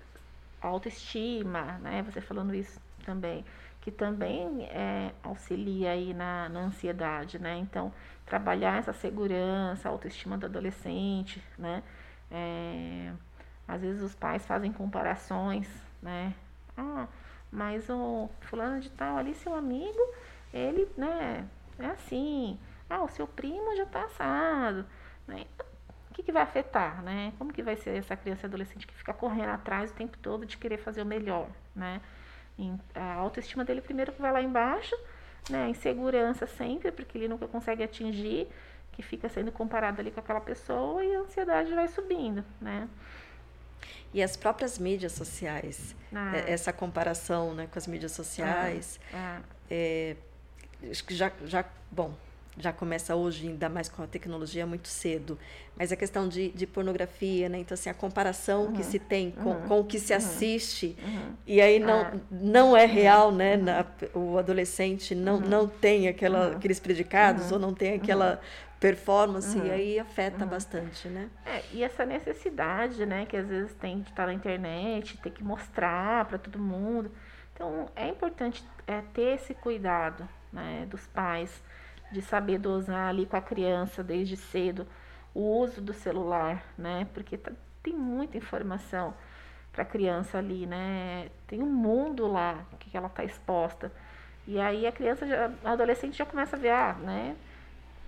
autoestima, 0.61 1.79
né? 1.83 2.03
Você 2.03 2.21
falando 2.23 2.55
isso 2.55 2.81
também, 3.05 3.45
que 3.83 3.91
também 3.91 4.65
é, 4.71 5.13
auxilia 5.23 5.91
aí 5.91 6.15
na, 6.15 6.49
na 6.49 6.61
ansiedade, 6.61 7.39
né? 7.39 7.59
Então, 7.59 7.93
trabalhar 8.25 8.79
essa 8.79 8.95
segurança, 8.95 9.91
autoestima 9.91 10.39
do 10.39 10.47
adolescente, 10.47 11.43
né? 11.59 11.83
É, 12.31 13.13
às 13.69 13.83
vezes 13.83 14.03
os 14.03 14.15
pais 14.15 14.45
fazem 14.47 14.73
comparações, 14.73 15.69
né? 16.03 16.35
Ah, 16.77 17.07
mas 17.55 17.89
o 17.89 18.29
fulano 18.43 18.81
de 18.81 18.91
tal 18.91 19.17
ali, 19.17 19.35
seu 19.35 19.55
amigo, 19.55 20.01
ele, 20.53 20.89
né, 20.97 21.49
é 21.79 21.87
assim. 21.87 22.59
Ah, 22.91 23.03
o 23.03 23.09
seu 23.09 23.27
primo 23.27 23.75
já 23.77 23.87
tá 23.87 24.05
assado. 24.05 24.85
Né? 25.27 25.47
que, 26.15 26.23
que 26.23 26.33
vai 26.33 26.43
afetar, 26.43 27.03
né? 27.03 27.33
Como 27.37 27.53
que 27.53 27.63
vai 27.63 27.77
ser 27.77 27.91
essa 27.99 28.17
criança 28.17 28.47
e 28.47 28.49
adolescente 28.49 28.87
que 28.87 28.95
fica 28.95 29.13
correndo 29.13 29.51
atrás 29.51 29.91
o 29.91 29.95
tempo 29.95 30.17
todo 30.19 30.47
de 30.47 30.57
querer 30.57 30.79
fazer 30.79 31.03
o 31.03 31.07
melhor, 31.07 31.49
né? 31.75 32.01
A 32.95 33.15
autoestima 33.15 33.65
dele 33.65 33.81
primeiro 33.83 34.13
vai 34.19 34.33
lá 34.33 34.41
embaixo, 34.41 34.97
né? 35.51 35.65
A 35.65 35.69
insegurança 35.69 36.47
sempre, 36.47 36.93
porque 36.93 37.19
ele 37.19 37.29
nunca 37.29 37.49
consegue 37.49 37.83
atingir, 37.83 38.49
que 38.93 39.03
fica 39.03 39.29
sendo 39.29 39.51
comparado 39.51 40.01
ali 40.01 40.13
com 40.13 40.21
aquela 40.21 40.41
pessoa 40.41 41.05
e 41.05 41.15
a 41.17 41.19
ansiedade 41.19 41.75
vai 41.75 41.89
subindo, 41.89 42.45
né? 42.61 42.89
E 44.15 44.23
as 44.23 44.37
próprias 44.37 44.79
mídias 44.79 45.11
sociais, 45.11 45.95
ah. 46.15 46.37
essa 46.47 46.73
comparação 46.73 47.53
né, 47.53 47.67
com 47.71 47.77
as 47.77 47.89
mídias 47.89 48.13
sociais, 48.13 49.01
ah. 49.13 49.41
Ah. 49.41 49.43
É, 49.69 50.17
acho 50.89 51.05
que 51.05 51.13
já, 51.13 51.33
já, 51.45 51.65
bom, 51.91 52.15
já 52.57 52.73
começa 52.73 53.17
hoje, 53.17 53.49
ainda 53.49 53.69
mais 53.69 53.89
com 53.89 54.05
a 54.05 54.07
tecnologia, 54.07 54.65
muito 54.65 54.87
cedo. 54.87 55.37
Mas 55.77 55.91
a 55.91 55.97
questão 55.97 56.29
de, 56.29 56.51
de 56.51 56.65
pornografia, 56.65 57.49
né? 57.49 57.59
Então, 57.59 57.75
assim, 57.75 57.91
a 57.91 57.95
comparação 57.95 58.67
uhum. 58.67 58.73
que 58.75 58.85
se 58.85 59.01
tem 59.01 59.33
com, 59.33 59.51
uhum. 59.51 59.63
com 59.63 59.81
o 59.81 59.85
que 59.85 59.99
se 59.99 60.13
uhum. 60.13 60.19
assiste, 60.19 60.97
uhum. 61.05 61.33
e 61.45 61.61
aí 61.61 61.81
não, 61.81 62.01
ah. 62.03 62.13
não 62.31 62.77
é 62.77 62.87
real, 62.87 63.33
né? 63.33 63.57
Uhum. 63.57 63.63
Na, 63.65 63.87
o 64.15 64.39
adolescente 64.39 65.13
não, 65.13 65.39
uhum. 65.39 65.49
não 65.49 65.67
tem 65.67 66.07
aquela, 66.07 66.53
aqueles 66.53 66.79
predicados, 66.79 67.51
ou 67.51 67.59
não 67.59 67.75
tem 67.75 67.95
aquela 67.95 68.41
performance, 68.85 69.59
e 69.59 69.71
aí 69.71 69.99
afeta 69.99 70.45
bastante, 70.45 71.09
né? 71.09 71.31
É, 71.47 71.63
e 71.73 71.83
essa 71.83 72.05
necessidade, 72.05 73.07
né? 73.07 73.25
Que 73.25 73.35
às 73.35 73.49
vezes 73.49 73.73
tem 73.77 74.03
de 74.03 74.11
estar 74.11 74.27
na 74.27 74.35
internet, 74.35 75.17
ter 75.23 75.31
que 75.31 75.43
mostrar 75.43 76.27
para 76.27 76.37
todo 76.37 76.59
mundo. 76.59 77.11
Então, 77.55 77.89
é 77.97 78.07
importante 78.09 78.63
é, 78.87 79.01
ter 79.15 79.37
esse 79.37 79.55
cuidado, 79.55 80.29
né? 80.53 80.87
Dos 80.91 81.07
pais 81.07 81.63
de 82.13 82.21
saber 82.21 82.59
dosar 82.59 83.09
ali 83.09 83.25
com 83.25 83.39
a 83.39 83.41
criança 83.41 84.05
desde 84.05 84.37
cedo 84.37 84.87
o 85.33 85.63
uso 85.63 85.81
do 85.81 85.95
celular, 85.95 86.63
né? 86.77 87.09
Porque 87.15 87.39
tá, 87.39 87.53
tem 87.83 87.95
muita 87.95 88.37
informação 88.37 89.15
para 89.73 89.83
a 89.83 89.87
criança 89.87 90.37
ali, 90.37 90.67
né? 90.67 91.31
Tem 91.47 91.63
um 91.63 91.73
mundo 91.73 92.27
lá 92.27 92.67
que 92.79 92.95
ela 92.95 93.07
está 93.07 93.25
exposta. 93.25 93.91
E 94.47 94.61
aí 94.61 94.87
a 94.87 94.93
criança, 94.93 95.27
já, 95.27 95.51
a 95.65 95.73
adolescente 95.73 96.19
já 96.19 96.27
começa 96.27 96.55
a 96.55 96.59
ver, 96.59 96.69
ah, 96.69 96.93
né? 97.01 97.35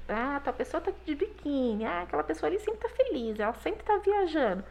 Ah, 0.09 0.41
tal 0.43 0.55
pessoa 0.55 0.81
tá 0.81 0.93
de 1.05 1.15
biquíni, 1.15 1.85
ah, 1.85 2.03
aquela 2.03 2.23
pessoa 2.25 2.49
ali 2.49 2.61
sempre 2.61 2.81
tá 2.81 2.89
feliz, 2.89 3.39
ela 3.41 3.55
sempre 3.55 3.83
tá 3.85 3.99
viajando. 3.99 4.65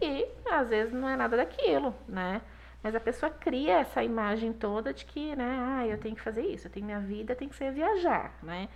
E 0.00 0.26
às 0.50 0.68
vezes 0.70 0.92
não 0.92 1.08
é 1.08 1.16
nada 1.16 1.36
daquilo, 1.36 1.94
né? 2.08 2.42
Mas 2.82 2.94
a 2.94 3.00
pessoa 3.00 3.30
cria 3.30 3.78
essa 3.78 4.02
imagem 4.02 4.52
toda 4.52 4.92
de 4.92 5.04
que, 5.04 5.36
né, 5.36 5.58
ah, 5.60 5.86
eu 5.86 5.98
tenho 5.98 6.16
que 6.16 6.20
fazer 6.22 6.42
isso, 6.42 6.66
eu 6.66 6.70
tenho 6.70 6.86
minha 6.86 7.00
vida, 7.00 7.36
tem 7.36 7.48
que 7.48 7.54
ser 7.54 7.72
viajar, 7.72 8.34
né? 8.42 8.68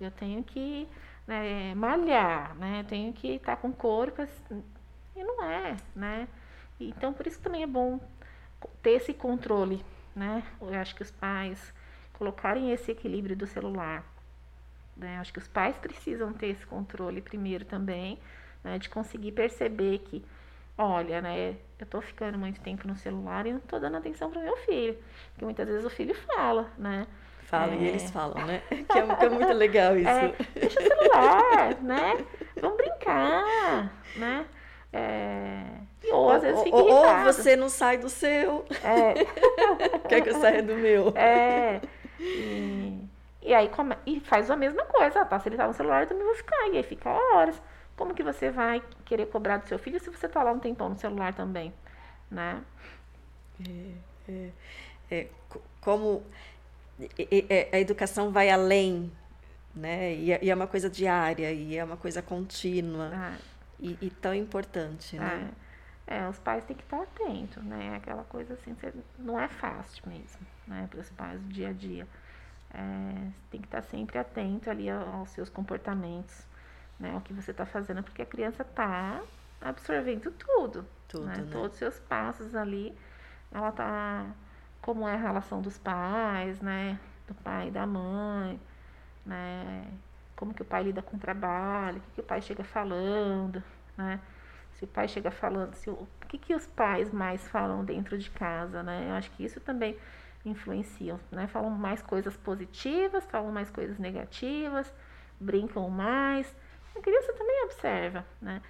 Eu 0.00 0.10
tenho 0.10 0.42
que 0.42 0.88
né, 1.26 1.74
malhar, 1.74 2.54
né? 2.56 2.80
Eu 2.80 2.84
tenho 2.84 3.12
que 3.12 3.36
estar 3.36 3.56
com 3.56 3.68
o 3.68 3.72
corpo. 3.72 4.22
Assim, 4.22 4.64
e 5.14 5.22
não 5.22 5.44
é, 5.44 5.76
né? 5.94 6.28
Então, 6.80 7.12
por 7.12 7.26
isso 7.26 7.40
também 7.40 7.62
é 7.62 7.66
bom 7.66 8.00
ter 8.82 8.92
esse 8.92 9.14
controle, 9.14 9.84
né? 10.14 10.42
Eu 10.60 10.74
acho 10.74 10.94
que 10.94 11.02
os 11.02 11.10
pais 11.10 11.72
colocarem 12.14 12.72
esse 12.72 12.90
equilíbrio 12.90 13.36
do 13.36 13.46
celular. 13.46 14.04
Né? 14.96 15.18
Acho 15.18 15.32
que 15.32 15.38
os 15.38 15.48
pais 15.48 15.76
precisam 15.76 16.32
ter 16.32 16.48
esse 16.48 16.66
controle 16.66 17.20
primeiro 17.20 17.64
também, 17.64 18.18
né? 18.62 18.78
De 18.78 18.88
conseguir 18.88 19.32
perceber 19.32 19.98
que 20.00 20.24
olha, 20.76 21.20
né, 21.20 21.54
eu 21.78 21.86
tô 21.86 22.00
ficando 22.00 22.38
muito 22.38 22.60
tempo 22.60 22.86
no 22.88 22.96
celular 22.96 23.46
e 23.46 23.52
não 23.52 23.60
tô 23.60 23.78
dando 23.78 23.96
atenção 23.96 24.30
para 24.30 24.40
meu 24.40 24.56
filho. 24.58 24.96
Porque 25.32 25.44
muitas 25.44 25.66
vezes 25.66 25.84
o 25.84 25.90
filho 25.90 26.14
fala, 26.14 26.70
né? 26.78 27.06
Fala 27.42 27.74
é... 27.74 27.76
e 27.76 27.88
eles 27.88 28.10
falam, 28.10 28.46
né? 28.46 28.62
Que 28.68 28.74
é, 28.98 29.16
que 29.16 29.24
é 29.24 29.28
muito 29.28 29.52
legal 29.52 29.96
isso. 29.96 30.08
É, 30.08 30.34
deixa 30.54 30.80
o 30.80 30.82
celular, 30.82 31.76
né? 31.82 32.24
Vamos 32.60 32.76
brincar, 32.76 33.92
né? 34.16 34.46
É... 34.92 35.64
E, 36.02 36.12
ou 36.12 36.30
às 36.30 36.42
vezes 36.42 36.62
fica 36.62 36.76
ou, 36.76 36.90
ou 36.90 37.24
você 37.24 37.56
não 37.56 37.68
sai 37.68 37.96
do 37.96 38.08
seu. 38.08 38.64
É. 38.82 39.24
Quer 40.08 40.22
que 40.22 40.30
eu 40.30 40.40
saia 40.40 40.62
do 40.62 40.74
meu. 40.74 41.12
É. 41.16 41.80
E, 42.24 43.08
e 43.42 43.52
aí 43.52 43.68
come... 43.68 43.96
e 44.06 44.20
faz 44.20 44.50
a 44.50 44.56
mesma 44.56 44.84
coisa, 44.84 45.24
tá? 45.24 45.38
Se 45.38 45.48
ele 45.48 45.56
tá 45.56 45.66
no 45.66 45.74
celular, 45.74 46.02
eu 46.02 46.08
também 46.08 46.24
vou 46.24 46.34
ficar. 46.34 46.68
E 46.68 46.76
aí 46.76 46.82
fica 46.82 47.10
horas. 47.10 47.60
Como 47.96 48.14
que 48.14 48.22
você 48.22 48.50
vai 48.50 48.82
querer 49.04 49.26
cobrar 49.26 49.58
do 49.58 49.68
seu 49.68 49.78
filho 49.78 50.00
se 50.00 50.10
você 50.10 50.26
está 50.26 50.42
lá 50.42 50.52
um 50.52 50.58
tempão 50.58 50.88
no 50.88 50.96
celular 50.96 51.34
também, 51.34 51.72
né? 52.30 52.62
É, 53.60 54.32
é, 54.32 54.50
é 55.10 55.28
como 55.80 56.24
é, 57.18 57.68
a 57.72 57.78
educação 57.78 58.30
vai 58.30 58.48
além, 58.48 59.12
né? 59.74 60.14
E, 60.14 60.32
é, 60.32 60.44
e, 60.44 60.50
é 60.50 60.54
uma 60.54 60.66
coisa 60.66 60.88
diária 60.88 61.52
e 61.52 61.76
é 61.76 61.84
uma 61.84 61.96
coisa 61.96 62.22
contínua 62.22 63.10
ah. 63.12 63.36
e, 63.78 63.98
e, 64.00 64.10
tão 64.10 64.34
importante, 64.34 65.18
né? 65.18 65.50
É. 66.06 66.18
é, 66.18 66.28
os 66.28 66.38
pais 66.38 66.64
têm 66.64 66.76
que 66.76 66.82
estar 66.82 67.02
atentos, 67.02 67.62
né? 67.64 67.96
Aquela 67.96 68.24
coisa 68.24 68.54
assim, 68.54 68.74
não 69.18 69.38
é 69.38 69.48
fácil 69.48 70.02
mesmo, 70.06 70.46
né? 70.66 70.86
Para 70.90 71.00
os 71.00 71.10
pais 71.10 71.40
do 71.40 71.48
dia 71.48 71.68
a 71.70 71.72
dia. 71.72 72.06
É, 72.74 73.30
tem 73.50 73.60
que 73.60 73.66
estar 73.66 73.82
sempre 73.82 74.18
atento 74.18 74.70
ali 74.70 74.88
aos 74.88 75.28
seus 75.30 75.50
comportamentos, 75.50 76.46
né? 76.98 77.14
O 77.16 77.20
que 77.20 77.32
você 77.32 77.50
está 77.50 77.66
fazendo, 77.66 78.02
porque 78.02 78.22
a 78.22 78.26
criança 78.26 78.62
está 78.62 79.20
absorvendo 79.60 80.30
tudo, 80.32 80.86
tudo 81.06 81.26
né? 81.26 81.36
né? 81.36 81.48
Todos 81.52 81.72
os 81.72 81.78
seus 81.78 81.98
passos 82.00 82.54
ali, 82.54 82.96
ela 83.50 83.68
está 83.68 84.26
como 84.80 85.06
é 85.06 85.14
a 85.14 85.18
relação 85.18 85.60
dos 85.60 85.78
pais, 85.78 86.60
né? 86.60 86.98
Do 87.28 87.34
pai 87.34 87.68
e 87.68 87.70
da 87.70 87.86
mãe, 87.86 88.58
né? 89.24 89.86
Como 90.34 90.54
que 90.54 90.62
o 90.62 90.64
pai 90.64 90.82
lida 90.82 91.02
com 91.02 91.16
o 91.16 91.20
trabalho, 91.20 91.98
o 91.98 92.00
que, 92.00 92.10
que 92.12 92.20
o 92.20 92.24
pai 92.24 92.40
chega 92.40 92.64
falando, 92.64 93.62
né? 93.96 94.18
Se 94.72 94.84
o 94.84 94.88
pai 94.88 95.06
chega 95.06 95.30
falando, 95.30 95.74
se 95.74 95.90
o, 95.90 95.92
o 95.92 96.08
que, 96.26 96.38
que 96.38 96.54
os 96.54 96.66
pais 96.66 97.12
mais 97.12 97.46
falam 97.48 97.84
dentro 97.84 98.18
de 98.18 98.30
casa, 98.30 98.82
né? 98.82 99.08
Eu 99.10 99.14
acho 99.14 99.30
que 99.32 99.44
isso 99.44 99.60
também 99.60 99.96
influencia, 100.44 101.18
né? 101.30 101.46
Falam 101.46 101.70
mais 101.70 102.02
coisas 102.02 102.36
positivas, 102.36 103.24
falam 103.26 103.52
mais 103.52 103.70
coisas 103.70 103.98
negativas, 103.98 104.92
brincam 105.40 105.88
mais, 105.88 106.54
a 106.96 107.00
criança 107.00 107.32
também 107.32 107.64
observa, 107.64 108.26
né? 108.40 108.62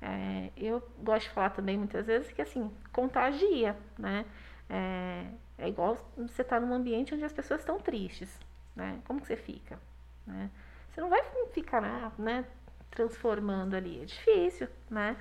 É, 0.00 0.50
eu 0.56 0.82
gosto 0.98 1.28
de 1.28 1.34
falar 1.34 1.50
também 1.50 1.78
muitas 1.78 2.06
vezes 2.06 2.30
que 2.30 2.42
assim, 2.42 2.70
contagia, 2.92 3.76
né? 3.98 4.24
É, 4.68 5.26
é 5.58 5.68
igual 5.68 5.96
você 6.16 6.42
estar 6.42 6.60
tá 6.60 6.66
num 6.66 6.74
ambiente 6.74 7.14
onde 7.14 7.24
as 7.24 7.32
pessoas 7.32 7.60
estão 7.60 7.78
tristes, 7.78 8.38
né? 8.76 9.00
Como 9.04 9.20
que 9.20 9.26
você 9.26 9.36
fica, 9.36 9.78
né? 10.26 10.50
Você 10.90 11.00
não 11.00 11.08
vai 11.08 11.22
ficar, 11.52 12.12
né, 12.18 12.44
transformando 12.90 13.74
ali, 13.74 14.02
é 14.02 14.04
difícil, 14.04 14.68
né? 14.88 15.16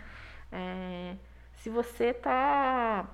É, 0.51 1.15
se 1.55 1.69
você 1.69 2.13
tá 2.13 3.09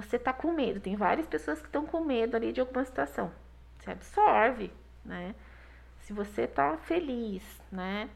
você 0.00 0.18
tá 0.18 0.32
com 0.32 0.52
medo, 0.52 0.80
tem 0.80 0.96
várias 0.96 1.26
pessoas 1.26 1.60
que 1.60 1.66
estão 1.66 1.86
com 1.86 2.00
medo 2.00 2.36
ali 2.36 2.52
de 2.52 2.60
alguma 2.60 2.84
situação. 2.84 3.32
Você 3.78 3.90
absorve, 3.90 4.72
né? 5.04 5.34
se 6.08 6.14
você 6.14 6.42
está 6.42 6.74
feliz, 6.78 7.42
né? 7.70 8.08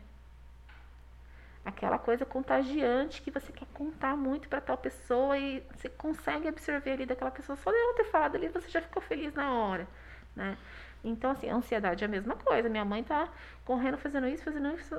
Aquela 1.62 1.98
coisa 1.98 2.24
contagiante 2.24 3.20
que 3.20 3.30
você 3.30 3.52
quer 3.52 3.66
contar 3.74 4.16
muito 4.16 4.48
para 4.48 4.62
tal 4.62 4.78
pessoa 4.78 5.36
e 5.36 5.60
você 5.76 5.90
consegue 5.90 6.48
absorver 6.48 6.92
ali 6.92 7.04
daquela 7.04 7.30
pessoa. 7.30 7.54
Só 7.54 7.70
de 7.70 7.76
ela 7.76 7.94
ter 7.94 8.04
falado 8.04 8.36
ali, 8.36 8.48
você 8.48 8.70
já 8.70 8.80
ficou 8.80 9.02
feliz 9.02 9.34
na 9.34 9.52
hora, 9.52 9.86
né? 10.34 10.56
Então, 11.04 11.32
assim, 11.32 11.50
a 11.50 11.54
ansiedade 11.54 12.02
é 12.02 12.06
a 12.06 12.10
mesma 12.10 12.34
coisa. 12.34 12.66
Minha 12.70 12.84
mãe 12.84 13.04
tá 13.04 13.28
correndo, 13.62 13.98
fazendo 13.98 14.26
isso, 14.26 14.42
fazendo 14.42 14.74
isso. 14.74 14.98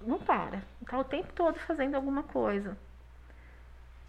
Não 0.00 0.18
para. 0.18 0.60
Tá 0.84 0.98
o 0.98 1.04
tempo 1.04 1.32
todo 1.34 1.56
fazendo 1.60 1.94
alguma 1.94 2.24
coisa. 2.24 2.76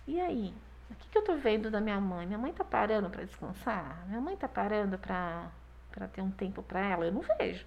E 0.08 0.20
aí? 0.20 0.52
O 0.90 0.96
que, 0.96 1.08
que 1.10 1.18
eu 1.18 1.24
tô 1.24 1.36
vendo 1.36 1.72
da 1.72 1.82
minha 1.82 2.00
mãe? 2.00 2.26
Minha 2.26 2.40
mãe 2.40 2.54
tá 2.54 2.64
parando 2.64 3.10
para 3.10 3.24
descansar? 3.24 4.06
Minha 4.08 4.22
mãe 4.22 4.36
tá 4.36 4.48
parando 4.48 4.98
para 4.98 5.52
ter 6.12 6.22
um 6.22 6.32
tempo 6.32 6.62
para 6.62 6.80
ela? 6.80 7.06
Eu 7.06 7.12
não 7.12 7.22
vejo. 7.22 7.66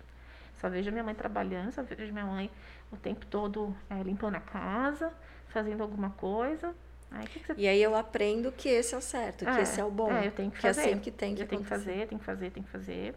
Só 0.60 0.68
vejo 0.68 0.90
minha 0.90 1.04
mãe 1.04 1.14
trabalhando, 1.14 1.70
só 1.72 1.82
vejo 1.82 2.12
minha 2.12 2.24
mãe 2.24 2.50
o 2.90 2.96
tempo 2.96 3.26
todo 3.26 3.76
é, 3.90 4.02
limpando 4.02 4.36
a 4.36 4.40
casa, 4.40 5.12
fazendo 5.48 5.82
alguma 5.82 6.10
coisa. 6.10 6.74
Aí, 7.10 7.26
que 7.26 7.40
que 7.40 7.46
você... 7.46 7.60
E 7.60 7.68
aí 7.68 7.82
eu 7.82 7.94
aprendo 7.94 8.50
que 8.52 8.68
esse 8.68 8.94
é 8.94 8.98
o 8.98 9.00
certo, 9.00 9.44
que 9.44 9.50
é, 9.50 9.62
esse 9.62 9.80
é 9.80 9.84
o 9.84 9.90
bom. 9.90 10.10
É, 10.10 10.26
eu 10.26 10.32
tenho 10.32 10.50
que 10.50 10.60
fazer. 10.60 10.82
Que 10.82 10.88
é 10.88 10.92
assim 10.92 11.00
que 11.00 11.10
tem 11.10 11.34
que 11.34 11.42
eu 11.42 11.46
tenho 11.46 11.62
que 11.62 11.68
fazer, 11.68 12.06
tem 12.06 12.18
que 12.18 12.24
fazer, 12.24 12.50
tem 12.50 12.62
que 12.62 12.70
fazer. 12.70 13.14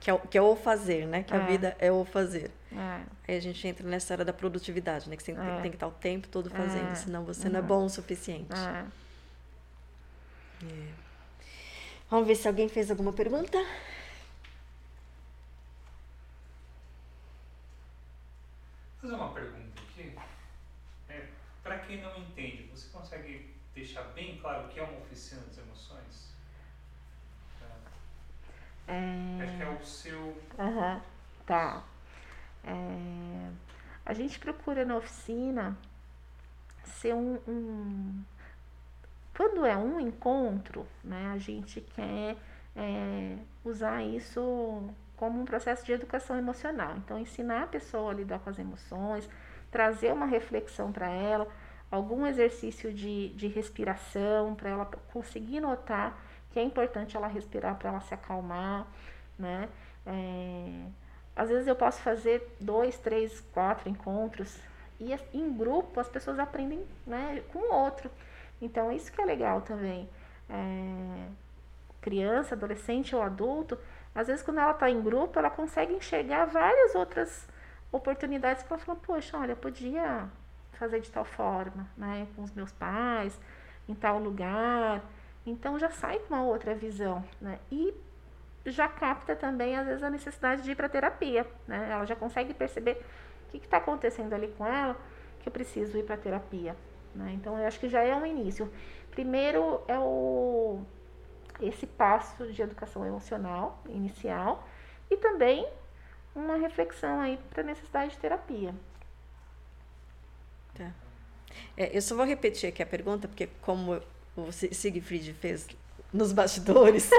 Que 0.00 0.10
é, 0.10 0.18
que 0.18 0.38
é 0.38 0.42
o 0.42 0.56
fazer, 0.56 1.06
né? 1.06 1.22
Que 1.22 1.34
a 1.34 1.38
é. 1.38 1.46
vida 1.46 1.76
é 1.78 1.92
o 1.92 2.04
fazer. 2.04 2.50
É. 2.72 3.02
Aí 3.28 3.36
a 3.36 3.40
gente 3.40 3.66
entra 3.66 3.86
nessa 3.86 4.14
área 4.14 4.24
da 4.24 4.32
produtividade, 4.32 5.08
né? 5.08 5.16
Que 5.16 5.22
você 5.22 5.32
tem, 5.32 5.62
tem 5.62 5.70
que 5.70 5.76
estar 5.76 5.86
o 5.86 5.92
tempo 5.92 6.28
todo 6.28 6.50
fazendo, 6.50 6.94
senão 6.96 7.24
você 7.24 7.48
não 7.48 7.60
é 7.60 7.62
bom 7.62 7.84
o 7.84 7.88
suficiente. 7.88 8.48
Vamos 12.10 12.26
ver 12.26 12.36
se 12.36 12.48
alguém 12.48 12.68
fez 12.68 12.90
alguma 12.90 13.12
pergunta. 13.12 13.58
fazer 19.04 19.14
uma 19.14 19.32
pergunta 19.32 19.82
aqui. 19.82 20.16
É, 21.08 21.26
Para 21.62 21.78
quem 21.80 22.00
não 22.00 22.16
entende, 22.16 22.68
você 22.72 22.88
consegue 22.90 23.54
deixar 23.74 24.02
bem 24.14 24.38
claro 24.38 24.66
o 24.66 24.68
que 24.68 24.80
é 24.80 24.82
uma 24.82 24.98
oficina 25.00 25.42
das 25.42 25.58
emoções? 25.58 26.34
É... 28.86 29.42
Acho 29.42 29.56
que 29.56 29.62
é 29.62 29.68
o 29.68 29.84
seu. 29.84 30.42
Aham, 30.58 31.02
tá. 31.46 31.84
É... 32.64 33.50
A 34.04 34.12
gente 34.12 34.38
procura 34.38 34.84
na 34.84 34.96
oficina 34.96 35.76
ser 36.84 37.14
um, 37.14 37.40
um 37.48 38.24
quando 39.36 39.64
é 39.64 39.76
um 39.76 40.00
encontro, 40.00 40.86
né, 41.02 41.32
a 41.34 41.38
gente 41.38 41.80
quer 41.80 42.36
é, 42.76 43.36
usar 43.64 44.02
isso 44.02 44.82
como 45.16 45.40
um 45.40 45.44
processo 45.44 45.84
de 45.84 45.92
educação 45.92 46.36
emocional. 46.36 46.96
Então, 46.96 47.18
ensinar 47.18 47.64
a 47.64 47.66
pessoa 47.66 48.10
a 48.10 48.14
lidar 48.14 48.40
com 48.40 48.50
as 48.50 48.58
emoções, 48.58 49.28
trazer 49.70 50.12
uma 50.12 50.26
reflexão 50.26 50.92
para 50.92 51.08
ela, 51.08 51.48
algum 51.90 52.26
exercício 52.26 52.92
de, 52.92 53.28
de 53.30 53.46
respiração 53.46 54.54
para 54.54 54.70
ela 54.70 54.86
conseguir 55.12 55.60
notar 55.60 56.20
que 56.54 56.60
é 56.60 56.62
importante 56.62 57.16
ela 57.16 57.26
respirar 57.26 57.76
para 57.76 57.88
ela 57.90 58.00
se 58.00 58.14
acalmar, 58.14 58.86
né? 59.36 59.68
É, 60.06 60.86
às 61.34 61.48
vezes 61.48 61.66
eu 61.66 61.74
posso 61.74 62.00
fazer 62.00 62.56
dois, 62.60 62.96
três, 62.98 63.40
quatro 63.52 63.88
encontros 63.88 64.56
e 65.00 65.12
em 65.32 65.52
grupo 65.52 65.98
as 65.98 66.08
pessoas 66.08 66.38
aprendem 66.38 66.86
né, 67.04 67.42
com 67.52 67.58
o 67.58 67.74
outro. 67.74 68.08
Então 68.64 68.90
isso 68.90 69.12
que 69.12 69.20
é 69.20 69.24
legal 69.24 69.60
também. 69.60 70.08
É, 70.48 71.28
criança, 72.00 72.54
adolescente 72.54 73.14
ou 73.14 73.22
adulto, 73.22 73.78
às 74.14 74.26
vezes 74.26 74.42
quando 74.42 74.58
ela 74.58 74.72
está 74.72 74.90
em 74.90 75.00
grupo, 75.02 75.38
ela 75.38 75.50
consegue 75.50 75.92
enxergar 75.92 76.46
várias 76.46 76.94
outras 76.94 77.48
oportunidades 77.92 78.62
que 78.62 78.72
ela 78.72 78.82
fala, 78.82 78.98
poxa, 78.98 79.38
olha, 79.38 79.52
eu 79.52 79.56
podia 79.56 80.28
fazer 80.72 81.00
de 81.00 81.10
tal 81.10 81.24
forma, 81.24 81.88
né, 81.96 82.26
com 82.34 82.42
os 82.42 82.52
meus 82.52 82.72
pais, 82.72 83.38
em 83.88 83.94
tal 83.94 84.18
lugar. 84.18 85.02
Então 85.46 85.78
já 85.78 85.90
sai 85.90 86.18
com 86.20 86.34
uma 86.34 86.42
outra 86.44 86.74
visão, 86.74 87.22
né? 87.40 87.58
E 87.70 87.94
já 88.66 88.88
capta 88.88 89.36
também, 89.36 89.76
às 89.76 89.86
vezes, 89.86 90.02
a 90.02 90.08
necessidade 90.08 90.62
de 90.62 90.70
ir 90.70 90.74
para 90.74 90.88
terapia, 90.88 91.46
né? 91.68 91.90
Ela 91.92 92.06
já 92.06 92.16
consegue 92.16 92.54
perceber 92.54 93.04
o 93.46 93.50
que 93.50 93.58
está 93.58 93.76
acontecendo 93.76 94.32
ali 94.32 94.48
com 94.56 94.66
ela, 94.66 94.96
que 95.40 95.48
eu 95.48 95.52
preciso 95.52 95.98
ir 95.98 96.04
para 96.04 96.16
terapia, 96.16 96.74
né? 97.14 97.32
Então, 97.34 97.58
eu 97.58 97.66
acho 97.66 97.78
que 97.78 97.88
já 97.88 98.02
é 98.02 98.14
um 98.14 98.26
início. 98.26 98.70
Primeiro 99.10 99.82
é 99.88 99.98
o 99.98 100.80
esse 101.60 101.86
passo 101.86 102.52
de 102.52 102.60
educação 102.60 103.06
emocional 103.06 103.80
inicial 103.88 104.66
e 105.08 105.16
também 105.16 105.66
uma 106.34 106.56
reflexão 106.56 107.20
aí 107.20 107.38
para 107.50 107.62
a 107.62 107.66
necessidade 107.66 108.12
de 108.12 108.18
terapia. 108.18 108.74
Tá. 110.74 110.90
É, 111.76 111.96
eu 111.96 112.02
só 112.02 112.16
vou 112.16 112.26
repetir 112.26 112.68
aqui 112.68 112.82
a 112.82 112.86
pergunta, 112.86 113.28
porque 113.28 113.48
como 113.62 114.00
o 114.36 114.50
Siegfried 114.50 115.32
fez 115.34 115.68
nos 116.12 116.32
bastidores. 116.32 117.10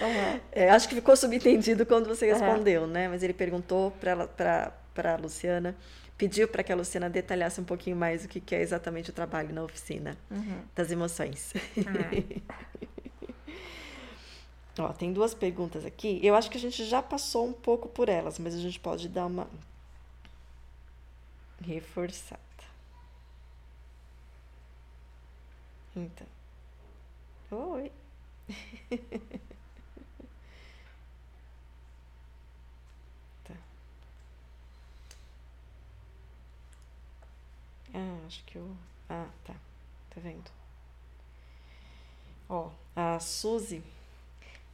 uhum. 0.00 0.40
é, 0.52 0.70
acho 0.70 0.88
que 0.88 0.94
ficou 0.94 1.16
subentendido 1.16 1.86
quando 1.86 2.06
você 2.08 2.26
respondeu, 2.26 2.82
uhum. 2.82 2.88
né? 2.88 3.08
Mas 3.08 3.22
ele 3.22 3.32
perguntou 3.32 3.92
para 3.92 4.72
a 4.96 5.16
Luciana, 5.16 5.76
pediu 6.16 6.48
para 6.48 6.62
que 6.62 6.72
a 6.72 6.76
Luciana 6.76 7.10
detalhasse 7.10 7.60
um 7.60 7.64
pouquinho 7.64 7.96
mais 7.96 8.24
o 8.24 8.28
que, 8.28 8.40
que 8.40 8.54
é 8.54 8.60
exatamente 8.60 9.10
o 9.10 9.12
trabalho 9.12 9.54
na 9.54 9.62
oficina 9.62 10.16
uhum. 10.30 10.62
das 10.74 10.90
emoções. 10.90 11.52
Ó, 14.78 14.92
tem 14.92 15.12
duas 15.12 15.34
perguntas 15.34 15.84
aqui. 15.86 16.20
Eu 16.22 16.34
acho 16.34 16.50
que 16.50 16.58
a 16.58 16.60
gente 16.60 16.84
já 16.84 17.02
passou 17.02 17.46
um 17.46 17.52
pouco 17.52 17.88
por 17.88 18.08
elas, 18.08 18.38
mas 18.38 18.54
a 18.54 18.58
gente 18.58 18.78
pode 18.78 19.08
dar 19.08 19.26
uma 19.26 19.48
reforçada. 21.62 22.40
Então. 25.94 26.26
Oi. 27.50 27.90
Ah, 37.96 38.18
acho 38.26 38.44
que 38.44 38.56
eu. 38.56 38.76
Ah, 39.08 39.26
tá. 39.42 39.54
Tá 40.10 40.20
vendo? 40.20 40.50
Ó, 42.46 42.70
a 42.94 43.18
Suzy 43.18 43.82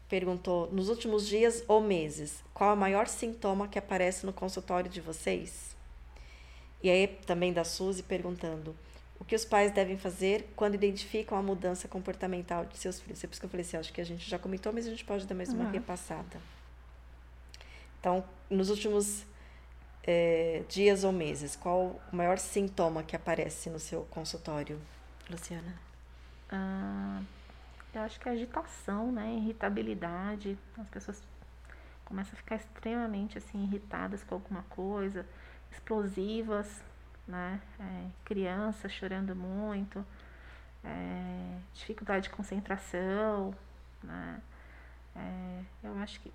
perguntou: 0.08 0.68
nos 0.72 0.88
últimos 0.88 1.26
dias 1.26 1.62
ou 1.68 1.80
meses, 1.80 2.42
qual 2.52 2.70
é 2.70 2.72
o 2.74 2.76
maior 2.76 3.06
sintoma 3.06 3.68
que 3.68 3.78
aparece 3.78 4.26
no 4.26 4.32
consultório 4.32 4.90
de 4.90 5.00
vocês? 5.00 5.76
E 6.82 6.90
aí 6.90 7.06
também 7.06 7.52
da 7.52 7.62
Suzy 7.62 8.02
perguntando: 8.02 8.74
o 9.20 9.24
que 9.24 9.36
os 9.36 9.44
pais 9.44 9.70
devem 9.70 9.96
fazer 9.96 10.48
quando 10.56 10.74
identificam 10.74 11.38
a 11.38 11.42
mudança 11.42 11.86
comportamental 11.86 12.64
de 12.64 12.76
seus 12.76 13.00
filhos. 13.00 13.22
É 13.22 13.26
por 13.28 13.32
isso 13.34 13.40
que 13.40 13.46
eu 13.46 13.50
falei 13.50 13.64
assim, 13.64 13.76
acho 13.76 13.92
que 13.92 14.00
a 14.00 14.04
gente 14.04 14.28
já 14.28 14.36
comentou, 14.36 14.72
mas 14.72 14.84
a 14.84 14.90
gente 14.90 15.04
pode 15.04 15.26
dar 15.26 15.34
mais 15.36 15.52
uma 15.52 15.64
uhum. 15.64 15.70
repassada. 15.70 16.40
Então, 18.00 18.24
nos 18.50 18.68
últimos 18.68 19.24
é, 20.04 20.64
dias 20.68 21.04
ou 21.04 21.12
meses, 21.12 21.54
qual 21.54 22.00
o 22.12 22.16
maior 22.16 22.38
sintoma 22.38 23.02
que 23.02 23.14
aparece 23.14 23.70
no 23.70 23.78
seu 23.78 24.02
consultório, 24.04 24.80
Luciana? 25.30 25.74
Ah, 26.50 27.22
eu 27.94 28.02
acho 28.02 28.18
que 28.18 28.28
é 28.28 28.32
agitação, 28.32 29.12
né? 29.12 29.34
Irritabilidade. 29.34 30.58
As 30.76 30.88
pessoas 30.88 31.22
começam 32.04 32.32
a 32.34 32.36
ficar 32.36 32.56
extremamente 32.56 33.38
assim 33.38 33.62
irritadas 33.62 34.22
com 34.22 34.34
alguma 34.34 34.62
coisa, 34.64 35.26
explosivas, 35.70 36.82
né? 37.26 37.60
É, 37.78 38.06
criança 38.24 38.88
chorando 38.88 39.36
muito, 39.36 40.04
é, 40.84 41.58
dificuldade 41.74 42.24
de 42.24 42.30
concentração, 42.30 43.54
né? 44.02 44.42
É, 45.14 45.60
eu 45.84 45.96
acho 45.98 46.20
que 46.20 46.32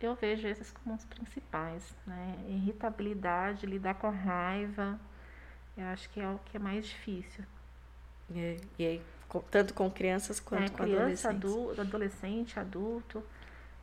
eu 0.00 0.14
vejo 0.14 0.46
esses 0.46 0.70
como 0.70 0.94
os 0.94 1.04
principais, 1.04 1.94
né? 2.06 2.36
Irritabilidade, 2.48 3.66
lidar 3.66 3.94
com 3.94 4.08
a 4.08 4.10
raiva, 4.10 5.00
eu 5.76 5.86
acho 5.86 6.08
que 6.10 6.20
é 6.20 6.28
o 6.28 6.38
que 6.44 6.56
é 6.56 6.60
mais 6.60 6.86
difícil. 6.86 7.44
É, 8.34 8.56
e 8.78 8.86
aí, 8.86 9.02
tanto 9.50 9.72
com 9.72 9.90
crianças 9.90 10.40
quanto 10.40 10.64
é, 10.64 10.68
com 10.68 10.84
criança, 10.84 11.30
adolescentes. 11.30 11.78
adolescente, 11.78 12.60
adulto. 12.60 13.22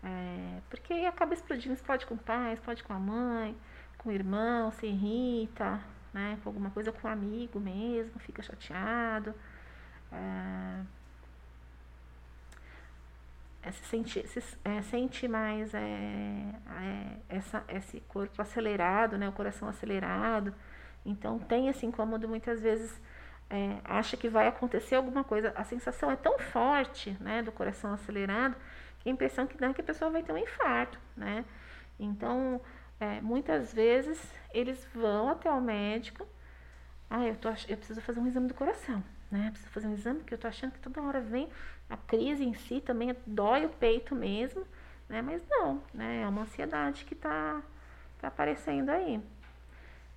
É, 0.04 0.60
porque 0.70 0.94
acaba 1.06 1.34
explodindo, 1.34 1.74
explode 1.74 2.06
com 2.06 2.16
o 2.16 2.18
pai, 2.18 2.54
explode 2.54 2.84
com 2.84 2.94
a 2.94 3.00
mãe, 3.00 3.56
com 3.98 4.10
o 4.10 4.12
irmão, 4.12 4.72
se 4.72 4.86
irrita, 4.86 5.80
né? 6.14 6.38
Com 6.44 6.50
alguma 6.50 6.70
coisa 6.70 6.92
com 6.92 7.08
um 7.08 7.12
amigo 7.12 7.60
mesmo, 7.60 8.20
fica 8.20 8.44
chateado. 8.44 9.34
É, 10.12 10.82
é, 13.64 13.72
se 13.72 13.84
sente, 13.86 14.28
se, 14.28 14.44
é, 14.66 14.82
sente 14.82 15.28
mais 15.28 15.74
é, 15.74 15.80
é, 15.80 17.18
essa, 17.30 17.64
esse 17.70 18.02
corpo 18.02 18.42
acelerado, 18.42 19.18
né? 19.18 19.30
O 19.30 19.32
coração 19.32 19.68
acelerado. 19.70 20.54
Então 21.06 21.40
tem 21.40 21.70
esse 21.70 21.86
incômodo 21.86 22.28
muitas 22.28 22.62
vezes. 22.62 23.02
É, 23.50 23.78
acha 23.84 24.18
que 24.18 24.30
vai 24.30 24.48
acontecer 24.48 24.96
alguma 24.96 25.24
coisa. 25.24 25.54
A 25.56 25.64
sensação 25.64 26.10
é 26.12 26.16
tão 26.16 26.40
forte, 26.40 27.16
né, 27.20 27.44
do 27.44 27.52
coração 27.52 27.94
acelerado, 27.94 28.56
que 29.00 29.10
a 29.10 29.12
impressão 29.12 29.46
que 29.46 29.58
dá 29.58 29.68
é 29.68 29.74
que 29.74 29.82
a 29.82 29.84
pessoa 29.84 30.10
vai 30.10 30.24
ter 30.24 30.32
um 30.34 30.38
infarto, 30.38 30.98
né? 31.16 31.46
Então, 32.00 32.60
é, 33.00 33.22
muitas 33.22 33.74
vezes 33.74 34.20
eles 34.54 34.88
vão 34.96 35.30
até 35.30 35.52
o 35.52 35.62
médico. 35.62 36.28
Ah, 37.10 37.26
eu, 37.28 37.36
tô, 37.36 37.50
eu 37.68 37.78
preciso 37.78 38.02
fazer 38.02 38.20
um 38.20 38.28
exame 38.28 38.48
do 38.48 38.54
coração, 38.56 39.04
né? 39.34 39.50
Preciso 39.50 39.72
fazer 39.72 39.88
um 39.88 39.94
exame 39.96 40.24
que 40.24 40.34
eu 40.34 40.38
tô 40.38 40.48
achando 40.48 40.74
que 40.74 40.80
toda 40.80 41.02
hora 41.02 41.20
vem 41.20 41.50
a 41.90 41.98
crise 41.98 42.44
em 42.46 42.54
si 42.54 42.80
também 42.80 43.16
dói 43.26 43.66
o 43.66 43.70
peito 43.70 44.16
mesmo, 44.16 44.64
né? 45.10 45.24
Mas 45.24 45.44
não, 45.50 45.82
né? 45.92 46.22
É 46.22 46.28
uma 46.28 46.44
ansiedade 46.44 47.04
que 47.04 47.16
tá, 47.16 47.64
tá 48.22 48.28
aparecendo 48.28 48.92
aí. 48.92 49.20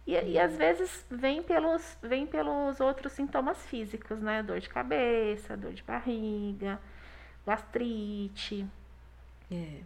E, 0.07 0.13
e 0.13 0.39
às 0.39 0.55
vezes 0.55 1.07
vem 1.11 1.43
pelos, 1.43 1.97
vem 2.03 2.27
pelos 2.27 2.79
outros 2.79 3.13
sintomas 3.13 3.65
físicos, 3.67 4.21
né? 4.21 4.43
Dor 4.43 4.61
de 4.61 4.69
cabeça, 4.69 5.57
dor 5.57 5.73
de 5.73 5.83
barriga, 5.83 6.79
gastrite. 7.47 8.67
É. 9.51 9.81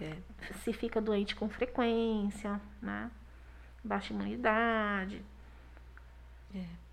É. 0.00 0.16
Se 0.64 0.72
fica 0.72 1.00
doente 1.00 1.36
com 1.36 1.48
frequência, 1.48 2.60
né? 2.82 3.12
Baixa 3.84 4.12
imunidade. 4.12 5.24
É. 6.52 6.85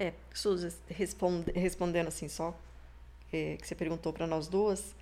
É, 0.00 0.12
Suzy, 0.32 0.72
responde, 0.88 1.50
respondendo 1.52 2.06
assim 2.06 2.28
só, 2.28 2.56
é, 3.32 3.56
que 3.60 3.66
você 3.66 3.74
perguntou 3.74 4.12
para 4.12 4.28
nós 4.28 4.46
duas, 4.46 4.94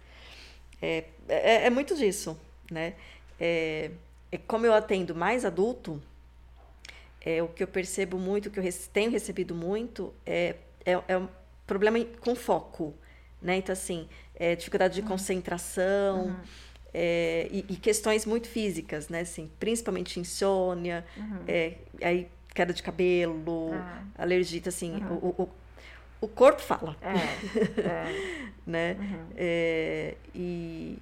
é, 0.80 1.04
é, 1.28 1.66
é, 1.66 1.70
muito 1.70 1.94
disso, 1.94 2.38
né? 2.70 2.94
É, 3.38 3.90
é, 4.32 4.38
como 4.38 4.64
eu 4.64 4.72
atendo 4.72 5.14
mais 5.14 5.44
adulto, 5.44 6.02
é, 7.20 7.42
o 7.42 7.48
que 7.48 7.62
eu 7.62 7.68
percebo 7.68 8.18
muito, 8.18 8.46
o 8.46 8.50
que 8.50 8.58
eu 8.58 8.64
tenho 8.90 9.10
recebido 9.10 9.54
muito, 9.54 10.14
é, 10.24 10.56
é, 10.84 10.92
é 11.08 11.18
um 11.18 11.28
problema 11.66 12.02
com 12.20 12.34
foco, 12.34 12.94
né? 13.42 13.56
Então, 13.56 13.74
assim, 13.74 14.08
é 14.34 14.56
dificuldade 14.56 14.94
de 14.94 15.02
uhum. 15.02 15.08
concentração, 15.08 16.28
uhum 16.28 16.40
é, 16.98 17.46
e, 17.50 17.58
e, 17.68 17.76
questões 17.76 18.24
muito 18.24 18.48
físicas, 18.48 19.10
né? 19.10 19.20
Assim, 19.20 19.50
principalmente 19.60 20.18
insônia, 20.18 21.04
uhum. 21.14 21.40
é, 21.46 21.74
aí 22.00 22.26
queda 22.56 22.72
de 22.72 22.82
cabelo, 22.82 23.74
ah. 23.74 24.02
alergia, 24.18 24.62
assim, 24.66 24.94
uhum. 24.96 25.14
o, 25.16 25.42
o, 25.42 25.48
o, 26.22 26.28
corpo 26.28 26.62
fala, 26.62 26.96
é, 27.02 27.12
é. 27.80 28.50
né? 28.66 28.96
Uhum. 28.98 29.26
É, 29.36 30.16
e, 30.34 30.98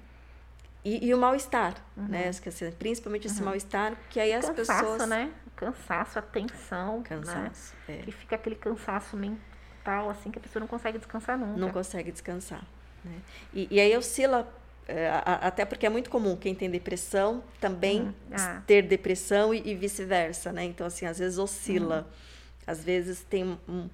e, 0.83 1.07
e 1.07 1.13
o 1.13 1.17
mal-estar, 1.17 1.75
uhum. 1.95 2.07
né? 2.09 2.27
Assim, 2.27 2.71
principalmente 2.71 3.27
esse 3.27 3.39
uhum. 3.39 3.45
mal-estar, 3.45 3.95
que 4.09 4.19
aí 4.19 4.33
as 4.33 4.49
cansaço, 4.49 4.83
pessoas. 4.83 5.09
né? 5.09 5.31
Cansaço, 5.55 6.19
a 6.19 6.21
tensão. 6.21 6.97
Né? 6.97 7.03
Cansaço. 7.05 7.73
Né? 7.87 8.01
Que 8.03 8.11
fica 8.11 8.35
aquele 8.35 8.55
cansaço 8.55 9.15
mental, 9.15 10.09
assim, 10.09 10.29
que 10.29 10.37
a 10.37 10.41
pessoa 10.41 10.59
não 10.59 10.67
consegue 10.67 10.97
descansar 10.97 11.37
nunca. 11.37 11.57
Não 11.57 11.71
consegue 11.71 12.11
descansar. 12.11 12.63
Né? 13.03 13.17
E, 13.53 13.67
e 13.71 13.79
aí 13.79 13.95
oscila 13.95 14.45
é, 14.87 15.09
até 15.23 15.65
porque 15.65 15.85
é 15.85 15.89
muito 15.89 16.09
comum 16.09 16.35
quem 16.35 16.53
tem 16.53 16.69
depressão 16.69 17.43
também 17.59 18.01
uhum. 18.01 18.13
ah. 18.33 18.61
ter 18.67 18.83
depressão 18.83 19.53
e, 19.53 19.61
e 19.65 19.75
vice-versa, 19.75 20.51
né? 20.51 20.63
Então, 20.63 20.85
assim, 20.85 21.05
às 21.05 21.17
vezes 21.17 21.39
oscila. 21.39 22.07
Uhum. 22.07 22.25
Às 22.67 22.83
vezes 22.83 23.25
tem 23.27 23.43
um, 23.67 23.89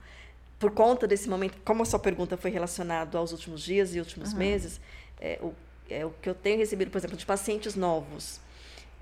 Por 0.59 0.72
conta 0.72 1.07
desse 1.07 1.30
momento, 1.30 1.57
como 1.63 1.81
a 1.84 1.85
sua 1.85 1.99
pergunta 1.99 2.35
foi 2.38 2.51
relacionada 2.51 3.18
aos 3.18 3.31
últimos 3.31 3.61
dias 3.61 3.95
e 3.95 3.99
últimos 3.99 4.34
uhum. 4.34 4.39
meses, 4.39 4.81
é, 5.19 5.39
o, 5.41 5.53
é, 5.89 6.05
o 6.05 6.11
que 6.22 6.30
eu 6.30 6.35
tenho 6.35 6.57
recebido, 6.57 6.91
por 6.91 6.97
exemplo, 6.97 7.18
de 7.18 7.26
pacientes 7.26 7.76
novos. 7.76 8.41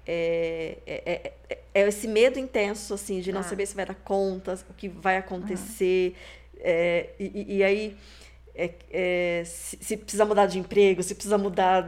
É, 0.06 0.78
é, 0.88 1.34
é, 1.50 1.60
é 1.74 1.88
esse 1.88 2.08
medo 2.08 2.40
intenso, 2.40 2.94
assim, 2.94 3.20
de 3.20 3.32
não 3.32 3.42
ah. 3.42 3.44
saber 3.44 3.66
se 3.66 3.76
vai 3.76 3.86
dar 3.86 3.96
conta, 3.96 4.60
o 4.70 4.74
que 4.74 4.88
vai 4.88 5.18
acontecer. 5.18 6.16
É, 6.62 7.10
e, 7.20 7.58
e 7.58 7.64
aí 7.64 7.98
é, 8.60 8.74
é, 8.92 9.44
se, 9.46 9.78
se, 9.80 9.96
precisa 9.96 10.26
mudar 10.26 10.46
de 10.46 10.60
emprego, 10.60 11.02
se 11.02 11.16
precisa 11.16 11.38
mudar 11.38 11.82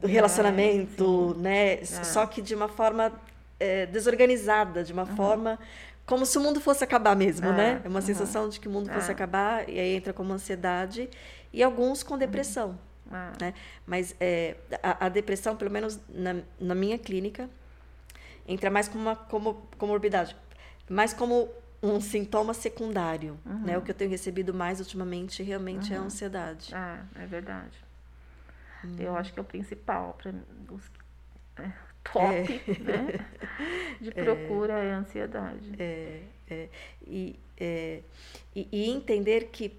do 0.00 0.06
relacionamento, 0.06 1.36
é, 1.38 1.42
né? 1.42 1.72
É. 1.74 1.84
Só 1.84 2.24
que 2.24 2.40
de 2.40 2.54
uma 2.54 2.68
forma 2.68 3.12
é, 3.60 3.84
desorganizada, 3.84 4.82
de 4.82 4.94
uma 4.94 5.02
uhum. 5.02 5.16
forma 5.16 5.58
como 6.06 6.24
se 6.24 6.38
o 6.38 6.40
mundo 6.40 6.58
fosse 6.58 6.82
acabar 6.82 7.14
mesmo, 7.14 7.52
né? 7.52 7.82
É 7.84 7.88
uma 7.88 7.98
uhum. 7.98 8.06
sensação 8.06 8.48
de 8.48 8.58
que 8.58 8.66
o 8.66 8.70
mundo 8.70 8.90
fosse 8.90 9.10
acabar 9.10 9.68
e 9.68 9.78
aí 9.78 9.94
entra 9.94 10.12
como 10.12 10.32
ansiedade 10.32 11.10
e 11.52 11.62
alguns 11.62 12.02
com 12.02 12.16
depressão, 12.16 12.78
uhum. 13.10 13.32
né? 13.38 13.52
Mas 13.84 14.14
é, 14.18 14.56
a, 14.82 15.06
a, 15.06 15.08
depressão, 15.10 15.54
pelo 15.54 15.70
menos 15.70 15.98
na, 16.08 16.36
na 16.58 16.74
minha 16.74 16.96
clínica, 16.96 17.50
entra 18.48 18.70
mais 18.70 18.88
como 18.88 19.02
uma 19.02 19.16
como, 19.16 19.68
comorbidade, 19.76 20.34
mais 20.88 21.12
como 21.12 21.48
um 21.82 22.00
sintoma 22.00 22.54
secundário, 22.54 23.38
uhum. 23.44 23.60
né? 23.60 23.78
O 23.78 23.82
que 23.82 23.90
eu 23.90 23.94
tenho 23.94 24.10
recebido 24.10 24.54
mais 24.54 24.80
ultimamente 24.80 25.42
realmente 25.42 25.90
uhum. 25.90 25.94
é 25.94 25.96
a 25.96 26.00
uhum. 26.00 26.06
ansiedade. 26.06 26.74
Ah, 26.74 27.04
é 27.14 27.26
verdade. 27.26 27.84
Uhum. 28.84 28.96
Eu 28.98 29.16
acho 29.16 29.32
que 29.32 29.38
é 29.38 29.42
o 29.42 29.44
principal 29.44 30.16
para 30.20 30.34
os 30.70 30.82
é, 31.58 31.72
top, 32.04 32.62
é. 32.68 32.78
né? 32.80 33.26
De 34.00 34.10
é. 34.10 34.24
procura 34.24 34.74
é, 34.74 34.86
é 34.86 34.92
a 34.92 34.98
ansiedade. 34.98 35.72
É, 35.78 36.22
é. 36.50 36.68
E, 37.06 37.38
é, 37.58 38.02
e, 38.54 38.68
e 38.70 38.90
entender 38.90 39.48
que 39.50 39.76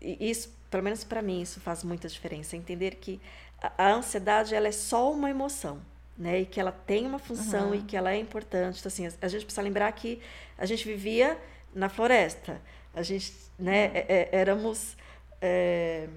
isso, 0.00 0.54
pelo 0.70 0.82
menos 0.82 1.04
para 1.04 1.22
mim, 1.22 1.40
isso 1.40 1.60
faz 1.60 1.84
muita 1.84 2.08
diferença. 2.08 2.56
Entender 2.56 2.96
que 2.96 3.20
a, 3.60 3.86
a 3.86 3.92
ansiedade 3.92 4.54
ela 4.54 4.68
é 4.68 4.72
só 4.72 5.12
uma 5.12 5.30
emoção 5.30 5.80
né? 6.16 6.40
E 6.40 6.46
que 6.46 6.60
ela 6.60 6.72
tem 6.72 7.06
uma 7.06 7.18
função 7.18 7.68
uhum. 7.68 7.74
e 7.74 7.82
que 7.82 7.96
ela 7.96 8.12
é 8.12 8.18
importante. 8.18 8.78
Então, 8.78 8.88
assim, 8.88 9.06
a, 9.06 9.28
gente 9.28 9.44
precisa 9.44 9.62
lembrar 9.62 9.90
que 9.92 10.20
a 10.58 10.66
gente 10.66 10.86
vivia 10.86 11.38
na 11.74 11.88
floresta. 11.88 12.60
A 12.94 13.02
gente, 13.02 13.32
né? 13.58 13.90
É, 13.94 14.06
é, 14.08 14.28
éramos... 14.32 14.96
É, 15.40 16.08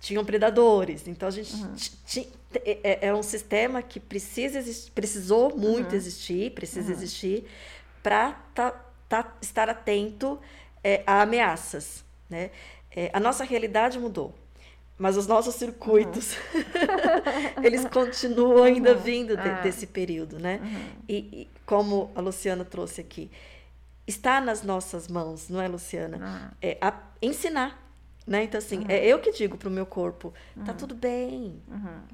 tinham 0.00 0.24
predadores. 0.24 1.08
Então, 1.08 1.26
a 1.26 1.32
gente 1.32 1.52
uhum. 1.54 1.74
é, 2.64 2.78
é, 2.82 3.06
é, 3.08 3.14
um 3.14 3.22
sistema 3.22 3.82
que 3.82 3.98
precisa 3.98 4.62
precisou 4.94 5.56
muito 5.56 5.90
uhum. 5.90 5.96
existir, 5.96 6.52
precisa 6.52 6.86
uhum. 6.86 6.96
existir 6.96 7.44
para 8.02 8.32
tá, 8.54 8.70
tá, 9.08 9.34
estar 9.42 9.68
atento 9.68 10.38
é, 10.84 11.02
a 11.06 11.22
ameaças, 11.22 12.04
né? 12.30 12.50
É, 12.94 13.10
a 13.12 13.18
nossa 13.18 13.44
realidade 13.44 13.98
mudou 13.98 14.32
mas 14.98 15.16
os 15.18 15.26
nossos 15.26 15.54
circuitos 15.56 16.36
eles 17.62 17.84
continuam 17.92 18.62
ainda 18.62 18.94
vindo 18.94 19.36
de, 19.36 19.48
ah. 19.48 19.60
desse 19.60 19.86
período, 19.86 20.38
né? 20.38 20.58
E, 21.06 21.48
como 21.66 22.10
a 22.14 22.20
Luciana 22.20 22.64
trouxe 22.64 23.00
aqui, 23.00 23.30
está 24.06 24.40
nas 24.40 24.62
nossas 24.62 25.08
mãos, 25.08 25.48
não 25.48 25.60
é, 25.60 25.68
Luciana? 25.68 26.18
Ah. 26.22 26.54
É 26.62 26.78
a, 26.80 26.94
ensinar, 27.20 27.82
né? 28.26 28.44
Então 28.44 28.58
assim, 28.58 28.86
é 28.88 29.04
eu 29.04 29.18
que 29.18 29.32
digo 29.32 29.58
para 29.58 29.68
o 29.68 29.72
meu 29.72 29.84
corpo, 29.84 30.32
tá 30.64 30.72
tudo 30.72 30.94
bem, 30.94 31.60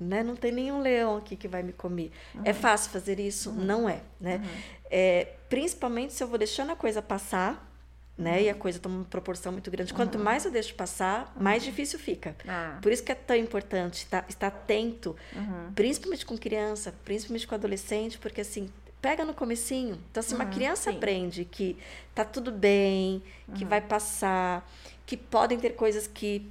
né? 0.01 0.23
Não 0.23 0.35
tem 0.35 0.51
nenhum 0.51 0.81
leão 0.81 1.19
aqui 1.19 1.37
que 1.37 1.47
vai 1.47 1.63
me 1.63 1.73
comer. 1.73 2.11
É 2.45 2.53
fácil 2.53 2.91
fazer 2.91 3.21
isso? 3.21 3.53
Não 3.53 3.89
é, 3.89 4.01
né? 4.21 4.43
É, 4.91 5.35
principalmente 5.49 6.13
se 6.13 6.23
eu 6.25 6.29
vou 6.29 6.39
deixando 6.39 6.73
a 6.73 6.77
coisa 6.77 7.01
passar 7.01 7.69
né? 8.17 8.43
E 8.43 8.51
a 8.51 8.55
coisa 8.55 8.79
toma 8.79 8.97
uma 8.97 9.05
proporção 9.05 9.53
muito 9.53 9.71
grande. 9.71 9.93
Quanto 9.93 10.19
uhum. 10.19 10.25
mais 10.25 10.45
eu 10.45 10.51
deixo 10.51 10.75
passar, 10.75 11.35
mais 11.39 11.63
difícil 11.63 11.99
fica. 11.99 12.37
Ah. 12.47 12.79
Por 12.81 12.93
isso 12.93 13.03
que 13.03 13.11
é 13.11 13.15
tão 13.15 13.37
importante 13.37 14.05
estar, 14.05 14.25
estar 14.29 14.49
atento, 14.49 15.17
uhum. 15.35 15.73
principalmente 15.75 16.25
com 16.27 16.37
criança, 16.37 16.95
principalmente 17.05 17.47
com 17.47 17.55
adolescente, 17.55 18.19
porque 18.19 18.43
assim, 18.43 18.71
pega 19.03 19.25
no 19.25 19.35
comecinho. 19.35 19.99
Então, 20.11 20.21
assim, 20.21 20.35
uma 20.37 20.45
uhum, 20.45 20.51
criança 20.51 20.91
sim. 20.91 20.97
aprende 20.97 21.45
que 21.45 21.77
tá 22.15 22.25
tudo 22.25 22.53
bem, 22.53 23.21
que 23.57 23.65
vai 23.65 23.81
passar, 23.81 24.67
que 25.05 25.17
podem 25.17 25.59
ter 25.59 25.71
coisas 25.71 26.07
que 26.07 26.49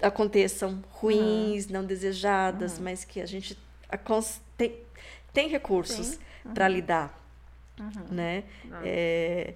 aconteçam 0.00 0.82
ruins, 0.92 1.66
não 1.66 1.84
desejadas, 1.84 2.78
mas 2.78 3.04
que 3.04 3.20
a 3.20 3.26
gente 3.26 3.58
tem, 4.56 4.76
tem 5.32 5.48
recursos 5.48 6.18
para 6.54 6.68
lidar, 6.68 7.18
né? 8.10 8.44
Ah. 8.70 8.82
É, 8.84 9.54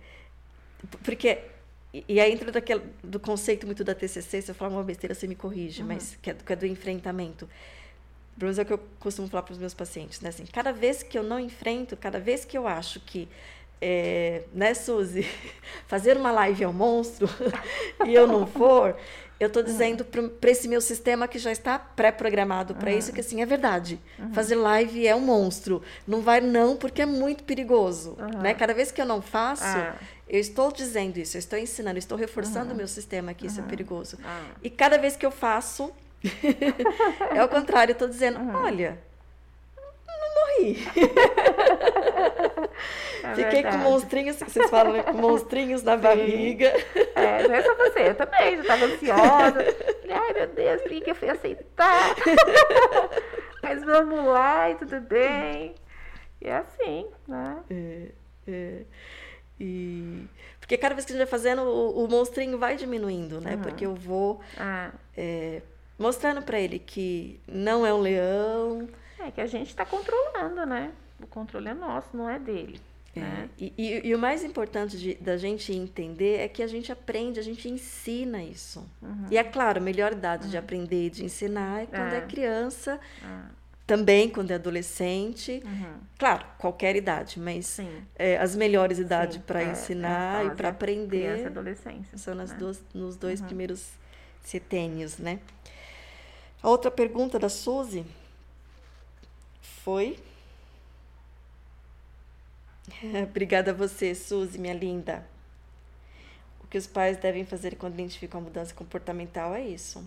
porque. 1.04 1.38
E 2.06 2.20
aí 2.20 2.30
entra 2.30 2.52
daquele, 2.52 2.82
do 3.02 3.18
conceito 3.18 3.64
muito 3.64 3.82
da 3.82 3.94
TCC, 3.94 4.42
se 4.42 4.50
eu 4.50 4.54
falar 4.54 4.70
uma 4.70 4.84
besteira, 4.84 5.14
você 5.14 5.26
me 5.26 5.34
corrige, 5.34 5.80
uhum. 5.80 5.88
mas 5.88 6.18
que 6.20 6.30
é, 6.30 6.34
que 6.34 6.52
é 6.52 6.56
do 6.56 6.66
enfrentamento. 6.66 7.48
Menos 8.40 8.58
é 8.58 8.62
o 8.62 8.66
que 8.66 8.72
eu 8.72 8.80
costumo 9.00 9.28
falar 9.28 9.42
para 9.42 9.52
os 9.52 9.58
meus 9.58 9.74
pacientes, 9.74 10.20
né? 10.20 10.28
Assim, 10.28 10.44
cada 10.46 10.72
vez 10.72 11.02
que 11.02 11.18
eu 11.18 11.22
não 11.22 11.40
enfrento, 11.40 11.96
cada 11.96 12.20
vez 12.20 12.44
que 12.44 12.56
eu 12.56 12.66
acho 12.66 13.00
que 13.00 13.28
é, 13.80 14.42
né, 14.52 14.74
Suzy, 14.74 15.26
fazer 15.86 16.16
uma 16.16 16.30
live 16.32 16.64
é 16.64 16.68
um 16.68 16.72
monstro 16.72 17.28
e 18.06 18.14
eu 18.14 18.26
não 18.26 18.46
for, 18.46 18.96
eu 19.40 19.46
estou 19.46 19.62
dizendo 19.62 20.04
para 20.04 20.50
esse 20.50 20.66
meu 20.66 20.80
sistema 20.80 21.28
que 21.28 21.38
já 21.38 21.52
está 21.52 21.78
pré-programado 21.78 22.74
para 22.74 22.90
uhum. 22.90 22.98
isso, 22.98 23.12
que 23.12 23.20
assim, 23.20 23.40
é 23.40 23.46
verdade. 23.46 24.00
Uhum. 24.18 24.32
Fazer 24.32 24.56
live 24.56 25.06
é 25.06 25.14
um 25.14 25.20
monstro. 25.20 25.80
Não 26.06 26.20
vai 26.20 26.40
não, 26.40 26.76
porque 26.76 27.02
é 27.02 27.06
muito 27.06 27.44
perigoso. 27.44 28.16
Uhum. 28.18 28.42
Né? 28.42 28.52
Cada 28.54 28.74
vez 28.74 28.90
que 28.90 29.00
eu 29.00 29.06
não 29.06 29.22
faço, 29.22 29.62
ah. 29.64 29.94
eu 30.28 30.40
estou 30.40 30.72
dizendo 30.72 31.18
isso, 31.18 31.36
eu 31.36 31.38
estou 31.38 31.56
ensinando, 31.56 31.96
eu 31.96 32.00
estou 32.00 32.18
reforçando 32.18 32.74
o 32.74 32.76
meu 32.76 32.88
sistema 32.88 33.32
que 33.32 33.46
isso 33.46 33.60
é 33.60 33.62
perigoso. 33.62 34.18
Ah. 34.24 34.42
E 34.60 34.68
cada 34.68 34.98
vez 34.98 35.16
que 35.16 35.24
eu 35.24 35.30
faço, 35.30 35.92
é 37.34 37.44
o 37.44 37.48
contrário, 37.48 37.92
eu 37.92 37.94
estou 37.94 38.08
dizendo, 38.08 38.38
olha, 38.56 38.98
morri. 40.58 40.78
É 43.20 43.34
Fiquei 43.34 43.62
verdade. 43.62 43.76
com 43.76 43.82
monstrinhos, 43.82 44.36
vocês 44.36 44.70
falam, 44.70 45.02
com 45.02 45.12
monstrinhos 45.14 45.82
na 45.82 45.96
Sim. 45.96 46.02
barriga. 46.02 46.72
É, 47.16 47.46
não 47.46 47.54
é 47.54 47.62
só 47.62 47.74
você, 47.74 48.10
eu 48.10 48.14
também, 48.14 48.56
já 48.56 48.62
estava 48.62 48.84
ansiosa. 48.84 49.76
Ai 50.08 50.32
meu 50.32 50.46
Deus, 50.46 50.82
por 50.82 50.90
que 50.90 51.10
eu 51.10 51.14
fui 51.14 51.28
aceitar? 51.28 52.14
Mas 53.60 53.84
vamos 53.84 54.24
lá 54.24 54.70
e 54.70 54.76
tudo 54.76 55.00
bem. 55.00 55.74
E 56.40 56.48
é 56.48 56.56
assim, 56.56 57.06
né? 57.26 57.58
É, 57.68 58.08
é. 58.46 58.82
E... 59.60 60.26
Porque 60.60 60.78
cada 60.78 60.94
vez 60.94 61.04
que 61.04 61.12
a 61.12 61.16
gente 61.16 61.24
vai 61.24 61.30
fazendo, 61.30 61.62
o, 61.62 62.04
o 62.04 62.08
monstrinho 62.08 62.56
vai 62.56 62.76
diminuindo, 62.76 63.40
né? 63.40 63.56
Uhum. 63.56 63.62
Porque 63.62 63.84
eu 63.84 63.94
vou 63.94 64.40
ah. 64.56 64.92
é, 65.16 65.60
mostrando 65.98 66.42
para 66.42 66.60
ele 66.60 66.78
que 66.78 67.40
não 67.46 67.84
é 67.84 67.92
um 67.92 68.00
leão, 68.00 68.88
é 69.18 69.30
que 69.30 69.40
a 69.40 69.46
gente 69.46 69.68
está 69.68 69.84
controlando, 69.84 70.64
né? 70.64 70.92
O 71.20 71.26
controle 71.26 71.68
é 71.68 71.74
nosso, 71.74 72.16
não 72.16 72.30
é 72.30 72.38
dele. 72.38 72.80
É. 73.16 73.20
Né? 73.20 73.50
E, 73.58 73.72
e, 73.76 74.08
e, 74.08 74.14
o 74.14 74.18
mais 74.18 74.44
importante 74.44 74.96
de, 74.96 75.14
da 75.14 75.36
gente 75.36 75.72
entender 75.72 76.38
é 76.38 76.48
que 76.48 76.62
a 76.62 76.66
gente 76.66 76.92
aprende, 76.92 77.40
a 77.40 77.42
gente 77.42 77.68
ensina 77.68 78.42
isso. 78.42 78.88
Uhum. 79.02 79.26
E 79.30 79.36
é 79.36 79.42
claro, 79.42 79.78
a 79.78 79.82
melhor 79.82 80.12
idade 80.12 80.44
uhum. 80.44 80.50
de 80.50 80.56
aprender 80.56 81.06
e 81.06 81.10
de 81.10 81.24
ensinar 81.24 81.82
é 81.82 81.86
quando 81.86 82.12
é, 82.12 82.18
é 82.18 82.20
criança, 82.20 83.00
uhum. 83.22 83.42
também 83.86 84.28
quando 84.28 84.52
é 84.52 84.54
adolescente. 84.54 85.60
Uhum. 85.64 85.94
Claro, 86.18 86.46
qualquer 86.58 86.94
idade, 86.94 87.40
mas 87.40 87.80
é, 88.14 88.38
as 88.38 88.54
melhores 88.54 88.98
idades 88.98 89.38
para 89.38 89.62
é, 89.62 89.72
ensinar 89.72 90.46
e 90.46 90.50
para 90.50 90.68
aprender 90.68 91.32
criança 91.32 91.48
adolescência, 91.48 92.18
são 92.18 92.34
nas 92.34 92.52
né? 92.52 92.56
duas, 92.58 92.84
nos 92.94 93.16
dois 93.16 93.40
uhum. 93.40 93.46
primeiros 93.46 93.90
setênios, 94.42 95.18
né? 95.18 95.40
A 96.62 96.68
outra 96.68 96.90
pergunta 96.90 97.38
da 97.38 97.48
Suzy 97.48 98.04
foi? 99.60 100.18
Obrigada 103.28 103.70
a 103.70 103.74
você, 103.74 104.14
Suzy, 104.14 104.58
minha 104.58 104.74
linda. 104.74 105.24
O 106.62 106.66
que 106.66 106.76
os 106.76 106.86
pais 106.86 107.16
devem 107.16 107.44
fazer 107.44 107.76
quando 107.76 107.94
identificam 107.94 108.40
a 108.40 108.44
mudança 108.44 108.74
comportamental 108.74 109.54
é 109.54 109.62
isso, 109.62 110.06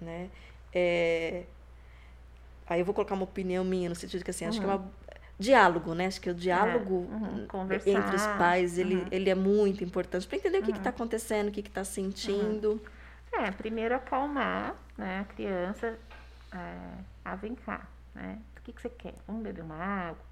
né? 0.00 0.30
É... 0.72 1.44
Aí 2.66 2.80
eu 2.80 2.84
vou 2.84 2.94
colocar 2.94 3.14
uma 3.14 3.24
opinião 3.24 3.64
minha, 3.64 3.88
no 3.88 3.94
sentido 3.94 4.24
que 4.24 4.30
assim, 4.30 4.44
uhum. 4.44 4.50
acho 4.50 4.60
que 4.60 4.66
é 4.66 4.68
uma 4.68 4.76
uhum. 4.76 4.90
diálogo, 5.38 5.94
né? 5.94 6.06
Acho 6.06 6.20
que 6.20 6.30
o 6.30 6.34
diálogo 6.34 7.08
é, 7.10 7.56
uhum. 7.56 7.68
entre 7.72 8.16
os 8.16 8.26
pais, 8.38 8.78
ele, 8.78 8.96
uhum. 8.96 9.06
ele 9.10 9.30
é 9.30 9.34
muito 9.34 9.84
importante 9.84 10.26
para 10.26 10.36
entender 10.36 10.58
o 10.58 10.62
que 10.62 10.72
está 10.72 10.90
acontecendo, 10.90 11.48
o 11.48 11.52
que 11.52 11.60
está 11.60 11.84
sentindo. 11.84 12.82
É, 13.32 13.50
primeiro 13.50 13.94
acalmar, 13.94 14.74
né, 14.98 15.20
a 15.20 15.24
criança, 15.26 15.98
É, 16.52 17.04
ah, 17.24 17.36
vem 17.36 17.54
cá, 17.56 17.88
né? 18.14 18.42
O 18.58 18.62
que, 18.62 18.72
que 18.72 18.82
você 18.82 18.90
quer? 18.90 19.14
Vamos 19.26 19.42
beber 19.44 19.62
uma 19.62 19.76
água? 19.76 20.24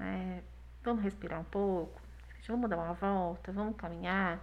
É, 0.00 0.42
vamos 0.84 1.02
respirar 1.04 1.40
um 1.40 1.44
pouco? 1.44 2.00
Vamos 2.48 2.70
dar 2.70 2.76
uma 2.78 2.94
volta? 2.94 3.52
Vamos 3.52 3.76
caminhar? 3.76 4.40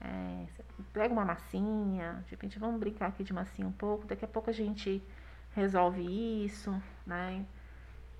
É, 0.00 0.46
pega 0.92 1.12
uma 1.14 1.24
massinha, 1.24 2.22
de 2.26 2.32
repente 2.32 2.58
vamos 2.58 2.80
brincar 2.80 3.08
aqui 3.08 3.24
de 3.24 3.32
massinha 3.32 3.68
um 3.68 3.72
pouco, 3.72 4.06
daqui 4.06 4.24
a 4.24 4.28
pouco 4.28 4.50
a 4.50 4.52
gente 4.52 5.02
resolve 5.52 6.02
isso, 6.46 6.70
né? 7.06 7.46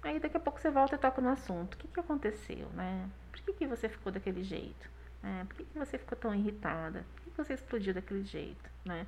Aí 0.02 0.20
daqui 0.20 0.36
a 0.36 0.40
pouco 0.40 0.60
você 0.60 0.70
volta 0.70 0.96
e 0.96 0.98
toca 0.98 1.20
no 1.22 1.30
assunto. 1.30 1.74
O 1.74 1.78
que, 1.78 1.88
que 1.88 2.01
aconteceu, 2.01 2.68
né? 2.70 3.10
Por 3.32 3.40
que, 3.42 3.52
que 3.55 3.66
você 3.66 3.88
ficou 3.88 4.12
daquele 4.12 4.42
jeito? 4.44 4.90
É, 5.22 5.44
por 5.44 5.56
que, 5.56 5.64
que 5.64 5.78
você 5.78 5.98
ficou 5.98 6.16
tão 6.18 6.34
irritada? 6.34 7.06
Por 7.14 7.22
que, 7.24 7.30
que 7.30 7.36
você 7.36 7.55
explodiu 7.55 7.94
daquele 7.94 8.24
jeito, 8.24 8.70
né? 8.84 9.06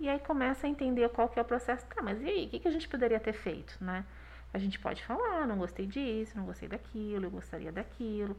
E 0.00 0.08
aí 0.08 0.18
começa 0.18 0.66
a 0.66 0.70
entender 0.70 1.08
qual 1.10 1.28
que 1.28 1.38
é 1.38 1.42
o 1.42 1.44
processo. 1.44 1.86
Tá, 1.86 2.02
mas 2.02 2.20
e 2.22 2.24
aí? 2.24 2.46
O 2.46 2.48
que, 2.48 2.58
que 2.60 2.68
a 2.68 2.70
gente 2.70 2.88
poderia 2.88 3.20
ter 3.20 3.34
feito, 3.34 3.76
né? 3.84 4.04
A 4.52 4.58
gente 4.58 4.78
pode 4.78 5.04
falar, 5.04 5.46
não 5.46 5.58
gostei 5.58 5.86
disso, 5.86 6.36
não 6.36 6.46
gostei 6.46 6.68
daquilo, 6.68 7.26
eu 7.26 7.30
gostaria 7.30 7.70
daquilo, 7.70 8.36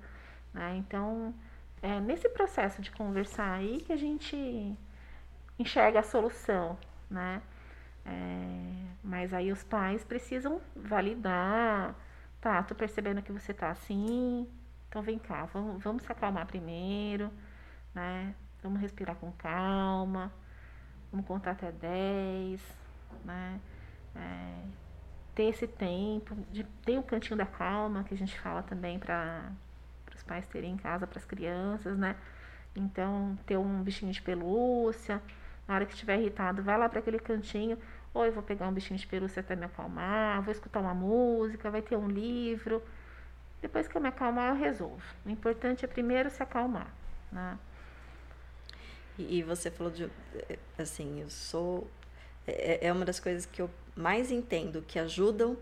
né? 0.53 0.75
Então, 0.77 1.33
é 1.81 1.99
nesse 1.99 2.27
processo 2.29 2.81
de 2.81 2.91
conversar 2.91 3.53
aí 3.53 3.79
que 3.81 3.93
a 3.93 3.97
gente 3.97 4.75
enxerga 5.59 5.99
a 5.99 6.03
solução, 6.03 6.77
né? 7.09 7.41
É, 8.05 8.11
mas 9.03 9.33
aí 9.33 9.51
os 9.51 9.63
pais 9.63 10.03
precisam 10.03 10.59
validar, 10.75 11.95
tá, 12.41 12.63
tô 12.63 12.73
percebendo 12.75 13.21
que 13.21 13.31
você 13.31 13.53
tá 13.53 13.69
assim, 13.69 14.47
então 14.89 15.01
vem 15.03 15.19
cá, 15.19 15.45
vamos, 15.45 15.83
vamos 15.83 16.03
se 16.03 16.11
acalmar 16.11 16.47
primeiro, 16.47 17.31
né? 17.93 18.33
Vamos 18.63 18.81
respirar 18.81 19.15
com 19.15 19.31
calma, 19.33 20.31
vamos 21.11 21.25
contar 21.25 21.51
até 21.51 21.71
10, 21.71 22.61
né? 23.25 23.59
É, 24.15 24.63
ter 25.35 25.43
esse 25.43 25.67
tempo, 25.67 26.35
de 26.51 26.63
ter 26.85 26.97
o 26.97 27.03
cantinho 27.03 27.37
da 27.37 27.45
calma 27.45 28.03
que 28.03 28.13
a 28.13 28.17
gente 28.17 28.37
fala 28.39 28.61
também 28.63 28.99
para 28.99 29.51
os 30.15 30.23
pais 30.23 30.45
terem 30.47 30.73
em 30.73 30.77
casa 30.77 31.07
para 31.07 31.19
as 31.19 31.25
crianças, 31.25 31.97
né? 31.97 32.15
Então, 32.75 33.37
ter 33.45 33.57
um 33.57 33.83
bichinho 33.83 34.11
de 34.11 34.21
pelúcia, 34.21 35.21
na 35.67 35.75
hora 35.75 35.85
que 35.85 35.93
estiver 35.93 36.19
irritado, 36.19 36.61
vai 36.61 36.77
lá 36.77 36.87
para 36.89 36.99
aquele 36.99 37.19
cantinho. 37.19 37.77
Ou 38.13 38.25
eu 38.25 38.31
vou 38.31 38.43
pegar 38.43 38.67
um 38.67 38.73
bichinho 38.73 38.99
de 38.99 39.07
pelúcia 39.07 39.39
até 39.39 39.55
me 39.55 39.65
acalmar, 39.65 40.41
vou 40.41 40.51
escutar 40.51 40.79
uma 40.79 40.93
música, 40.93 41.71
vai 41.71 41.81
ter 41.81 41.95
um 41.95 42.07
livro. 42.07 42.83
Depois 43.61 43.87
que 43.87 43.95
eu 43.95 44.01
me 44.01 44.09
acalmar, 44.09 44.49
eu 44.49 44.55
resolvo. 44.55 45.01
O 45.25 45.29
importante 45.29 45.85
é 45.85 45.87
primeiro 45.87 46.29
se 46.29 46.43
acalmar. 46.43 46.87
Né? 47.31 47.57
E, 49.29 49.39
e 49.39 49.43
você 49.43 49.69
falou 49.69 49.91
de. 49.91 50.09
Assim, 50.77 51.21
eu 51.21 51.29
sou. 51.29 51.87
É, 52.47 52.87
é 52.87 52.93
uma 52.93 53.05
das 53.05 53.19
coisas 53.19 53.45
que 53.45 53.61
eu 53.61 53.69
mais 53.95 54.31
entendo 54.31 54.83
que 54.87 54.97
ajudam 54.97 55.57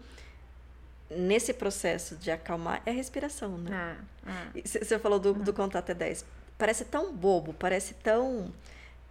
nesse 1.10 1.54
processo 1.54 2.16
de 2.16 2.30
acalmar 2.30 2.82
é 2.86 2.92
a 2.92 2.94
respiração, 2.94 3.58
né? 3.58 3.98
Você 4.64 5.00
falou 5.00 5.20
do, 5.20 5.34
do 5.34 5.54
contato 5.54 5.92
até 5.92 5.94
10. 5.94 6.26
Parece 6.58 6.86
tão 6.86 7.14
bobo, 7.14 7.54
parece 7.54 7.94
tão. 7.96 8.54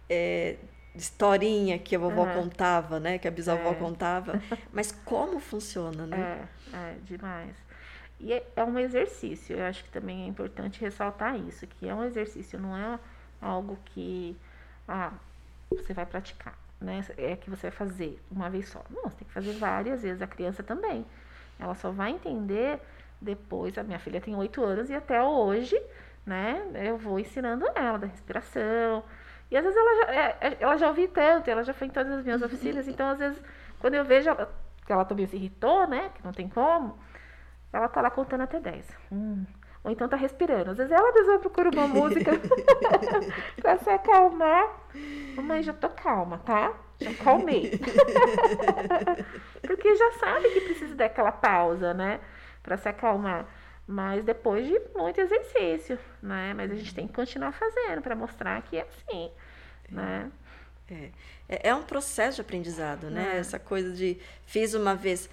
É, 0.09 0.55
historinha 0.95 1.77
que 1.77 1.95
a 1.95 1.99
vovó 1.99 2.23
uhum. 2.23 2.33
contava, 2.33 2.99
né? 2.99 3.17
Que 3.17 3.27
a 3.27 3.31
bisavó 3.31 3.71
é. 3.71 3.75
contava. 3.75 4.41
Mas 4.73 4.91
como 4.91 5.39
funciona, 5.39 6.05
né? 6.05 6.47
É, 6.73 6.77
é 6.77 6.95
demais. 7.03 7.55
E 8.19 8.33
é, 8.33 8.45
é, 8.55 8.63
um 8.63 8.77
exercício, 8.77 9.57
eu 9.57 9.65
acho 9.65 9.83
que 9.83 9.89
também 9.89 10.23
é 10.23 10.27
importante 10.27 10.81
ressaltar 10.81 11.39
isso, 11.39 11.65
que 11.65 11.87
é 11.87 11.95
um 11.95 12.03
exercício, 12.03 12.59
não 12.59 12.75
é 12.75 12.99
algo 13.41 13.77
que 13.85 14.37
ah, 14.87 15.11
você 15.69 15.93
vai 15.93 16.05
praticar, 16.05 16.57
né? 16.79 17.03
É 17.17 17.35
que 17.35 17.49
você 17.49 17.69
vai 17.69 17.71
fazer 17.71 18.21
uma 18.31 18.49
vez 18.49 18.69
só. 18.69 18.83
Não, 18.89 19.03
você 19.03 19.17
tem 19.17 19.27
que 19.27 19.33
fazer 19.33 19.53
várias 19.53 20.01
vezes, 20.01 20.21
a 20.21 20.27
criança 20.27 20.63
também. 20.63 21.05
Ela 21.59 21.75
só 21.75 21.91
vai 21.91 22.11
entender 22.11 22.79
depois, 23.21 23.77
a 23.77 23.83
minha 23.83 23.99
filha 23.99 24.21
tem 24.21 24.35
oito 24.35 24.63
anos 24.63 24.89
e 24.89 24.93
até 24.93 25.21
hoje, 25.21 25.79
né, 26.25 26.65
eu 26.75 26.97
vou 26.97 27.19
ensinando 27.19 27.65
ela 27.75 27.97
da 27.97 28.07
respiração, 28.07 29.03
e 29.51 29.57
às 29.57 29.63
vezes 29.63 29.77
ela 29.77 29.95
já, 29.95 30.13
é, 30.13 30.37
é, 30.41 30.57
ela 30.59 30.77
já 30.77 30.87
ouviu 30.87 31.07
tanto, 31.09 31.49
ela 31.49 31.63
já 31.63 31.73
foi 31.73 31.87
em 31.87 31.89
todas 31.89 32.11
as 32.13 32.23
minhas 32.23 32.41
oficinas, 32.41 32.87
então 32.87 33.09
às 33.09 33.19
vezes, 33.19 33.41
quando 33.79 33.95
eu 33.95 34.05
vejo 34.05 34.29
ela, 34.29 34.49
que 34.85 34.93
ela 34.93 35.05
também 35.05 35.25
se 35.27 35.35
irritou, 35.35 35.87
né? 35.87 36.09
Que 36.15 36.23
não 36.23 36.31
tem 36.31 36.47
como, 36.47 36.97
ela 37.73 37.87
tá 37.87 38.01
lá 38.01 38.11
contando 38.11 38.41
até 38.41 38.59
10. 38.59 38.87
Hum. 39.11 39.45
Ou 39.83 39.91
então 39.91 40.09
tá 40.09 40.17
respirando. 40.17 40.71
Às 40.71 40.77
vezes 40.77 40.91
ela 40.91 41.11
mesma 41.13 41.39
procura 41.39 41.69
uma 41.69 41.87
música 41.87 42.31
pra 43.61 43.77
se 43.77 43.89
acalmar. 43.89 44.67
Mãe, 45.41 45.63
já 45.63 45.73
tô 45.73 45.89
calma, 45.89 46.39
tá? 46.39 46.73
Já 46.99 47.13
calmei. 47.13 47.71
Porque 49.65 49.95
já 49.95 50.11
sabe 50.13 50.49
que 50.49 50.61
precisa 50.61 50.95
daquela 50.95 51.31
pausa, 51.31 51.93
né? 51.93 52.19
Pra 52.61 52.77
se 52.77 52.89
acalmar 52.89 53.47
mas 53.91 54.23
depois 54.23 54.67
de 54.67 54.79
muito 54.95 55.19
exercício, 55.19 55.97
né? 56.21 56.53
Mas 56.53 56.69
a 56.69 56.75
gente 56.75 56.93
tem 56.93 57.07
que 57.07 57.13
continuar 57.13 57.51
fazendo 57.51 58.03
para 58.03 58.15
mostrar 58.15 58.61
que 58.61 58.77
é 58.77 58.81
assim, 58.81 59.31
é. 59.89 59.91
né? 59.91 60.31
É. 60.91 61.09
é. 61.49 61.69
é 61.69 61.75
um 61.75 61.81
processo 61.81 62.35
de 62.35 62.41
aprendizado, 62.41 63.09
né? 63.09 63.37
É. 63.37 63.39
Essa 63.39 63.57
coisa 63.57 63.91
de 63.91 64.19
fiz 64.45 64.75
uma 64.75 64.93
vez. 64.93 65.27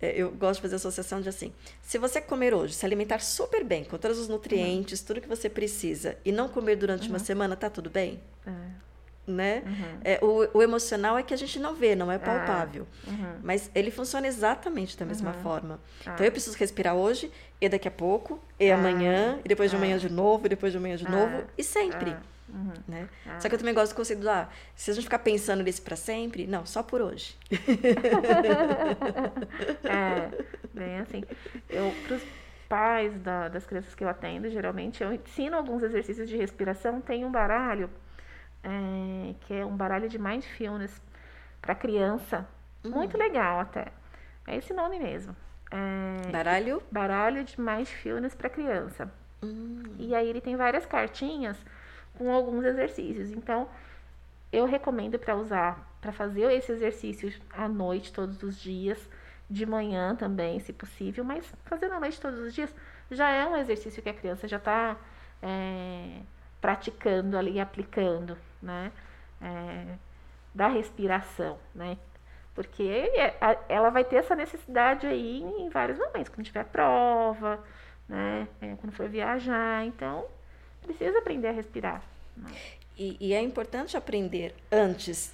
É, 0.00 0.12
eu 0.20 0.30
gosto 0.30 0.56
de 0.56 0.62
fazer 0.62 0.76
associação 0.76 1.20
de 1.20 1.28
assim: 1.28 1.52
se 1.82 1.98
você 1.98 2.20
comer 2.20 2.54
hoje, 2.54 2.74
se 2.74 2.84
alimentar 2.84 3.20
super 3.20 3.64
bem, 3.64 3.84
com 3.84 3.96
todos 3.96 4.18
os 4.18 4.28
nutrientes, 4.28 5.00
uhum. 5.00 5.06
tudo 5.06 5.20
que 5.20 5.28
você 5.28 5.48
precisa, 5.48 6.16
e 6.24 6.32
não 6.32 6.48
comer 6.48 6.76
durante 6.76 7.04
uhum. 7.04 7.14
uma 7.14 7.18
semana, 7.18 7.56
tá 7.56 7.70
tudo 7.70 7.88
bem? 7.88 8.20
É 8.46 8.86
né? 9.26 9.62
Uhum. 9.66 10.00
É, 10.04 10.18
o, 10.22 10.58
o, 10.58 10.62
emocional 10.62 11.18
é 11.18 11.22
que 11.22 11.34
a 11.34 11.36
gente 11.36 11.58
não 11.58 11.74
vê, 11.74 11.96
não 11.96 12.10
é 12.10 12.18
palpável. 12.18 12.86
Ah, 13.06 13.10
uhum. 13.10 13.34
Mas 13.42 13.70
ele 13.74 13.90
funciona 13.90 14.26
exatamente 14.26 14.96
da 14.96 15.04
mesma 15.04 15.32
uhum. 15.32 15.42
forma. 15.42 15.80
Ah. 16.04 16.12
Então 16.14 16.24
eu 16.24 16.30
preciso 16.30 16.56
respirar 16.56 16.94
hoje, 16.94 17.30
e 17.60 17.68
daqui 17.68 17.88
a 17.88 17.90
pouco, 17.90 18.40
e 18.58 18.70
ah. 18.70 18.76
amanhã, 18.76 19.40
e 19.44 19.48
depois 19.48 19.70
de 19.70 19.76
amanhã 19.76 19.96
ah. 19.96 19.98
de 19.98 20.08
novo, 20.08 20.46
e 20.46 20.48
depois 20.48 20.72
de 20.72 20.78
amanhã 20.78 20.96
de 20.96 21.08
novo, 21.08 21.44
e 21.58 21.64
sempre. 21.64 22.16
Ah. 22.56 22.58
Uhum. 22.58 22.72
Né? 22.88 23.08
Só 23.38 23.48
que 23.48 23.54
eu 23.54 23.58
também 23.58 23.74
gosto 23.74 23.92
do 23.92 23.96
conceito 23.96 24.20
do 24.20 24.30
ah, 24.30 24.48
se 24.74 24.90
a 24.90 24.94
gente 24.94 25.04
ficar 25.04 25.18
pensando 25.18 25.62
nisso 25.62 25.82
para 25.82 25.96
sempre, 25.96 26.46
não, 26.46 26.64
só 26.64 26.82
por 26.82 27.02
hoje. 27.02 27.36
é, 29.84 30.30
bem 30.72 30.98
assim. 30.98 31.22
Eu, 31.68 31.92
pros 32.06 32.22
pais 32.68 33.14
da, 33.20 33.48
das 33.48 33.66
crianças 33.66 33.94
que 33.94 34.02
eu 34.02 34.08
atendo, 34.08 34.48
geralmente 34.50 35.02
eu 35.02 35.12
ensino 35.12 35.56
alguns 35.56 35.82
exercícios 35.82 36.28
de 36.28 36.36
respiração, 36.36 37.00
tem 37.00 37.24
um 37.24 37.30
baralho 37.30 37.90
é, 38.62 39.34
que 39.40 39.54
é 39.54 39.64
um 39.64 39.76
baralho 39.76 40.08
de 40.08 40.18
mindfulness 40.18 41.00
para 41.60 41.74
criança. 41.74 42.46
Uhum. 42.84 42.92
Muito 42.92 43.16
legal 43.16 43.60
até. 43.60 43.86
É 44.46 44.56
esse 44.56 44.72
nome 44.72 44.98
mesmo. 44.98 45.34
É, 45.70 46.30
baralho? 46.30 46.82
Baralho 46.90 47.44
de 47.44 47.60
mindfulness 47.60 48.34
para 48.34 48.48
criança. 48.48 49.10
Uhum. 49.42 49.82
E 49.98 50.14
aí 50.14 50.28
ele 50.28 50.40
tem 50.40 50.56
várias 50.56 50.86
cartinhas 50.86 51.56
com 52.16 52.32
alguns 52.32 52.64
exercícios. 52.64 53.30
Então, 53.30 53.68
eu 54.52 54.64
recomendo 54.64 55.18
para 55.18 55.36
usar, 55.36 55.96
para 56.00 56.12
fazer 56.12 56.50
esse 56.52 56.72
exercício 56.72 57.32
à 57.50 57.68
noite, 57.68 58.12
todos 58.12 58.42
os 58.42 58.60
dias, 58.60 59.08
de 59.48 59.64
manhã 59.64 60.14
também, 60.16 60.58
se 60.60 60.72
possível, 60.72 61.24
mas 61.24 61.46
fazendo 61.64 61.94
à 61.94 62.00
noite 62.00 62.20
todos 62.20 62.40
os 62.40 62.54
dias 62.54 62.74
já 63.10 63.30
é 63.30 63.46
um 63.46 63.56
exercício 63.56 64.02
que 64.02 64.08
a 64.08 64.14
criança 64.14 64.48
já 64.48 64.56
está 64.56 64.96
é, 65.42 66.20
praticando 66.60 67.38
ali, 67.38 67.60
aplicando, 67.60 68.36
né? 68.60 68.90
É, 69.40 69.96
da 70.54 70.68
respiração, 70.68 71.58
né? 71.74 71.96
Porque 72.54 72.82
é, 72.82 73.36
ela 73.68 73.90
vai 73.90 74.02
ter 74.04 74.16
essa 74.16 74.34
necessidade 74.34 75.06
aí 75.06 75.42
em 75.42 75.68
vários 75.68 75.98
momentos, 75.98 76.30
quando 76.30 76.46
tiver 76.46 76.64
prova, 76.64 77.62
né? 78.08 78.48
É, 78.60 78.74
quando 78.76 78.92
for 78.92 79.08
viajar, 79.08 79.84
então 79.84 80.24
precisa 80.86 81.18
aprender 81.18 81.48
a 81.48 81.52
respirar. 81.52 82.02
Né? 82.36 82.50
E, 82.98 83.16
e, 83.20 83.34
é 83.34 83.40
importante 83.42 83.96
aprender 83.96 84.54
antes 84.72 85.32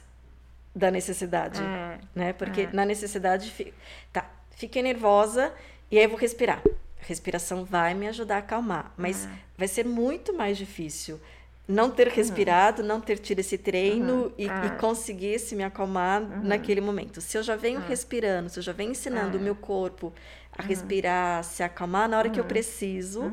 da 0.75 0.91
necessidade, 0.91 1.61
é, 1.63 1.99
né? 2.15 2.33
Porque 2.33 2.63
é. 2.63 2.73
na 2.73 2.85
necessidade, 2.85 3.73
tá, 4.13 4.29
fiquei 4.57 4.83
nervosa 4.83 5.53
e 5.91 5.99
aí 5.99 6.07
vou 6.07 6.19
respirar. 6.19 6.61
A 7.01 7.07
respiração 7.07 7.65
vai 7.65 7.95
me 7.95 8.09
ajudar 8.09 8.37
a 8.37 8.39
acalmar, 8.39 8.93
mas 8.97 9.27
é. 9.27 9.29
vai 9.57 9.69
ser 9.69 9.85
muito 9.85 10.33
mais 10.33 10.57
difícil 10.57 11.21
não 11.67 11.91
ter 11.91 12.09
uhum. 12.09 12.15
respirado, 12.15 12.83
uhum. 12.83 12.89
não 12.89 13.01
ter 13.01 13.19
tido 13.19 13.39
esse 13.39 13.57
treino 13.57 14.25
uhum. 14.25 14.33
e, 14.37 14.49
ah. 14.49 14.67
e, 14.67 14.81
conseguir 14.81 15.39
se 15.39 15.55
me 15.55 15.63
acalmar 15.63 16.23
uhum. 16.23 16.43
naquele 16.43 16.81
momento. 16.81 17.21
Se 17.21 17.39
eu 17.39 17.43
já 17.43 17.57
venho 17.57 17.79
ah. 17.79 17.87
respirando, 17.89 18.49
se 18.49 18.59
eu 18.59 18.63
já 18.63 18.73
venho 18.73 18.91
ensinando 18.91 19.37
o 19.37 19.41
ah. 19.41 19.45
meu 19.45 19.55
corpo 19.55 20.13
a 20.57 20.63
uhum. 20.63 20.69
respirar, 20.69 21.45
se 21.45 21.63
acalmar 21.63 22.09
na 22.09 22.19
hora 22.19 22.31
que 22.31 22.39
eu 22.39 22.45
uhum. 22.45 22.49
preciso, 22.49 23.33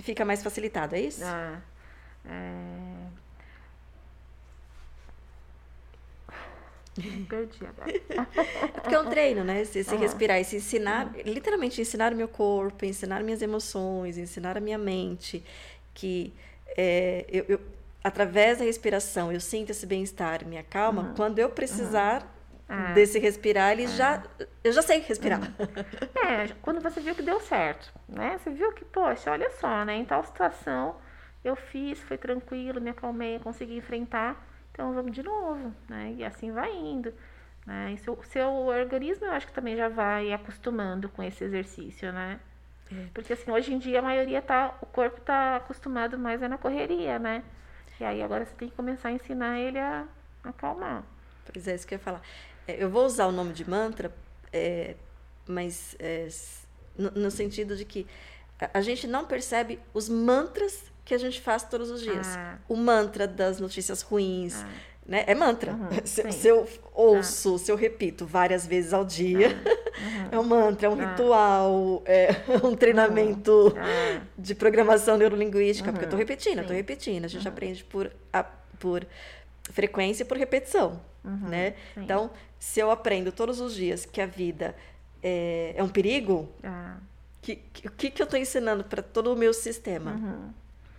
fica 0.00 0.24
mais 0.24 0.42
facilitado, 0.42 0.94
é 0.94 1.00
isso? 1.00 1.24
Ah. 1.24 1.60
É... 2.26 2.94
Perdi 7.28 7.66
agora. 7.66 7.92
Porque 8.74 8.94
é 8.94 9.00
um 9.00 9.10
treino, 9.10 9.42
né? 9.42 9.64
Se, 9.64 9.82
se 9.82 9.96
respirar 9.96 10.40
e 10.40 10.44
se 10.44 10.56
ensinar, 10.56 11.12
literalmente 11.24 11.80
ensinar 11.80 12.12
o 12.12 12.16
meu 12.16 12.28
corpo, 12.28 12.84
ensinar 12.84 13.22
minhas 13.24 13.42
emoções, 13.42 14.16
ensinar 14.16 14.56
a 14.56 14.60
minha 14.60 14.78
mente 14.78 15.44
que 15.92 16.32
é, 16.76 17.24
eu, 17.28 17.44
eu, 17.48 17.60
através 18.02 18.58
da 18.58 18.64
respiração, 18.64 19.32
eu 19.32 19.40
sinto 19.40 19.70
esse 19.70 19.86
bem-estar, 19.86 20.44
me 20.46 20.58
acalma. 20.58 21.02
Uhum. 21.02 21.14
Quando 21.14 21.38
eu 21.38 21.48
precisar, 21.48 22.33
é. 22.74 22.92
desse 22.92 23.18
respirar, 23.18 23.72
ele 23.72 23.84
é. 23.84 23.88
já. 23.88 24.22
Eu 24.62 24.72
já 24.72 24.82
sei 24.82 25.00
respirar. 25.00 25.40
É, 26.26 26.48
quando 26.62 26.80
você 26.80 27.00
viu 27.00 27.14
que 27.14 27.22
deu 27.22 27.38
certo, 27.38 27.92
né? 28.08 28.38
Você 28.38 28.50
viu 28.50 28.72
que, 28.72 28.82
poxa, 28.84 29.30
olha 29.30 29.50
só, 29.50 29.84
né? 29.84 29.94
Em 29.94 30.04
tal 30.06 30.24
situação 30.24 30.96
eu 31.44 31.54
fiz, 31.54 32.00
foi 32.00 32.16
tranquilo, 32.16 32.80
me 32.80 32.90
acalmei, 32.90 33.38
consegui 33.38 33.76
enfrentar, 33.76 34.42
então 34.72 34.94
vamos 34.94 35.12
de 35.12 35.22
novo, 35.22 35.72
né? 35.86 36.14
E 36.16 36.24
assim 36.24 36.50
vai 36.50 36.74
indo. 36.74 37.12
Né? 37.66 37.92
E 37.92 37.98
seu, 37.98 38.18
seu 38.24 38.50
organismo 38.50 39.26
eu 39.26 39.32
acho 39.32 39.46
que 39.46 39.52
também 39.52 39.76
já 39.76 39.88
vai 39.88 40.32
acostumando 40.32 41.08
com 41.08 41.22
esse 41.22 41.44
exercício, 41.44 42.12
né? 42.12 42.40
É. 42.90 43.06
Porque 43.12 43.32
assim, 43.32 43.50
hoje 43.50 43.72
em 43.74 43.78
dia 43.78 43.98
a 43.98 44.02
maioria 44.02 44.40
tá, 44.40 44.76
o 44.80 44.86
corpo 44.86 45.20
tá 45.20 45.56
acostumado 45.56 46.18
mais 46.18 46.42
é 46.42 46.48
na 46.48 46.58
correria, 46.58 47.18
né? 47.18 47.42
E 48.00 48.04
aí 48.04 48.22
agora 48.22 48.44
você 48.44 48.54
tem 48.54 48.68
que 48.68 48.74
começar 48.74 49.08
a 49.08 49.12
ensinar 49.12 49.58
ele 49.58 49.78
a 49.78 50.06
acalmar. 50.42 51.04
Pois 51.50 51.68
é, 51.68 51.74
isso 51.74 51.86
que 51.86 51.94
eu 51.94 51.98
ia 51.98 52.04
falar. 52.04 52.22
É, 52.66 52.82
eu 52.82 52.90
vou 52.90 53.04
usar 53.04 53.26
o 53.26 53.32
nome 53.32 53.52
de 53.52 53.68
mantra, 53.68 54.12
é, 54.52 54.94
mas 55.46 55.94
é, 55.98 56.28
no, 56.96 57.10
no, 57.10 57.30
sentido 57.30 57.76
de 57.76 57.84
que 57.84 58.06
a, 58.60 58.78
a, 58.78 58.80
gente 58.80 59.06
não 59.06 59.26
percebe 59.26 59.80
os 59.92 60.08
mantras 60.08 60.84
que 61.04 61.14
a 61.14 61.18
gente 61.18 61.40
faz 61.40 61.62
todos 61.64 61.90
os 61.90 62.00
dias. 62.00 62.26
Ah. 62.36 62.58
O 62.68 62.76
mantra 62.76 63.26
das 63.26 63.60
notícias 63.60 64.02
ruins. 64.02 64.62
Ah. 64.62 64.68
Né? 65.06 65.24
É 65.26 65.34
mantra. 65.34 65.72
Uhum, 65.72 65.88
se, 66.04 66.32
se, 66.32 66.48
eu 66.48 66.66
ouço, 66.94 67.56
ah. 67.56 67.58
se 67.58 67.70
eu 67.70 67.76
repito 67.76 68.24
várias 68.24 68.66
vezes 68.66 68.94
ao 68.94 69.04
dia, 69.04 69.48
uhum. 69.48 70.28
é 70.32 70.38
um 70.38 70.44
mantra, 70.44 70.86
é 70.86 70.90
um 70.90 70.98
ah. 70.98 71.10
ritual, 71.10 72.02
é 72.06 72.28
um 72.64 72.74
treinamento 72.74 73.74
ah. 73.76 74.22
de 74.38 74.54
programação 74.54 75.18
neurolinguística, 75.18 75.92
porque 75.92 76.04
eu 76.04 76.08
estou 76.08 76.18
repetindo, 76.18 76.58
eu 76.58 76.62
estou 76.62 76.76
repetindo. 76.76 77.24
A 77.26 77.28
gente 77.28 77.46
aprende 77.46 77.84
por, 77.84 78.10
a, 78.32 78.44
por 78.78 79.06
frequência 79.70 80.22
e 80.22 80.26
por 80.26 80.38
repetição, 80.38 81.00
né? 81.22 81.74
Sim. 81.94 82.02
Então, 82.02 82.30
se 82.64 82.80
eu 82.80 82.90
aprendo 82.90 83.30
todos 83.30 83.60
os 83.60 83.74
dias 83.74 84.06
que 84.06 84.22
a 84.22 84.26
vida 84.26 84.74
é, 85.22 85.74
é 85.76 85.82
um 85.82 85.88
perigo, 85.88 86.48
ah. 86.64 86.96
que, 87.42 87.56
que, 87.56 87.86
o 87.86 87.90
que, 87.90 88.10
que 88.10 88.22
eu 88.22 88.24
estou 88.24 88.40
ensinando 88.40 88.82
para 88.82 89.02
todo 89.02 89.30
o 89.34 89.36
meu 89.36 89.52
sistema? 89.52 90.12
Uhum. 90.12 90.50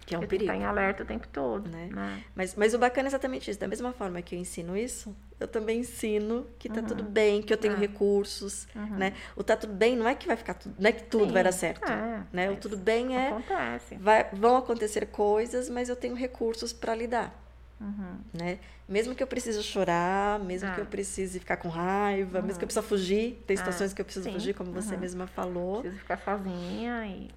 Que 0.06 0.14
é 0.14 0.18
um 0.20 0.22
Porque 0.22 0.38
perigo. 0.38 0.52
Está 0.52 0.64
em 0.64 0.64
alerta 0.64 1.02
o 1.02 1.06
tempo 1.08 1.28
todo, 1.28 1.68
né? 1.68 1.90
né? 1.92 2.24
Mas, 2.36 2.54
mas 2.54 2.76
o 2.76 2.78
bacana 2.78 3.08
é 3.08 3.10
exatamente 3.10 3.50
isso. 3.50 3.60
Da 3.60 3.68
mesma 3.68 3.92
forma 3.92 4.22
que 4.22 4.36
eu 4.36 4.40
ensino 4.40 4.78
isso, 4.78 5.14
eu 5.40 5.48
também 5.48 5.80
ensino 5.80 6.46
que 6.60 6.70
tá 6.70 6.82
uhum. 6.82 6.86
tudo 6.86 7.04
bem, 7.04 7.42
que 7.42 7.52
eu 7.52 7.58
tenho 7.58 7.74
é. 7.74 7.78
recursos, 7.78 8.68
uhum. 8.76 8.98
né? 8.98 9.14
O 9.36 9.44
tá 9.44 9.58
tudo 9.58 9.74
bem 9.74 9.98
não 9.98 10.08
é 10.08 10.14
que 10.14 10.28
vai 10.28 10.38
ficar 10.38 10.54
tudo, 10.54 10.76
não 10.78 10.88
é 10.88 10.94
que 10.94 11.04
tudo 11.04 11.26
Sim. 11.26 11.32
vai 11.32 11.44
dar 11.44 11.52
certo, 11.52 11.92
é, 11.92 12.24
né? 12.32 12.52
O 12.52 12.58
tudo 12.58 12.78
bem 12.78 13.18
é 13.18 13.30
acontece. 13.30 13.96
Vai, 13.96 14.30
vão 14.32 14.56
acontecer 14.56 15.08
coisas, 15.08 15.68
mas 15.68 15.90
eu 15.90 15.96
tenho 15.96 16.14
recursos 16.14 16.72
para 16.72 16.94
lidar. 16.94 17.45
Uhum. 17.80 18.18
Né? 18.34 18.60
Mesmo 18.88 19.14
que 19.14 19.22
eu 19.22 19.28
precise 19.28 19.62
chorar, 19.62 20.40
mesmo 20.40 20.74
que 20.74 20.80
eu 20.80 20.86
ah. 20.86 20.88
precise 20.88 21.40
ficar 21.40 21.58
com 21.58 21.68
raiva, 21.68 22.40
uhum. 22.40 22.46
mesmo 22.46 22.60
que 22.60 22.64
eu 22.64 22.68
precisa 22.68 22.86
fugir, 22.86 23.44
tem 23.46 23.56
ah, 23.56 23.58
situações 23.58 23.94
que 23.94 24.02
eu 24.02 24.06
preciso 24.06 24.26
Sim. 24.26 24.34
fugir, 24.34 24.54
como 24.54 24.72
você 24.72 24.96
uhum. 24.96 25.02
mesma 25.02 25.28
falou. 25.28 25.82
Preciso 25.82 26.02
ficar 26.02 26.18
sozinha 26.18 27.08
e 27.08 27.30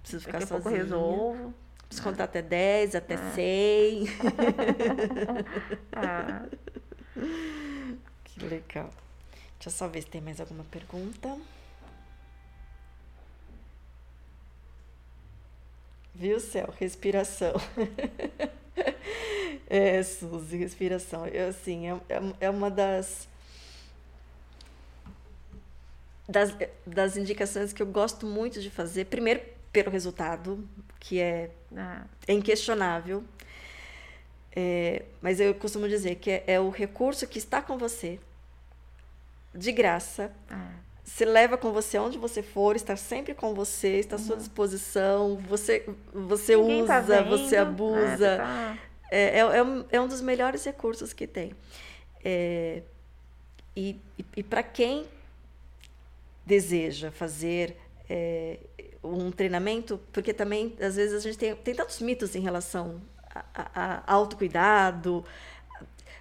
preciso 0.00 0.24
ficar 0.24 0.40
sozinha. 0.40 0.60
Pouco 0.60 0.76
resolvo. 0.76 1.54
Preciso 1.88 2.08
contar 2.08 2.24
até 2.24 2.40
10, 2.40 2.94
até 2.94 3.14
ah. 3.14 3.32
100. 3.34 4.04
ah. 5.92 6.46
Que 8.24 8.46
legal. 8.46 8.88
Deixa 9.58 9.68
eu 9.68 9.70
só 9.70 9.86
ver 9.88 10.00
se 10.00 10.08
tem 10.08 10.20
mais 10.20 10.40
alguma 10.40 10.64
pergunta. 10.64 11.36
Viu, 16.14 16.40
céu? 16.40 16.72
Respiração. 16.78 17.52
É, 19.74 20.02
Suzy, 20.02 20.58
respiração. 20.58 21.26
Eu, 21.26 21.48
assim, 21.48 21.88
é, 21.88 21.94
é, 22.10 22.20
é 22.40 22.50
uma 22.50 22.70
das, 22.70 23.26
das, 26.28 26.54
das 26.86 27.16
indicações 27.16 27.72
que 27.72 27.80
eu 27.80 27.86
gosto 27.86 28.26
muito 28.26 28.60
de 28.60 28.68
fazer. 28.68 29.06
Primeiro, 29.06 29.40
pelo 29.72 29.90
resultado, 29.90 30.68
que 31.00 31.18
é, 31.18 31.50
ah. 31.74 32.04
é 32.26 32.34
inquestionável. 32.34 33.24
É, 34.54 35.04
mas 35.22 35.40
eu 35.40 35.54
costumo 35.54 35.88
dizer 35.88 36.16
que 36.16 36.30
é, 36.30 36.44
é, 36.46 36.60
o 36.60 36.68
recurso 36.68 37.26
que 37.26 37.38
está 37.38 37.62
com 37.62 37.78
você, 37.78 38.20
de 39.54 39.72
graça. 39.72 40.30
Ah. 40.50 40.74
Se 41.14 41.26
leva 41.26 41.58
com 41.58 41.72
você 41.72 41.98
onde 41.98 42.16
você 42.16 42.42
for, 42.42 42.74
está 42.74 42.96
sempre 42.96 43.34
com 43.34 43.52
você, 43.52 43.98
está 43.98 44.16
à 44.16 44.18
sua 44.18 44.34
uhum. 44.34 44.38
disposição. 44.38 45.36
Você, 45.46 45.84
você 46.10 46.54
tá 46.54 46.58
usa, 46.58 46.86
tá 46.86 47.22
você 47.22 47.56
abusa. 47.58 48.36
tá 48.38 48.78
é, 49.10 49.24
é, 49.24 49.38
é, 49.40 49.62
um, 49.62 49.84
é 49.90 50.00
um 50.00 50.08
dos 50.08 50.22
melhores 50.22 50.64
recursos 50.64 51.12
que 51.12 51.26
tem. 51.26 51.52
É, 52.24 52.82
e 53.76 54.00
e, 54.18 54.24
e 54.38 54.42
para 54.42 54.62
quem 54.62 55.06
deseja 56.46 57.10
fazer 57.10 57.76
é, 58.08 58.58
um 59.04 59.30
treinamento, 59.30 60.00
porque 60.14 60.32
também, 60.32 60.74
às 60.80 60.96
vezes, 60.96 61.14
a 61.14 61.20
gente 61.20 61.36
tem, 61.36 61.54
tem 61.54 61.74
tantos 61.74 62.00
mitos 62.00 62.34
em 62.34 62.40
relação 62.40 63.02
a, 63.34 63.44
a, 63.54 64.02
a 64.06 64.14
autocuidado. 64.14 65.22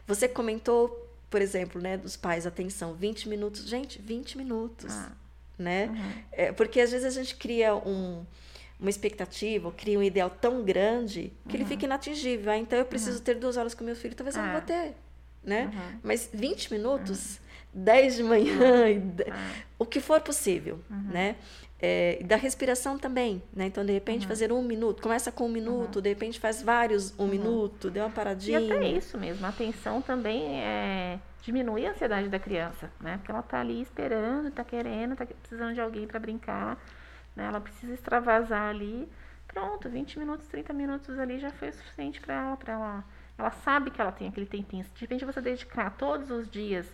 Você 0.06 0.28
comentou, 0.28 1.10
por 1.32 1.42
exemplo, 1.42 1.82
né, 1.82 1.98
dos 1.98 2.18
pais, 2.18 2.46
atenção, 2.46 2.94
20 2.94 3.30
minutos. 3.30 3.66
Gente, 3.66 4.00
20 4.02 4.38
minutos. 4.38 4.94
Ah. 4.94 5.14
Né? 5.58 5.88
Uhum. 5.88 6.12
É, 6.32 6.52
porque 6.52 6.82
às 6.82 6.92
vezes 6.92 7.06
a 7.06 7.10
gente 7.10 7.36
cria 7.36 7.74
um, 7.74 8.26
uma 8.80 8.90
expectativa, 8.90 9.72
cria 9.72 9.98
um 9.98 10.04
ideal 10.04 10.30
tão 10.30 10.64
grande 10.64 11.32
que 11.48 11.56
uhum. 11.56 11.62
ele 11.62 11.66
fica 11.66 11.86
inatingível. 11.86 12.52
Ah, 12.52 12.58
então 12.58 12.78
eu 12.78 12.86
preciso 12.86 13.18
uhum. 13.20 13.24
ter 13.24 13.36
duas 13.36 13.56
horas 13.56 13.74
com 13.74 13.84
meu 13.84 13.96
filho, 13.96 14.14
talvez 14.14 14.36
eu 14.36 14.44
não 14.44 14.50
vou 14.50 14.60
é. 14.60 14.62
ter. 14.62 14.96
Né? 15.44 15.72
Uhum. 15.74 16.00
Mas 16.04 16.30
20 16.34 16.74
minutos, 16.74 17.38
uhum. 17.38 17.84
10 17.84 18.16
de 18.18 18.24
manhã, 18.24 18.60
uhum. 18.60 19.16
o 19.80 19.86
que 19.86 20.02
for 20.02 20.20
possível. 20.20 20.80
Uhum. 20.90 21.12
Né? 21.12 21.36
É, 21.84 22.22
da 22.24 22.36
respiração 22.36 22.98
também, 22.98 23.42
né? 23.52 23.66
Então, 23.66 23.84
de 23.84 23.92
repente, 23.92 24.28
fazer 24.28 24.52
um 24.52 24.62
minuto. 24.62 25.02
Começa 25.02 25.32
com 25.32 25.48
um 25.48 25.50
minuto, 25.50 26.00
de 26.00 26.10
repente 26.10 26.40
faz 26.40 26.62
vários 26.62 27.18
um 27.20 27.26
minuto, 27.26 27.90
dê 27.90 28.00
uma 28.00 28.10
paradinha. 28.12 28.60
E 28.60 28.72
até 28.72 28.88
isso 28.88 29.18
mesmo, 29.18 29.44
a 29.46 29.50
atenção 29.50 30.00
também 30.00 30.62
é 30.62 31.20
diminuir 31.42 31.88
a 31.88 31.92
ansiedade 31.92 32.30
da 32.30 32.40
criança, 32.40 32.92
né? 33.00 33.18
Porque 33.18 33.32
ela 33.32 33.40
está 33.40 33.60
ali 33.60 33.82
esperando, 33.82 34.48
está 34.48 34.64
querendo, 34.64 35.14
está 35.14 35.26
precisando 35.26 35.74
de 35.74 35.82
alguém 35.82 36.06
para 36.06 36.20
brincar. 36.20 36.78
Né? 37.36 37.46
Ela 37.46 37.60
precisa 37.60 37.94
extravasar 37.94 38.70
ali. 38.70 39.08
Pronto, 39.48 39.90
20 39.90 40.20
minutos, 40.20 40.48
30 40.48 40.72
minutos 40.74 41.20
ali 41.20 41.40
já 41.40 41.52
foi 41.52 41.70
o 41.70 41.74
suficiente 41.74 42.22
para 42.22 42.34
ela, 42.36 42.58
para 42.58 42.74
ela. 42.74 43.04
Ela 43.38 43.52
sabe 43.52 43.92
que 43.92 44.00
ela 44.00 44.12
tem 44.12 44.28
aquele 44.28 44.46
tempinho. 44.46 44.84
Se 44.86 44.92
de 44.94 45.02
repente 45.02 45.26
você 45.26 45.42
dedicar 45.42 45.90
todos 45.98 46.30
os 46.30 46.50
dias 46.50 46.86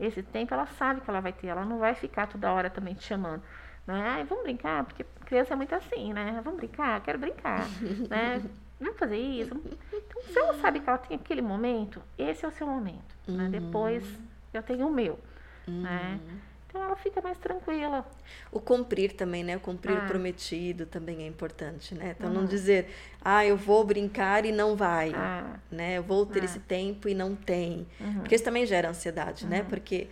esse 0.00 0.22
tempo, 0.22 0.52
ela 0.52 0.66
sabe 0.66 1.00
que 1.00 1.08
ela 1.08 1.20
vai 1.20 1.32
ter. 1.32 1.46
Ela 1.46 1.64
não 1.64 1.78
vai 1.78 1.94
ficar 1.94 2.26
toda 2.26 2.52
hora 2.52 2.68
também 2.68 2.94
te 2.94 3.04
chamando. 3.04 3.42
Né? 3.86 4.02
Ai, 4.04 4.24
vamos 4.24 4.44
brincar, 4.44 4.84
porque 4.84 5.04
criança 5.26 5.54
é 5.54 5.56
muito 5.56 5.74
assim, 5.74 6.12
né? 6.12 6.40
Vamos 6.44 6.58
brincar, 6.58 7.00
quero 7.02 7.18
brincar, 7.18 7.66
né? 8.08 8.42
Vamos 8.80 8.98
fazer 8.98 9.16
isso. 9.16 9.54
Então, 9.92 10.22
se 10.22 10.38
ela 10.38 10.54
sabe 10.54 10.80
que 10.80 10.88
ela 10.88 10.98
tem 10.98 11.16
aquele 11.16 11.42
momento, 11.42 12.02
esse 12.18 12.44
é 12.44 12.48
o 12.48 12.52
seu 12.52 12.66
momento. 12.66 13.16
Né? 13.26 13.34
Uhum. 13.34 13.36
Né? 13.36 13.60
Depois 13.60 14.04
eu 14.52 14.62
tenho 14.62 14.88
o 14.88 14.92
meu, 14.92 15.18
né? 15.66 16.18
uhum. 16.20 16.26
né? 16.26 16.40
Então 16.72 16.82
ela 16.82 16.96
fica 16.96 17.20
mais 17.20 17.36
tranquila. 17.36 18.02
O 18.50 18.58
cumprir 18.58 19.12
também, 19.12 19.44
né? 19.44 19.58
O 19.58 19.60
cumprir 19.60 19.94
ah. 19.94 20.04
o 20.04 20.06
prometido 20.06 20.86
também 20.86 21.22
é 21.22 21.26
importante, 21.26 21.94
né? 21.94 22.14
Então 22.16 22.30
uhum. 22.30 22.40
não 22.40 22.44
dizer, 22.46 22.88
ah, 23.22 23.44
eu 23.44 23.58
vou 23.58 23.84
brincar 23.84 24.46
e 24.46 24.52
não 24.52 24.74
vai, 24.74 25.12
ah. 25.14 25.58
né? 25.70 25.98
Eu 25.98 26.02
vou 26.02 26.24
ter 26.24 26.40
ah. 26.40 26.44
esse 26.46 26.60
tempo 26.60 27.10
e 27.10 27.14
não 27.14 27.34
tem. 27.36 27.86
Uhum. 28.00 28.20
Porque 28.20 28.34
isso 28.34 28.44
também 28.44 28.64
gera 28.64 28.88
ansiedade, 28.88 29.46
né? 29.46 29.58
uhum. 29.58 29.64
né? 29.64 29.68
Porque 29.68 30.08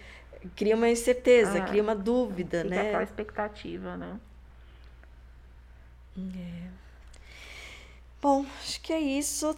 cria 0.48 0.74
uma 0.74 0.88
incerteza, 0.88 1.58
ah. 1.58 1.66
cria 1.66 1.82
uma 1.82 1.94
dúvida, 1.94 2.62
fica 2.62 2.74
né? 2.74 2.88
aquela 2.88 3.02
expectativa, 3.02 3.96
né? 3.96 4.18
É. 6.18 6.68
Bom, 8.20 8.44
acho 8.60 8.80
que 8.80 8.92
é 8.92 9.00
isso. 9.00 9.56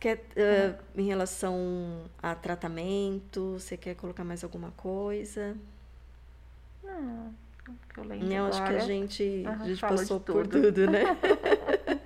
Quer, 0.00 0.18
uh, 0.18 1.00
em 1.00 1.06
relação 1.06 2.04
a 2.20 2.34
tratamento, 2.34 3.58
você 3.58 3.76
quer 3.76 3.94
colocar 3.94 4.24
mais 4.24 4.42
alguma 4.42 4.72
coisa? 4.72 5.56
Não, 6.82 7.32
que 7.92 8.00
eu 8.00 8.04
lembro 8.04 8.32
eu 8.32 8.46
acho 8.46 8.64
que 8.64 8.72
a 8.72 8.78
gente, 8.80 9.44
a 9.46 9.64
gente 9.64 9.80
passou 9.80 10.18
por 10.18 10.46
tudo, 10.46 10.90
né? 10.90 11.04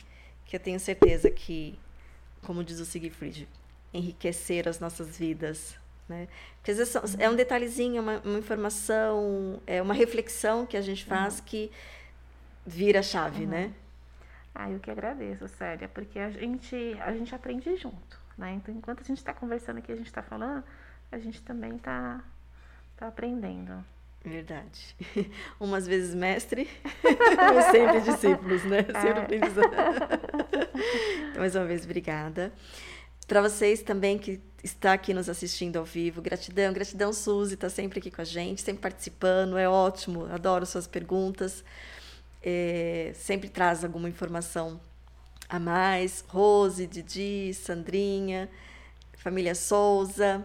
que 0.45 0.55
eu 0.55 0.59
tenho 0.59 0.79
certeza 0.79 1.29
que, 1.29 1.77
como 2.41 2.63
diz 2.63 2.79
o 2.79 2.85
Siegfried, 2.85 3.47
enriqueceram 3.93 4.69
as 4.69 4.79
nossas 4.79 5.17
vidas. 5.17 5.77
Né? 6.09 6.27
Porque 6.57 6.71
às 6.71 6.77
vezes 6.77 6.95
é 7.19 7.29
um 7.29 7.35
detalhezinho, 7.35 8.01
uma, 8.01 8.19
uma 8.25 8.39
informação, 8.39 9.61
é 9.67 9.79
uma 9.79 9.93
reflexão 9.93 10.65
que 10.65 10.75
a 10.75 10.81
gente 10.81 11.05
faz 11.05 11.37
uhum. 11.37 11.45
que 11.45 11.71
vira 12.65 12.99
a 12.99 13.03
chave, 13.03 13.43
uhum. 13.43 13.51
né? 13.51 13.73
Ah, 14.53 14.69
eu 14.69 14.79
que 14.79 14.89
agradeço, 14.89 15.47
Célia, 15.47 15.87
porque 15.87 16.17
a 16.17 16.31
gente, 16.31 16.97
a 16.99 17.13
gente 17.13 17.33
aprende 17.33 17.75
junto, 17.77 18.19
né? 18.37 18.53
Então, 18.53 18.73
enquanto 18.73 19.01
a 19.01 19.03
gente 19.03 19.19
está 19.19 19.33
conversando 19.33 19.77
aqui, 19.77 19.91
a 19.91 19.95
gente 19.95 20.07
está 20.07 20.23
falando, 20.23 20.63
a 21.11 21.19
gente 21.19 21.41
também 21.43 21.75
está 21.75 22.21
tá 22.97 23.07
aprendendo. 23.07 23.85
Verdade. 24.25 24.95
Umas 25.59 25.87
vezes 25.87 26.13
mestre, 26.13 26.69
mas 27.53 27.65
sempre 27.65 28.01
discípulos, 28.01 28.63
né? 28.65 28.79
É. 28.79 29.01
Sempre 29.01 29.19
aprendizado. 29.19 29.71
então, 31.29 31.39
mais 31.39 31.55
uma 31.55 31.65
vez, 31.65 31.85
obrigada. 31.85 32.51
Para 33.29 33.43
vocês 33.43 33.83
também 33.83 34.17
que 34.17 34.41
está 34.63 34.91
aqui 34.91 35.13
nos 35.13 35.29
assistindo 35.29 35.77
ao 35.77 35.85
vivo, 35.85 36.19
gratidão, 36.19 36.73
gratidão, 36.73 37.13
Suzy, 37.13 37.53
está 37.53 37.69
sempre 37.69 37.99
aqui 37.99 38.09
com 38.09 38.23
a 38.23 38.25
gente, 38.25 38.59
sempre 38.59 38.81
participando, 38.81 39.55
é 39.55 39.69
ótimo, 39.69 40.25
adoro 40.33 40.65
suas 40.65 40.87
perguntas, 40.87 41.63
é, 42.41 43.11
sempre 43.13 43.47
traz 43.47 43.83
alguma 43.83 44.09
informação 44.09 44.81
a 45.47 45.59
mais. 45.59 46.25
Rose, 46.27 46.87
Didi, 46.87 47.53
Sandrinha, 47.53 48.49
família 49.19 49.53
Souza, 49.53 50.43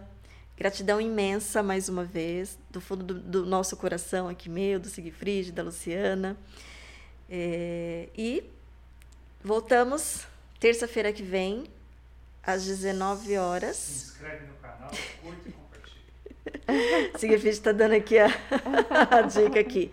gratidão 0.55 1.01
imensa 1.01 1.63
mais 1.63 1.89
uma 1.89 2.03
vez, 2.03 2.55
do 2.69 2.79
fundo 2.79 3.03
do, 3.03 3.19
do 3.19 3.45
nosso 3.47 3.75
coração 3.77 4.27
aqui, 4.27 4.47
meu, 4.47 4.79
do 4.79 4.89
Sigfrid, 4.89 5.51
da 5.51 5.63
Luciana. 5.63 6.37
É, 7.27 8.09
e 8.15 8.43
voltamos 9.43 10.27
terça-feira 10.59 11.11
que 11.11 11.23
vem 11.23 11.63
às 12.45 12.65
19 12.65 13.37
horas. 13.37 13.75
Se 13.75 14.11
inscreve 14.11 14.45
no 14.45 14.53
canal, 14.55 14.91
curte 15.21 15.49
e 15.49 15.51
compartilha. 15.51 17.11
Sigfrid 17.17 17.53
está 17.53 17.71
dando 17.71 17.93
aqui 17.93 18.17
a, 18.19 18.27
a 19.11 19.21
dica 19.21 19.59
aqui. 19.59 19.91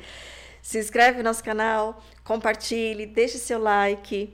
Se 0.60 0.78
inscreve 0.78 1.18
no 1.18 1.24
nosso 1.24 1.42
canal, 1.42 2.02
compartilhe, 2.22 3.06
deixe 3.06 3.38
seu 3.38 3.58
like. 3.58 4.32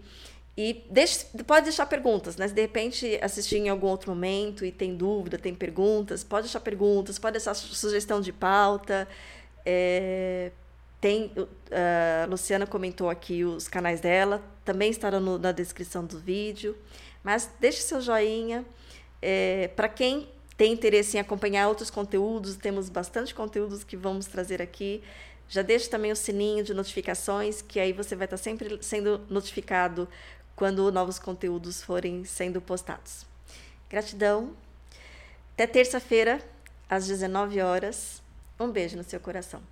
E 0.57 0.85
deixe, 0.91 1.25
pode 1.47 1.65
deixar 1.67 1.87
perguntas, 1.87 2.37
né? 2.37 2.49
Se 2.49 2.53
de 2.53 2.61
repente 2.61 3.19
assistir 3.23 3.59
em 3.59 3.69
algum 3.69 3.87
outro 3.87 4.11
momento 4.11 4.65
e 4.65 4.73
tem 4.73 4.97
dúvida, 4.97 5.39
tem 5.39 5.55
perguntas, 5.55 6.25
pode 6.25 6.47
deixar 6.47 6.59
perguntas, 6.59 7.17
pode 7.17 7.35
deixar 7.35 7.55
sugestão 7.55 8.21
de 8.21 8.33
pauta. 8.33 9.07
É, 9.65 10.51
tem, 11.01 11.33
a 11.71 12.27
Luciana 12.27 12.67
comentou 12.67 13.09
aqui 13.09 13.45
os 13.45 13.69
canais 13.69 14.01
dela, 14.01 14.43
também 14.65 14.91
estarão 14.91 15.21
no, 15.21 15.39
na 15.39 15.53
descrição 15.53 16.05
do 16.05 16.19
vídeo. 16.19 16.77
Mas 17.23 17.51
deixe 17.61 17.83
seu 17.83 18.01
joinha. 18.01 18.65
É, 19.21 19.69
Para 19.77 19.89
quem 19.89 20.29
tem 20.57 20.73
interesse 20.73 21.17
em 21.17 21.21
acompanhar 21.21 21.69
outros 21.69 21.91
conteúdos, 21.91 22.57
temos 22.57 22.89
bastante 22.89 23.35
conteúdos 23.35 23.85
que 23.85 23.97
vamos 23.97 24.27
trazer 24.27 24.61
aqui. 24.61 25.03
Já 25.49 25.63
deixe 25.63 25.89
também 25.89 26.13
o 26.13 26.17
sininho 26.17 26.65
de 26.65 26.75
notificações, 26.75 27.63
que 27.63 27.81
aí 27.81 27.93
você 27.93 28.15
vai 28.17 28.27
estar 28.27 28.37
sempre 28.37 28.79
sendo 28.83 29.21
notificado 29.31 30.09
quando 30.55 30.91
novos 30.91 31.19
conteúdos 31.19 31.83
forem 31.83 32.25
sendo 32.25 32.61
postados. 32.61 33.25
Gratidão. 33.89 34.53
Até 35.55 35.67
terça-feira, 35.67 36.41
às 36.91 37.07
19 37.07 37.61
horas. 37.61 38.21
Um 38.59 38.71
beijo 38.71 38.97
no 38.97 39.05
seu 39.05 39.21
coração. 39.21 39.63